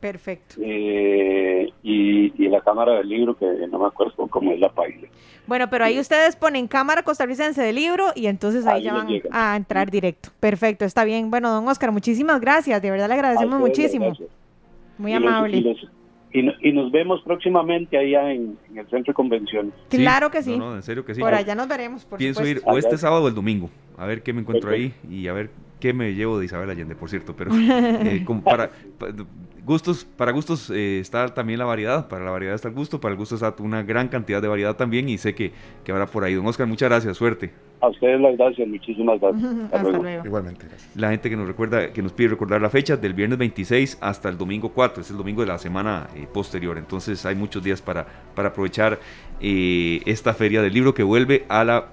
Perfecto. 0.00 0.56
Eh, 0.62 1.70
y, 1.82 2.48
la 2.48 2.60
Cámara 2.62 2.94
del 2.94 3.08
Libro, 3.08 3.36
que 3.36 3.46
no 3.70 3.78
me 3.78 3.86
acuerdo 3.86 4.26
cómo 4.28 4.50
es 4.50 4.58
la 4.58 4.72
página. 4.72 5.06
Bueno, 5.46 5.68
pero 5.70 5.84
ahí 5.84 6.00
ustedes 6.00 6.34
ponen 6.34 6.66
Cámara 6.66 7.02
Costarricense 7.02 7.62
del 7.62 7.76
Libro 7.76 8.06
y 8.16 8.26
entonces 8.26 8.66
ahí, 8.66 8.82
ya 8.82 8.94
van 8.94 9.08
a 9.30 9.56
entrar 9.56 9.90
directo. 9.90 10.30
Perfecto, 10.40 10.84
está 10.84 11.04
bien. 11.04 11.30
Bueno, 11.30 11.50
don 11.52 11.68
Oscar, 11.68 11.92
muchísimas 11.92 12.40
gracias. 12.40 12.80
De 12.82 12.90
verdad 12.90 13.08
le 13.08 13.14
agradecemos 13.14 13.60
muchísimo. 13.60 14.12
Muy 14.98 15.12
amable. 15.12 15.76
y, 16.32 16.72
nos 16.72 16.90
vemos 16.90 17.20
próximamente 17.22 17.96
allá 17.96 18.32
en, 18.32 18.58
el 18.74 18.88
centro 18.88 19.12
de 19.12 19.14
convenciones. 19.14 19.74
Claro 19.90 20.30
que 20.30 20.42
sí. 20.42 20.56
No, 20.56 20.74
en 20.74 20.82
serio 20.82 21.04
que 21.04 21.14
sí. 21.14 21.20
Por 21.20 21.34
allá 21.34 21.54
nos 21.54 21.68
veremos. 21.68 22.04
Por 22.04 22.18
Pienso 22.18 22.44
ir 22.44 22.62
o 22.64 22.78
este 22.78 22.96
sábado 22.96 23.24
o 23.24 23.28
el 23.28 23.34
domingo. 23.34 23.70
A 23.96 24.06
ver 24.06 24.22
qué 24.22 24.32
me 24.32 24.40
encuentro 24.40 24.70
ahí 24.70 24.94
y 25.08 25.28
a 25.28 25.34
ver 25.34 25.50
qué 25.80 25.92
me 25.92 26.14
llevo 26.14 26.38
de 26.38 26.44
Isabel 26.44 26.70
Allende, 26.70 26.94
por 26.94 27.10
cierto. 27.10 27.34
Pero 27.34 27.50
eh, 27.54 28.24
para 28.44 28.70
Gustos, 29.64 30.04
para 30.04 30.32
gustos 30.32 30.70
eh, 30.70 31.00
está 31.00 31.28
también 31.28 31.58
la 31.58 31.64
variedad, 31.64 32.08
para 32.08 32.24
la 32.24 32.30
variedad 32.30 32.54
está 32.54 32.68
el 32.68 32.74
gusto, 32.74 33.00
para 33.00 33.12
el 33.12 33.18
gusto 33.18 33.34
está 33.34 33.54
una 33.60 33.82
gran 33.82 34.08
cantidad 34.08 34.40
de 34.40 34.48
variedad 34.48 34.74
también 34.74 35.08
y 35.08 35.18
sé 35.18 35.34
que, 35.34 35.52
que 35.84 35.92
habrá 35.92 36.06
por 36.06 36.24
ahí. 36.24 36.34
Don 36.34 36.46
Oscar, 36.46 36.66
muchas 36.66 36.88
gracias, 36.88 37.16
suerte. 37.16 37.50
A 37.80 37.88
ustedes 37.88 38.20
las 38.20 38.36
gracias, 38.36 38.68
muchísimas 38.68 39.20
gracias. 39.20 40.24
Igualmente. 40.24 40.66
La 40.94 41.10
gente 41.10 41.30
que 41.30 41.36
nos 41.36 41.46
recuerda, 41.46 41.92
que 41.92 42.02
nos 42.02 42.12
pide 42.12 42.28
recordar 42.28 42.60
la 42.60 42.70
fecha 42.70 42.96
del 42.96 43.14
viernes 43.14 43.38
26 43.38 43.98
hasta 44.00 44.28
el 44.28 44.36
domingo 44.36 44.70
4, 44.70 45.02
es 45.02 45.10
el 45.10 45.16
domingo 45.16 45.42
de 45.42 45.48
la 45.48 45.58
semana 45.58 46.08
eh, 46.16 46.26
posterior, 46.32 46.76
entonces 46.76 47.24
hay 47.24 47.34
muchos 47.34 47.62
días 47.62 47.80
para, 47.80 48.06
para 48.34 48.48
aprovechar 48.48 48.98
eh, 49.40 50.00
esta 50.06 50.34
feria 50.34 50.62
del 50.62 50.72
libro 50.72 50.94
que 50.94 51.02
vuelve 51.02 51.44
a 51.48 51.64
la 51.64 51.88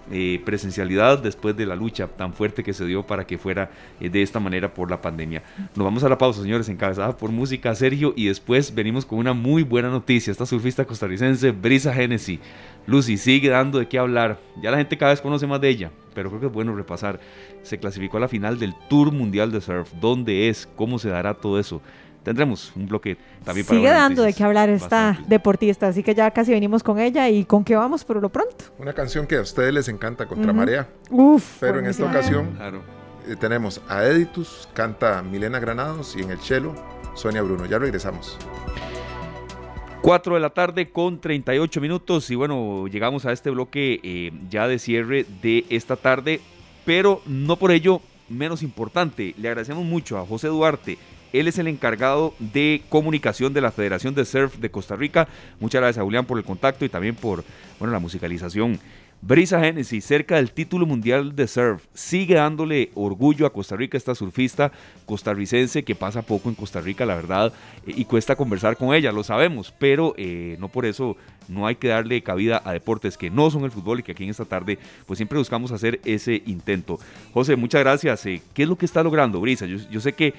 presencialidad 0.46 1.20
después 1.20 1.56
de 1.56 1.66
la 1.66 1.76
lucha 1.76 2.08
tan 2.08 2.34
fuerte 2.34 2.64
que 2.64 2.74
se 2.74 2.86
dio 2.86 3.06
para 3.06 3.26
que 3.26 3.38
fuera 3.38 3.70
de 4.00 4.22
esta 4.22 4.40
manera 4.40 4.74
por 4.74 4.90
la 4.90 5.02
pandemia. 5.02 5.44
Nos 5.76 5.86
vamos 5.86 6.04
a 6.04 6.10
la 6.10 6.18
pausa, 6.18 6.42
señores, 6.42 6.70
encabezada 6.70 7.16
por 7.16 7.32
música 7.32 7.74
Sergio, 7.76 8.14
y 8.16 8.28
después 8.28 8.74
venimos 8.74 9.06
con 9.06 9.20
una 9.20 9.34
muy 9.34 9.64
buena 9.64 9.90
noticia. 9.90 10.32
Esta 10.32 10.46
surfista 10.46 10.86
costarricense, 10.86 11.52
Brisa 11.52 11.94
Genesis. 11.94 12.40
Lucy 12.86 13.18
sigue 13.18 13.50
dando 13.50 13.80
de 13.80 13.88
qué 13.88 14.00
hablar. 14.00 14.40
Ya 14.62 14.72
la 14.72 14.78
gente 14.78 14.98
cada 14.98 15.12
vez 15.12 15.22
conoce 15.22 15.46
más 15.46 15.60
de 15.60 15.70
ella, 15.70 15.92
pero 16.14 16.30
creo 16.30 16.40
que 16.40 16.48
es 16.48 16.54
bueno 16.54 16.76
repasar. 16.76 17.20
Se 17.62 17.78
clasificó 17.78 18.18
a 18.18 18.22
la 18.22 18.28
final 18.30 18.60
del 18.60 18.74
Tour 18.90 19.12
Mundial 19.12 19.52
de 19.52 19.62
Surf. 19.62 19.92
¿Dónde 20.00 20.48
es? 20.48 20.68
¿Cómo 20.76 20.98
se 20.98 21.10
dará 21.10 21.34
todo 21.34 21.60
eso? 21.60 21.82
Tendremos 22.28 22.74
un 22.76 22.86
bloque 22.90 23.16
también 23.46 23.66
para 23.66 23.80
Sigue 23.80 23.90
dando 23.90 24.22
de 24.22 24.34
qué 24.34 24.44
hablar 24.44 24.68
esta 24.68 25.18
deportista, 25.28 25.88
así 25.88 26.04
que 26.04 26.14
ya 26.14 26.30
casi 26.32 26.52
venimos 26.52 26.84
con 26.84 27.00
ella 27.00 27.30
y 27.30 27.46
con 27.46 27.64
qué 27.64 27.74
vamos 27.78 28.04
por 28.04 28.22
lo 28.22 28.28
pronto. 28.28 28.66
Una 28.80 28.92
canción 28.92 29.26
que 29.26 29.38
a 29.38 29.42
ustedes 29.42 29.74
les 29.74 29.88
encanta, 29.88 30.26
Contra 30.26 30.52
Marea. 30.52 30.90
Uf, 31.10 31.56
pero 31.62 31.80
en 31.80 31.86
esta 31.86 32.04
ocasión 32.04 32.50
eh, 33.30 33.38
tenemos 33.40 33.82
a 33.88 34.04
Editus, 34.04 34.68
canta 34.74 35.24
Milena 35.24 35.58
Granados 35.60 36.18
y 36.18 36.22
en 36.22 36.32
el 36.32 36.40
cello 36.40 36.76
Sonia 37.16 37.42
Bruno. 37.44 37.66
Ya 37.66 37.80
regresamos. 37.80 38.38
4 40.02 40.34
de 40.34 40.42
la 40.42 40.50
tarde 40.50 40.90
con 40.90 41.22
38 41.22 41.80
minutos 41.80 42.30
y 42.30 42.36
bueno, 42.36 42.88
llegamos 42.88 43.26
a 43.26 43.32
este 43.32 43.52
bloque 43.52 44.02
eh, 44.04 44.34
ya 44.50 44.68
de 44.68 44.80
cierre 44.80 45.26
de 45.42 45.66
esta 45.70 45.96
tarde, 45.96 46.42
pero 46.84 47.22
no 47.26 47.56
por 47.56 47.72
ello 47.72 48.02
menos 48.28 48.64
importante. 48.64 49.34
Le 49.38 49.48
agradecemos 49.48 49.86
mucho 49.86 50.18
a 50.18 50.26
José 50.26 50.50
Duarte. 50.50 50.98
Él 51.34 51.48
es 51.48 51.58
el 51.58 51.68
encargado 51.68 52.34
de 52.40 52.82
comunicación 52.90 53.54
de 53.54 53.62
la 53.62 53.72
Federación 53.72 54.16
de 54.16 54.26
Surf 54.26 54.58
de 54.58 54.72
Costa 54.72 54.96
Rica. 54.96 55.28
Muchas 55.60 55.82
gracias 55.82 56.02
a 56.02 56.06
Julián 56.06 56.26
por 56.26 56.38
el 56.38 56.44
contacto 56.44 56.86
y 56.86 56.90
también 56.90 57.16
por 57.16 57.44
bueno, 57.80 57.94
la 57.94 58.00
musicalización 58.00 58.80
Brisa 59.28 59.60
Genesis, 59.60 60.06
cerca 60.06 60.38
del 60.38 60.54
título 60.54 60.86
mundial 60.86 61.36
de 61.36 61.50
surf, 61.50 61.84
sigue 61.94 62.36
dándole 62.36 62.92
orgullo 62.96 63.46
a 63.46 63.52
Costa 63.52 63.76
Rica, 63.76 63.98
esta 63.98 64.16
surfista 64.16 64.72
costarricense 65.06 65.84
que 65.84 65.96
pasa 65.96 66.22
poco 66.22 66.48
en 66.48 66.56
Costa 66.56 66.80
Rica, 66.80 67.06
la 67.06 67.16
verdad, 67.16 67.52
eh, 67.86 67.92
y 67.94 68.06
cuesta 68.06 68.38
conversar 68.38 68.78
con 68.78 68.96
ella, 68.96 69.12
lo 69.12 69.26
sabemos, 69.26 69.74
pero 69.78 70.14
eh, 70.16 70.56
no 70.62 70.70
por 70.70 70.86
eso 70.86 71.18
no 71.50 71.68
hay 71.68 71.76
que 71.76 71.90
darle 71.90 72.24
cabida 72.24 72.62
a 72.64 72.72
deportes 72.72 73.18
que 73.18 73.30
no 73.30 73.52
son 73.52 73.66
el 73.66 73.72
fútbol 73.72 74.00
y 74.00 74.04
que 74.04 74.14
aquí 74.14 74.24
en 74.24 74.30
esta 74.30 74.46
tarde 74.46 74.80
pues 75.06 75.18
siempre 75.18 75.38
buscamos 75.38 75.74
hacer 75.74 76.00
ese 76.06 76.42
intento. 76.46 76.98
José, 77.34 77.58
muchas 77.58 77.82
gracias. 77.82 78.26
Eh, 78.28 78.42
¿Qué 78.54 78.64
es 78.64 78.70
lo 78.70 78.78
que 78.78 78.86
está 78.86 79.04
logrando 79.04 79.42
Brisa? 79.42 79.66
Yo, 79.66 80.00
sé 80.00 80.14
que 80.14 80.36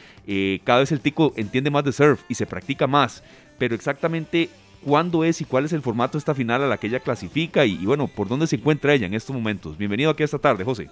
cada 0.64 0.78
vez 0.78 0.92
el 0.92 1.00
tico 1.00 1.34
entiende 1.36 1.70
más 1.70 1.84
de 1.84 1.92
surf 1.92 2.22
y 2.26 2.36
se 2.36 2.46
practica 2.46 2.86
más, 2.86 3.22
pero 3.58 3.74
exactamente 3.74 4.48
cuándo 4.84 5.24
es 5.24 5.40
y 5.40 5.44
cuál 5.44 5.64
es 5.64 5.72
el 5.72 5.82
formato 5.82 6.12
de 6.12 6.18
esta 6.18 6.34
final 6.34 6.62
a 6.62 6.66
la 6.66 6.78
que 6.78 6.86
ella 6.86 7.00
clasifica 7.00 7.64
y, 7.64 7.84
bueno, 7.84 8.08
por 8.08 8.28
dónde 8.28 8.46
se 8.46 8.56
encuentra 8.56 8.94
ella 8.94 9.06
en 9.06 9.14
estos 9.14 9.34
momentos. 9.34 9.76
Bienvenido 9.76 10.10
aquí 10.10 10.22
esta 10.22 10.38
tarde, 10.38 10.64
José. 10.64 10.88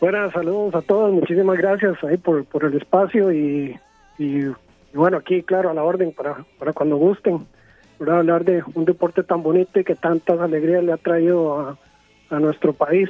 Buenas, 0.00 0.32
saludos 0.32 0.74
a 0.74 0.82
todos, 0.82 1.12
muchísimas 1.12 1.56
gracias 1.56 2.02
ahí 2.04 2.18
por, 2.18 2.44
por 2.44 2.64
el 2.64 2.76
espacio 2.76 3.32
y, 3.32 3.78
y, 4.18 4.44
bueno, 4.92 5.16
aquí 5.16 5.42
claro, 5.42 5.70
a 5.70 5.74
la 5.74 5.82
orden 5.82 6.12
para, 6.12 6.44
para 6.58 6.72
cuando 6.72 6.96
gusten, 6.96 7.46
para 7.98 8.18
hablar 8.18 8.44
de 8.44 8.62
un 8.74 8.84
deporte 8.84 9.22
tan 9.22 9.42
bonito 9.42 9.80
y 9.80 9.84
que 9.84 9.94
tantas 9.94 10.38
alegrías 10.38 10.84
le 10.84 10.92
ha 10.92 10.98
traído 10.98 11.58
a, 11.58 11.78
a 12.28 12.38
nuestro 12.38 12.72
país. 12.74 13.08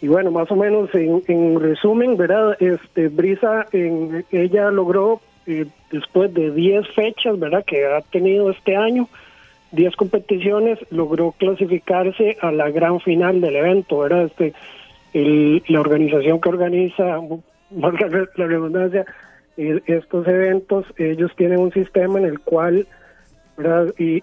Y 0.00 0.08
bueno, 0.08 0.30
más 0.30 0.50
o 0.50 0.56
menos 0.56 0.92
en, 0.94 1.22
en 1.26 1.60
resumen, 1.60 2.16
¿verdad? 2.16 2.56
Este, 2.60 3.08
Brisa, 3.08 3.66
en, 3.72 4.24
ella 4.30 4.70
logró 4.70 5.20
después 5.90 6.32
de 6.34 6.50
10 6.52 6.86
fechas, 6.94 7.38
¿verdad? 7.38 7.64
Que 7.64 7.86
ha 7.86 8.00
tenido 8.02 8.50
este 8.50 8.76
año, 8.76 9.08
10 9.72 9.96
competiciones, 9.96 10.78
logró 10.90 11.32
clasificarse 11.32 12.36
a 12.40 12.52
la 12.52 12.70
gran 12.70 13.00
final 13.00 13.40
del 13.40 13.56
evento, 13.56 13.98
¿verdad? 13.98 14.24
Este, 14.24 14.52
la 15.68 15.80
organización 15.80 16.40
que 16.40 16.48
organiza, 16.48 17.04
la 17.70 18.46
redundancia, 18.46 19.06
estos 19.56 20.26
eventos, 20.28 20.86
ellos 20.96 21.32
tienen 21.36 21.58
un 21.58 21.72
sistema 21.72 22.18
en 22.18 22.26
el 22.26 22.38
cual 22.40 22.86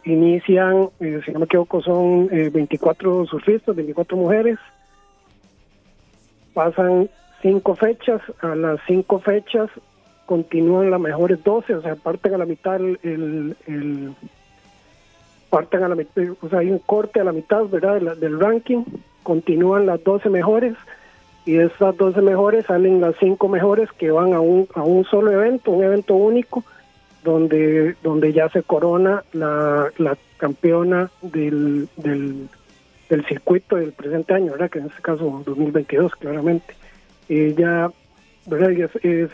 inician, 0.05 0.89
eh, 1.01 1.19
si 1.25 1.31
no 1.31 1.39
me 1.39 1.45
equivoco, 1.45 1.81
son 1.81 2.27
24 2.27 3.23
eh, 3.23 3.27
surfistas, 3.27 3.75
24 3.75 4.15
mujeres, 4.15 4.57
pasan 6.53 7.09
cinco 7.41 7.75
fechas, 7.75 8.21
a 8.41 8.55
las 8.55 8.79
cinco 8.87 9.19
fechas 9.19 9.69
continúan 10.25 10.91
las 10.91 10.99
mejores 10.99 11.43
12, 11.43 11.75
o 11.75 11.81
sea, 11.81 11.95
parten 11.95 12.33
a 12.33 12.37
la 12.37 12.45
mitad 12.45 12.75
el, 12.75 13.55
el, 13.67 14.13
parten 15.49 15.83
a 15.83 15.89
la 15.89 15.95
mitad, 15.95 16.23
o 16.41 16.49
sea, 16.49 16.59
hay 16.59 16.69
un 16.71 16.79
corte 16.79 17.19
a 17.19 17.23
la 17.23 17.31
mitad, 17.31 17.65
¿verdad? 17.65 18.01
del 18.17 18.39
ranking, 18.39 18.83
continúan 19.23 19.85
las 19.85 20.03
12 20.03 20.29
mejores 20.29 20.75
y 21.45 21.53
de 21.53 21.65
esas 21.65 21.95
12 21.95 22.21
mejores 22.21 22.65
salen 22.65 23.01
las 23.01 23.15
5 23.19 23.47
mejores 23.47 23.91
que 23.93 24.11
van 24.11 24.33
a 24.33 24.39
un, 24.39 24.67
a 24.73 24.83
un 24.83 25.05
solo 25.05 25.31
evento, 25.31 25.71
un 25.71 25.83
evento 25.83 26.15
único, 26.15 26.63
donde, 27.23 27.95
donde 28.03 28.33
ya 28.33 28.49
se 28.49 28.63
corona 28.63 29.23
la, 29.33 29.91
la 29.97 30.17
campeona 30.37 31.09
del, 31.21 31.87
del, 31.97 32.47
del 33.09 33.25
circuito 33.25 33.75
del 33.75 33.93
presente 33.93 34.33
año, 34.33 34.51
¿verdad? 34.51 34.69
Que 34.69 34.79
en 34.79 34.85
este 34.87 35.01
caso 35.01 35.43
2022, 35.45 36.15
claramente. 36.15 36.75
Ella, 37.29 37.89
¿verdad? 38.45 38.71
es 38.71 38.95
es 39.03 39.29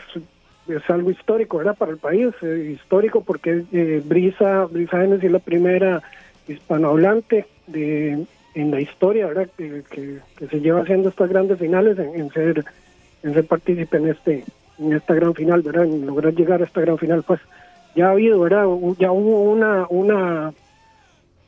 algo 0.88 1.10
histórico, 1.10 1.58
¿verdad? 1.58 1.76
Para 1.76 1.92
el 1.92 1.98
país, 1.98 2.28
eh, 2.42 2.74
histórico 2.74 3.22
porque 3.22 3.64
eh, 3.72 4.02
Brisa, 4.04 4.66
Brisa 4.66 4.98
Genesis 4.98 5.24
es 5.24 5.32
la 5.32 5.38
primera 5.38 6.02
hispanohablante 6.48 7.46
de, 7.66 8.26
en 8.54 8.70
la 8.70 8.80
historia, 8.80 9.26
¿verdad? 9.26 9.48
Que, 9.56 9.82
que, 9.90 10.46
se 10.46 10.60
lleva 10.60 10.82
haciendo 10.82 11.08
estas 11.08 11.28
grandes 11.28 11.58
finales 11.58 11.98
en, 11.98 12.30
ser 12.30 12.64
en 13.22 13.34
ser 13.34 13.46
partícipe 13.46 13.96
en 13.96 14.08
este 14.08 14.44
en 14.78 14.92
esta 14.92 15.14
gran 15.14 15.34
final, 15.34 15.62
¿verdad? 15.62 15.84
En 15.84 16.06
lograr 16.06 16.34
llegar 16.34 16.60
a 16.60 16.64
esta 16.64 16.80
gran 16.80 16.98
final, 16.98 17.22
pues 17.22 17.40
ya 17.94 18.08
ha 18.08 18.10
habido, 18.12 18.40
¿verdad? 18.40 18.66
Ya 18.98 19.12
hubo 19.12 19.42
una, 19.42 19.86
una, 19.88 20.52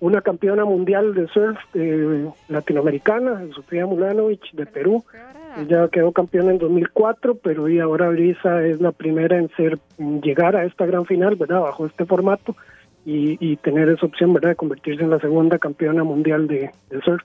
una 0.01 0.21
campeona 0.21 0.65
mundial 0.65 1.15
de 1.15 1.27
surf 1.29 1.59
eh, 1.75 2.29
latinoamericana, 2.49 3.43
Sofía 3.55 3.87
Mulanovich 3.87 4.53
de 4.53 4.67
Perú. 4.67 5.05
Ella 5.57 5.89
quedó 5.89 6.13
campeona 6.13 6.51
en 6.51 6.59
2004, 6.59 7.37
pero 7.37 7.69
y 7.69 7.79
ahora 7.79 8.09
Brisa 8.09 8.65
es 8.65 8.81
la 8.81 8.93
primera 8.93 9.39
en 9.39 9.49
ser 9.57 9.79
llegar 10.23 10.57
a 10.57 10.65
esta 10.65 10.87
gran 10.87 11.07
final, 11.07 11.37
¿verdad? 11.37 11.61
Bajo 11.61 11.87
este 11.87 12.05
formato 12.05 12.57
y, 13.05 13.57
tener 13.57 13.89
esa 13.89 14.07
opción, 14.07 14.33
¿verdad? 14.33 14.51
De 14.51 14.57
convertirse 14.57 15.03
en 15.03 15.11
la 15.11 15.21
segunda 15.21 15.59
campeona 15.59 16.05
mundial 16.05 16.47
de, 16.49 16.71
de 16.91 17.01
surf. 17.03 17.23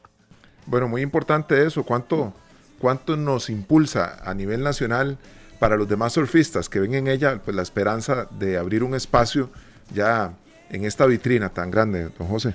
Bueno, 0.65 0.87
muy 0.87 1.01
importante 1.01 1.65
eso. 1.65 1.83
¿Cuánto, 1.83 2.33
¿Cuánto 2.79 3.15
nos 3.15 3.49
impulsa 3.49 4.17
a 4.23 4.33
nivel 4.33 4.63
nacional 4.63 5.17
para 5.59 5.75
los 5.75 5.87
demás 5.87 6.13
surfistas 6.13 6.69
que 6.69 6.79
ven 6.79 6.93
en 6.93 7.07
ella 7.07 7.41
pues, 7.43 7.55
la 7.55 7.61
esperanza 7.61 8.27
de 8.31 8.57
abrir 8.57 8.83
un 8.83 8.93
espacio 8.93 9.49
ya 9.93 10.33
en 10.69 10.85
esta 10.85 11.05
vitrina 11.05 11.49
tan 11.49 11.71
grande, 11.71 12.09
don 12.17 12.27
José? 12.27 12.53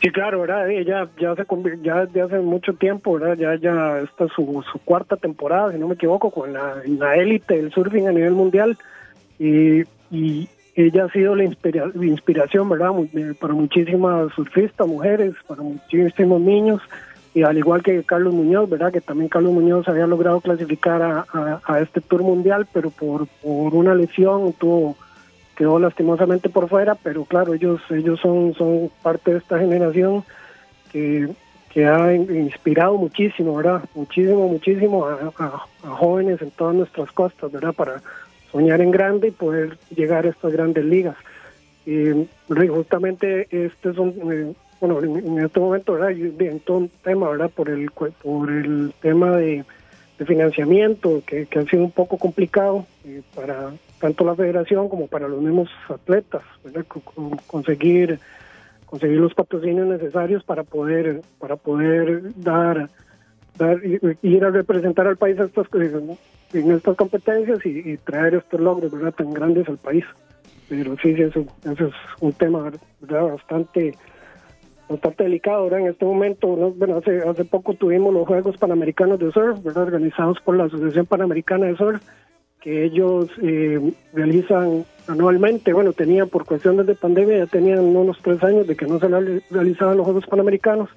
Sí, 0.00 0.10
claro, 0.10 0.42
¿verdad? 0.42 0.70
Ella 0.70 1.08
ya 1.18 1.34
se 1.34 1.44
ya 1.82 2.06
desde 2.06 2.22
hace 2.22 2.38
mucho 2.38 2.72
tiempo, 2.74 3.18
¿verdad? 3.18 3.36
Ya 3.36 3.56
ya 3.56 4.00
está 4.00 4.28
su, 4.28 4.64
su 4.70 4.78
cuarta 4.80 5.16
temporada, 5.16 5.72
si 5.72 5.78
no 5.78 5.88
me 5.88 5.94
equivoco, 5.94 6.30
con 6.30 6.52
la, 6.52 6.76
la 6.86 7.16
élite 7.16 7.56
del 7.56 7.72
surfing 7.72 8.06
a 8.06 8.12
nivel 8.12 8.32
mundial 8.32 8.76
y, 9.38 9.84
ella 10.74 11.06
ha 11.06 11.10
sido 11.10 11.34
la 11.34 11.42
inspiración, 11.42 12.68
¿verdad? 12.68 12.92
Para 13.40 13.52
muchísimas 13.52 14.32
surfistas, 14.34 14.86
mujeres, 14.86 15.34
para 15.48 15.60
muchísimos 15.60 16.40
niños 16.40 16.80
y 17.34 17.42
al 17.42 17.58
igual 17.58 17.82
que 17.82 18.02
Carlos 18.04 18.32
Muñoz, 18.32 18.70
¿verdad? 18.70 18.92
Que 18.92 19.00
también 19.00 19.28
Carlos 19.28 19.52
Muñoz 19.52 19.88
había 19.88 20.06
logrado 20.06 20.40
clasificar 20.40 21.02
a, 21.02 21.60
a, 21.64 21.80
este 21.80 22.00
Tour 22.00 22.22
Mundial, 22.22 22.68
pero 22.72 22.90
por, 22.90 23.26
por 23.42 23.74
una 23.74 23.94
lesión 23.94 24.52
tuvo 24.52 24.96
quedó 25.58 25.80
lastimosamente 25.80 26.48
por 26.48 26.68
fuera, 26.68 26.94
pero 26.94 27.24
claro, 27.24 27.52
ellos 27.52 27.80
ellos 27.90 28.20
son 28.20 28.54
son 28.54 28.92
parte 29.02 29.32
de 29.32 29.38
esta 29.38 29.58
generación 29.58 30.22
que, 30.92 31.28
que 31.68 31.84
ha 31.84 32.14
inspirado 32.14 32.96
muchísimo, 32.96 33.56
¿verdad? 33.56 33.82
Muchísimo, 33.92 34.46
muchísimo 34.46 35.04
a, 35.04 35.66
jóvenes 35.82 36.40
en 36.42 36.52
todas 36.52 36.76
nuestras 36.76 37.10
costas, 37.10 37.50
¿verdad? 37.50 37.72
Para 37.72 38.00
soñar 38.52 38.80
en 38.80 38.92
grande 38.92 39.28
y 39.28 39.32
poder 39.32 39.76
llegar 39.90 40.26
a 40.26 40.28
estas 40.28 40.52
grandes 40.52 40.84
ligas. 40.84 41.16
Y 41.84 42.28
justamente 42.68 43.48
este 43.50 43.90
es 43.90 43.96
eh, 43.98 44.52
bueno, 44.80 45.02
en, 45.02 45.44
este 45.44 45.58
momento, 45.58 45.94
¿verdad? 45.94 46.12
En 46.12 46.60
todo 46.60 46.76
un 46.76 46.88
tema, 47.02 47.30
¿verdad? 47.30 47.50
Por 47.50 47.68
el, 47.68 47.90
por 47.90 48.48
el 48.48 48.94
tema 49.00 49.36
de, 49.38 49.64
financiamiento, 50.26 51.22
que, 51.26 51.46
ha 51.56 51.62
sido 51.64 51.84
un 51.84 51.92
poco 51.92 52.18
complicado 52.18 52.86
eh, 53.04 53.22
para 53.34 53.72
tanto 54.00 54.24
la 54.24 54.34
federación 54.34 54.88
como 54.88 55.06
para 55.06 55.28
los 55.28 55.40
mismos 55.40 55.68
atletas, 55.88 56.42
conseguir 57.46 58.18
conseguir 58.86 59.18
los 59.18 59.34
patrocinios 59.34 59.86
necesarios 59.86 60.42
para 60.44 60.64
poder 60.64 61.20
para 61.38 61.56
poder 61.56 62.22
dar 62.36 62.88
dar 63.58 63.80
ir 63.84 64.44
a 64.44 64.50
representar 64.50 65.06
al 65.06 65.16
país 65.16 65.38
estas, 65.38 65.66
en 66.52 66.72
estas 66.72 66.96
competencias 66.96 67.64
y, 67.66 67.96
traer 67.98 68.36
estos 68.36 68.60
logros 68.60 68.90
¿verdad? 68.92 69.12
tan 69.12 69.32
grandes 69.34 69.68
al 69.68 69.78
país. 69.78 70.04
Pero 70.68 70.96
sí, 71.02 71.10
eso, 71.10 71.44
eso 71.64 71.86
es 71.86 71.94
un 72.20 72.32
tema 72.32 72.70
bastante 73.00 73.94
bastante 74.88 75.24
delicado 75.24 75.58
ahora 75.58 75.80
en 75.80 75.88
este 75.88 76.04
momento. 76.04 76.48
Bueno, 76.48 76.98
hace, 76.98 77.44
poco 77.44 77.74
tuvimos 77.74 78.12
los 78.14 78.26
Juegos 78.26 78.56
Panamericanos 78.56 79.18
de 79.18 79.30
Surf, 79.32 79.64
organizados 79.76 80.38
por 80.40 80.56
la 80.56 80.64
Asociación 80.64 81.06
Panamericana 81.06 81.66
de 81.66 81.76
Surf, 81.76 82.02
que 82.60 82.84
ellos 82.84 83.30
eh, 83.42 83.92
realizan 84.12 84.84
anualmente. 85.06 85.72
Bueno, 85.72 85.92
tenían 85.92 86.28
por 86.28 86.44
cuestiones 86.44 86.86
de 86.86 86.94
pandemia, 86.94 87.38
ya 87.38 87.46
tenían 87.46 87.80
unos 87.80 88.18
tres 88.22 88.42
años 88.42 88.66
de 88.66 88.76
que 88.76 88.86
no 88.86 88.98
se 88.98 89.08
realizaban 89.50 89.96
los 89.96 90.04
Juegos 90.04 90.26
Panamericanos 90.26 90.90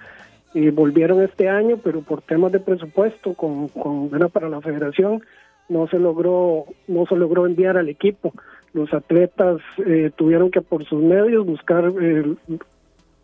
y 0.53 0.69
volvieron 0.69 1.21
este 1.21 1.49
año, 1.49 1.77
pero 1.81 2.01
por 2.01 2.21
temas 2.21 2.51
de 2.51 2.59
presupuesto 2.59 3.33
con, 3.33 3.69
con 3.69 4.09
para 4.31 4.49
la 4.49 4.61
federación 4.61 5.21
no 5.69 5.87
se 5.87 5.97
logró 5.97 6.65
no 6.87 7.05
se 7.05 7.15
logró 7.15 7.45
enviar 7.45 7.77
al 7.77 7.89
equipo. 7.89 8.33
Los 8.73 8.93
atletas 8.93 9.61
eh, 9.85 10.11
tuvieron 10.15 10.51
que 10.51 10.61
por 10.61 10.85
sus 10.85 11.01
medios 11.01 11.45
buscar 11.45 11.91
eh, 12.01 12.35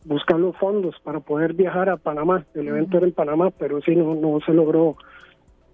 buscar 0.07 0.39
los 0.39 0.55
fondos 0.57 0.95
para 1.03 1.19
poder 1.19 1.53
viajar 1.53 1.89
a 1.89 1.97
Panamá. 1.97 2.45
El 2.55 2.69
evento 2.69 2.97
era 2.97 3.05
en 3.05 3.13
Panamá, 3.13 3.51
pero 3.51 3.81
sí 3.81 3.95
no, 3.95 4.15
no 4.15 4.39
se 4.45 4.53
logró 4.53 4.95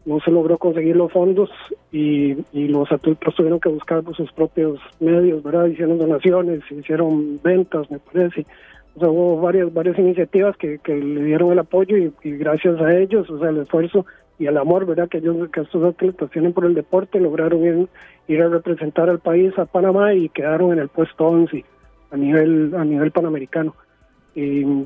no 0.05 0.19
se 0.19 0.31
logró 0.31 0.57
conseguir 0.57 0.97
los 0.97 1.11
fondos 1.11 1.49
y, 1.91 2.35
y 2.51 2.67
los 2.67 2.91
atletas 2.91 3.33
tuvieron 3.35 3.59
que 3.59 3.69
buscar 3.69 4.03
por 4.03 4.15
sus 4.15 4.31
propios 4.33 4.79
medios, 4.99 5.41
¿verdad? 5.43 5.67
Hicieron 5.67 5.97
donaciones, 5.97 6.59
hicieron 6.69 7.39
ventas, 7.41 7.89
me 7.89 7.99
parece. 7.99 8.45
O 8.95 8.99
sea, 8.99 9.09
hubo 9.09 9.39
varias 9.39 9.73
varias 9.73 9.97
iniciativas 9.97 10.57
que, 10.57 10.79
que 10.79 10.95
le 10.95 11.23
dieron 11.23 11.51
el 11.51 11.59
apoyo 11.59 11.95
y, 11.97 12.11
gracias 12.23 12.81
a 12.81 12.93
ellos, 12.97 13.29
o 13.29 13.39
sea, 13.39 13.49
el 13.49 13.59
esfuerzo 13.59 14.05
y 14.37 14.45
el 14.47 14.57
amor, 14.57 14.85
¿verdad? 14.85 15.07
Que 15.07 15.19
ellos, 15.19 15.49
que 15.51 15.61
estos 15.61 15.83
atletas 15.83 16.29
tienen 16.31 16.51
por 16.51 16.65
el 16.65 16.73
deporte, 16.73 17.19
lograron 17.19 17.63
ir, 17.63 17.87
ir 18.27 18.41
a 18.41 18.49
representar 18.49 19.09
al 19.09 19.19
país 19.19 19.57
a 19.57 19.65
Panamá 19.65 20.13
y 20.13 20.27
quedaron 20.29 20.73
en 20.73 20.79
el 20.79 20.89
puesto 20.89 21.25
11 21.25 21.63
a 22.11 22.17
nivel 22.17 22.75
a 22.75 22.83
nivel 22.83 23.11
panamericano. 23.11 23.73
Eh, 24.35 24.85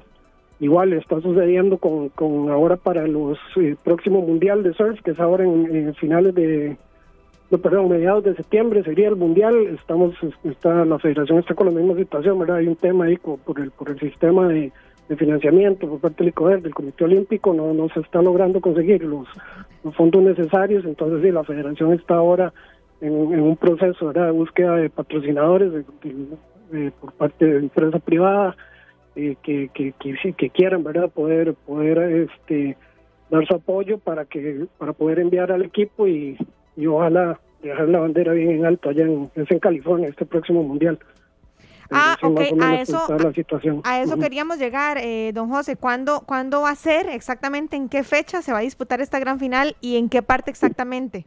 igual 0.60 0.94
está 0.94 1.22
sucediendo 1.22 1.78
con, 1.78 2.10
con 2.10 2.50
ahora 2.50 2.78
para 2.78 3.08
los 3.08 3.38
eh, 3.58 3.76
próximo 3.84 4.22
mundial 4.22 4.64
de 4.64 4.74
surf 4.74 5.00
que 5.02 5.12
es 5.12 5.20
ahora 5.20 5.44
en, 5.44 5.94
finales 5.96 6.34
de 6.34 6.78
no, 7.50 7.60
perdón 7.60 7.90
mediados 7.90 8.26
de 8.26 8.36
septiembre 8.36 8.84
sería 8.84 9.08
el 9.08 9.16
mundial. 9.16 9.56
Estamos 9.68 10.16
está 10.44 10.84
la 10.84 11.00
federación 11.00 11.40
está 11.40 11.54
con 11.54 11.68
la 11.68 11.80
misma 11.80 11.96
situación 11.96 12.40
verdad 12.40 12.58
hay 12.58 12.68
un 12.68 12.76
tema 12.76 13.06
ahí 13.06 13.18
por 13.18 13.60
el 13.60 13.72
por 13.72 13.90
el 13.90 14.00
sistema 14.00 14.48
de, 14.48 14.72
financiamiento 15.18 15.88
por 15.88 16.02
parte 16.02 16.18
del 16.18 16.30
ICODER, 16.30 16.62
del 16.62 16.74
Comité 16.74 17.06
Olímpico 17.06 17.54
no 17.54 17.74
no 17.74 17.88
se 17.90 18.02
está 18.02 18.22
logrando 18.22 18.60
conseguir 18.60 19.04
los, 19.04 19.28
fondos 19.96 20.24
necesarios. 20.24 20.84
Entonces 20.84 21.22
sí 21.22 21.32
la 21.32 21.46
federación 21.46 21.94
está 21.94 22.16
ahora 22.16 22.52
en, 23.00 23.14
un 23.14 23.56
proceso 23.56 24.12
de 24.12 24.32
búsqueda 24.32 24.76
de 24.76 24.90
patrocinadores 24.90 25.86
por 27.00 27.14
parte 27.14 27.46
de 27.46 27.60
empresa 27.60 28.00
privada 28.00 28.58
eh, 29.18 29.36
que, 29.42 29.70
que, 29.74 29.94
que, 30.00 30.34
que, 30.34 30.50
quieran 30.50 30.84
verdad 30.84 31.10
poder 31.10 31.54
poder 31.54 31.98
este 32.30 32.78
dar 33.30 33.46
su 33.48 33.56
apoyo 33.56 33.98
para 33.98 34.26
que 34.26 34.68
para 34.78 34.94
poder 34.94 35.20
enviar 35.20 35.52
al 35.52 35.64
equipo 35.64 36.08
y, 36.08 36.38
y 36.76 36.88
ojalá 36.88 37.40
dejar 37.62 37.90
la 37.90 38.00
bandera 38.00 38.34
bien 38.34 38.52
en 38.52 38.66
alto 38.66 38.90
allá 38.90 39.06
en, 39.06 39.30
en 39.36 39.60
California 39.60 40.08
este 40.08 40.26
próximo 40.26 40.64
mundial 40.64 41.00
Ah, 41.90 42.18
ok, 42.22 42.42
a 42.62 42.82
eso, 42.82 43.00
a 43.84 44.02
eso 44.02 44.18
queríamos 44.20 44.60
llegar, 44.60 44.98
eh, 44.98 45.32
don 45.34 45.50
José. 45.50 45.78
¿Cuándo, 45.78 46.22
¿Cuándo 46.26 46.62
va 46.62 46.72
a 46.72 46.76
ser 46.76 47.08
exactamente? 47.08 47.78
¿En 47.78 47.88
qué 47.88 48.04
fecha 48.04 48.42
se 48.42 48.52
va 48.52 48.60
a 48.60 48.62
disputar 48.62 49.00
esta 49.00 49.20
gran 49.20 49.40
final 49.40 49.76
y 49.80 49.98
en 49.98 50.10
qué 50.10 50.22
parte 50.22 50.52
exactamente? 50.52 51.26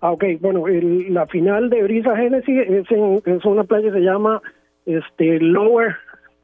Ah, 0.00 0.12
ok, 0.12 0.24
bueno, 0.40 0.64
la 0.66 1.26
final 1.26 1.70
de 1.70 1.82
Brisa 1.82 2.16
Genesis 2.16 2.58
es 2.68 2.90
en 2.90 3.22
es 3.24 3.44
una 3.44 3.64
playa 3.64 3.92
que 3.92 3.98
se 3.98 4.04
llama 4.04 4.42
este 4.86 5.38
Lower 5.38 5.94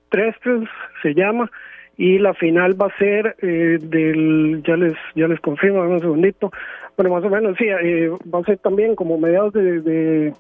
Trestres 0.08 0.68
se 1.02 1.14
llama 1.14 1.50
y 1.96 2.18
la 2.18 2.34
final 2.34 2.80
va 2.80 2.86
a 2.86 2.98
ser 2.98 3.36
eh, 3.40 3.78
del 3.80 4.62
ya 4.66 4.76
les 4.76 4.94
ya 5.14 5.28
les 5.28 5.40
confirmo 5.40 5.82
un 5.82 6.00
segundito. 6.00 6.52
Bueno 6.96 7.10
más 7.10 7.24
o 7.24 7.30
menos 7.30 7.56
sí 7.58 7.64
eh, 7.66 8.10
va 8.32 8.40
a 8.40 8.44
ser 8.44 8.58
también 8.58 8.94
como 8.94 9.18
mediados 9.18 9.52
de, 9.52 9.80
de, 9.80 10.34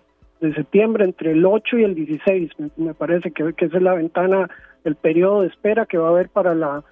septiembre 0.54 1.04
entre 1.04 1.32
el 1.32 1.44
8 1.44 1.78
y 1.78 1.84
el 1.84 1.94
16 1.94 2.50
me, 2.76 2.94
parece 2.94 3.30
que, 3.32 3.52
que 3.54 3.64
esa 3.64 3.78
es 3.78 3.82
la 3.82 3.94
ventana 3.94 4.48
el 4.84 4.94
periodo 4.94 5.40
de 5.40 5.48
espera 5.48 5.86
que 5.86 5.98
va 5.98 6.08
a 6.08 6.10
haber 6.10 6.28
para 6.28 6.54
la 6.54 6.84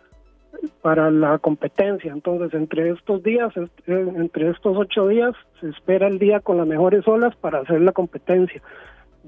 para 0.80 1.10
la 1.10 1.38
competencia. 1.38 2.12
Entonces 2.12 2.54
entre 2.54 2.90
estos 2.90 3.22
días 3.22 3.52
entre 3.86 4.50
estos 4.50 4.76
ocho 4.76 5.08
días 5.08 5.34
se 5.60 5.68
espera 5.68 6.08
el 6.08 6.18
día 6.18 6.40
con 6.40 6.56
las 6.56 6.66
mejores 6.66 7.06
olas 7.06 7.36
para 7.36 7.60
hacer 7.60 7.82
la 7.82 7.92
competencia. 7.92 8.62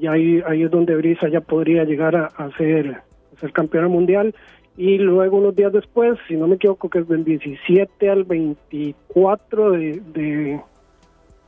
Y 0.00 0.06
ahí 0.06 0.42
ahí 0.46 0.62
es 0.62 0.70
donde 0.70 0.96
Brisa 0.96 1.28
ya 1.28 1.40
podría 1.40 1.84
llegar 1.84 2.16
a 2.16 2.26
hacer 2.26 3.02
ser 3.40 3.52
campeona 3.52 3.88
mundial 3.88 4.34
y 4.76 4.98
luego 4.98 5.38
unos 5.38 5.56
días 5.56 5.72
después, 5.72 6.18
si 6.28 6.36
no 6.36 6.46
me 6.46 6.56
equivoco, 6.56 6.90
que 6.90 6.98
es 6.98 7.08
del 7.08 7.24
17 7.24 8.10
al 8.10 8.24
24 8.24 9.70
de, 9.72 10.02
de 10.12 10.60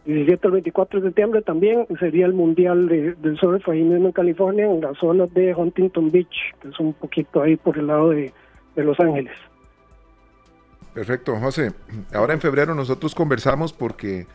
17 0.06 0.46
al 0.46 0.52
24 0.52 1.00
de 1.00 1.08
septiembre 1.08 1.42
también 1.42 1.86
sería 2.00 2.24
el 2.24 2.32
mundial 2.32 2.88
de, 2.88 3.36
surf 3.38 3.68
ahí 3.68 3.82
mismo 3.82 4.06
en 4.06 4.12
California, 4.12 4.64
en 4.64 4.80
las 4.80 5.02
olas 5.02 5.32
de 5.34 5.54
Huntington 5.54 6.10
Beach, 6.10 6.54
que 6.62 6.68
es 6.68 6.80
un 6.80 6.94
poquito 6.94 7.42
ahí 7.42 7.56
por 7.56 7.76
el 7.76 7.88
lado 7.88 8.10
de, 8.10 8.32
de 8.74 8.84
Los 8.84 8.98
Ángeles. 8.98 9.34
Perfecto, 10.94 11.36
José. 11.36 11.72
Ahora 12.14 12.32
en 12.32 12.40
febrero 12.40 12.74
nosotros 12.74 13.14
conversamos 13.14 13.74
porque 13.74 14.26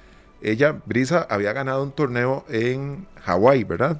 ella, 0.44 0.80
Brisa, 0.86 1.26
había 1.28 1.54
ganado 1.54 1.82
un 1.82 1.92
torneo 1.92 2.46
en 2.50 3.08
Hawái, 3.22 3.64
¿verdad? 3.64 4.00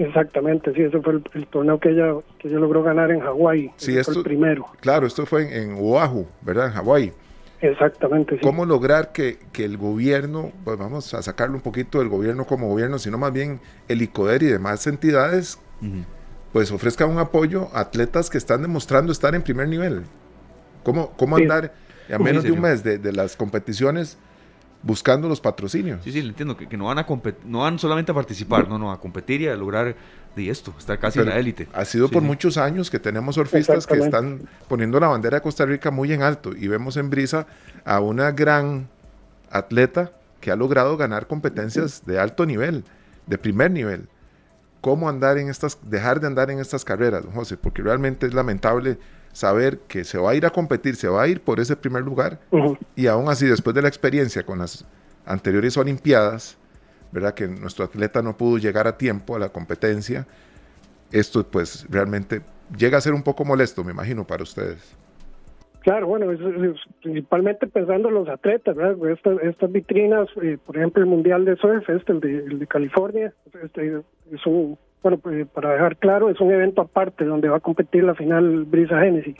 Exactamente, 0.00 0.72
sí, 0.72 0.80
ese 0.80 0.98
fue 1.02 1.20
el, 1.34 1.46
torneo 1.48 1.78
que 1.78 1.90
ella, 1.90 2.14
que 2.38 2.48
logró 2.48 2.82
ganar 2.82 3.10
en 3.10 3.20
Hawái. 3.20 3.70
Sí, 3.76 3.98
esto, 3.98 4.12
fue 4.12 4.20
el 4.20 4.24
primero. 4.24 4.64
Claro, 4.80 5.06
esto 5.06 5.26
fue 5.26 5.62
en, 5.62 5.74
Oahu, 5.74 6.26
¿verdad? 6.40 6.68
En 6.68 6.72
Hawái. 6.72 7.12
Exactamente. 7.60 8.40
¿Cómo 8.40 8.64
lograr 8.64 9.12
que, 9.12 9.36
el 9.58 9.76
gobierno, 9.76 10.52
pues 10.64 10.78
vamos 10.78 11.12
a 11.12 11.20
sacarlo 11.20 11.54
un 11.54 11.60
poquito 11.60 11.98
del 11.98 12.08
gobierno 12.08 12.46
como 12.46 12.66
gobierno, 12.68 12.98
sino 12.98 13.18
más 13.18 13.30
bien 13.30 13.60
el 13.88 14.00
ICODER 14.00 14.42
y 14.42 14.46
demás 14.46 14.86
entidades, 14.86 15.58
pues 16.54 16.72
ofrezca 16.72 17.04
un 17.04 17.18
apoyo 17.18 17.68
a 17.74 17.80
atletas 17.80 18.30
que 18.30 18.38
están 18.38 18.62
demostrando 18.62 19.12
estar 19.12 19.34
en 19.34 19.42
primer 19.42 19.68
nivel? 19.68 20.04
¿Cómo, 20.82 21.10
cómo 21.10 21.36
andar 21.36 21.74
a 22.10 22.18
menos 22.18 22.42
de 22.42 22.52
un 22.52 22.62
mes 22.62 22.82
de, 22.82 22.96
de 22.96 23.12
las 23.12 23.36
competiciones? 23.36 24.16
Buscando 24.82 25.28
los 25.28 25.40
patrocinios. 25.40 26.00
Sí, 26.02 26.12
sí, 26.12 26.20
entiendo, 26.20 26.56
que, 26.56 26.76
no 26.76 26.86
van 26.86 26.98
a 26.98 27.06
no 27.44 27.58
van 27.60 27.78
solamente 27.78 28.12
a 28.12 28.14
participar, 28.14 28.68
no, 28.68 28.78
no, 28.78 28.90
a 28.92 29.00
competir 29.00 29.42
y 29.42 29.48
a 29.48 29.56
lograr 29.56 29.94
de 30.34 30.48
esto, 30.48 30.74
estar 30.78 30.98
casi 30.98 31.18
en 31.18 31.26
la 31.26 31.38
élite. 31.38 31.68
Ha 31.72 31.84
sido 31.84 32.08
por 32.08 32.22
muchos 32.22 32.56
años 32.56 32.90
que 32.90 32.98
tenemos 32.98 33.34
surfistas 33.34 33.86
que 33.86 33.98
están 33.98 34.42
poniendo 34.68 35.00
la 35.00 35.08
bandera 35.08 35.38
de 35.38 35.42
Costa 35.42 35.66
Rica 35.66 35.90
muy 35.90 36.12
en 36.12 36.22
alto 36.22 36.52
y 36.56 36.68
vemos 36.68 36.96
en 36.96 37.10
Brisa 37.10 37.46
a 37.84 38.00
una 38.00 38.30
gran 38.30 38.88
atleta 39.50 40.12
que 40.40 40.50
ha 40.50 40.56
logrado 40.56 40.96
ganar 40.96 41.26
competencias 41.26 42.06
de 42.06 42.18
alto 42.18 42.46
nivel, 42.46 42.84
de 43.26 43.38
primer 43.38 43.70
nivel. 43.70 44.08
¿Cómo 44.80 45.08
andar 45.08 45.36
en 45.36 45.50
estas, 45.50 45.78
dejar 45.82 46.20
de 46.20 46.26
andar 46.26 46.50
en 46.50 46.58
estas 46.58 46.84
carreras, 46.84 47.24
don 47.24 47.32
José? 47.32 47.58
Porque 47.58 47.82
realmente 47.82 48.26
es 48.26 48.32
lamentable 48.32 48.98
saber 49.32 49.78
que 49.88 50.04
se 50.04 50.18
va 50.18 50.30
a 50.30 50.34
ir 50.34 50.46
a 50.46 50.50
competir, 50.50 50.96
se 50.96 51.08
va 51.08 51.22
a 51.22 51.28
ir 51.28 51.40
por 51.40 51.60
ese 51.60 51.76
primer 51.76 52.02
lugar 52.02 52.40
y 52.96 53.06
aún 53.06 53.28
así 53.28 53.46
después 53.46 53.74
de 53.74 53.82
la 53.82 53.88
experiencia 53.88 54.44
con 54.44 54.58
las 54.58 54.84
anteriores 55.24 55.76
Olimpiadas, 55.76 56.58
¿verdad? 57.12 57.34
Que 57.34 57.48
nuestro 57.48 57.84
atleta 57.84 58.22
no 58.22 58.36
pudo 58.36 58.58
llegar 58.58 58.86
a 58.86 58.96
tiempo 58.96 59.36
a 59.36 59.38
la 59.38 59.50
competencia, 59.50 60.26
esto 61.12 61.44
pues 61.44 61.86
realmente 61.88 62.42
llega 62.76 62.98
a 62.98 63.00
ser 63.00 63.14
un 63.14 63.22
poco 63.22 63.44
molesto, 63.44 63.84
me 63.84 63.92
imagino, 63.92 64.26
para 64.26 64.42
ustedes. 64.42 64.96
Claro, 65.80 66.08
bueno, 66.08 66.26
principalmente 67.00 67.66
pensando 67.66 68.08
en 68.08 68.14
los 68.14 68.28
atletas, 68.28 68.76
¿verdad? 68.76 68.98
Estas, 69.42 69.72
vitrinas, 69.72 70.28
eh, 70.42 70.58
por 70.64 70.76
ejemplo, 70.76 71.02
el 71.02 71.08
Mundial 71.08 71.46
de 71.46 71.56
Surf, 71.56 71.88
este, 71.88 72.12
el 72.12 72.20
de, 72.20 72.36
el 72.36 72.58
de 72.58 72.66
California, 72.66 73.32
este, 73.62 74.02
es 74.30 74.46
un 74.46 74.76
bueno, 75.02 75.18
pues, 75.18 75.46
para 75.48 75.72
dejar 75.72 75.96
claro, 75.96 76.28
es 76.28 76.40
un 76.40 76.52
evento 76.52 76.82
aparte 76.82 77.24
donde 77.24 77.48
va 77.48 77.56
a 77.56 77.60
competir 77.60 78.04
la 78.04 78.14
final 78.14 78.64
Brisa 78.64 79.00
Genesis. 79.00 79.36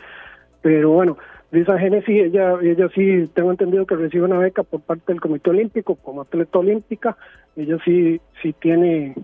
Pero 0.62 0.90
bueno, 0.90 1.18
Brisa 1.50 1.78
Genesis, 1.78 2.08
ella, 2.08 2.54
ella 2.62 2.88
sí, 2.94 3.28
tengo 3.34 3.50
entendido 3.50 3.86
que 3.86 3.96
recibe 3.96 4.24
una 4.24 4.38
beca 4.38 4.62
por 4.62 4.80
parte 4.80 5.12
del 5.12 5.20
Comité 5.20 5.50
Olímpico 5.50 5.96
como 5.96 6.22
atleta 6.22 6.58
olímpica. 6.58 7.16
Ella 7.56 7.76
sí, 7.84 8.20
sí 8.42 8.54
tiene, 8.60 9.14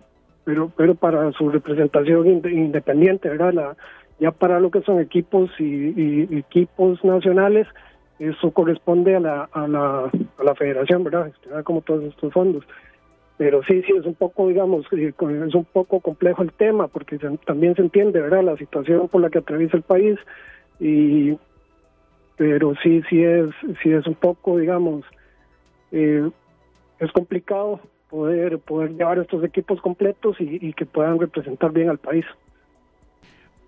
pero, 0.44 0.70
pero 0.76 0.94
para 0.94 1.30
su 1.32 1.48
representación 1.48 2.26
independiente, 2.26 3.28
¿verdad? 3.28 3.52
La, 3.52 3.76
ya 4.18 4.30
para 4.30 4.60
lo 4.60 4.70
que 4.70 4.82
son 4.82 5.00
equipos 5.00 5.50
y, 5.58 6.36
equipos 6.36 7.02
nacionales, 7.04 7.66
eso 8.18 8.50
corresponde 8.50 9.16
a 9.16 9.20
la, 9.20 9.48
a 9.52 9.68
la, 9.68 10.10
a 10.38 10.44
la 10.44 10.54
federación, 10.54 11.04
¿verdad? 11.04 11.32
Como 11.64 11.82
todos 11.82 12.04
estos 12.04 12.32
fondos 12.32 12.64
pero 13.38 13.62
sí, 13.64 13.82
sí, 13.82 13.92
es 13.92 14.06
un 14.06 14.14
poco, 14.14 14.48
digamos, 14.48 14.86
es 14.90 15.54
un 15.54 15.64
poco 15.64 16.00
complejo 16.00 16.42
el 16.42 16.52
tema, 16.52 16.88
porque 16.88 17.18
también 17.44 17.74
se 17.74 17.82
entiende, 17.82 18.20
¿verdad?, 18.20 18.42
la 18.42 18.56
situación 18.56 19.08
por 19.08 19.20
la 19.20 19.30
que 19.30 19.38
atraviesa 19.38 19.76
el 19.76 19.82
país, 19.82 20.18
y 20.80 21.36
pero 22.36 22.74
sí, 22.82 23.02
sí 23.08 23.22
es, 23.22 23.50
sí 23.82 23.90
es 23.90 24.06
un 24.06 24.14
poco, 24.14 24.58
digamos, 24.58 25.04
eh, 25.92 26.28
es 26.98 27.12
complicado 27.12 27.80
poder, 28.10 28.58
poder 28.58 28.92
llevar 28.92 29.18
estos 29.18 29.42
equipos 29.42 29.80
completos 29.80 30.36
y 30.38 30.72
que 30.74 30.86
puedan 30.86 31.18
representar 31.18 31.72
bien 31.72 31.88
al 31.88 31.98
país. 31.98 32.24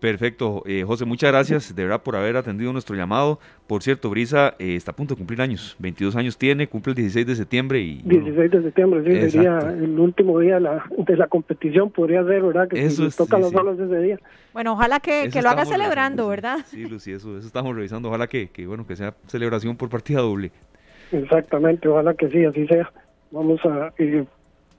Perfecto, 0.00 0.62
eh, 0.64 0.84
José, 0.86 1.04
muchas 1.04 1.32
gracias 1.32 1.74
de 1.74 1.82
verdad 1.82 2.02
por 2.02 2.14
haber 2.14 2.36
atendido 2.36 2.72
nuestro 2.72 2.94
llamado. 2.94 3.40
Por 3.66 3.82
cierto, 3.82 4.08
Brisa 4.10 4.54
eh, 4.60 4.76
está 4.76 4.92
a 4.92 4.96
punto 4.96 5.14
de 5.14 5.18
cumplir 5.18 5.40
años, 5.40 5.74
22 5.80 6.14
años 6.14 6.38
tiene, 6.38 6.68
cumple 6.68 6.92
el 6.92 6.96
16 6.96 7.26
de 7.26 7.34
septiembre. 7.34 7.80
y 7.80 8.02
16 8.02 8.50
de 8.50 8.62
septiembre, 8.62 9.02
sí, 9.04 9.30
sería 9.30 9.58
el 9.58 9.98
último 9.98 10.38
día 10.38 10.54
de 10.54 10.60
la, 10.60 10.84
de 10.96 11.16
la 11.16 11.26
competición, 11.26 11.90
podría 11.90 12.24
ser, 12.24 12.42
¿verdad? 12.42 12.68
Que 12.68 12.84
eso 12.84 13.08
tocan 13.10 13.40
los 13.40 13.50
solos 13.50 13.78
ese 13.78 13.98
día. 14.00 14.20
Bueno, 14.52 14.74
ojalá 14.74 15.00
que, 15.00 15.30
que 15.32 15.42
lo 15.42 15.48
haga 15.48 15.64
celebrando, 15.64 16.28
¿verdad? 16.28 16.58
Sí, 16.66 16.86
Lucy, 16.86 17.12
eso, 17.12 17.36
eso 17.36 17.46
estamos 17.46 17.74
revisando, 17.74 18.08
ojalá 18.08 18.28
que, 18.28 18.50
que, 18.50 18.66
bueno, 18.68 18.86
que 18.86 18.94
sea 18.94 19.14
celebración 19.26 19.76
por 19.76 19.88
partida 19.88 20.20
doble. 20.20 20.52
Exactamente, 21.10 21.88
ojalá 21.88 22.14
que 22.14 22.28
sí, 22.28 22.44
así 22.44 22.66
sea. 22.68 22.92
Vamos 23.30 23.60
a... 23.64 23.92
Eh, 23.98 24.24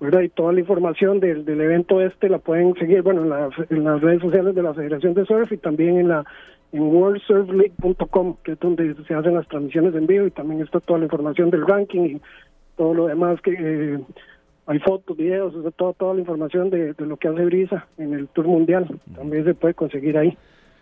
y 0.01 0.29
toda 0.29 0.53
la 0.53 0.61
información 0.61 1.19
del, 1.19 1.43
del 1.43 1.59
evento 1.59 2.01
este 2.01 2.29
la 2.29 2.39
pueden 2.39 2.73
seguir, 2.75 3.01
bueno, 3.01 3.23
en, 3.23 3.83
las 3.83 4.01
redes 4.01 4.21
sociales 4.21 4.55
de 4.55 4.63
la 4.63 4.73
Federación 4.73 5.13
de 5.13 5.25
Surf 5.25 5.51
y 5.51 5.57
también 5.57 5.97
en 5.97 6.07
la 6.07 6.25
en 6.71 6.83
worldsurfleague.com, 6.83 8.37
que 8.43 8.51
es 8.51 8.59
donde 8.59 8.95
se 9.07 9.13
hacen 9.13 9.33
las 9.33 9.47
transmisiones 9.47 9.95
en 9.95 10.05
vivo 10.05 10.27
y 10.27 10.31
también 10.31 10.61
está 10.61 10.79
toda 10.79 10.99
la 10.99 11.05
información 11.05 11.49
del 11.49 11.65
ranking 11.65 12.01
y 12.01 12.21
todo 12.77 12.93
lo 12.93 13.07
demás 13.07 13.41
que 13.41 13.55
eh, 13.57 13.99
hay 14.67 14.79
fotos, 14.79 15.17
videos, 15.17 15.53
toda, 15.75 15.93
toda 15.93 16.13
la 16.13 16.19
información 16.19 16.69
de, 16.69 16.93
de, 16.93 17.05
lo 17.05 17.17
que 17.17 17.27
hace 17.27 17.43
Brisa 17.43 17.87
en 17.97 18.13
el 18.13 18.27
Tour 18.27 18.47
Mundial, 18.47 18.87
también 19.15 19.43
se 19.45 19.55
puede 19.55 19.73
conseguir 19.73 20.17
ahí. 20.17 20.37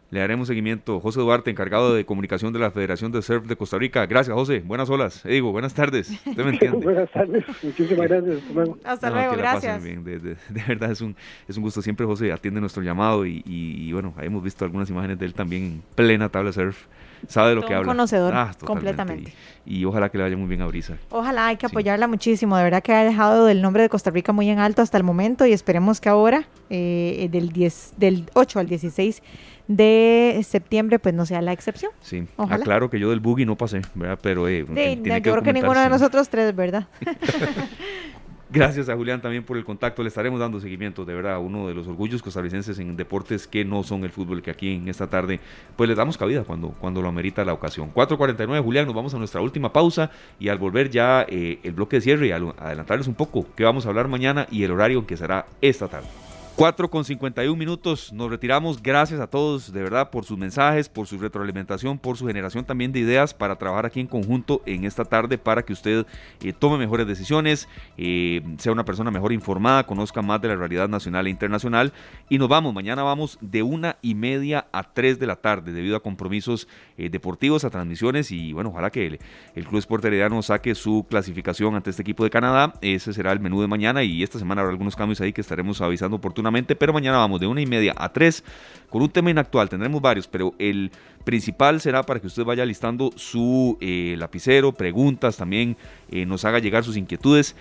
Le 0.09 0.21
haremos 0.21 0.47
seguimiento. 0.47 1.01
José 1.01 1.19
Duarte, 1.19 1.51
encargado 1.51 1.93
de 1.93 2.05
comunicación 2.05 2.53
de 2.53 2.59
la 2.59 2.71
Federación 2.71 3.11
de 3.11 3.21
Surf 3.21 3.45
de 3.45 3.57
Costa 3.57 3.77
Rica. 3.77 4.05
Gracias, 4.05 4.33
José. 4.33 4.61
Buenas 4.65 4.89
olas. 4.89 5.21
Digo, 5.23 5.51
buenas 5.51 5.73
tardes. 5.73 6.09
Usted 6.25 6.45
me 6.45 6.49
entiende. 6.53 6.77
buenas 6.77 7.11
tardes. 7.11 7.43
Muchísimas 7.61 8.07
gracias. 8.07 8.37
Hasta 8.85 9.09
luego. 9.09 9.35
gracias. 9.35 9.83
De, 9.83 10.37
verdad 10.67 10.91
es 10.91 11.01
un, 11.01 11.15
es 11.47 11.57
un 11.57 11.63
gusto. 11.63 11.81
Siempre 11.81 12.05
José 12.05 12.31
atiende 12.31 12.61
nuestro 12.61 12.83
llamado 12.83 13.25
y, 13.25 13.43
y, 13.45 13.91
bueno, 13.91 14.13
hemos 14.21 14.41
visto 14.41 14.63
algunas 14.63 14.89
imágenes 14.89 15.19
de 15.19 15.25
él 15.25 15.33
también 15.33 15.63
en 15.63 15.83
plena 15.95 16.29
tabla 16.29 16.53
surf. 16.53 16.85
Sabe 17.27 17.49
de 17.49 17.55
lo 17.55 17.61
que 17.61 17.73
habla. 17.73 17.91
Un 17.91 17.97
conocedor, 17.97 18.33
ah, 18.35 18.51
completamente. 18.65 19.33
Y, 19.65 19.83
ojalá 19.85 20.09
que 20.09 20.17
le 20.17 20.23
vaya 20.23 20.37
muy 20.37 20.47
bien 20.47 20.61
a 20.61 20.67
Brisa. 20.67 20.97
Ojalá, 21.09 21.47
hay 21.47 21.57
que 21.57 21.65
apoyarla 21.65 22.07
muchísimo. 22.07 22.55
De 22.57 22.63
verdad 22.63 22.81
que 22.81 22.93
ha 22.93 23.03
dejado 23.03 23.49
el 23.49 23.61
nombre 23.61 23.83
de 23.83 23.89
Costa 23.89 24.11
Rica 24.11 24.31
muy 24.31 24.49
en 24.49 24.59
alto 24.59 24.81
hasta 24.81 24.97
el 24.97 25.03
momento 25.03 25.45
y 25.45 25.53
esperemos 25.53 25.99
que 25.99 26.09
ahora, 26.09 26.47
eh, 26.69 27.27
del, 27.31 27.51
10, 27.51 27.93
del 27.97 28.29
8 28.33 28.59
al 28.59 28.67
16 28.67 29.21
de 29.67 30.39
septiembre 30.47 30.97
pues 30.97 31.13
no 31.13 31.25
sea 31.25 31.41
la 31.41 31.51
excepción. 31.51 31.91
Sí, 32.01 32.25
Ojalá. 32.37 32.61
aclaro 32.61 32.89
que 32.89 32.99
yo 32.99 33.09
del 33.09 33.19
buggy 33.19 33.45
no 33.45 33.55
pasé, 33.55 33.81
¿verdad? 33.95 34.17
Pero 34.21 34.47
eh, 34.47 34.65
yo 34.65 35.21
creo 35.21 35.43
que 35.43 35.53
ninguno 35.53 35.79
de 35.81 35.89
nosotros 35.89 36.29
tres, 36.29 36.55
¿verdad? 36.55 36.87
Gracias 38.49 38.87
a 38.87 38.95
Julián 38.95 39.21
también 39.21 39.43
por 39.43 39.57
el 39.57 39.65
contacto. 39.65 40.01
Le 40.01 40.07
estaremos 40.07 40.39
dando 40.39 40.59
seguimiento, 40.59 41.03
de 41.03 41.13
verdad, 41.13 41.39
uno 41.39 41.67
de 41.67 41.73
los 41.73 41.87
orgullos 41.87 42.21
costarricenses 42.21 42.79
en 42.79 42.95
deportes 42.95 43.45
que 43.45 43.65
no 43.65 43.83
son 43.83 44.05
el 44.05 44.11
fútbol, 44.11 44.41
que 44.41 44.51
aquí 44.51 44.75
en 44.75 44.87
esta 44.87 45.07
tarde, 45.07 45.39
pues 45.75 45.89
le 45.89 45.95
damos 45.95 46.17
cabida 46.17 46.43
cuando, 46.43 46.69
cuando 46.69 47.01
lo 47.01 47.09
amerita 47.09 47.43
la 47.43 47.53
ocasión. 47.53 47.93
4.49, 47.93 48.63
Julián, 48.63 48.85
nos 48.85 48.95
vamos 48.95 49.13
a 49.13 49.17
nuestra 49.17 49.41
última 49.41 49.73
pausa 49.73 50.11
y 50.39 50.47
al 50.47 50.57
volver 50.57 50.89
ya 50.89 51.25
eh, 51.27 51.59
el 51.63 51.73
bloque 51.73 51.97
de 51.97 52.01
cierre 52.01 52.27
y 52.27 52.31
adelantarles 52.31 53.07
un 53.07 53.15
poco 53.15 53.45
qué 53.55 53.65
vamos 53.65 53.85
a 53.85 53.89
hablar 53.89 54.07
mañana 54.07 54.47
y 54.49 54.63
el 54.63 54.71
horario 54.71 55.05
que 55.05 55.17
será 55.17 55.45
esta 55.61 55.89
tarde. 55.89 56.26
4 56.57 56.89
con 56.89 57.05
51 57.05 57.55
minutos, 57.55 58.11
nos 58.11 58.31
retiramos. 58.31 58.81
Gracias 58.81 59.19
a 59.19 59.27
todos, 59.27 59.71
de 59.71 59.83
verdad, 59.83 60.09
por 60.09 60.25
sus 60.25 60.39
mensajes, 60.39 60.89
por 60.89 61.05
su 61.05 61.19
retroalimentación, 61.19 61.99
por 61.99 62.17
su 62.17 62.25
generación 62.25 62.65
también 62.65 62.91
de 62.91 62.97
ideas 62.97 63.31
para 63.35 63.57
trabajar 63.57 63.85
aquí 63.85 63.99
en 63.99 64.07
conjunto 64.07 64.63
en 64.65 64.83
esta 64.83 65.05
tarde 65.05 65.37
para 65.37 65.61
que 65.61 65.73
usted 65.73 66.07
eh, 66.41 66.53
tome 66.53 66.79
mejores 66.79 67.05
decisiones, 67.05 67.69
eh, 67.95 68.41
sea 68.57 68.71
una 68.71 68.85
persona 68.85 69.11
mejor 69.11 69.33
informada, 69.33 69.85
conozca 69.85 70.23
más 70.23 70.41
de 70.41 70.47
la 70.47 70.55
realidad 70.55 70.89
nacional 70.89 71.27
e 71.27 71.29
internacional. 71.29 71.93
Y 72.27 72.39
nos 72.39 72.49
vamos, 72.49 72.73
mañana 72.73 73.03
vamos 73.03 73.37
de 73.39 73.61
una 73.61 73.97
y 74.01 74.15
media 74.15 74.65
a 74.71 74.81
3 74.81 75.19
de 75.19 75.27
la 75.27 75.35
tarde 75.35 75.73
debido 75.73 75.95
a 75.95 76.01
compromisos 76.01 76.67
eh, 76.97 77.11
deportivos, 77.11 77.65
a 77.65 77.69
transmisiones 77.69 78.31
y 78.31 78.51
bueno, 78.53 78.71
ojalá 78.71 78.89
que 78.89 79.05
el, 79.05 79.19
el 79.53 79.67
Club 79.67 79.77
Sport 79.77 80.05
Herediano 80.05 80.41
saque 80.41 80.73
su 80.73 81.05
clasificación 81.07 81.75
ante 81.75 81.91
este 81.91 82.01
equipo 82.01 82.23
de 82.23 82.31
Canadá. 82.31 82.73
Ese 82.81 83.13
será 83.13 83.31
el 83.31 83.39
menú 83.39 83.61
de 83.61 83.67
mañana 83.67 84.01
y 84.01 84.23
esta 84.23 84.39
semana 84.39 84.61
habrá 84.61 84.71
algunos 84.71 84.95
cambios 84.95 85.21
ahí 85.21 85.31
que 85.31 85.41
estaremos 85.41 85.81
avisando 85.81 86.15
oportunamente 86.15 86.46
pero 86.79 86.93
mañana 86.93 87.17
vamos 87.17 87.39
de 87.39 87.47
una 87.47 87.61
y 87.61 87.65
media 87.65 87.93
a 87.97 88.11
tres 88.11 88.43
con 88.89 89.01
un 89.01 89.09
tema 89.09 89.29
inactual. 89.29 89.69
Tendremos 89.69 90.01
varios, 90.01 90.27
pero 90.27 90.53
el 90.59 90.91
principal 91.23 91.81
será 91.81 92.03
para 92.03 92.19
que 92.19 92.27
usted 92.27 92.43
vaya 92.43 92.65
listando 92.65 93.11
su 93.15 93.77
eh, 93.81 94.15
lapicero, 94.17 94.71
preguntas, 94.73 95.37
también 95.37 95.77
eh, 96.09 96.25
nos 96.25 96.45
haga 96.45 96.59
llegar 96.59 96.83
sus 96.83 96.97
inquietudes. 96.97 97.55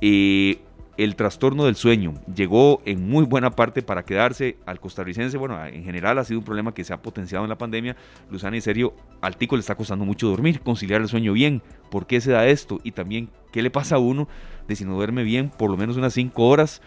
Eh, 0.00 0.58
el 0.98 1.16
trastorno 1.16 1.64
del 1.64 1.76
sueño 1.76 2.14
llegó 2.34 2.82
en 2.84 3.08
muy 3.08 3.24
buena 3.24 3.50
parte 3.52 3.82
para 3.82 4.04
quedarse 4.04 4.58
al 4.66 4.78
costarricense. 4.78 5.38
Bueno, 5.38 5.64
en 5.64 5.84
general 5.84 6.18
ha 6.18 6.24
sido 6.24 6.40
un 6.40 6.44
problema 6.44 6.74
que 6.74 6.84
se 6.84 6.92
ha 6.92 7.00
potenciado 7.00 7.44
en 7.44 7.48
la 7.48 7.56
pandemia. 7.56 7.96
Luzana, 8.30 8.56
en 8.56 8.62
serio, 8.62 8.94
al 9.22 9.36
tico 9.36 9.56
le 9.56 9.60
está 9.60 9.74
costando 9.74 10.04
mucho 10.04 10.28
dormir, 10.28 10.60
conciliar 10.60 11.00
el 11.00 11.08
sueño 11.08 11.32
bien. 11.32 11.62
¿Por 11.90 12.06
qué 12.06 12.20
se 12.20 12.32
da 12.32 12.46
esto? 12.46 12.78
Y 12.84 12.92
también, 12.92 13.30
¿qué 13.52 13.62
le 13.62 13.70
pasa 13.70 13.96
a 13.96 13.98
uno 13.98 14.28
de 14.68 14.76
si 14.76 14.84
no 14.84 14.94
duerme 14.94 15.22
bien 15.22 15.50
por 15.50 15.70
lo 15.70 15.76
menos 15.78 15.96
unas 15.96 16.12
cinco 16.12 16.46
horas? 16.48 16.82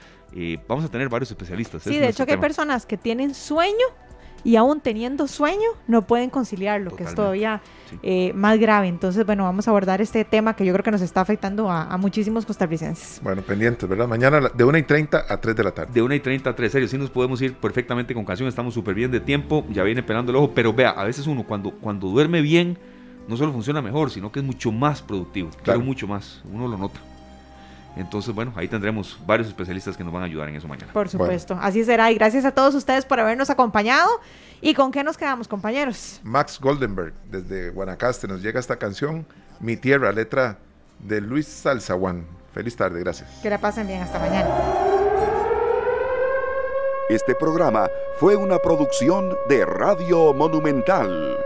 Vamos 0.67 0.85
a 0.85 0.89
tener 0.89 1.09
varios 1.09 1.31
especialistas. 1.31 1.83
Sí, 1.83 1.97
de 1.97 2.09
hecho 2.09 2.25
que 2.25 2.33
hay 2.33 2.37
personas 2.37 2.85
que 2.85 2.97
tienen 2.97 3.33
sueño 3.33 3.85
y 4.45 4.57
aún 4.57 4.79
teniendo 4.79 5.27
sueño 5.27 5.69
no 5.87 6.05
pueden 6.05 6.29
conciliarlo, 6.29 6.95
que 6.95 7.03
es 7.03 7.15
todavía 7.15 7.61
eh, 8.03 8.31
más 8.33 8.59
grave. 8.59 8.87
Entonces, 8.87 9.25
bueno, 9.25 9.43
vamos 9.43 9.67
a 9.67 9.71
abordar 9.71 10.01
este 10.01 10.23
tema 10.23 10.55
que 10.55 10.63
yo 10.63 10.71
creo 10.71 10.83
que 10.83 10.91
nos 10.91 11.01
está 11.01 11.21
afectando 11.21 11.69
a, 11.69 11.97
muchísimos 11.97 12.45
costarricenses. 12.45 13.19
Bueno, 13.23 13.41
pendientes, 13.41 13.89
¿verdad? 13.89 14.07
Mañana 14.07 14.39
de 14.53 14.63
1 14.63 14.77
y 14.77 14.83
30 14.83 15.25
a 15.27 15.41
3 15.41 15.55
de 15.55 15.63
la 15.63 15.71
tarde. 15.71 15.91
De 15.93 16.01
1 16.03 16.13
y 16.13 16.19
30 16.19 16.51
a 16.51 16.55
3, 16.55 16.71
serio, 16.71 16.87
sí 16.87 16.97
nos 16.97 17.09
podemos 17.09 17.41
ir 17.41 17.55
perfectamente 17.55 18.13
con 18.13 18.23
canción, 18.23 18.47
estamos 18.47 18.75
súper 18.75 18.93
bien 18.93 19.09
de 19.09 19.19
tiempo, 19.19 19.65
ya 19.71 19.81
viene 19.83 20.03
pelando 20.03 20.31
el 20.31 20.35
ojo, 20.35 20.51
pero 20.53 20.71
vea, 20.73 20.91
a 20.91 21.03
veces 21.03 21.25
uno 21.25 21.43
cuando, 21.43 21.71
cuando 21.71 22.07
duerme 22.07 22.41
bien 22.41 22.77
no 23.27 23.37
solo 23.37 23.51
funciona 23.51 23.81
mejor, 23.81 24.11
sino 24.11 24.31
que 24.31 24.41
es 24.41 24.45
mucho 24.45 24.71
más 24.71 25.01
productivo, 25.01 25.49
claro. 25.63 25.79
mucho 25.81 26.07
más, 26.07 26.43
uno 26.51 26.67
lo 26.67 26.77
nota. 26.77 26.99
Entonces, 27.95 28.35
bueno, 28.35 28.51
ahí 28.55 28.67
tendremos 28.67 29.17
varios 29.25 29.47
especialistas 29.47 29.95
que 29.95 30.03
nos 30.03 30.11
van 30.11 30.23
a 30.23 30.25
ayudar 30.25 30.49
en 30.49 30.55
eso 30.55 30.67
mañana. 30.67 30.91
Por 30.91 31.07
supuesto, 31.07 31.57
así 31.61 31.83
será. 31.83 32.11
Y 32.11 32.15
gracias 32.15 32.43
a 32.45 32.51
todos 32.51 32.75
ustedes 32.75 33.05
por 33.05 33.19
habernos 33.19 33.49
acompañado. 33.49 34.09
¿Y 34.61 34.73
con 34.73 34.91
qué 34.91 35.03
nos 35.03 35.17
quedamos, 35.17 35.47
compañeros? 35.47 36.19
Max 36.23 36.59
Goldenberg, 36.59 37.13
desde 37.29 37.69
Guanacaste, 37.69 38.27
nos 38.27 38.41
llega 38.41 38.59
esta 38.59 38.77
canción, 38.77 39.25
Mi 39.59 39.77
Tierra, 39.77 40.11
letra 40.11 40.57
de 40.99 41.21
Luis 41.21 41.47
Salzawan. 41.47 42.25
Feliz 42.53 42.75
tarde, 42.75 42.99
gracias. 42.99 43.29
Que 43.41 43.49
la 43.49 43.59
pasen 43.59 43.87
bien, 43.87 44.01
hasta 44.01 44.19
mañana. 44.19 44.49
Este 47.09 47.35
programa 47.35 47.87
fue 48.17 48.35
una 48.35 48.57
producción 48.57 49.35
de 49.47 49.65
Radio 49.65 50.33
Monumental. 50.33 51.37